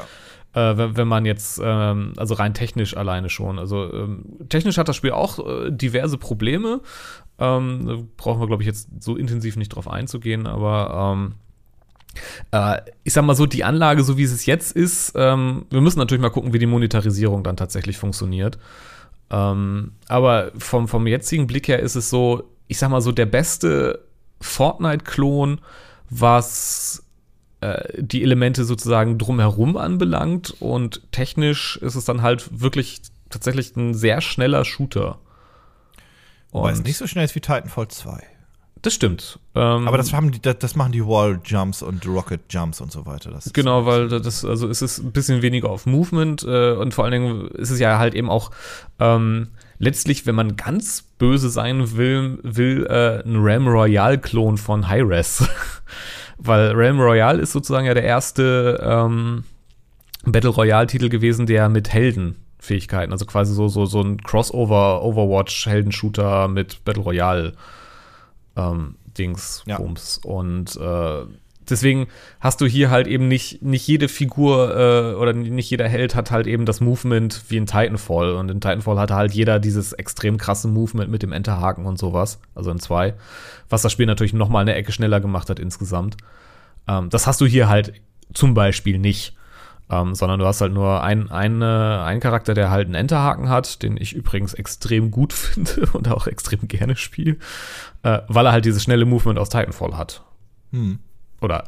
äh, 0.53 0.77
wenn, 0.77 0.97
wenn 0.97 1.07
man 1.07 1.25
jetzt, 1.25 1.61
ähm, 1.63 2.13
also 2.17 2.33
rein 2.33 2.53
technisch 2.53 2.97
alleine 2.97 3.29
schon. 3.29 3.59
Also 3.59 3.91
ähm, 3.93 4.25
technisch 4.49 4.77
hat 4.77 4.87
das 4.87 4.95
Spiel 4.95 5.11
auch 5.11 5.39
äh, 5.45 5.71
diverse 5.71 6.17
Probleme. 6.17 6.81
Ähm, 7.41 7.87
da 7.87 7.97
brauchen 8.17 8.39
wir, 8.39 8.45
glaube 8.45 8.61
ich, 8.61 8.67
jetzt 8.67 8.89
so 8.99 9.17
intensiv 9.17 9.55
nicht 9.55 9.69
drauf 9.69 9.87
einzugehen, 9.87 10.45
aber 10.45 11.15
ähm, 11.15 11.33
äh, 12.51 12.81
ich 13.03 13.13
sag 13.13 13.25
mal 13.25 13.35
so, 13.35 13.47
die 13.47 13.63
Anlage, 13.63 14.03
so 14.03 14.15
wie 14.15 14.23
es 14.23 14.45
jetzt 14.45 14.73
ist, 14.73 15.13
ähm, 15.15 15.65
wir 15.71 15.81
müssen 15.81 15.97
natürlich 15.97 16.21
mal 16.21 16.29
gucken, 16.29 16.53
wie 16.53 16.59
die 16.59 16.67
Monetarisierung 16.67 17.43
dann 17.43 17.57
tatsächlich 17.57 17.97
funktioniert. 17.97 18.59
Ähm, 19.31 19.93
aber 20.07 20.51
vom, 20.55 20.87
vom 20.87 21.07
jetzigen 21.07 21.47
Blick 21.47 21.67
her 21.67 21.79
ist 21.79 21.95
es 21.95 22.11
so, 22.11 22.43
ich 22.67 22.77
sag 22.77 22.91
mal 22.91 23.01
so, 23.01 23.11
der 23.11 23.25
beste 23.25 24.05
Fortnite-Klon, 24.39 25.61
was 26.11 27.03
äh, 27.61 28.03
die 28.03 28.21
Elemente 28.21 28.65
sozusagen 28.65 29.17
drumherum 29.17 29.77
anbelangt 29.77 30.55
und 30.59 31.11
technisch 31.11 31.77
ist 31.77 31.95
es 31.95 32.05
dann 32.05 32.21
halt 32.21 32.61
wirklich 32.61 33.01
tatsächlich 33.31 33.75
ein 33.75 33.95
sehr 33.95 34.21
schneller 34.21 34.63
Shooter. 34.63 35.17
Wobei 36.51 36.71
es 36.71 36.83
nicht 36.83 36.97
so 36.97 37.07
schnell 37.07 37.25
ist 37.25 37.35
wie 37.35 37.39
Titanfall 37.39 37.87
2. 37.87 38.23
das 38.81 38.93
stimmt. 38.93 39.39
Ähm, 39.55 39.87
Aber 39.87 39.97
das, 39.97 40.11
haben 40.13 40.31
die, 40.31 40.41
das, 40.41 40.57
das 40.59 40.75
machen 40.75 40.91
die 40.91 41.05
Wall-Jumps 41.05 41.81
und 41.81 42.05
Rocket 42.05 42.41
Jumps 42.49 42.81
und 42.81 42.91
so 42.91 43.05
weiter. 43.05 43.37
Genau, 43.53 43.85
weil 43.85 44.07
das, 44.07 44.43
also 44.43 44.67
es 44.67 44.81
ist 44.81 44.99
ein 44.99 45.11
bisschen 45.11 45.41
weniger 45.41 45.69
auf 45.69 45.85
Movement 45.85 46.43
äh, 46.43 46.73
und 46.73 46.93
vor 46.93 47.05
allen 47.05 47.13
Dingen 47.13 47.47
ist 47.49 47.69
es 47.69 47.79
ja 47.79 47.97
halt 47.99 48.15
eben 48.15 48.29
auch 48.29 48.51
ähm, 48.99 49.49
letztlich, 49.79 50.25
wenn 50.25 50.35
man 50.35 50.55
ganz 50.55 51.03
böse 51.17 51.49
sein 51.49 51.95
will, 51.95 52.39
will 52.43 52.85
äh, 52.87 53.23
ein 53.27 53.37
Ram 53.37 53.67
Royale-Klon 53.67 54.57
von 54.57 54.87
Hi-Res. 54.87 55.47
weil 56.37 56.71
Ram 56.73 56.99
Royale 56.99 57.41
ist 57.41 57.51
sozusagen 57.51 57.85
ja 57.85 57.93
der 57.93 58.03
erste 58.03 58.79
ähm, 58.83 59.43
Battle 60.25 60.49
Royale-Titel 60.49 61.09
gewesen, 61.09 61.45
der 61.45 61.69
mit 61.69 61.93
Helden 61.93 62.35
Fähigkeiten. 62.61 63.11
Also 63.11 63.25
quasi 63.25 63.53
so, 63.53 63.67
so, 63.67 63.85
so 63.87 64.01
ein 64.01 64.21
Crossover, 64.21 65.03
Overwatch, 65.03 65.65
Heldenshooter 65.65 66.47
mit 66.47 66.85
Battle 66.85 67.01
Royale 67.01 67.53
ähm, 68.55 68.95
Dings, 69.17 69.63
Ja. 69.65 69.77
Bums. 69.77 70.19
Und 70.23 70.77
äh, 70.77 71.25
deswegen 71.67 72.05
hast 72.39 72.61
du 72.61 72.67
hier 72.67 72.91
halt 72.91 73.07
eben 73.07 73.27
nicht, 73.27 73.63
nicht 73.63 73.87
jede 73.87 74.07
Figur 74.07 74.77
äh, 74.77 75.15
oder 75.15 75.33
nicht 75.33 75.71
jeder 75.71 75.89
Held 75.89 76.13
hat 76.13 76.29
halt 76.29 76.45
eben 76.45 76.67
das 76.67 76.81
Movement 76.81 77.45
wie 77.49 77.57
in 77.57 77.65
Titanfall. 77.65 78.35
Und 78.35 78.51
in 78.51 78.61
Titanfall 78.61 78.99
hatte 78.99 79.15
halt 79.15 79.33
jeder 79.33 79.59
dieses 79.59 79.93
extrem 79.93 80.37
krasse 80.37 80.67
Movement 80.67 81.09
mit 81.09 81.23
dem 81.23 81.31
Enterhaken 81.31 81.87
und 81.87 81.97
sowas. 81.97 82.39
Also 82.53 82.69
in 82.69 82.79
zwei. 82.79 83.15
Was 83.69 83.81
das 83.81 83.91
Spiel 83.91 84.05
natürlich 84.05 84.33
noch 84.33 84.49
mal 84.49 84.59
eine 84.59 84.75
Ecke 84.75 84.91
schneller 84.91 85.19
gemacht 85.19 85.49
hat 85.49 85.59
insgesamt. 85.59 86.15
Ähm, 86.87 87.09
das 87.09 87.25
hast 87.25 87.41
du 87.41 87.47
hier 87.47 87.67
halt 87.67 87.93
zum 88.35 88.53
Beispiel 88.53 88.99
nicht. 88.99 89.35
Ähm, 89.91 90.15
sondern 90.15 90.39
du 90.39 90.45
hast 90.45 90.61
halt 90.61 90.71
nur 90.71 91.03
einen, 91.03 91.29
eine, 91.29 92.03
einen 92.05 92.21
Charakter, 92.21 92.53
der 92.53 92.71
halt 92.71 92.85
einen 92.85 92.95
Enterhaken 92.95 93.49
hat, 93.49 93.83
den 93.83 93.97
ich 93.97 94.13
übrigens 94.13 94.53
extrem 94.53 95.11
gut 95.11 95.33
finde 95.33 95.85
und 95.91 96.07
auch 96.07 96.27
extrem 96.27 96.67
gerne 96.67 96.95
spiele, 96.95 97.37
äh, 98.03 98.19
weil 98.27 98.45
er 98.45 98.53
halt 98.53 98.63
dieses 98.63 98.83
schnelle 98.83 99.05
Movement 99.05 99.37
aus 99.37 99.49
Titanfall 99.49 99.97
hat. 99.97 100.23
Hm. 100.71 100.99
Oder 101.41 101.65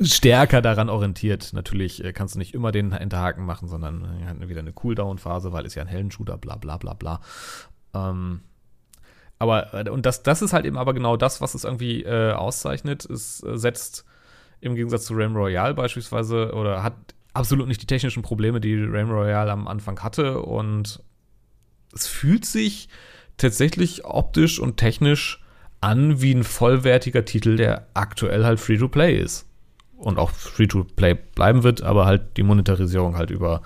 stärker 0.00 0.62
daran 0.62 0.88
orientiert. 0.88 1.52
Natürlich 1.52 2.04
äh, 2.04 2.12
kannst 2.12 2.36
du 2.36 2.38
nicht 2.38 2.54
immer 2.54 2.70
den 2.70 2.92
Enterhaken 2.92 3.44
machen, 3.44 3.66
sondern 3.66 4.04
äh, 4.40 4.48
wieder 4.48 4.60
eine 4.60 4.72
Cooldown-Phase, 4.72 5.52
weil 5.52 5.66
es 5.66 5.74
ja 5.74 5.82
ein 5.82 5.88
Heldenshooter, 5.88 6.38
bla 6.38 6.54
bla 6.56 6.76
bla 6.76 6.94
bla. 6.94 7.20
Ähm, 7.92 8.42
aber, 9.40 9.74
äh, 9.74 9.90
und 9.90 10.06
das, 10.06 10.22
das 10.22 10.42
ist 10.42 10.52
halt 10.52 10.64
eben 10.64 10.78
aber 10.78 10.94
genau 10.94 11.16
das, 11.16 11.40
was 11.40 11.54
es 11.54 11.64
irgendwie 11.64 12.04
äh, 12.04 12.32
auszeichnet. 12.32 13.04
Es 13.04 13.42
äh, 13.42 13.56
setzt 13.56 14.04
im 14.60 14.76
Gegensatz 14.76 15.06
zu 15.06 15.14
Ram 15.14 15.36
Royale 15.36 15.74
beispielsweise 15.74 16.52
oder 16.54 16.82
hat 16.82 16.94
absolut 17.34 17.68
nicht 17.68 17.82
die 17.82 17.86
technischen 17.86 18.22
Probleme, 18.22 18.60
die 18.60 18.76
Ram 18.82 19.10
Royale 19.10 19.50
am 19.52 19.68
Anfang 19.68 20.00
hatte. 20.00 20.40
Und 20.40 21.02
es 21.92 22.06
fühlt 22.06 22.44
sich 22.44 22.88
tatsächlich 23.36 24.04
optisch 24.04 24.58
und 24.58 24.76
technisch 24.76 25.42
an 25.80 26.20
wie 26.20 26.34
ein 26.34 26.44
vollwertiger 26.44 27.24
Titel, 27.24 27.56
der 27.56 27.86
aktuell 27.94 28.44
halt 28.44 28.60
Free-to-Play 28.60 29.16
ist. 29.16 29.46
Und 29.96 30.18
auch 30.18 30.30
Free-to-Play 30.30 31.14
bleiben 31.34 31.64
wird, 31.64 31.82
aber 31.82 32.06
halt 32.06 32.36
die 32.36 32.44
Monetarisierung 32.44 33.16
halt 33.16 33.30
über 33.30 33.62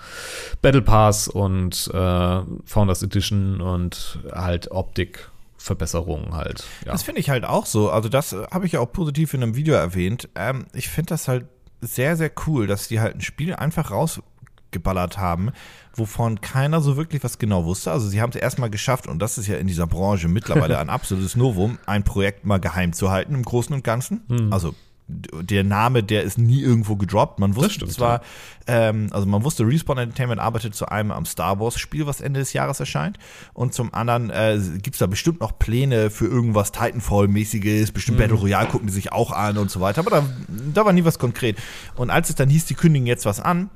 Battle 0.61 0.81
Pass 0.81 1.27
und 1.27 1.91
äh, 1.93 2.41
Founders 2.65 3.03
Edition 3.03 3.61
und 3.61 4.19
halt 4.31 4.71
Optikverbesserungen 4.71 6.33
halt. 6.33 6.63
Ja. 6.85 6.91
Das 6.91 7.03
finde 7.03 7.21
ich 7.21 7.29
halt 7.29 7.45
auch 7.45 7.67
so. 7.67 7.91
Also, 7.91 8.09
das 8.09 8.33
äh, 8.33 8.47
habe 8.51 8.65
ich 8.65 8.71
ja 8.71 8.79
auch 8.79 8.91
positiv 8.91 9.35
in 9.35 9.43
einem 9.43 9.55
Video 9.55 9.75
erwähnt. 9.75 10.27
Ähm, 10.33 10.65
ich 10.73 10.89
finde 10.89 11.09
das 11.09 11.27
halt 11.27 11.45
sehr, 11.87 12.15
sehr 12.17 12.31
cool, 12.47 12.67
dass 12.67 12.87
die 12.87 12.99
halt 12.99 13.15
ein 13.15 13.21
Spiel 13.21 13.53
einfach 13.55 13.91
rausgeballert 13.91 15.17
haben, 15.17 15.51
wovon 15.95 16.41
keiner 16.41 16.81
so 16.81 16.97
wirklich 16.97 17.23
was 17.23 17.37
genau 17.37 17.65
wusste. 17.65 17.91
Also, 17.91 18.07
sie 18.07 18.21
haben 18.21 18.31
es 18.31 18.35
erstmal 18.35 18.69
geschafft, 18.69 19.07
und 19.07 19.19
das 19.19 19.37
ist 19.37 19.47
ja 19.47 19.57
in 19.57 19.67
dieser 19.67 19.87
Branche 19.87 20.27
mittlerweile 20.27 20.77
ein 20.79 20.89
absolutes 20.89 21.35
Novum, 21.35 21.77
ein 21.85 22.03
Projekt 22.03 22.45
mal 22.45 22.59
geheim 22.59 22.93
zu 22.93 23.11
halten 23.11 23.35
im 23.35 23.43
Großen 23.43 23.73
und 23.75 23.83
Ganzen. 23.83 24.21
Also, 24.51 24.71
d- 24.71 24.75
der 25.13 25.63
Name, 25.63 26.03
der 26.03 26.23
ist 26.23 26.37
nie 26.37 26.61
irgendwo 26.61 26.95
gedroppt. 26.95 27.39
Man 27.39 27.55
wusste 27.55 27.71
stimmt, 27.73 27.91
zwar, 27.93 28.21
ähm, 28.67 29.07
also 29.11 29.25
man 29.27 29.43
wusste, 29.43 29.65
Respawn 29.67 29.97
Entertainment 29.97 30.39
arbeitet 30.41 30.75
zu 30.75 30.87
einem 30.87 31.11
am 31.11 31.25
Star 31.25 31.59
Wars 31.59 31.79
Spiel, 31.79 32.05
was 32.07 32.21
Ende 32.21 32.39
des 32.39 32.53
Jahres 32.53 32.79
erscheint. 32.79 33.17
Und 33.53 33.73
zum 33.73 33.93
anderen 33.93 34.29
äh, 34.29 34.59
gibt's 34.81 34.99
da 34.99 35.07
bestimmt 35.07 35.39
noch 35.41 35.57
Pläne 35.59 36.09
für 36.09 36.25
irgendwas 36.25 36.71
Titanfall-mäßiges, 36.73 37.91
bestimmt 37.91 38.17
Battle 38.17 38.35
Royale 38.37 38.67
gucken 38.67 38.87
die 38.87 38.93
sich 38.93 39.11
auch 39.11 39.31
an 39.31 39.57
und 39.57 39.69
so 39.71 39.79
weiter. 39.81 39.99
Aber 40.01 40.09
da, 40.09 40.25
da 40.73 40.85
war 40.85 40.93
nie 40.93 41.05
was 41.05 41.19
konkret. 41.19 41.57
Und 41.95 42.09
als 42.09 42.29
es 42.29 42.35
dann 42.35 42.49
hieß, 42.49 42.65
die 42.65 42.75
kündigen 42.75 43.07
jetzt 43.07 43.25
was 43.25 43.39
an, 43.39 43.69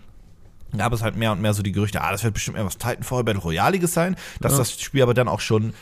gab 0.78 0.92
es 0.94 1.02
halt 1.02 1.16
mehr 1.16 1.32
und 1.32 1.42
mehr 1.42 1.54
so 1.54 1.64
die 1.64 1.72
Gerüchte, 1.72 2.02
ah, 2.02 2.12
das 2.12 2.24
wird 2.24 2.34
bestimmt 2.34 2.58
etwas 2.58 2.78
Titanfall 2.78 3.24
Battle 3.24 3.42
Royaliges 3.42 3.94
sein, 3.94 4.16
dass 4.42 4.54
Ja. 4.54 4.58
das 4.60 4.80
Spiel 4.82 5.02
aber 5.02 5.14
dann 5.14 5.28
auch 5.28 5.40
schon 5.40 5.74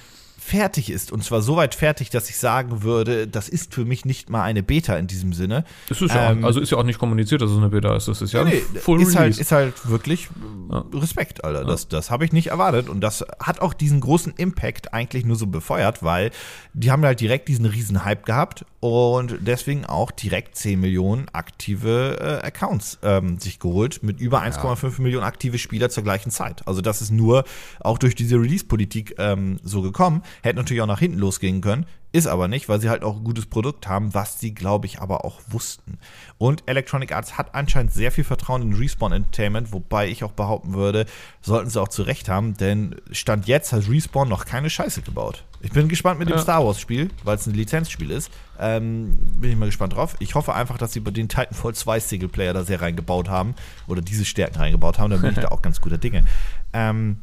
fertig 0.45 0.91
ist. 0.91 1.11
Und 1.11 1.23
zwar 1.23 1.41
so 1.41 1.55
weit 1.55 1.73
fertig, 1.73 2.11
dass 2.11 2.29
ich 2.29 2.37
sagen 2.37 2.83
würde, 2.83 3.27
das 3.27 3.49
ist 3.49 3.73
für 3.73 3.83
mich 3.83 4.05
nicht 4.05 4.29
mal 4.29 4.43
eine 4.43 4.61
Beta 4.61 4.95
in 4.95 5.07
diesem 5.07 5.33
Sinne. 5.33 5.65
Ist 5.89 6.01
ja, 6.01 6.31
Ähm, 6.31 6.43
auch, 6.43 6.47
also 6.47 6.59
ist 6.59 6.71
ja 6.71 6.77
auch 6.77 6.83
nicht 6.83 6.99
kommuniziert, 6.99 7.41
dass 7.41 7.49
es 7.49 7.57
eine 7.57 7.69
Beta 7.69 7.95
ist. 7.95 8.07
Das 8.07 8.21
ist 8.21 8.31
ja 8.31 8.43
Nee, 8.43 8.61
Full 8.79 9.01
ist, 9.01 9.15
halt, 9.15 9.23
Release. 9.25 9.41
ist 9.41 9.51
halt 9.51 9.89
wirklich 9.89 10.29
Ja. 10.69 10.85
Respekt, 10.93 11.43
Alter. 11.43 11.65
Das, 11.65 11.87
das 11.87 12.11
habe 12.11 12.25
ich 12.25 12.31
nicht 12.31 12.47
erwartet. 12.47 12.89
Und 12.89 13.01
das 13.01 13.25
hat 13.39 13.59
auch 13.59 13.73
diesen 13.73 13.99
großen 14.01 14.33
Impact 14.37 14.93
eigentlich 14.93 15.25
nur 15.25 15.35
so 15.35 15.47
befeuert, 15.47 16.03
weil 16.03 16.29
die 16.73 16.91
haben 16.91 17.03
halt 17.03 17.19
direkt 17.21 17.47
diesen 17.47 17.65
riesen 17.65 18.05
Hype 18.05 18.25
gehabt 18.25 18.65
und 18.81 19.37
deswegen 19.41 19.85
auch 19.85 20.11
direkt 20.11 20.55
10 20.57 20.79
Millionen 20.79 21.25
aktive 21.33 22.19
äh, 22.43 22.45
Accounts 22.45 22.99
ähm, 23.01 23.39
sich 23.39 23.59
geholt 23.59 24.03
mit 24.03 24.19
über 24.19 24.43
1,5 24.43 25.01
Millionen 25.01 25.25
aktive 25.25 25.57
Spieler 25.57 25.89
zur 25.89 26.03
gleichen 26.03 26.29
Zeit. 26.29 26.61
Also 26.67 26.81
das 26.81 27.01
ist 27.01 27.09
nur 27.11 27.45
auch 27.79 27.97
durch 27.97 28.13
diese 28.13 28.35
Release-Politik 28.35 29.15
ähm, 29.17 29.57
so 29.63 29.81
gekommen. 29.81 30.21
Hätte 30.43 30.57
natürlich 30.57 30.81
auch 30.81 30.87
nach 30.87 30.99
hinten 30.99 31.19
losgehen 31.19 31.61
können. 31.61 31.85
Ist 32.11 32.27
aber 32.27 32.47
nicht, 32.47 32.69
weil 32.69 32.79
sie 32.79 32.89
halt 32.89 33.03
auch 33.03 33.17
ein 33.17 33.25
gutes 33.25 33.45
Produkt 33.45 33.89
haben, 33.89 34.13
was 34.13 34.39
sie, 34.39 34.53
glaube 34.53 34.85
ich, 34.85 35.01
aber 35.01 35.25
auch 35.25 35.41
wussten. 35.49 35.97
Und 36.37 36.63
Electronic 36.65 37.11
Arts 37.11 37.37
hat 37.37 37.53
anscheinend 37.53 37.91
sehr 37.91 38.09
viel 38.09 38.23
Vertrauen 38.23 38.61
in 38.61 38.73
Respawn 38.73 39.11
Entertainment, 39.11 39.73
wobei 39.73 40.07
ich 40.07 40.23
auch 40.23 40.31
behaupten 40.31 40.73
würde, 40.73 41.07
sollten 41.41 41.69
sie 41.69 41.81
auch 41.81 41.89
zu 41.89 42.03
Recht 42.03 42.29
haben, 42.29 42.55
denn 42.55 42.95
Stand 43.11 43.47
jetzt 43.47 43.73
hat 43.73 43.89
Respawn 43.89 44.29
noch 44.29 44.45
keine 44.45 44.69
Scheiße 44.69 45.01
gebaut. 45.01 45.43
Ich 45.59 45.71
bin 45.71 45.89
gespannt 45.89 46.19
mit 46.19 46.29
dem 46.29 46.37
Ja. 46.37 46.41
Star 46.41 46.65
Wars 46.65 46.79
Spiel, 46.79 47.09
weil 47.25 47.35
es 47.35 47.47
ein 47.47 47.53
Lizenzspiel 47.53 48.11
ist. 48.11 48.31
Ähm, 48.59 49.17
bin 49.41 49.51
ich 49.51 49.57
mal 49.57 49.65
gespannt 49.65 49.93
drauf. 49.93 50.15
Ich 50.19 50.35
hoffe 50.35 50.53
einfach, 50.53 50.77
dass 50.77 50.93
sie 50.93 51.01
bei 51.01 51.11
den 51.11 51.27
Titanfall 51.27 51.75
2 51.75 51.99
Singleplayer 51.99 52.53
da 52.53 52.63
sehr 52.63 52.81
reingebaut 52.81 53.27
haben 53.27 53.55
oder 53.87 54.01
diese 54.01 54.23
Stärken 54.23 54.57
reingebaut 54.57 54.99
haben, 54.99 55.09
dann 55.09 55.19
bin 55.21 55.31
ich 55.31 55.39
da 55.39 55.47
auch 55.51 55.61
ganz 55.61 55.81
guter 55.81 55.97
Dinge. 55.97 56.23
Ähm, 56.71 57.17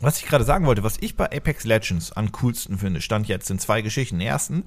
was 0.00 0.18
ich 0.18 0.26
gerade 0.26 0.44
sagen 0.44 0.66
wollte, 0.66 0.82
was 0.82 0.96
ich 1.00 1.16
bei 1.16 1.24
Apex 1.24 1.64
Legends 1.64 2.12
am 2.12 2.32
coolsten 2.32 2.78
finde, 2.78 3.00
stand 3.00 3.28
jetzt 3.28 3.50
in 3.50 3.58
zwei 3.58 3.82
Geschichten. 3.82 4.20
Ersten, 4.20 4.64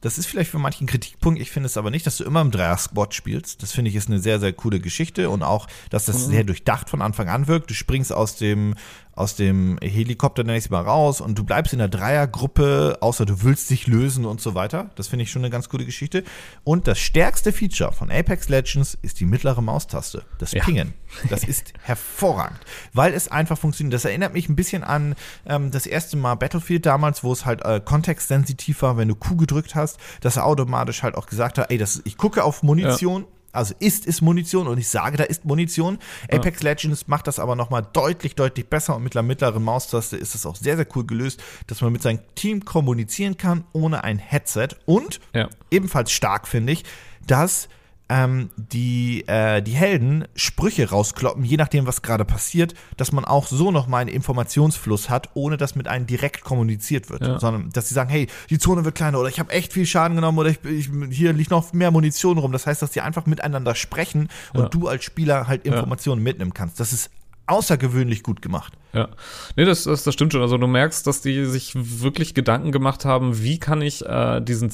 das 0.00 0.16
ist 0.16 0.26
vielleicht 0.26 0.50
für 0.50 0.60
manchen 0.60 0.86
Kritikpunkt, 0.86 1.40
ich 1.40 1.50
finde 1.50 1.66
es 1.66 1.76
aber 1.76 1.90
nicht, 1.90 2.06
dass 2.06 2.16
du 2.16 2.24
immer 2.24 2.40
im 2.40 2.52
Dreier-Squad 2.52 3.14
spielst. 3.14 3.62
Das 3.62 3.72
finde 3.72 3.90
ich 3.90 3.96
ist 3.96 4.08
eine 4.08 4.20
sehr, 4.20 4.38
sehr 4.38 4.52
coole 4.52 4.78
Geschichte 4.78 5.28
und 5.28 5.42
auch, 5.42 5.66
dass 5.90 6.04
das 6.04 6.26
sehr 6.26 6.44
durchdacht 6.44 6.88
von 6.88 7.02
Anfang 7.02 7.28
an 7.28 7.48
wirkt. 7.48 7.70
Du 7.70 7.74
springst 7.74 8.12
aus 8.12 8.36
dem, 8.36 8.76
aus 9.18 9.34
dem 9.34 9.78
Helikopter 9.82 10.44
nenne 10.44 10.58
ich 10.58 10.66
es 10.66 10.70
mal 10.70 10.82
raus 10.82 11.20
und 11.20 11.36
du 11.36 11.44
bleibst 11.44 11.72
in 11.72 11.80
der 11.80 11.88
Dreiergruppe, 11.88 12.98
außer 13.00 13.26
du 13.26 13.42
willst 13.42 13.68
dich 13.68 13.88
lösen 13.88 14.24
und 14.24 14.40
so 14.40 14.54
weiter. 14.54 14.90
Das 14.94 15.08
finde 15.08 15.24
ich 15.24 15.30
schon 15.30 15.42
eine 15.42 15.50
ganz 15.50 15.68
coole 15.68 15.84
Geschichte. 15.84 16.22
Und 16.62 16.86
das 16.86 16.98
stärkste 16.98 17.52
Feature 17.52 17.92
von 17.92 18.10
Apex 18.12 18.48
Legends 18.48 18.96
ist 19.02 19.18
die 19.18 19.24
mittlere 19.24 19.60
Maustaste, 19.60 20.22
das 20.38 20.52
Ja. 20.52 20.62
Pingen. 20.62 20.94
Das 21.30 21.42
ist 21.42 21.72
hervorragend, 21.82 22.60
weil 22.92 23.12
es 23.12 23.28
einfach 23.28 23.58
funktioniert. 23.58 23.94
Das 23.94 24.04
erinnert 24.04 24.34
mich 24.34 24.48
ein 24.48 24.56
bisschen 24.56 24.84
an 24.84 25.16
ähm, 25.46 25.70
das 25.72 25.86
erste 25.86 26.16
Mal 26.16 26.36
Battlefield 26.36 26.86
damals, 26.86 27.24
wo 27.24 27.32
es 27.32 27.44
halt 27.44 27.64
äh, 27.64 27.80
kontextsensitiv 27.84 28.82
war, 28.82 28.96
wenn 28.96 29.08
du 29.08 29.16
Q 29.16 29.36
gedrückt 29.36 29.74
hast, 29.74 29.98
dass 30.20 30.36
er 30.36 30.46
automatisch 30.46 31.02
halt 31.02 31.16
auch 31.16 31.26
gesagt 31.26 31.58
hat, 31.58 31.70
ey, 31.70 31.78
das, 31.78 32.02
ich 32.04 32.16
gucke 32.16 32.44
auf 32.44 32.62
Munition. 32.62 33.24
Also 33.52 33.74
ist 33.78 34.06
ist 34.06 34.20
Munition 34.20 34.68
und 34.68 34.78
ich 34.78 34.88
sage, 34.88 35.16
da 35.16 35.24
ist 35.24 35.44
Munition. 35.44 35.98
Apex 36.30 36.62
Legends 36.62 37.08
macht 37.08 37.26
das 37.26 37.38
aber 37.38 37.56
noch 37.56 37.70
mal 37.70 37.80
deutlich, 37.82 38.34
deutlich 38.34 38.68
besser 38.68 38.96
und 38.96 39.02
mit 39.02 39.14
der 39.14 39.22
mittleren 39.22 39.62
Maustaste 39.62 40.16
ist 40.16 40.34
es 40.34 40.44
auch 40.44 40.56
sehr, 40.56 40.76
sehr 40.76 40.86
cool 40.94 41.06
gelöst, 41.06 41.42
dass 41.66 41.80
man 41.80 41.92
mit 41.92 42.02
seinem 42.02 42.20
Team 42.34 42.64
kommunizieren 42.64 43.36
kann 43.36 43.64
ohne 43.72 44.04
ein 44.04 44.18
Headset 44.18 44.68
und 44.84 45.20
Ja. 45.34 45.48
ebenfalls 45.70 46.12
stark 46.12 46.46
finde 46.46 46.72
ich, 46.72 46.84
dass 47.26 47.68
ähm, 48.10 48.50
die, 48.56 49.26
äh, 49.28 49.60
die 49.62 49.72
Helden 49.72 50.26
Sprüche 50.34 50.88
rauskloppen, 50.90 51.44
je 51.44 51.56
nachdem, 51.58 51.86
was 51.86 52.00
gerade 52.02 52.24
passiert, 52.24 52.74
dass 52.96 53.12
man 53.12 53.24
auch 53.24 53.46
so 53.46 53.70
noch 53.70 53.86
mal 53.86 53.98
einen 53.98 54.08
Informationsfluss 54.08 55.10
hat, 55.10 55.28
ohne 55.34 55.56
dass 55.58 55.74
mit 55.74 55.88
einem 55.88 56.06
direkt 56.06 56.42
kommuniziert 56.42 57.10
wird. 57.10 57.22
Ja. 57.22 57.38
Sondern, 57.38 57.70
dass 57.70 57.88
sie 57.88 57.94
sagen, 57.94 58.08
hey, 58.10 58.26
die 58.48 58.58
Zone 58.58 58.84
wird 58.84 58.94
kleiner 58.94 59.20
oder 59.20 59.28
ich 59.28 59.38
habe 59.38 59.52
echt 59.52 59.72
viel 59.72 59.84
Schaden 59.86 60.14
genommen 60.16 60.38
oder 60.38 60.50
ich, 60.50 60.64
ich, 60.64 60.90
hier 61.10 61.32
liegt 61.32 61.50
noch 61.50 61.72
mehr 61.72 61.90
Munition 61.90 62.38
rum. 62.38 62.52
Das 62.52 62.66
heißt, 62.66 62.80
dass 62.80 62.92
die 62.92 63.00
einfach 63.02 63.26
miteinander 63.26 63.74
sprechen 63.74 64.28
und 64.54 64.62
Ja. 64.62 64.68
du 64.68 64.88
als 64.88 65.04
Spieler 65.04 65.46
halt 65.46 65.64
Informationen 65.66 66.22
mitnehmen 66.22 66.54
kannst. 66.54 66.80
Das 66.80 66.92
ist 66.92 67.10
außergewöhnlich 67.46 68.22
gut 68.22 68.42
gemacht. 68.42 68.74
Ja. 68.92 69.08
Nee, 69.56 69.64
das, 69.64 69.84
das, 69.84 70.04
das 70.04 70.14
stimmt 70.14 70.32
schon. 70.32 70.42
Also 70.42 70.58
du 70.58 70.66
merkst, 70.66 71.06
dass 71.06 71.20
die 71.20 71.44
sich 71.46 71.72
wirklich 71.74 72.34
Gedanken 72.34 72.72
gemacht 72.72 73.04
haben, 73.04 73.42
wie 73.42 73.58
kann 73.58 73.82
ich 73.82 74.04
äh, 74.04 74.40
diesen 74.40 74.70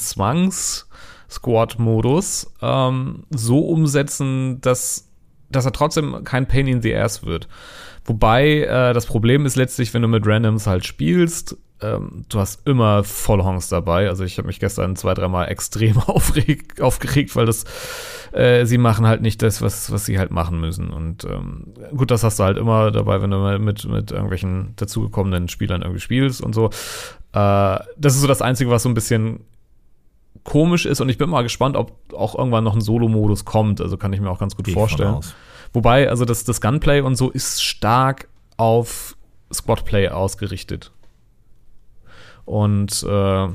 Zwangs-Squad-Modus 1.35 2.53
ähm, 2.62 3.24
so 3.30 3.61
umsetzen, 3.61 4.61
dass, 4.61 5.11
dass 5.51 5.64
er 5.64 5.72
trotzdem 5.72 6.24
kein 6.24 6.47
Pain 6.47 6.66
in 6.66 6.82
the 6.82 6.95
Ass 6.95 7.24
wird. 7.24 7.49
Wobei 8.05 8.62
äh, 8.62 8.93
das 8.93 9.07
Problem 9.07 9.47
ist 9.47 9.57
letztlich, 9.57 9.95
wenn 9.95 10.03
du 10.03 10.09
mit 10.09 10.26
Randoms 10.26 10.66
halt 10.66 10.85
spielst, 10.85 11.57
ähm, 11.80 12.24
du 12.28 12.39
hast 12.39 12.66
immer 12.66 13.03
Vollhongs 13.03 13.68
dabei. 13.68 14.09
Also 14.09 14.24
ich 14.24 14.39
habe 14.39 14.47
mich 14.47 14.61
gestern 14.61 14.95
zwei, 14.97 15.14
dreimal 15.14 15.49
extrem 15.49 15.99
aufreg 16.07 16.80
aufgeregt, 16.80 17.35
weil 17.35 17.47
das 17.47 17.64
äh, 18.32 18.66
sie 18.66 18.78
machen 18.78 19.07
halt 19.07 19.22
nicht 19.22 19.43
das, 19.43 19.62
was, 19.62 19.91
was 19.91 20.05
sie 20.05 20.18
halt 20.18 20.30
machen 20.30 20.61
müssen. 20.61 20.91
Und 20.91 21.24
ähm, 21.24 21.74
gut, 21.97 22.11
das 22.11 22.24
hast 22.24 22.39
du 22.39 22.45
halt 22.45 22.59
immer 22.59 22.91
dabei, 22.91 23.22
wenn 23.22 23.30
du 23.30 23.59
mit, 23.59 23.87
mit 23.87 24.11
irgendwelchen 24.11 24.74
dazugekommenen 24.76 25.49
Spielern 25.49 25.82
irgendwie 25.82 26.01
spielst 26.01 26.43
und 26.43 26.55
so. 26.55 26.66
Äh, 27.32 27.78
das 27.97 28.14
ist 28.14 28.20
so 28.20 28.26
das 28.28 28.43
Einzige, 28.43 28.70
was 28.70 28.82
so 28.82 28.89
ein 28.89 28.95
bisschen 28.95 29.41
komisch 30.43 30.85
ist 30.87 31.01
und 31.01 31.09
ich 31.09 31.18
bin 31.18 31.30
mal 31.30 31.43
gespannt, 31.43 31.76
ob 31.76 31.93
auch 32.12 32.37
irgendwann 32.37 32.64
noch 32.64 32.74
ein 32.74 32.80
Solo-Modus 32.80 33.45
kommt. 33.45 33.80
Also 33.80 33.97
kann 33.97 34.12
ich 34.12 34.20
mir 34.20 34.30
auch 34.30 34.39
ganz 34.39 34.57
gut 34.57 34.66
von 34.66 34.74
vorstellen. 34.74 35.20
Wobei, 35.72 36.09
also 36.09 36.24
das, 36.24 36.45
das 36.45 36.61
Gunplay 36.61 37.01
und 37.01 37.16
so 37.16 37.30
ist 37.30 37.62
stark, 37.62 38.28
auf 38.57 39.16
Squad-Play 39.53 40.09
ausgerichtet. 40.09 40.93
Und 42.45 43.03
äh, 43.03 43.49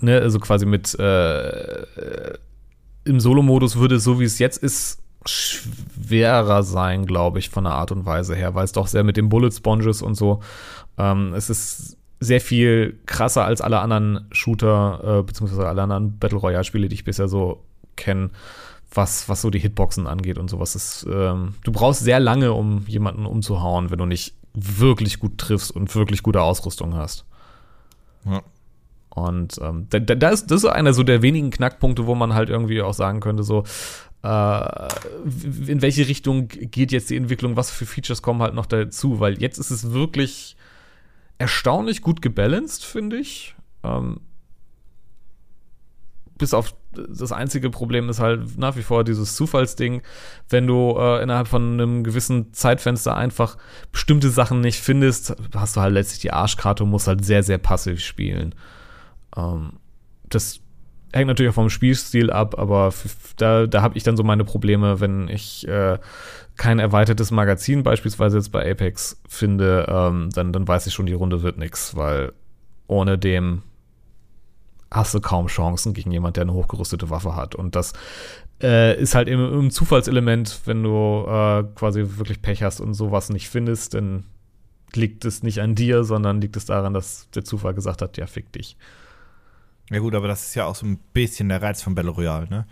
ne, 0.00 0.20
also 0.20 0.38
quasi 0.38 0.66
mit 0.66 0.94
äh, 0.98 2.34
im 3.04 3.20
Solo-Modus 3.20 3.76
würde 3.76 3.98
so 3.98 4.20
wie 4.20 4.24
es 4.24 4.38
jetzt 4.38 4.62
ist 4.62 5.00
schwerer 5.28 6.62
sein, 6.62 7.06
glaube 7.06 7.38
ich, 7.38 7.50
von 7.50 7.64
der 7.64 7.72
Art 7.72 7.90
und 7.90 8.06
Weise 8.06 8.36
her, 8.36 8.54
weil 8.54 8.64
es 8.64 8.72
doch 8.72 8.86
sehr 8.86 9.02
mit 9.02 9.16
den 9.16 9.28
Bullet 9.28 9.50
Sponges 9.50 10.02
und 10.02 10.14
so. 10.14 10.40
Ähm, 10.98 11.34
es 11.34 11.50
ist 11.50 11.96
sehr 12.20 12.40
viel 12.40 12.98
krasser 13.06 13.44
als 13.44 13.60
alle 13.60 13.80
anderen 13.80 14.26
Shooter, 14.32 15.18
äh, 15.20 15.22
beziehungsweise 15.22 15.68
alle 15.68 15.82
anderen 15.82 16.18
Battle 16.18 16.38
Royale-Spiele, 16.38 16.88
die 16.88 16.94
ich 16.94 17.04
bisher 17.04 17.28
so 17.28 17.62
kenne, 17.96 18.30
was, 18.92 19.28
was 19.28 19.42
so 19.42 19.50
die 19.50 19.58
Hitboxen 19.58 20.06
angeht 20.06 20.38
und 20.38 20.48
sowas. 20.48 20.74
Ist, 20.74 21.06
ähm, 21.10 21.54
du 21.64 21.72
brauchst 21.72 22.00
sehr 22.00 22.20
lange, 22.20 22.52
um 22.52 22.84
jemanden 22.86 23.26
umzuhauen, 23.26 23.90
wenn 23.90 23.98
du 23.98 24.06
nicht 24.06 24.34
wirklich 24.54 25.18
gut 25.18 25.38
triffst 25.38 25.70
und 25.70 25.94
wirklich 25.94 26.22
gute 26.22 26.40
Ausrüstung 26.40 26.94
hast. 26.94 27.26
Ja. 28.24 28.42
Und 29.10 29.58
ähm, 29.62 29.86
da, 29.90 29.98
da 29.98 30.28
ist, 30.28 30.50
das 30.50 30.64
ist 30.64 30.70
einer 30.70 30.92
so 30.92 31.02
der 31.02 31.22
wenigen 31.22 31.50
Knackpunkte, 31.50 32.06
wo 32.06 32.14
man 32.14 32.34
halt 32.34 32.50
irgendwie 32.50 32.82
auch 32.82 32.92
sagen 32.92 33.20
könnte, 33.20 33.44
so, 33.44 33.64
äh, 34.22 34.88
in 35.66 35.80
welche 35.80 36.06
Richtung 36.08 36.48
geht 36.48 36.92
jetzt 36.92 37.10
die 37.10 37.16
Entwicklung, 37.16 37.56
was 37.56 37.70
für 37.70 37.86
Features 37.86 38.22
kommen 38.22 38.42
halt 38.42 38.54
noch 38.54 38.66
dazu, 38.66 39.20
weil 39.20 39.40
jetzt 39.40 39.58
ist 39.58 39.70
es 39.70 39.92
wirklich 39.92 40.56
erstaunlich 41.38 42.02
gut 42.02 42.22
gebalanced, 42.22 42.84
finde 42.84 43.18
ich. 43.18 43.54
Ähm, 43.82 44.20
bis 46.38 46.54
auf 46.54 46.74
das 46.92 47.32
einzige 47.32 47.70
Problem 47.70 48.08
ist 48.08 48.20
halt 48.20 48.58
nach 48.58 48.76
wie 48.76 48.82
vor 48.82 49.04
dieses 49.04 49.36
Zufallsding, 49.36 50.02
wenn 50.48 50.66
du 50.66 50.96
äh, 50.98 51.22
innerhalb 51.22 51.48
von 51.48 51.74
einem 51.74 52.04
gewissen 52.04 52.52
Zeitfenster 52.52 53.16
einfach 53.16 53.56
bestimmte 53.92 54.30
Sachen 54.30 54.60
nicht 54.60 54.80
findest, 54.80 55.34
hast 55.54 55.76
du 55.76 55.80
halt 55.80 55.94
letztlich 55.94 56.20
die 56.20 56.32
Arschkarte 56.32 56.84
und 56.84 56.90
musst 56.90 57.06
halt 57.06 57.24
sehr, 57.24 57.42
sehr 57.42 57.58
passiv 57.58 58.00
spielen. 58.00 58.54
Ähm, 59.36 59.74
das 60.28 60.60
hängt 61.12 61.28
natürlich 61.28 61.50
auch 61.50 61.56
vom 61.56 61.70
Spielstil 61.70 62.30
ab, 62.30 62.58
aber 62.58 62.92
da, 63.36 63.66
da 63.66 63.82
habe 63.82 63.96
ich 63.96 64.04
dann 64.04 64.16
so 64.16 64.22
meine 64.22 64.44
Probleme, 64.44 65.00
wenn 65.00 65.28
ich 65.28 65.66
äh, 65.68 65.98
kein 66.56 66.78
erweitertes 66.78 67.30
Magazin 67.30 67.82
beispielsweise 67.82 68.38
jetzt 68.38 68.50
bei 68.50 68.68
Apex 68.70 69.20
finde, 69.28 69.86
ähm, 69.88 70.30
dann, 70.32 70.52
dann 70.52 70.66
weiß 70.66 70.86
ich 70.86 70.94
schon, 70.94 71.06
die 71.06 71.12
Runde 71.12 71.42
wird 71.42 71.58
nix, 71.58 71.96
weil 71.96 72.32
ohne 72.86 73.18
dem 73.18 73.62
hast 74.90 75.14
du 75.14 75.20
kaum 75.20 75.48
Chancen 75.48 75.94
gegen 75.94 76.10
jemanden, 76.10 76.34
der 76.34 76.42
eine 76.42 76.54
hochgerüstete 76.54 77.10
Waffe 77.10 77.36
hat. 77.36 77.54
Und 77.54 77.74
das 77.74 77.92
äh, 78.62 78.98
ist 78.98 79.14
halt 79.14 79.28
im, 79.28 79.40
im 79.40 79.70
Zufallselement, 79.70 80.60
wenn 80.64 80.82
du 80.82 81.24
äh, 81.26 81.64
quasi 81.74 82.04
wirklich 82.16 82.40
Pech 82.40 82.62
hast 82.62 82.80
und 82.80 82.94
sowas 82.94 83.28
nicht 83.28 83.48
findest, 83.48 83.94
dann 83.94 84.24
liegt 84.94 85.24
es 85.24 85.42
nicht 85.42 85.60
an 85.60 85.74
dir, 85.74 86.04
sondern 86.04 86.40
liegt 86.40 86.56
es 86.56 86.64
daran, 86.64 86.94
dass 86.94 87.28
der 87.34 87.44
Zufall 87.44 87.74
gesagt 87.74 88.00
hat, 88.00 88.16
ja, 88.16 88.26
fick 88.26 88.52
dich. 88.52 88.76
Ja 89.90 89.98
gut, 89.98 90.14
aber 90.14 90.28
das 90.28 90.48
ist 90.48 90.54
ja 90.54 90.64
auch 90.64 90.74
so 90.74 90.86
ein 90.86 90.98
bisschen 91.12 91.48
der 91.48 91.62
Reiz 91.62 91.82
von 91.82 91.94
Battle 91.94 92.12
Royale, 92.12 92.48
ne? 92.48 92.66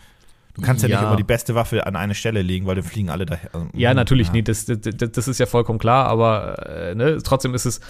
Du 0.55 0.63
kannst 0.63 0.83
ja, 0.83 0.89
ja, 0.89 0.97
nicht 0.97 1.07
immer 1.07 1.17
die 1.17 1.25
beste 1.25 1.55
Waffe 1.55 1.85
an 1.87 1.97
eine 1.97 2.15
Stelle 2.15 2.43
legen, 2.43 2.67
weil 2.67 2.77
dann 2.77 2.85
fliegen 2.85 3.11
alle 3.11 3.27
daher. 3.27 3.53
Also, 3.53 3.69
ja, 3.73 3.93
natürlich 3.93 4.29
ja. 4.29 4.35
nicht. 4.35 4.49
Das, 4.49 4.67
das, 4.67 4.81
das, 4.81 5.29
ist 5.29 5.39
ja 5.39 5.47
vollkommen 5.47 5.81
klar, 5.81 6.07
aber 6.07 6.69
äh, 6.69 6.95
ne, 6.95 7.19
trotzdem 7.23 7.55
ist 7.55 7.65
es 7.65 7.81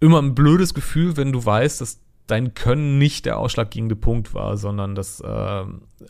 immer 0.00 0.20
ein 0.20 0.34
blödes 0.34 0.74
Gefühl, 0.74 1.16
wenn 1.16 1.32
du 1.32 1.44
weißt, 1.44 1.80
dass 1.80 2.00
dein 2.26 2.52
Können 2.54 2.98
nicht 2.98 3.24
der 3.24 3.38
ausschlaggebende 3.38 3.96
Punkt 3.96 4.34
war, 4.34 4.56
sondern 4.58 4.94
dass 4.94 5.20
äh, 5.20 5.26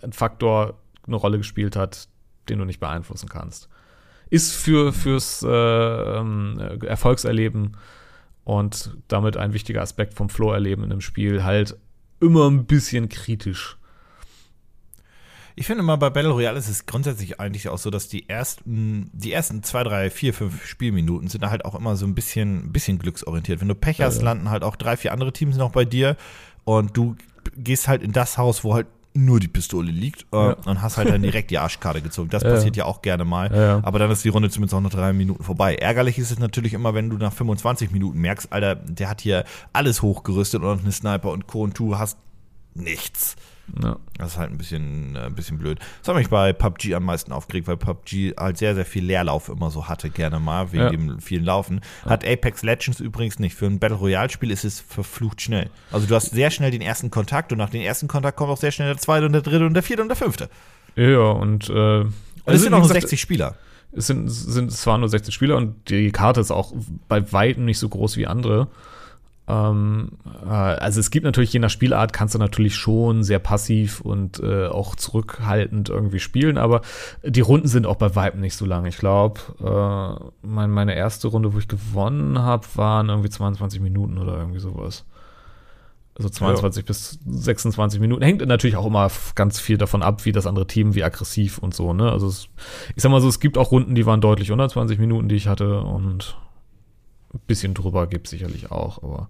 ein 0.02 0.12
Faktor 0.12 0.80
eine 1.06 1.16
Rolle 1.16 1.38
gespielt 1.38 1.76
hat, 1.76 2.08
den 2.48 2.58
du 2.58 2.64
nicht 2.64 2.80
beeinflussen 2.80 3.28
kannst. 3.28 3.68
Ist 4.30 4.52
für 4.52 4.92
fürs 4.92 5.42
äh, 5.42 5.48
ähm, 5.48 6.58
Erfolgserleben 6.84 7.76
und 8.42 8.96
damit 9.08 9.36
ein 9.36 9.52
wichtiger 9.52 9.82
Aspekt 9.82 10.14
vom 10.14 10.28
Flow-Erleben 10.28 10.84
in 10.84 10.92
einem 10.92 11.00
Spiel 11.00 11.44
halt 11.44 11.76
immer 12.20 12.48
ein 12.48 12.64
bisschen 12.64 13.08
kritisch. 13.08 13.76
Ich 15.56 15.66
finde 15.66 15.84
mal, 15.84 15.96
bei 15.96 16.10
Battle 16.10 16.32
Royale 16.32 16.58
ist 16.58 16.68
es 16.68 16.86
grundsätzlich 16.86 17.38
eigentlich 17.38 17.68
auch 17.68 17.78
so, 17.78 17.90
dass 17.90 18.08
die 18.08 18.28
ersten, 18.28 19.10
die 19.12 19.32
ersten 19.32 19.62
zwei, 19.62 19.84
drei, 19.84 20.10
vier, 20.10 20.34
fünf 20.34 20.64
Spielminuten 20.66 21.28
sind 21.28 21.42
da 21.42 21.50
halt 21.50 21.64
auch 21.64 21.76
immer 21.76 21.94
so 21.96 22.06
ein 22.06 22.14
bisschen, 22.14 22.72
bisschen 22.72 22.98
glücksorientiert. 22.98 23.60
Wenn 23.60 23.68
du 23.68 23.76
Pech 23.76 24.00
hast, 24.00 24.16
ja, 24.16 24.20
ja. 24.20 24.24
landen 24.24 24.50
halt 24.50 24.64
auch 24.64 24.74
drei, 24.74 24.96
vier 24.96 25.12
andere 25.12 25.32
Teams 25.32 25.56
noch 25.56 25.70
bei 25.70 25.84
dir 25.84 26.16
und 26.64 26.96
du 26.96 27.14
gehst 27.56 27.86
halt 27.86 28.02
in 28.02 28.12
das 28.12 28.36
Haus, 28.36 28.64
wo 28.64 28.74
halt 28.74 28.88
nur 29.16 29.38
die 29.38 29.46
Pistole 29.46 29.92
liegt 29.92 30.26
äh, 30.32 30.36
ja. 30.36 30.56
und 30.66 30.82
hast 30.82 30.96
halt 30.96 31.08
dann 31.08 31.22
direkt 31.22 31.52
die 31.52 31.58
Arschkarte 31.58 32.02
gezogen. 32.02 32.30
Das 32.30 32.42
passiert 32.42 32.76
ja 32.76 32.84
auch 32.84 33.00
gerne 33.00 33.24
mal. 33.24 33.80
Aber 33.84 34.00
dann 34.00 34.10
ist 34.10 34.24
die 34.24 34.28
Runde 34.28 34.50
zumindest 34.50 34.74
auch 34.74 34.80
noch 34.80 34.90
drei 34.90 35.12
Minuten 35.12 35.44
vorbei. 35.44 35.76
Ärgerlich 35.76 36.18
ist 36.18 36.32
es 36.32 36.40
natürlich 36.40 36.74
immer, 36.74 36.94
wenn 36.94 37.10
du 37.10 37.16
nach 37.16 37.32
25 37.32 37.92
Minuten 37.92 38.18
merkst, 38.18 38.52
Alter, 38.52 38.74
der 38.74 39.08
hat 39.08 39.20
hier 39.20 39.44
alles 39.72 40.02
hochgerüstet 40.02 40.62
und 40.64 40.80
eine 40.80 40.90
Sniper 40.90 41.30
und 41.30 41.46
Co. 41.46 41.62
und 41.62 41.78
du 41.78 41.96
hast 41.96 42.18
nichts. 42.74 43.36
Ja. 43.82 43.96
Das 44.18 44.32
ist 44.32 44.38
halt 44.38 44.50
ein 44.50 44.58
bisschen, 44.58 45.16
äh, 45.16 45.20
ein 45.20 45.34
bisschen 45.34 45.58
blöd. 45.58 45.78
Das 46.00 46.08
hat 46.08 46.16
mich 46.16 46.28
bei 46.28 46.52
PUBG 46.52 46.94
am 46.94 47.04
meisten 47.04 47.32
aufgeregt, 47.32 47.66
weil 47.66 47.76
PUBG 47.76 48.34
halt 48.38 48.58
sehr, 48.58 48.74
sehr 48.74 48.84
viel 48.84 49.04
Leerlauf 49.04 49.48
immer 49.48 49.70
so 49.70 49.88
hatte, 49.88 50.10
gerne 50.10 50.38
mal, 50.38 50.72
wegen 50.72 50.82
ja. 50.82 50.90
dem 50.90 51.20
vielen 51.20 51.44
Laufen. 51.44 51.80
Hat 52.04 52.26
Apex 52.26 52.62
Legends 52.62 53.00
übrigens 53.00 53.38
nicht. 53.38 53.54
Für 53.54 53.66
ein 53.66 53.78
Battle 53.78 53.96
Royale-Spiel 53.96 54.50
ist 54.50 54.64
es 54.64 54.80
verflucht 54.80 55.40
schnell. 55.40 55.70
Also 55.92 56.06
du 56.06 56.14
hast 56.14 56.30
sehr 56.30 56.50
schnell 56.50 56.70
den 56.70 56.82
ersten 56.82 57.10
Kontakt 57.10 57.52
und 57.52 57.58
nach 57.58 57.70
dem 57.70 57.80
ersten 57.80 58.06
Kontakt 58.06 58.36
kommt 58.36 58.50
auch 58.50 58.58
sehr 58.58 58.70
schnell 58.70 58.88
der 58.88 58.98
zweite 58.98 59.26
und 59.26 59.32
der 59.32 59.42
dritte 59.42 59.66
und 59.66 59.74
der 59.74 59.82
vierte 59.82 60.02
und 60.02 60.08
der 60.08 60.16
fünfte. 60.16 60.50
Ja, 60.96 61.30
und, 61.30 61.68
äh, 61.70 61.72
und 61.72 62.08
es 62.08 62.46
also 62.46 62.64
sind 62.64 62.74
auch 62.74 62.80
nur 62.80 62.88
60 62.88 63.20
Spieler. 63.20 63.56
Es 63.96 64.08
sind, 64.08 64.28
sind 64.28 64.72
zwar 64.72 64.98
nur 64.98 65.08
60 65.08 65.32
Spieler 65.32 65.56
und 65.56 65.88
die 65.88 66.10
Karte 66.10 66.40
ist 66.40 66.50
auch 66.50 66.72
bei 67.08 67.32
weitem 67.32 67.64
nicht 67.64 67.78
so 67.78 67.88
groß 67.88 68.16
wie 68.16 68.26
andere. 68.26 68.68
Ähm, 69.46 70.12
äh, 70.44 70.48
also 70.48 71.00
es 71.00 71.10
gibt 71.10 71.24
natürlich, 71.24 71.52
je 71.52 71.60
nach 71.60 71.70
Spielart 71.70 72.12
kannst 72.12 72.34
du 72.34 72.38
natürlich 72.38 72.76
schon 72.76 73.22
sehr 73.22 73.38
passiv 73.38 74.00
und 74.00 74.40
äh, 74.40 74.66
auch 74.66 74.96
zurückhaltend 74.96 75.90
irgendwie 75.90 76.18
spielen, 76.18 76.56
aber 76.56 76.80
die 77.22 77.42
Runden 77.42 77.68
sind 77.68 77.86
auch 77.86 77.96
bei 77.96 78.16
Weitem 78.16 78.40
nicht 78.40 78.56
so 78.56 78.64
lang. 78.64 78.86
Ich 78.86 78.96
glaube, 78.96 79.40
äh, 79.60 80.46
mein, 80.46 80.70
meine 80.70 80.94
erste 80.94 81.28
Runde, 81.28 81.52
wo 81.52 81.58
ich 81.58 81.68
gewonnen 81.68 82.38
habe, 82.38 82.66
waren 82.74 83.10
irgendwie 83.10 83.30
22 83.30 83.80
Minuten 83.80 84.18
oder 84.18 84.38
irgendwie 84.38 84.60
sowas. 84.60 85.04
Also 86.16 86.28
22 86.28 86.84
ja. 86.84 86.86
bis 86.86 87.18
26 87.26 88.00
Minuten. 88.00 88.22
Hängt 88.22 88.46
natürlich 88.46 88.76
auch 88.76 88.86
immer 88.86 89.10
ganz 89.34 89.58
viel 89.58 89.78
davon 89.78 90.02
ab, 90.02 90.24
wie 90.24 90.30
das 90.30 90.46
andere 90.46 90.66
Team, 90.66 90.94
wie 90.94 91.02
aggressiv 91.02 91.58
und 91.58 91.74
so, 91.74 91.92
ne? 91.92 92.10
Also 92.10 92.28
es, 92.28 92.48
ich 92.94 93.02
sag 93.02 93.10
mal 93.10 93.20
so, 93.20 93.28
es 93.28 93.40
gibt 93.40 93.58
auch 93.58 93.72
Runden, 93.72 93.96
die 93.96 94.06
waren 94.06 94.20
deutlich 94.20 94.52
unter 94.52 94.68
20 94.68 95.00
Minuten, 95.00 95.28
die 95.28 95.34
ich 95.34 95.48
hatte 95.48 95.80
und 95.80 96.36
ein 97.34 97.40
bisschen 97.46 97.74
drüber 97.74 98.06
gibt 98.06 98.26
es 98.26 98.30
sicherlich 98.30 98.70
auch, 98.70 99.02
aber 99.02 99.28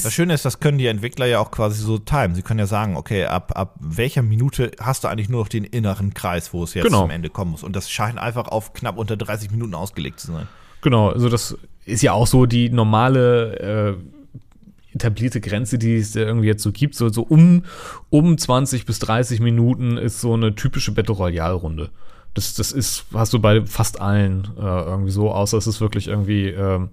das 0.00 0.12
Schöne 0.12 0.32
ist, 0.34 0.44
das 0.44 0.60
können 0.60 0.78
die 0.78 0.86
Entwickler 0.86 1.26
ja 1.26 1.38
auch 1.38 1.50
quasi 1.50 1.82
so 1.82 1.98
timen. 1.98 2.34
Sie 2.34 2.42
können 2.42 2.60
ja 2.60 2.66
sagen, 2.66 2.96
okay, 2.96 3.26
ab, 3.26 3.52
ab 3.54 3.74
welcher 3.80 4.22
Minute 4.22 4.70
hast 4.80 5.04
du 5.04 5.08
eigentlich 5.08 5.28
nur 5.28 5.40
noch 5.40 5.48
den 5.48 5.64
inneren 5.64 6.14
Kreis, 6.14 6.54
wo 6.54 6.64
es 6.64 6.72
jetzt 6.74 6.84
genau. 6.84 7.02
zum 7.02 7.10
Ende 7.10 7.28
kommen 7.28 7.50
muss. 7.50 7.62
Und 7.62 7.76
das 7.76 7.90
scheint 7.90 8.18
einfach 8.18 8.48
auf 8.48 8.72
knapp 8.72 8.96
unter 8.96 9.16
30 9.16 9.50
Minuten 9.50 9.74
ausgelegt 9.74 10.20
zu 10.20 10.32
sein. 10.32 10.48
Genau, 10.80 11.10
also 11.10 11.28
das 11.28 11.58
ist 11.84 12.02
ja 12.02 12.12
auch 12.12 12.26
so 12.26 12.46
die 12.46 12.70
normale 12.70 13.98
äh, 13.98 14.94
etablierte 14.94 15.40
Grenze, 15.40 15.78
die 15.78 15.96
es 15.96 16.16
irgendwie 16.16 16.46
jetzt 16.46 16.62
so 16.62 16.72
gibt. 16.72 16.94
So, 16.94 17.08
so 17.08 17.22
um, 17.22 17.64
um 18.10 18.38
20 18.38 18.86
bis 18.86 18.98
30 19.00 19.40
Minuten 19.40 19.98
ist 19.98 20.20
so 20.20 20.34
eine 20.34 20.54
typische 20.54 20.92
Battle 20.92 21.14
Royale-Runde. 21.14 21.90
Das, 22.34 22.54
das 22.54 22.72
ist, 22.72 23.04
hast 23.12 23.32
du 23.32 23.38
bei 23.38 23.64
fast 23.66 24.00
allen 24.00 24.48
äh, 24.56 24.60
irgendwie 24.60 25.10
so, 25.10 25.30
außer 25.32 25.58
es 25.58 25.66
ist 25.66 25.80
wirklich 25.80 26.08
irgendwie. 26.08 26.48
Ähm, 26.48 26.90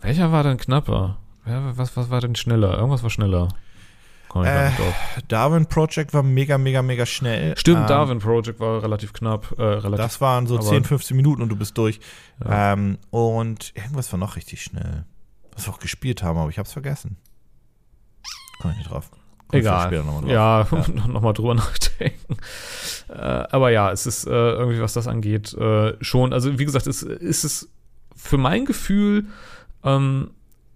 welcher 0.00 0.32
war 0.32 0.42
denn 0.42 0.58
knapper? 0.58 1.18
Ja, 1.46 1.76
was, 1.76 1.96
was 1.96 2.10
war 2.10 2.20
denn 2.20 2.34
schneller? 2.34 2.76
Irgendwas 2.76 3.02
war 3.02 3.10
schneller. 3.10 3.48
Äh, 4.34 4.70
Darwin 5.28 5.66
Project 5.66 6.14
war 6.14 6.22
mega, 6.22 6.56
mega, 6.56 6.80
mega 6.80 7.04
schnell. 7.04 7.56
Stimmt, 7.56 7.82
ähm, 7.82 7.86
Darwin 7.86 8.18
Project 8.18 8.60
war 8.60 8.82
relativ 8.82 9.12
knapp. 9.12 9.54
Äh, 9.58 9.62
relativ, 9.62 10.04
das 10.04 10.20
waren 10.20 10.46
so 10.46 10.58
10, 10.58 10.84
15 10.84 11.16
Minuten 11.16 11.42
und 11.42 11.50
du 11.50 11.56
bist 11.56 11.76
durch. 11.76 12.00
Ja. 12.42 12.72
Ähm, 12.72 12.98
und 13.10 13.72
irgendwas 13.74 14.10
war 14.10 14.18
noch 14.18 14.36
richtig 14.36 14.62
schnell. 14.62 15.04
Was 15.54 15.66
wir 15.66 15.74
auch 15.74 15.80
gespielt 15.80 16.22
haben, 16.22 16.38
aber 16.38 16.48
ich 16.48 16.58
hab's 16.58 16.72
vergessen. 16.72 17.18
Komm 18.60 18.70
ich 18.70 18.78
nicht 18.78 18.90
drauf. 18.90 19.10
Egal. 19.52 20.02
Noch 20.02 20.26
ja, 20.26 20.66
ja. 20.70 20.84
nochmal 21.06 21.34
drüber 21.34 21.54
nachdenken. 21.54 22.36
Äh, 23.08 23.14
aber 23.14 23.70
ja, 23.70 23.92
es 23.92 24.06
ist 24.06 24.26
äh, 24.26 24.30
irgendwie, 24.30 24.80
was 24.80 24.94
das 24.94 25.06
angeht, 25.06 25.52
äh, 25.54 25.94
schon. 26.00 26.32
Also, 26.32 26.58
wie 26.58 26.64
gesagt, 26.64 26.86
es 26.86 27.02
ist 27.02 27.44
es 27.44 27.68
für 28.16 28.38
mein 28.38 28.64
Gefühl 28.64 29.26
ähm, 29.84 30.30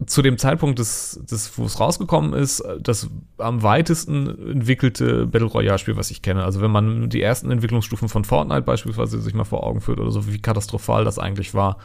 zu 0.04 0.20
dem 0.20 0.36
Zeitpunkt, 0.36 0.78
des, 0.78 1.20
des, 1.30 1.56
wo 1.56 1.64
es 1.64 1.80
rausgekommen 1.80 2.34
ist, 2.34 2.62
das 2.80 3.08
am 3.38 3.62
weitesten 3.62 4.50
entwickelte 4.50 5.26
Battle 5.26 5.48
Royale-Spiel, 5.48 5.96
was 5.96 6.10
ich 6.10 6.20
kenne. 6.20 6.44
Also, 6.44 6.60
wenn 6.60 6.70
man 6.70 7.08
die 7.08 7.22
ersten 7.22 7.50
Entwicklungsstufen 7.50 8.10
von 8.10 8.24
Fortnite 8.24 8.62
beispielsweise 8.62 9.20
sich 9.20 9.32
mal 9.32 9.44
vor 9.44 9.64
Augen 9.64 9.80
führt 9.80 10.00
oder 10.00 10.10
so, 10.10 10.26
wie 10.30 10.38
katastrophal 10.38 11.04
das 11.04 11.18
eigentlich 11.18 11.54
war. 11.54 11.78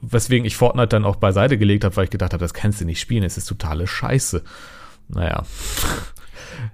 Weswegen 0.00 0.46
ich 0.46 0.56
Fortnite 0.56 0.88
dann 0.88 1.04
auch 1.04 1.16
beiseite 1.16 1.56
gelegt 1.58 1.84
habe, 1.84 1.96
weil 1.96 2.04
ich 2.04 2.10
gedacht 2.10 2.32
habe, 2.32 2.42
das 2.42 2.54
kannst 2.54 2.80
du 2.80 2.84
nicht 2.84 3.00
spielen, 3.00 3.22
es 3.22 3.36
ist 3.36 3.46
totale 3.46 3.86
Scheiße 3.86 4.42
naja, 5.08 5.42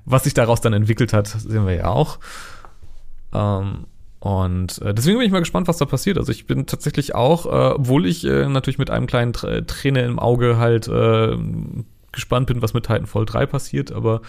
was 0.04 0.24
sich 0.24 0.34
daraus 0.34 0.60
dann 0.60 0.72
entwickelt 0.72 1.12
hat, 1.12 1.26
sehen 1.26 1.66
wir 1.66 1.74
ja 1.74 1.88
auch. 1.88 2.18
Ähm, 3.32 3.86
Und 4.18 4.82
äh, 4.82 4.92
deswegen 4.92 5.18
bin 5.18 5.26
ich 5.26 5.32
mal 5.32 5.38
gespannt, 5.40 5.66
was 5.66 5.78
da 5.78 5.86
passiert. 5.86 6.18
Also 6.18 6.30
ich 6.30 6.46
bin 6.46 6.66
tatsächlich 6.66 7.14
auch, 7.14 7.46
äh, 7.46 7.74
obwohl 7.74 8.06
ich 8.06 8.26
äh, 8.26 8.46
natürlich 8.48 8.78
mit 8.78 8.90
einem 8.90 9.06
kleinen 9.06 9.32
Tr 9.32 9.66
Träne 9.66 10.02
im 10.02 10.18
Auge 10.18 10.58
halt 10.58 10.88
äh, 10.88 11.36
gespannt 12.12 12.46
bin, 12.46 12.60
was 12.60 12.74
mit 12.74 12.86
Titanfall 12.86 13.24
3 13.24 13.46
passiert, 13.46 13.92
aber 13.92 14.20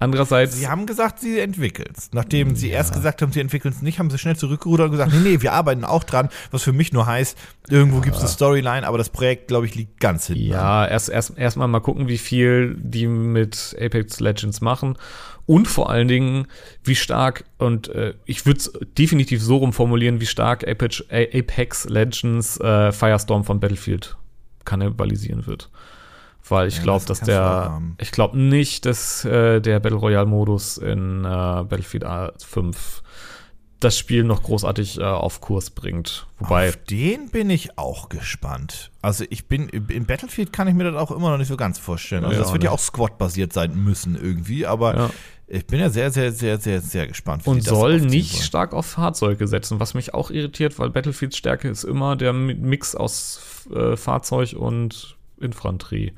andererseits. 0.00 0.56
Sie 0.56 0.66
haben 0.66 0.86
gesagt, 0.86 1.20
sie 1.20 1.38
entwickeln 1.38 1.92
es. 1.96 2.10
Nachdem 2.12 2.56
sie 2.56 2.70
erst 2.70 2.92
gesagt 2.92 3.22
haben, 3.22 3.32
sie 3.32 3.40
entwickeln 3.40 3.72
es 3.72 3.82
nicht, 3.82 3.98
haben 3.98 4.10
sie 4.10 4.18
schnell 4.18 4.36
zurückgerudert 4.36 4.86
und 4.86 4.92
gesagt, 4.92 5.12
nee, 5.12 5.20
nee, 5.20 5.42
wir 5.42 5.52
arbeiten 5.52 5.84
auch 5.84 6.04
dran, 6.04 6.28
was 6.50 6.62
für 6.62 6.72
mich 6.72 6.92
nur 6.92 7.06
heißt, 7.06 7.38
irgendwo 7.68 7.98
ja. 7.98 8.02
gibt 8.02 8.16
es 8.16 8.22
eine 8.22 8.30
Storyline, 8.30 8.86
aber 8.86 8.98
das 8.98 9.10
Projekt, 9.10 9.48
glaube 9.48 9.66
ich, 9.66 9.74
liegt 9.74 10.00
ganz 10.00 10.26
hinten. 10.26 10.48
Ja, 10.48 10.86
erst 10.86 11.08
erst 11.08 11.38
erstmal 11.38 11.68
mal 11.68 11.80
gucken, 11.80 12.08
wie 12.08 12.18
viel 12.18 12.76
die 12.78 13.06
mit 13.06 13.76
Apex 13.80 14.20
Legends 14.20 14.60
machen 14.60 14.96
und 15.50 15.66
vor 15.66 15.90
allen 15.90 16.06
Dingen, 16.06 16.46
wie 16.84 16.94
stark, 16.94 17.44
und 17.58 17.88
äh, 17.88 18.14
ich 18.24 18.46
würde 18.46 18.58
es 18.58 18.72
definitiv 18.96 19.42
so 19.42 19.56
rumformulieren, 19.56 20.20
wie 20.20 20.26
stark 20.26 20.66
Apex, 20.66 21.02
Apex 21.10 21.88
Legends 21.88 22.60
äh, 22.60 22.92
Firestorm 22.92 23.42
von 23.42 23.58
Battlefield 23.58 24.16
kannibalisieren 24.64 25.46
wird. 25.46 25.68
Weil 26.50 26.68
ich 26.68 26.78
ja, 26.78 26.82
glaube, 26.82 27.04
dass 27.04 27.20
der, 27.20 27.80
ich 27.98 28.10
glaube 28.10 28.38
nicht, 28.38 28.84
dass 28.84 29.24
äh, 29.24 29.60
der 29.60 29.78
Battle 29.80 29.98
Royale 29.98 30.26
Modus 30.26 30.78
in 30.78 31.24
äh, 31.24 31.28
Battlefield 31.28 32.04
5 32.38 33.02
das 33.80 33.96
Spiel 33.96 34.24
noch 34.24 34.42
großartig 34.42 34.98
äh, 34.98 35.04
auf 35.04 35.40
Kurs 35.40 35.70
bringt. 35.70 36.26
Wobei 36.38 36.68
auf 36.68 36.76
den 36.76 37.30
bin 37.30 37.48
ich 37.48 37.78
auch 37.78 38.10
gespannt. 38.10 38.90
Also 39.00 39.24
ich 39.30 39.48
bin 39.48 39.68
in 39.68 40.04
Battlefield 40.04 40.52
kann 40.52 40.68
ich 40.68 40.74
mir 40.74 40.84
das 40.84 40.96
auch 40.96 41.10
immer 41.10 41.30
noch 41.30 41.38
nicht 41.38 41.48
so 41.48 41.56
ganz 41.56 41.78
vorstellen. 41.78 42.24
Also 42.24 42.36
ja, 42.36 42.42
das 42.42 42.52
wird 42.52 42.62
ja 42.62 42.70
auch 42.70 42.78
Squad-basiert 42.78 43.52
sein 43.52 43.74
müssen 43.82 44.16
irgendwie, 44.20 44.66
aber 44.66 44.96
ja. 44.96 45.10
ich 45.46 45.66
bin 45.66 45.80
ja 45.80 45.88
sehr, 45.88 46.10
sehr, 46.10 46.32
sehr, 46.32 46.58
sehr, 46.58 46.82
sehr 46.82 47.06
gespannt. 47.06 47.46
Und 47.46 47.64
soll 47.64 48.00
nicht 48.00 48.34
wollen. 48.34 48.42
stark 48.42 48.74
auf 48.74 48.86
Fahrzeuge 48.86 49.48
setzen, 49.48 49.80
was 49.80 49.94
mich 49.94 50.12
auch 50.12 50.30
irritiert, 50.30 50.78
weil 50.78 50.90
Battlefields 50.90 51.38
Stärke 51.38 51.68
ist 51.68 51.84
immer 51.84 52.16
der 52.16 52.34
Mix 52.34 52.94
aus 52.94 53.66
äh, 53.74 53.96
Fahrzeug 53.96 54.54
und 54.58 55.16
Infanterie. 55.40 56.12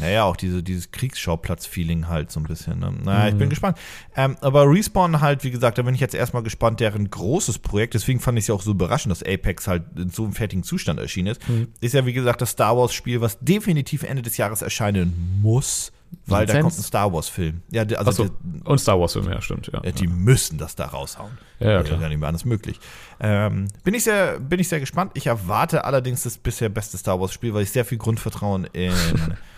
Naja, 0.00 0.24
auch 0.24 0.36
diese, 0.36 0.62
dieses 0.62 0.90
Kriegsschauplatz-Feeling 0.90 2.08
halt 2.08 2.30
so 2.30 2.40
ein 2.40 2.44
bisschen. 2.44 2.78
Ne? 2.78 2.92
Naja, 3.02 3.22
mhm. 3.24 3.28
ich 3.28 3.34
bin 3.36 3.46
mhm. 3.46 3.50
gespannt. 3.50 3.78
Ähm, 4.16 4.36
aber 4.40 4.68
Respawn 4.68 5.20
halt, 5.20 5.44
wie 5.44 5.50
gesagt, 5.50 5.78
da 5.78 5.82
bin 5.82 5.94
ich 5.94 6.00
jetzt 6.00 6.14
erstmal 6.14 6.42
gespannt, 6.42 6.80
deren 6.80 7.10
großes 7.10 7.58
Projekt, 7.58 7.94
deswegen 7.94 8.20
fand 8.20 8.38
ich 8.38 8.44
es 8.44 8.48
ja 8.48 8.54
auch 8.54 8.62
so 8.62 8.72
überraschend, 8.72 9.10
dass 9.10 9.22
Apex 9.22 9.66
halt 9.66 9.84
in 9.96 10.10
so 10.10 10.24
einem 10.24 10.32
fertigen 10.32 10.62
Zustand 10.62 11.00
erschienen 11.00 11.28
ist, 11.28 11.48
mhm. 11.48 11.68
ist 11.80 11.94
ja, 11.94 12.06
wie 12.06 12.12
gesagt, 12.12 12.40
das 12.40 12.50
Star 12.50 12.76
Wars-Spiel, 12.76 13.20
was 13.20 13.38
definitiv 13.40 14.02
Ende 14.02 14.22
des 14.22 14.36
Jahres 14.36 14.62
erscheinen 14.62 15.40
muss. 15.42 15.92
Weil 16.26 16.46
da 16.46 16.60
kommt 16.60 16.76
ein 16.76 16.82
Star 16.82 17.12
Wars-Film. 17.12 17.62
Ja, 17.70 17.82
also 17.82 18.10
so, 18.12 18.30
und 18.64 18.78
Star 18.78 18.98
Wars-Film, 19.00 19.30
ja, 19.30 19.40
stimmt. 19.40 19.70
Ja, 19.72 19.80
die 19.80 20.04
ja. 20.04 20.10
müssen 20.10 20.58
das 20.58 20.74
da 20.74 20.86
raushauen. 20.86 21.36
Ja, 21.58 21.72
ja 21.72 21.82
klar. 21.82 22.00
Ja, 22.00 22.08
nicht 22.08 22.18
mehr 22.18 22.28
anders 22.28 22.44
möglich. 22.44 22.80
Ähm, 23.20 23.68
bin, 23.84 23.94
ich 23.94 24.04
sehr, 24.04 24.38
bin 24.38 24.60
ich 24.60 24.68
sehr 24.68 24.80
gespannt. 24.80 25.12
Ich 25.14 25.26
erwarte 25.26 25.84
allerdings 25.84 26.22
das 26.22 26.38
bisher 26.38 26.68
beste 26.68 26.98
Star 26.98 27.20
Wars-Spiel, 27.20 27.54
weil 27.54 27.62
ich 27.62 27.70
sehr 27.70 27.84
viel 27.84 27.98
Grundvertrauen 27.98 28.64
in 28.72 28.92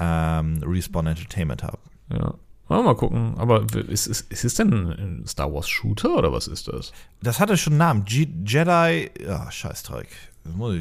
ähm, 0.00 0.62
Respawn 0.64 1.06
Entertainment 1.06 1.62
habe. 1.62 1.78
Ja. 2.12 2.34
Mal 2.68 2.94
gucken. 2.94 3.34
Aber 3.36 3.66
ist, 3.88 4.06
ist, 4.06 4.30
ist 4.30 4.44
es 4.44 4.54
denn 4.54 4.72
ein 4.72 5.24
Star 5.26 5.52
Wars 5.52 5.68
Shooter 5.68 6.16
oder 6.16 6.32
was 6.32 6.46
ist 6.46 6.68
das? 6.68 6.92
Das 7.20 7.40
hatte 7.40 7.56
schon 7.56 7.72
einen 7.72 7.78
Namen. 7.78 8.04
G 8.04 8.28
Jedi. 8.46 9.10
Ja, 9.20 9.50
Scheißdreck. 9.50 10.06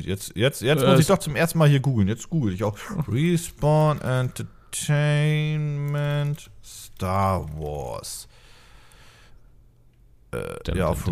Jetzt, 0.03 0.35
jetzt, 0.35 0.61
jetzt 0.61 0.85
muss 0.85 0.99
ich 0.99 1.07
doch 1.07 1.17
zum 1.17 1.35
ersten 1.35 1.57
Mal 1.57 1.67
hier 1.67 1.79
googeln. 1.79 2.07
Jetzt 2.07 2.29
google 2.29 2.53
ich 2.53 2.63
auch. 2.63 2.77
Respawn 3.07 3.99
Entertainment 4.01 6.51
Star 6.63 7.43
Wars. 7.57 8.27
Äh, 10.31 10.77
ja, 10.77 10.89
auf, 10.89 11.09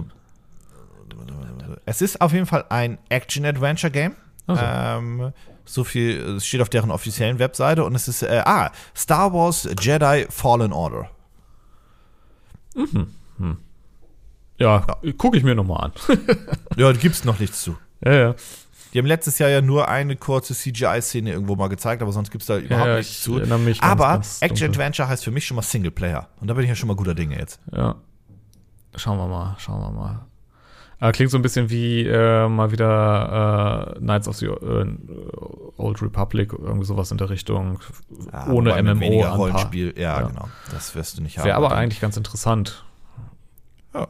es 1.85 2.01
ist 2.01 2.21
auf 2.21 2.34
jeden 2.34 2.45
Fall 2.45 2.65
ein 2.69 2.99
Action-Adventure-Game. 3.09 4.15
Also. 4.45 4.61
Ähm, 4.63 5.34
so 5.68 5.84
viel, 5.84 6.19
es 6.38 6.45
steht 6.45 6.61
auf 6.61 6.69
deren 6.69 6.91
offiziellen 6.91 7.39
Webseite 7.39 7.84
und 7.84 7.94
es 7.94 8.07
ist, 8.07 8.23
äh, 8.23 8.41
ah, 8.45 8.72
Star 8.95 9.34
Wars 9.34 9.68
Jedi 9.80 10.26
Fallen 10.30 10.73
Order. 10.73 11.10
Mhm. 12.76 13.07
Hm. 13.38 13.57
Ja, 14.60 14.85
ja. 15.03 15.11
gucke 15.14 15.38
ich 15.38 15.44
mir 15.44 15.56
nochmal 15.56 15.85
an. 15.85 15.91
ja, 16.77 16.91
da 16.91 16.94
gibt 16.94 17.15
es 17.15 17.26
noch 17.26 17.39
nichts 17.39 17.61
zu. 17.61 17.77
Ja, 18.03 18.14
ja. 18.14 18.35
Die 18.94 18.99
haben 18.99 19.06
letztes 19.06 19.38
Jahr 19.38 19.49
ja 19.49 19.61
nur 19.61 19.89
eine 19.89 20.15
kurze 20.15 20.53
CGI-Szene 20.56 21.31
irgendwo 21.31 21.56
mal 21.56 21.68
gezeigt, 21.68 22.02
aber 22.02 22.11
sonst 22.11 22.31
gibt 22.31 22.44
es 22.44 22.48
da 22.48 22.57
überhaupt 22.57 22.88
ja, 22.88 22.98
nichts 22.98 23.22
zu. 23.22 23.34
Mich 23.34 23.84
aber 23.84 24.07
ganz 24.07 24.41
Action 24.41 24.69
Adventure 24.69 25.07
heißt 25.07 25.23
für 25.23 25.31
mich 25.31 25.45
schon 25.45 25.56
mal 25.56 25.61
Singleplayer. 25.61 26.30
Und 26.39 26.48
da 26.48 26.53
bin 26.53 26.64
ich 26.64 26.69
ja 26.69 26.76
schon 26.76 26.88
mal 26.88 26.95
guter 26.95 27.14
Dinge 27.14 27.38
jetzt. 27.38 27.60
Ja. 27.72 27.95
Schauen 28.95 29.18
wir 29.18 29.27
mal, 29.27 29.56
schauen 29.60 29.81
wir 29.81 29.91
mal. 29.91 30.26
Äh, 30.99 31.11
klingt 31.11 31.30
so 31.30 31.38
ein 31.38 31.44
bisschen 31.44 31.69
wie 31.69 32.07
äh, 32.07 32.48
mal 32.48 32.72
wieder 32.72 33.94
äh, 33.95 33.99
Knights 33.99 34.28
of 34.28 34.38
the 34.38 34.48
äh, 34.48 34.86
Old 35.78 36.02
Republic, 36.02 36.53
irgendwie 36.53 36.86
sowas 36.86 37.11
in 37.11 37.19
der 37.19 37.30
Richtung. 37.30 37.80
Ja, 38.34 38.48
ohne 38.48 38.82
MMO. 38.82 39.24
Rollenspiel, 39.24 39.94
ja, 39.95 40.22
ja, 40.22 40.28
genau. 40.28 40.49
Das 40.72 40.95
wirst 40.95 41.18
du 41.18 41.22
nicht 41.22 41.38
haben. 41.38 41.45
Wäre 41.45 41.57
aber 41.57 41.74
eigentlich 41.74 42.02
ganz 42.02 42.18
interessant. 42.18 42.84
Ja. 43.94 44.07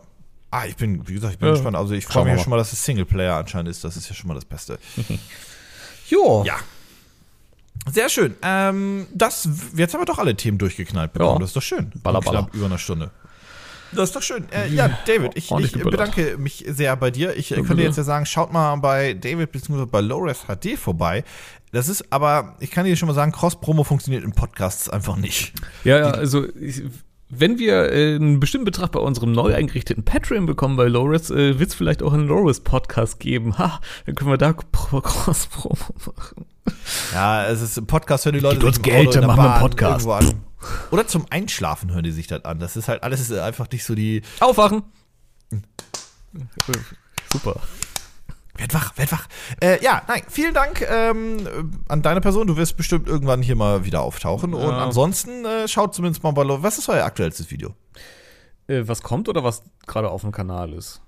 Ah, 0.49 0.65
ich 0.65 0.77
bin, 0.77 1.05
wie 1.09 1.15
gesagt, 1.15 1.33
ich 1.33 1.39
bin 1.39 1.49
gespannt. 1.49 1.75
Also 1.75 1.93
ich 1.93 2.05
freue 2.05 2.23
mich 2.23 2.37
ja 2.37 2.39
schon 2.39 2.51
mal, 2.51 2.57
dass 2.57 2.71
es 2.71 2.85
Singleplayer 2.85 3.35
anscheinend 3.35 3.69
ist. 3.69 3.83
Das 3.83 3.97
ist 3.97 4.07
ja 4.07 4.15
schon 4.15 4.29
mal 4.29 4.35
das 4.35 4.45
Beste. 4.45 4.79
jo. 6.09 6.43
Ja. 6.45 6.55
Sehr 7.91 8.07
schön. 8.07 8.35
Ähm, 8.41 9.07
das, 9.13 9.47
jetzt 9.75 9.93
haben 9.93 10.01
wir 10.01 10.05
doch 10.05 10.19
alle 10.19 10.35
Themen 10.35 10.57
durchgeknallt 10.57 11.11
bekommen. 11.11 11.35
Ja. 11.35 11.39
Das 11.39 11.49
ist 11.49 11.55
doch 11.57 11.61
schön. 11.61 11.91
Baller, 12.01 12.21
baller. 12.21 12.47
Über 12.53 12.65
eine 12.65 12.77
Stunde. 12.77 13.11
Das 13.91 14.09
ist 14.09 14.15
doch 14.15 14.21
schön. 14.21 14.45
Äh, 14.51 14.69
ja, 14.69 14.89
David, 15.05 15.31
ich, 15.35 15.51
ich 15.51 15.71
bedanke 15.71 16.37
mich 16.37 16.65
sehr 16.67 16.95
bei 16.95 17.11
dir. 17.11 17.35
Ich 17.35 17.51
äh, 17.51 17.61
könnte 17.61 17.83
jetzt 17.83 17.97
ja 17.97 18.03
sagen, 18.03 18.25
schaut 18.25 18.51
mal 18.51 18.75
bei 18.77 19.13
David 19.13 19.51
bzw. 19.51 19.85
bei 19.85 20.01
Lores 20.01 20.45
HD 20.47 20.77
vorbei. 20.77 21.23
Das 21.71 21.89
ist 21.89 22.11
aber, 22.11 22.55
ich 22.59 22.71
kann 22.71 22.85
dir 22.85 22.95
schon 22.95 23.07
mal 23.07 23.13
sagen, 23.13 23.31
Cross-Promo 23.31 23.83
funktioniert 23.83 24.23
in 24.23 24.31
Podcasts 24.31 24.89
einfach 24.89 25.17
nicht. 25.17 25.53
Ja, 25.83 25.99
ja, 25.99 26.05
also 26.11 26.47
ich, 26.55 26.83
wenn 27.29 27.59
wir 27.59 27.91
äh, 27.91 28.15
einen 28.15 28.39
bestimmten 28.39 28.65
Betrag 28.65 28.91
bei 28.93 28.99
unserem 28.99 29.33
neu 29.33 29.53
eingerichteten 29.53 30.03
Patreon 30.03 30.45
bekommen 30.45 30.77
bei 30.77 30.87
Loris, 30.87 31.29
äh, 31.29 31.59
wird 31.59 31.69
es 31.69 31.75
vielleicht 31.75 32.01
auch 32.01 32.13
einen 32.13 32.27
Loris-Podcast 32.27 33.19
geben. 33.19 33.57
Ha, 33.57 33.81
dann 34.05 34.15
können 34.15 34.29
wir 34.29 34.37
da 34.37 34.53
Cross-Promo 34.53 35.75
machen. 36.05 36.45
Ja, 37.13 37.45
es 37.47 37.61
ist 37.61 37.77
ein 37.77 37.87
Podcast, 37.87 38.25
hören 38.25 38.35
die 38.35 38.41
Leute 38.41 38.57
Gib 38.57 38.67
uns 38.67 38.81
Geld, 38.81 39.15
dann 39.15 39.27
machen 39.27 39.43
wir 39.43 39.53
einen 39.53 39.61
Podcast. 39.61 40.07
Oder 40.91 41.07
zum 41.07 41.25
Einschlafen 41.29 41.93
hören 41.93 42.03
die 42.03 42.11
sich 42.11 42.27
das 42.27 42.45
an. 42.45 42.59
Das 42.59 42.75
ist 42.75 42.87
halt 42.87 43.03
alles 43.03 43.31
einfach 43.31 43.69
nicht 43.71 43.83
so 43.83 43.95
die. 43.95 44.21
Aufwachen! 44.39 44.83
Super. 47.31 47.59
Werd 48.57 48.73
wach, 48.73 48.97
werd 48.97 49.11
wach. 49.11 49.27
Äh, 49.61 49.83
ja, 49.83 50.01
nein, 50.07 50.23
vielen 50.27 50.53
Dank 50.53 50.81
ähm, 50.81 51.81
an 51.87 52.01
deine 52.01 52.21
Person. 52.21 52.47
Du 52.47 52.57
wirst 52.57 52.75
bestimmt 52.75 53.07
irgendwann 53.07 53.41
hier 53.41 53.55
mal 53.55 53.85
wieder 53.85 54.01
auftauchen. 54.01 54.53
Ja. 54.53 54.59
Und 54.59 54.73
ansonsten 54.73 55.45
äh, 55.45 55.67
schaut 55.67 55.93
zumindest 55.93 56.23
mal 56.23 56.31
bei 56.31 56.43
Lo 56.43 56.63
Was 56.63 56.77
ist 56.79 56.89
euer 56.89 57.05
aktuellstes 57.05 57.51
Video? 57.51 57.75
Äh, 58.67 58.87
was 58.87 59.03
kommt 59.03 59.29
oder 59.29 59.43
was 59.43 59.61
gerade 59.85 60.09
auf 60.09 60.21
dem 60.21 60.31
Kanal 60.31 60.73
ist? 60.73 61.01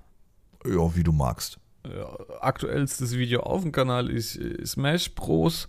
Ja, 0.64 0.94
wie 0.94 1.02
du 1.02 1.12
magst. 1.12 1.58
Ja, 1.84 2.08
aktuellstes 2.40 3.16
Video 3.16 3.40
auf 3.40 3.62
dem 3.62 3.72
Kanal 3.72 4.10
ist 4.10 4.38
Smash 4.64 5.14
Bros. 5.14 5.68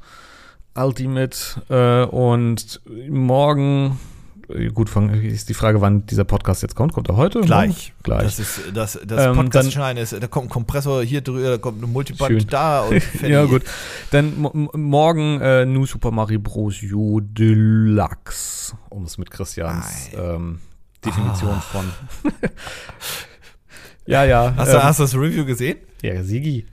Ultimate 0.75 1.37
äh, 1.69 2.05
und 2.09 2.81
morgen 3.09 3.99
gut, 4.73 4.89
ist 5.23 5.49
die 5.49 5.53
Frage, 5.53 5.81
wann 5.81 6.05
dieser 6.05 6.23
Podcast 6.23 6.61
jetzt 6.61 6.75
kommt. 6.75 6.93
Kommt 6.93 7.09
er 7.09 7.15
heute? 7.15 7.41
Gleich. 7.41 7.93
Gleich. 8.03 8.23
Das 8.23 8.39
ist 8.39 8.61
das, 8.73 8.99
das 9.05 9.25
ähm, 9.25 9.35
Podcast 9.35 9.75
dann, 9.75 9.97
ist, 9.97 10.13
da 10.13 10.27
kommt 10.27 10.47
ein 10.47 10.49
Kompressor 10.49 11.03
hier 11.03 11.21
drüber, 11.21 11.51
da 11.51 11.57
kommt 11.57 11.81
ein 11.81 11.91
Multiband 11.91 12.31
schön. 12.31 12.47
da 12.49 12.85
Ja, 13.21 13.45
gut. 13.45 13.63
Dann 14.11 14.33
morgen 14.73 15.39
äh, 15.41 15.65
New 15.65 15.85
Super 15.85 16.11
Mario 16.11 16.39
Bros. 16.39 16.81
U 16.91 17.19
Deluxe, 17.21 18.75
um 18.89 19.03
es 19.03 19.17
mit 19.17 19.31
Christians 19.31 20.09
ähm, 20.13 20.59
Definition 21.05 21.51
ah. 21.51 21.61
von. 21.61 21.91
ja, 24.05 24.23
ja. 24.25 24.53
Hast, 24.55 24.69
ähm, 24.69 24.75
du, 24.75 24.83
hast 24.83 24.99
du 24.99 25.03
das 25.03 25.15
Review 25.15 25.45
gesehen? 25.45 25.77
Ja, 26.01 26.23
Sigi. 26.23 26.65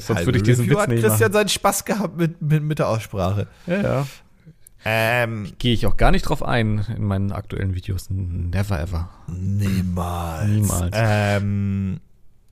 Sonst 0.00 0.26
würde 0.26 0.38
ich 0.38 0.44
diesen 0.44 0.64
Review 0.64 0.78
Witz 0.78 0.88
nicht 0.88 1.02
hat 1.02 1.10
Christian 1.10 1.32
seinen 1.32 1.48
Spaß 1.48 1.84
gehabt 1.84 2.16
mit, 2.16 2.40
mit, 2.42 2.62
mit 2.62 2.78
der 2.78 2.88
Aussprache. 2.88 3.46
Ja, 3.66 3.82
ja. 3.82 4.06
Ähm, 4.88 5.52
Gehe 5.58 5.72
ich 5.72 5.84
auch 5.86 5.96
gar 5.96 6.12
nicht 6.12 6.22
drauf 6.22 6.44
ein 6.44 6.86
in 6.96 7.04
meinen 7.04 7.32
aktuellen 7.32 7.74
Videos. 7.74 8.06
Never 8.08 8.80
ever. 8.80 9.10
Niemals. 9.26 10.48
Niemals. 10.48 10.94
Ähm, 10.94 12.00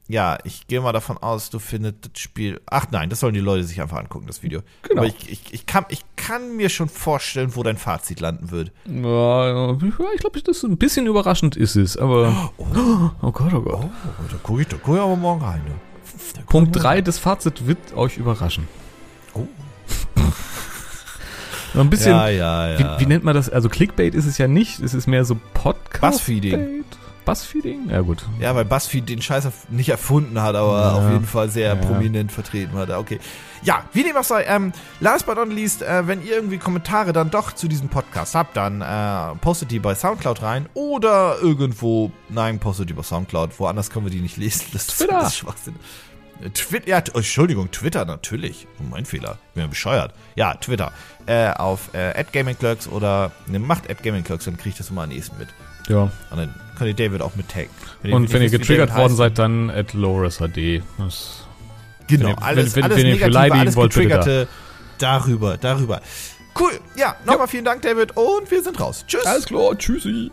ja, 0.08 0.38
ich 0.44 0.66
gehe 0.66 0.80
mal 0.80 0.92
davon 0.92 1.16
aus, 1.16 1.48
du 1.48 1.58
findest 1.58 1.96
das 2.02 2.20
Spiel. 2.20 2.60
Ach 2.66 2.86
nein, 2.90 3.08
das 3.08 3.20
sollen 3.20 3.34
die 3.34 3.40
Leute 3.40 3.64
sich 3.64 3.80
einfach 3.80 3.98
angucken, 3.98 4.26
das 4.26 4.42
Video. 4.42 4.62
Genau. 4.82 5.02
Aber 5.02 5.06
ich, 5.06 5.30
ich, 5.30 5.54
ich, 5.54 5.66
kann, 5.66 5.86
ich 5.88 6.02
kann 6.16 6.56
mir 6.56 6.68
schon 6.68 6.88
vorstellen, 6.88 7.54
wo 7.54 7.62
dein 7.62 7.76
Fazit 7.76 8.20
landen 8.20 8.50
wird. 8.50 8.72
Ja, 8.84 9.72
ich 9.72 10.20
glaube, 10.20 10.42
das 10.42 10.58
ist 10.58 10.64
ein 10.64 10.76
bisschen 10.76 11.06
überraschend 11.06 11.56
ist 11.56 11.76
es, 11.76 11.96
aber. 11.96 12.52
Oh, 12.58 13.10
oh 13.22 13.32
Gott, 13.32 13.54
oh 13.54 13.60
Gott. 13.60 13.84
Oh, 13.84 13.90
da 14.30 14.36
gucke 14.42 14.62
ich, 14.62 14.68
guck 14.68 14.96
ich 14.96 15.00
aber 15.00 15.16
morgen 15.16 15.42
rein. 15.42 15.62
Ne? 15.64 15.93
Punkt 16.48 16.76
3 16.76 17.00
des 17.00 17.18
Fazit 17.18 17.66
wird 17.66 17.94
euch 17.94 18.16
überraschen. 18.16 18.68
Oh. 19.34 19.46
ein 21.74 21.90
bisschen. 21.90 22.12
Ja, 22.12 22.28
ja, 22.28 22.68
ja. 22.68 22.78
Wie, 22.78 23.02
wie, 23.02 23.06
nennt 23.06 23.24
man 23.24 23.34
das? 23.34 23.48
Also 23.50 23.68
Clickbait 23.68 24.14
ist 24.14 24.26
es 24.26 24.38
ja 24.38 24.46
nicht, 24.46 24.80
es 24.80 24.94
ist 24.94 25.06
mehr 25.06 25.24
so 25.24 25.36
Podcast. 25.54 26.18
Buzzfeeding. 26.18 26.84
Buzzfeeding? 27.24 27.88
Ja, 27.90 28.00
gut. 28.00 28.24
Ja, 28.40 28.54
weil 28.54 28.64
BuzzFeed 28.64 29.08
den 29.08 29.22
Scheiß 29.22 29.48
nicht 29.70 29.88
erfunden 29.88 30.40
hat, 30.42 30.54
aber 30.54 30.80
Ja. 30.80 30.92
auf 30.92 31.10
jeden 31.10 31.24
Fall 31.26 31.48
sehr 31.48 31.68
Ja. 31.68 31.74
prominent 31.76 32.30
vertreten 32.32 32.76
hat. 32.76 32.90
Okay. 32.90 33.18
Ja, 33.62 33.84
wie 33.92 34.02
dem 34.02 34.16
auch 34.16 34.24
sei, 34.24 34.44
ähm, 34.44 34.72
last 35.00 35.24
but 35.26 35.36
not 35.36 35.48
least, 35.48 35.82
äh, 35.82 36.06
wenn 36.06 36.22
ihr 36.24 36.34
irgendwie 36.34 36.58
Kommentare 36.58 37.12
dann 37.14 37.30
doch 37.30 37.52
zu 37.52 37.66
diesem 37.68 37.88
Podcast 37.88 38.34
habt, 38.34 38.56
dann 38.56 38.82
äh, 38.82 39.34
postet 39.40 39.70
die 39.70 39.78
bei 39.78 39.94
Soundcloud 39.94 40.42
rein 40.42 40.68
oder 40.74 41.36
irgendwo, 41.40 42.12
nein, 42.28 42.58
postet 42.58 42.90
die 42.90 42.94
bei 42.94 43.02
Soundcloud. 43.02 43.58
Woanders 43.58 43.90
können 43.90 44.04
wir 44.06 44.12
die 44.12 44.20
nicht 44.20 44.36
lesen. 44.36 44.66
Das 44.72 44.88
ist- 44.88 44.98
Twitter. 44.98 45.30
Schwachsinn. 45.30 45.76
Twitter, 46.52 46.88
ja, 46.88 47.02
oh, 47.14 47.18
Entschuldigung, 47.18 47.70
Twitter 47.70 48.04
natürlich. 48.04 48.66
Oh, 48.80 48.82
mein 48.90 49.06
Fehler. 49.06 49.38
Ich 49.48 49.54
bin 49.54 49.62
ja 49.62 49.68
bescheuert. 49.68 50.12
Ja, 50.34 50.54
Twitter. 50.54 50.92
Äh, 51.26 51.52
auf 51.52 51.94
äh, 51.94 52.22
@gamingclerks 52.32 52.88
oder 52.88 53.30
ne, 53.46 53.60
macht 53.60 53.84
@gamingclerks, 54.02 54.44
dann 54.44 54.56
kriege 54.56 54.70
ich 54.70 54.76
das 54.76 54.90
immer 54.90 55.04
am 55.04 55.08
nächsten 55.08 55.38
mit. 55.38 55.48
Ja. 55.88 56.02
Und 56.02 56.36
dann 56.36 56.54
könnt 56.76 56.88
ihr 56.98 57.08
David 57.08 57.22
auch 57.22 57.34
mit 57.36 57.48
taggen. 57.48 57.70
Und 58.02 58.32
wenn 58.32 58.42
ihr 58.42 58.50
getriggert 58.50 58.90
worden 58.94 59.02
heißt, 59.10 59.16
seid, 59.16 59.38
dann 59.38 59.70
at 59.70 59.92
LoResHD. 59.94 60.82
Das 60.98 61.40
Genau, 62.06 62.26
Wenn 62.26 62.30
ihr- 62.34 62.42
alles, 62.42 62.76
wenn- 62.76 62.84
alles 62.84 62.96
wenn 62.98 63.06
Negative, 63.06 63.52
alles 63.54 63.76
wollt, 63.76 63.92
Getriggerte, 63.94 64.48
darüber, 64.98 65.56
darüber. 65.56 66.02
Cool, 66.58 66.72
ja, 66.96 67.16
nochmal 67.24 67.48
vielen 67.48 67.64
Dank, 67.64 67.82
David, 67.82 68.16
und 68.16 68.50
wir 68.50 68.62
sind 68.62 68.78
raus. 68.78 69.04
Tschüss. 69.08 69.24
klar, 69.46 69.76
tschüssi. 69.76 70.30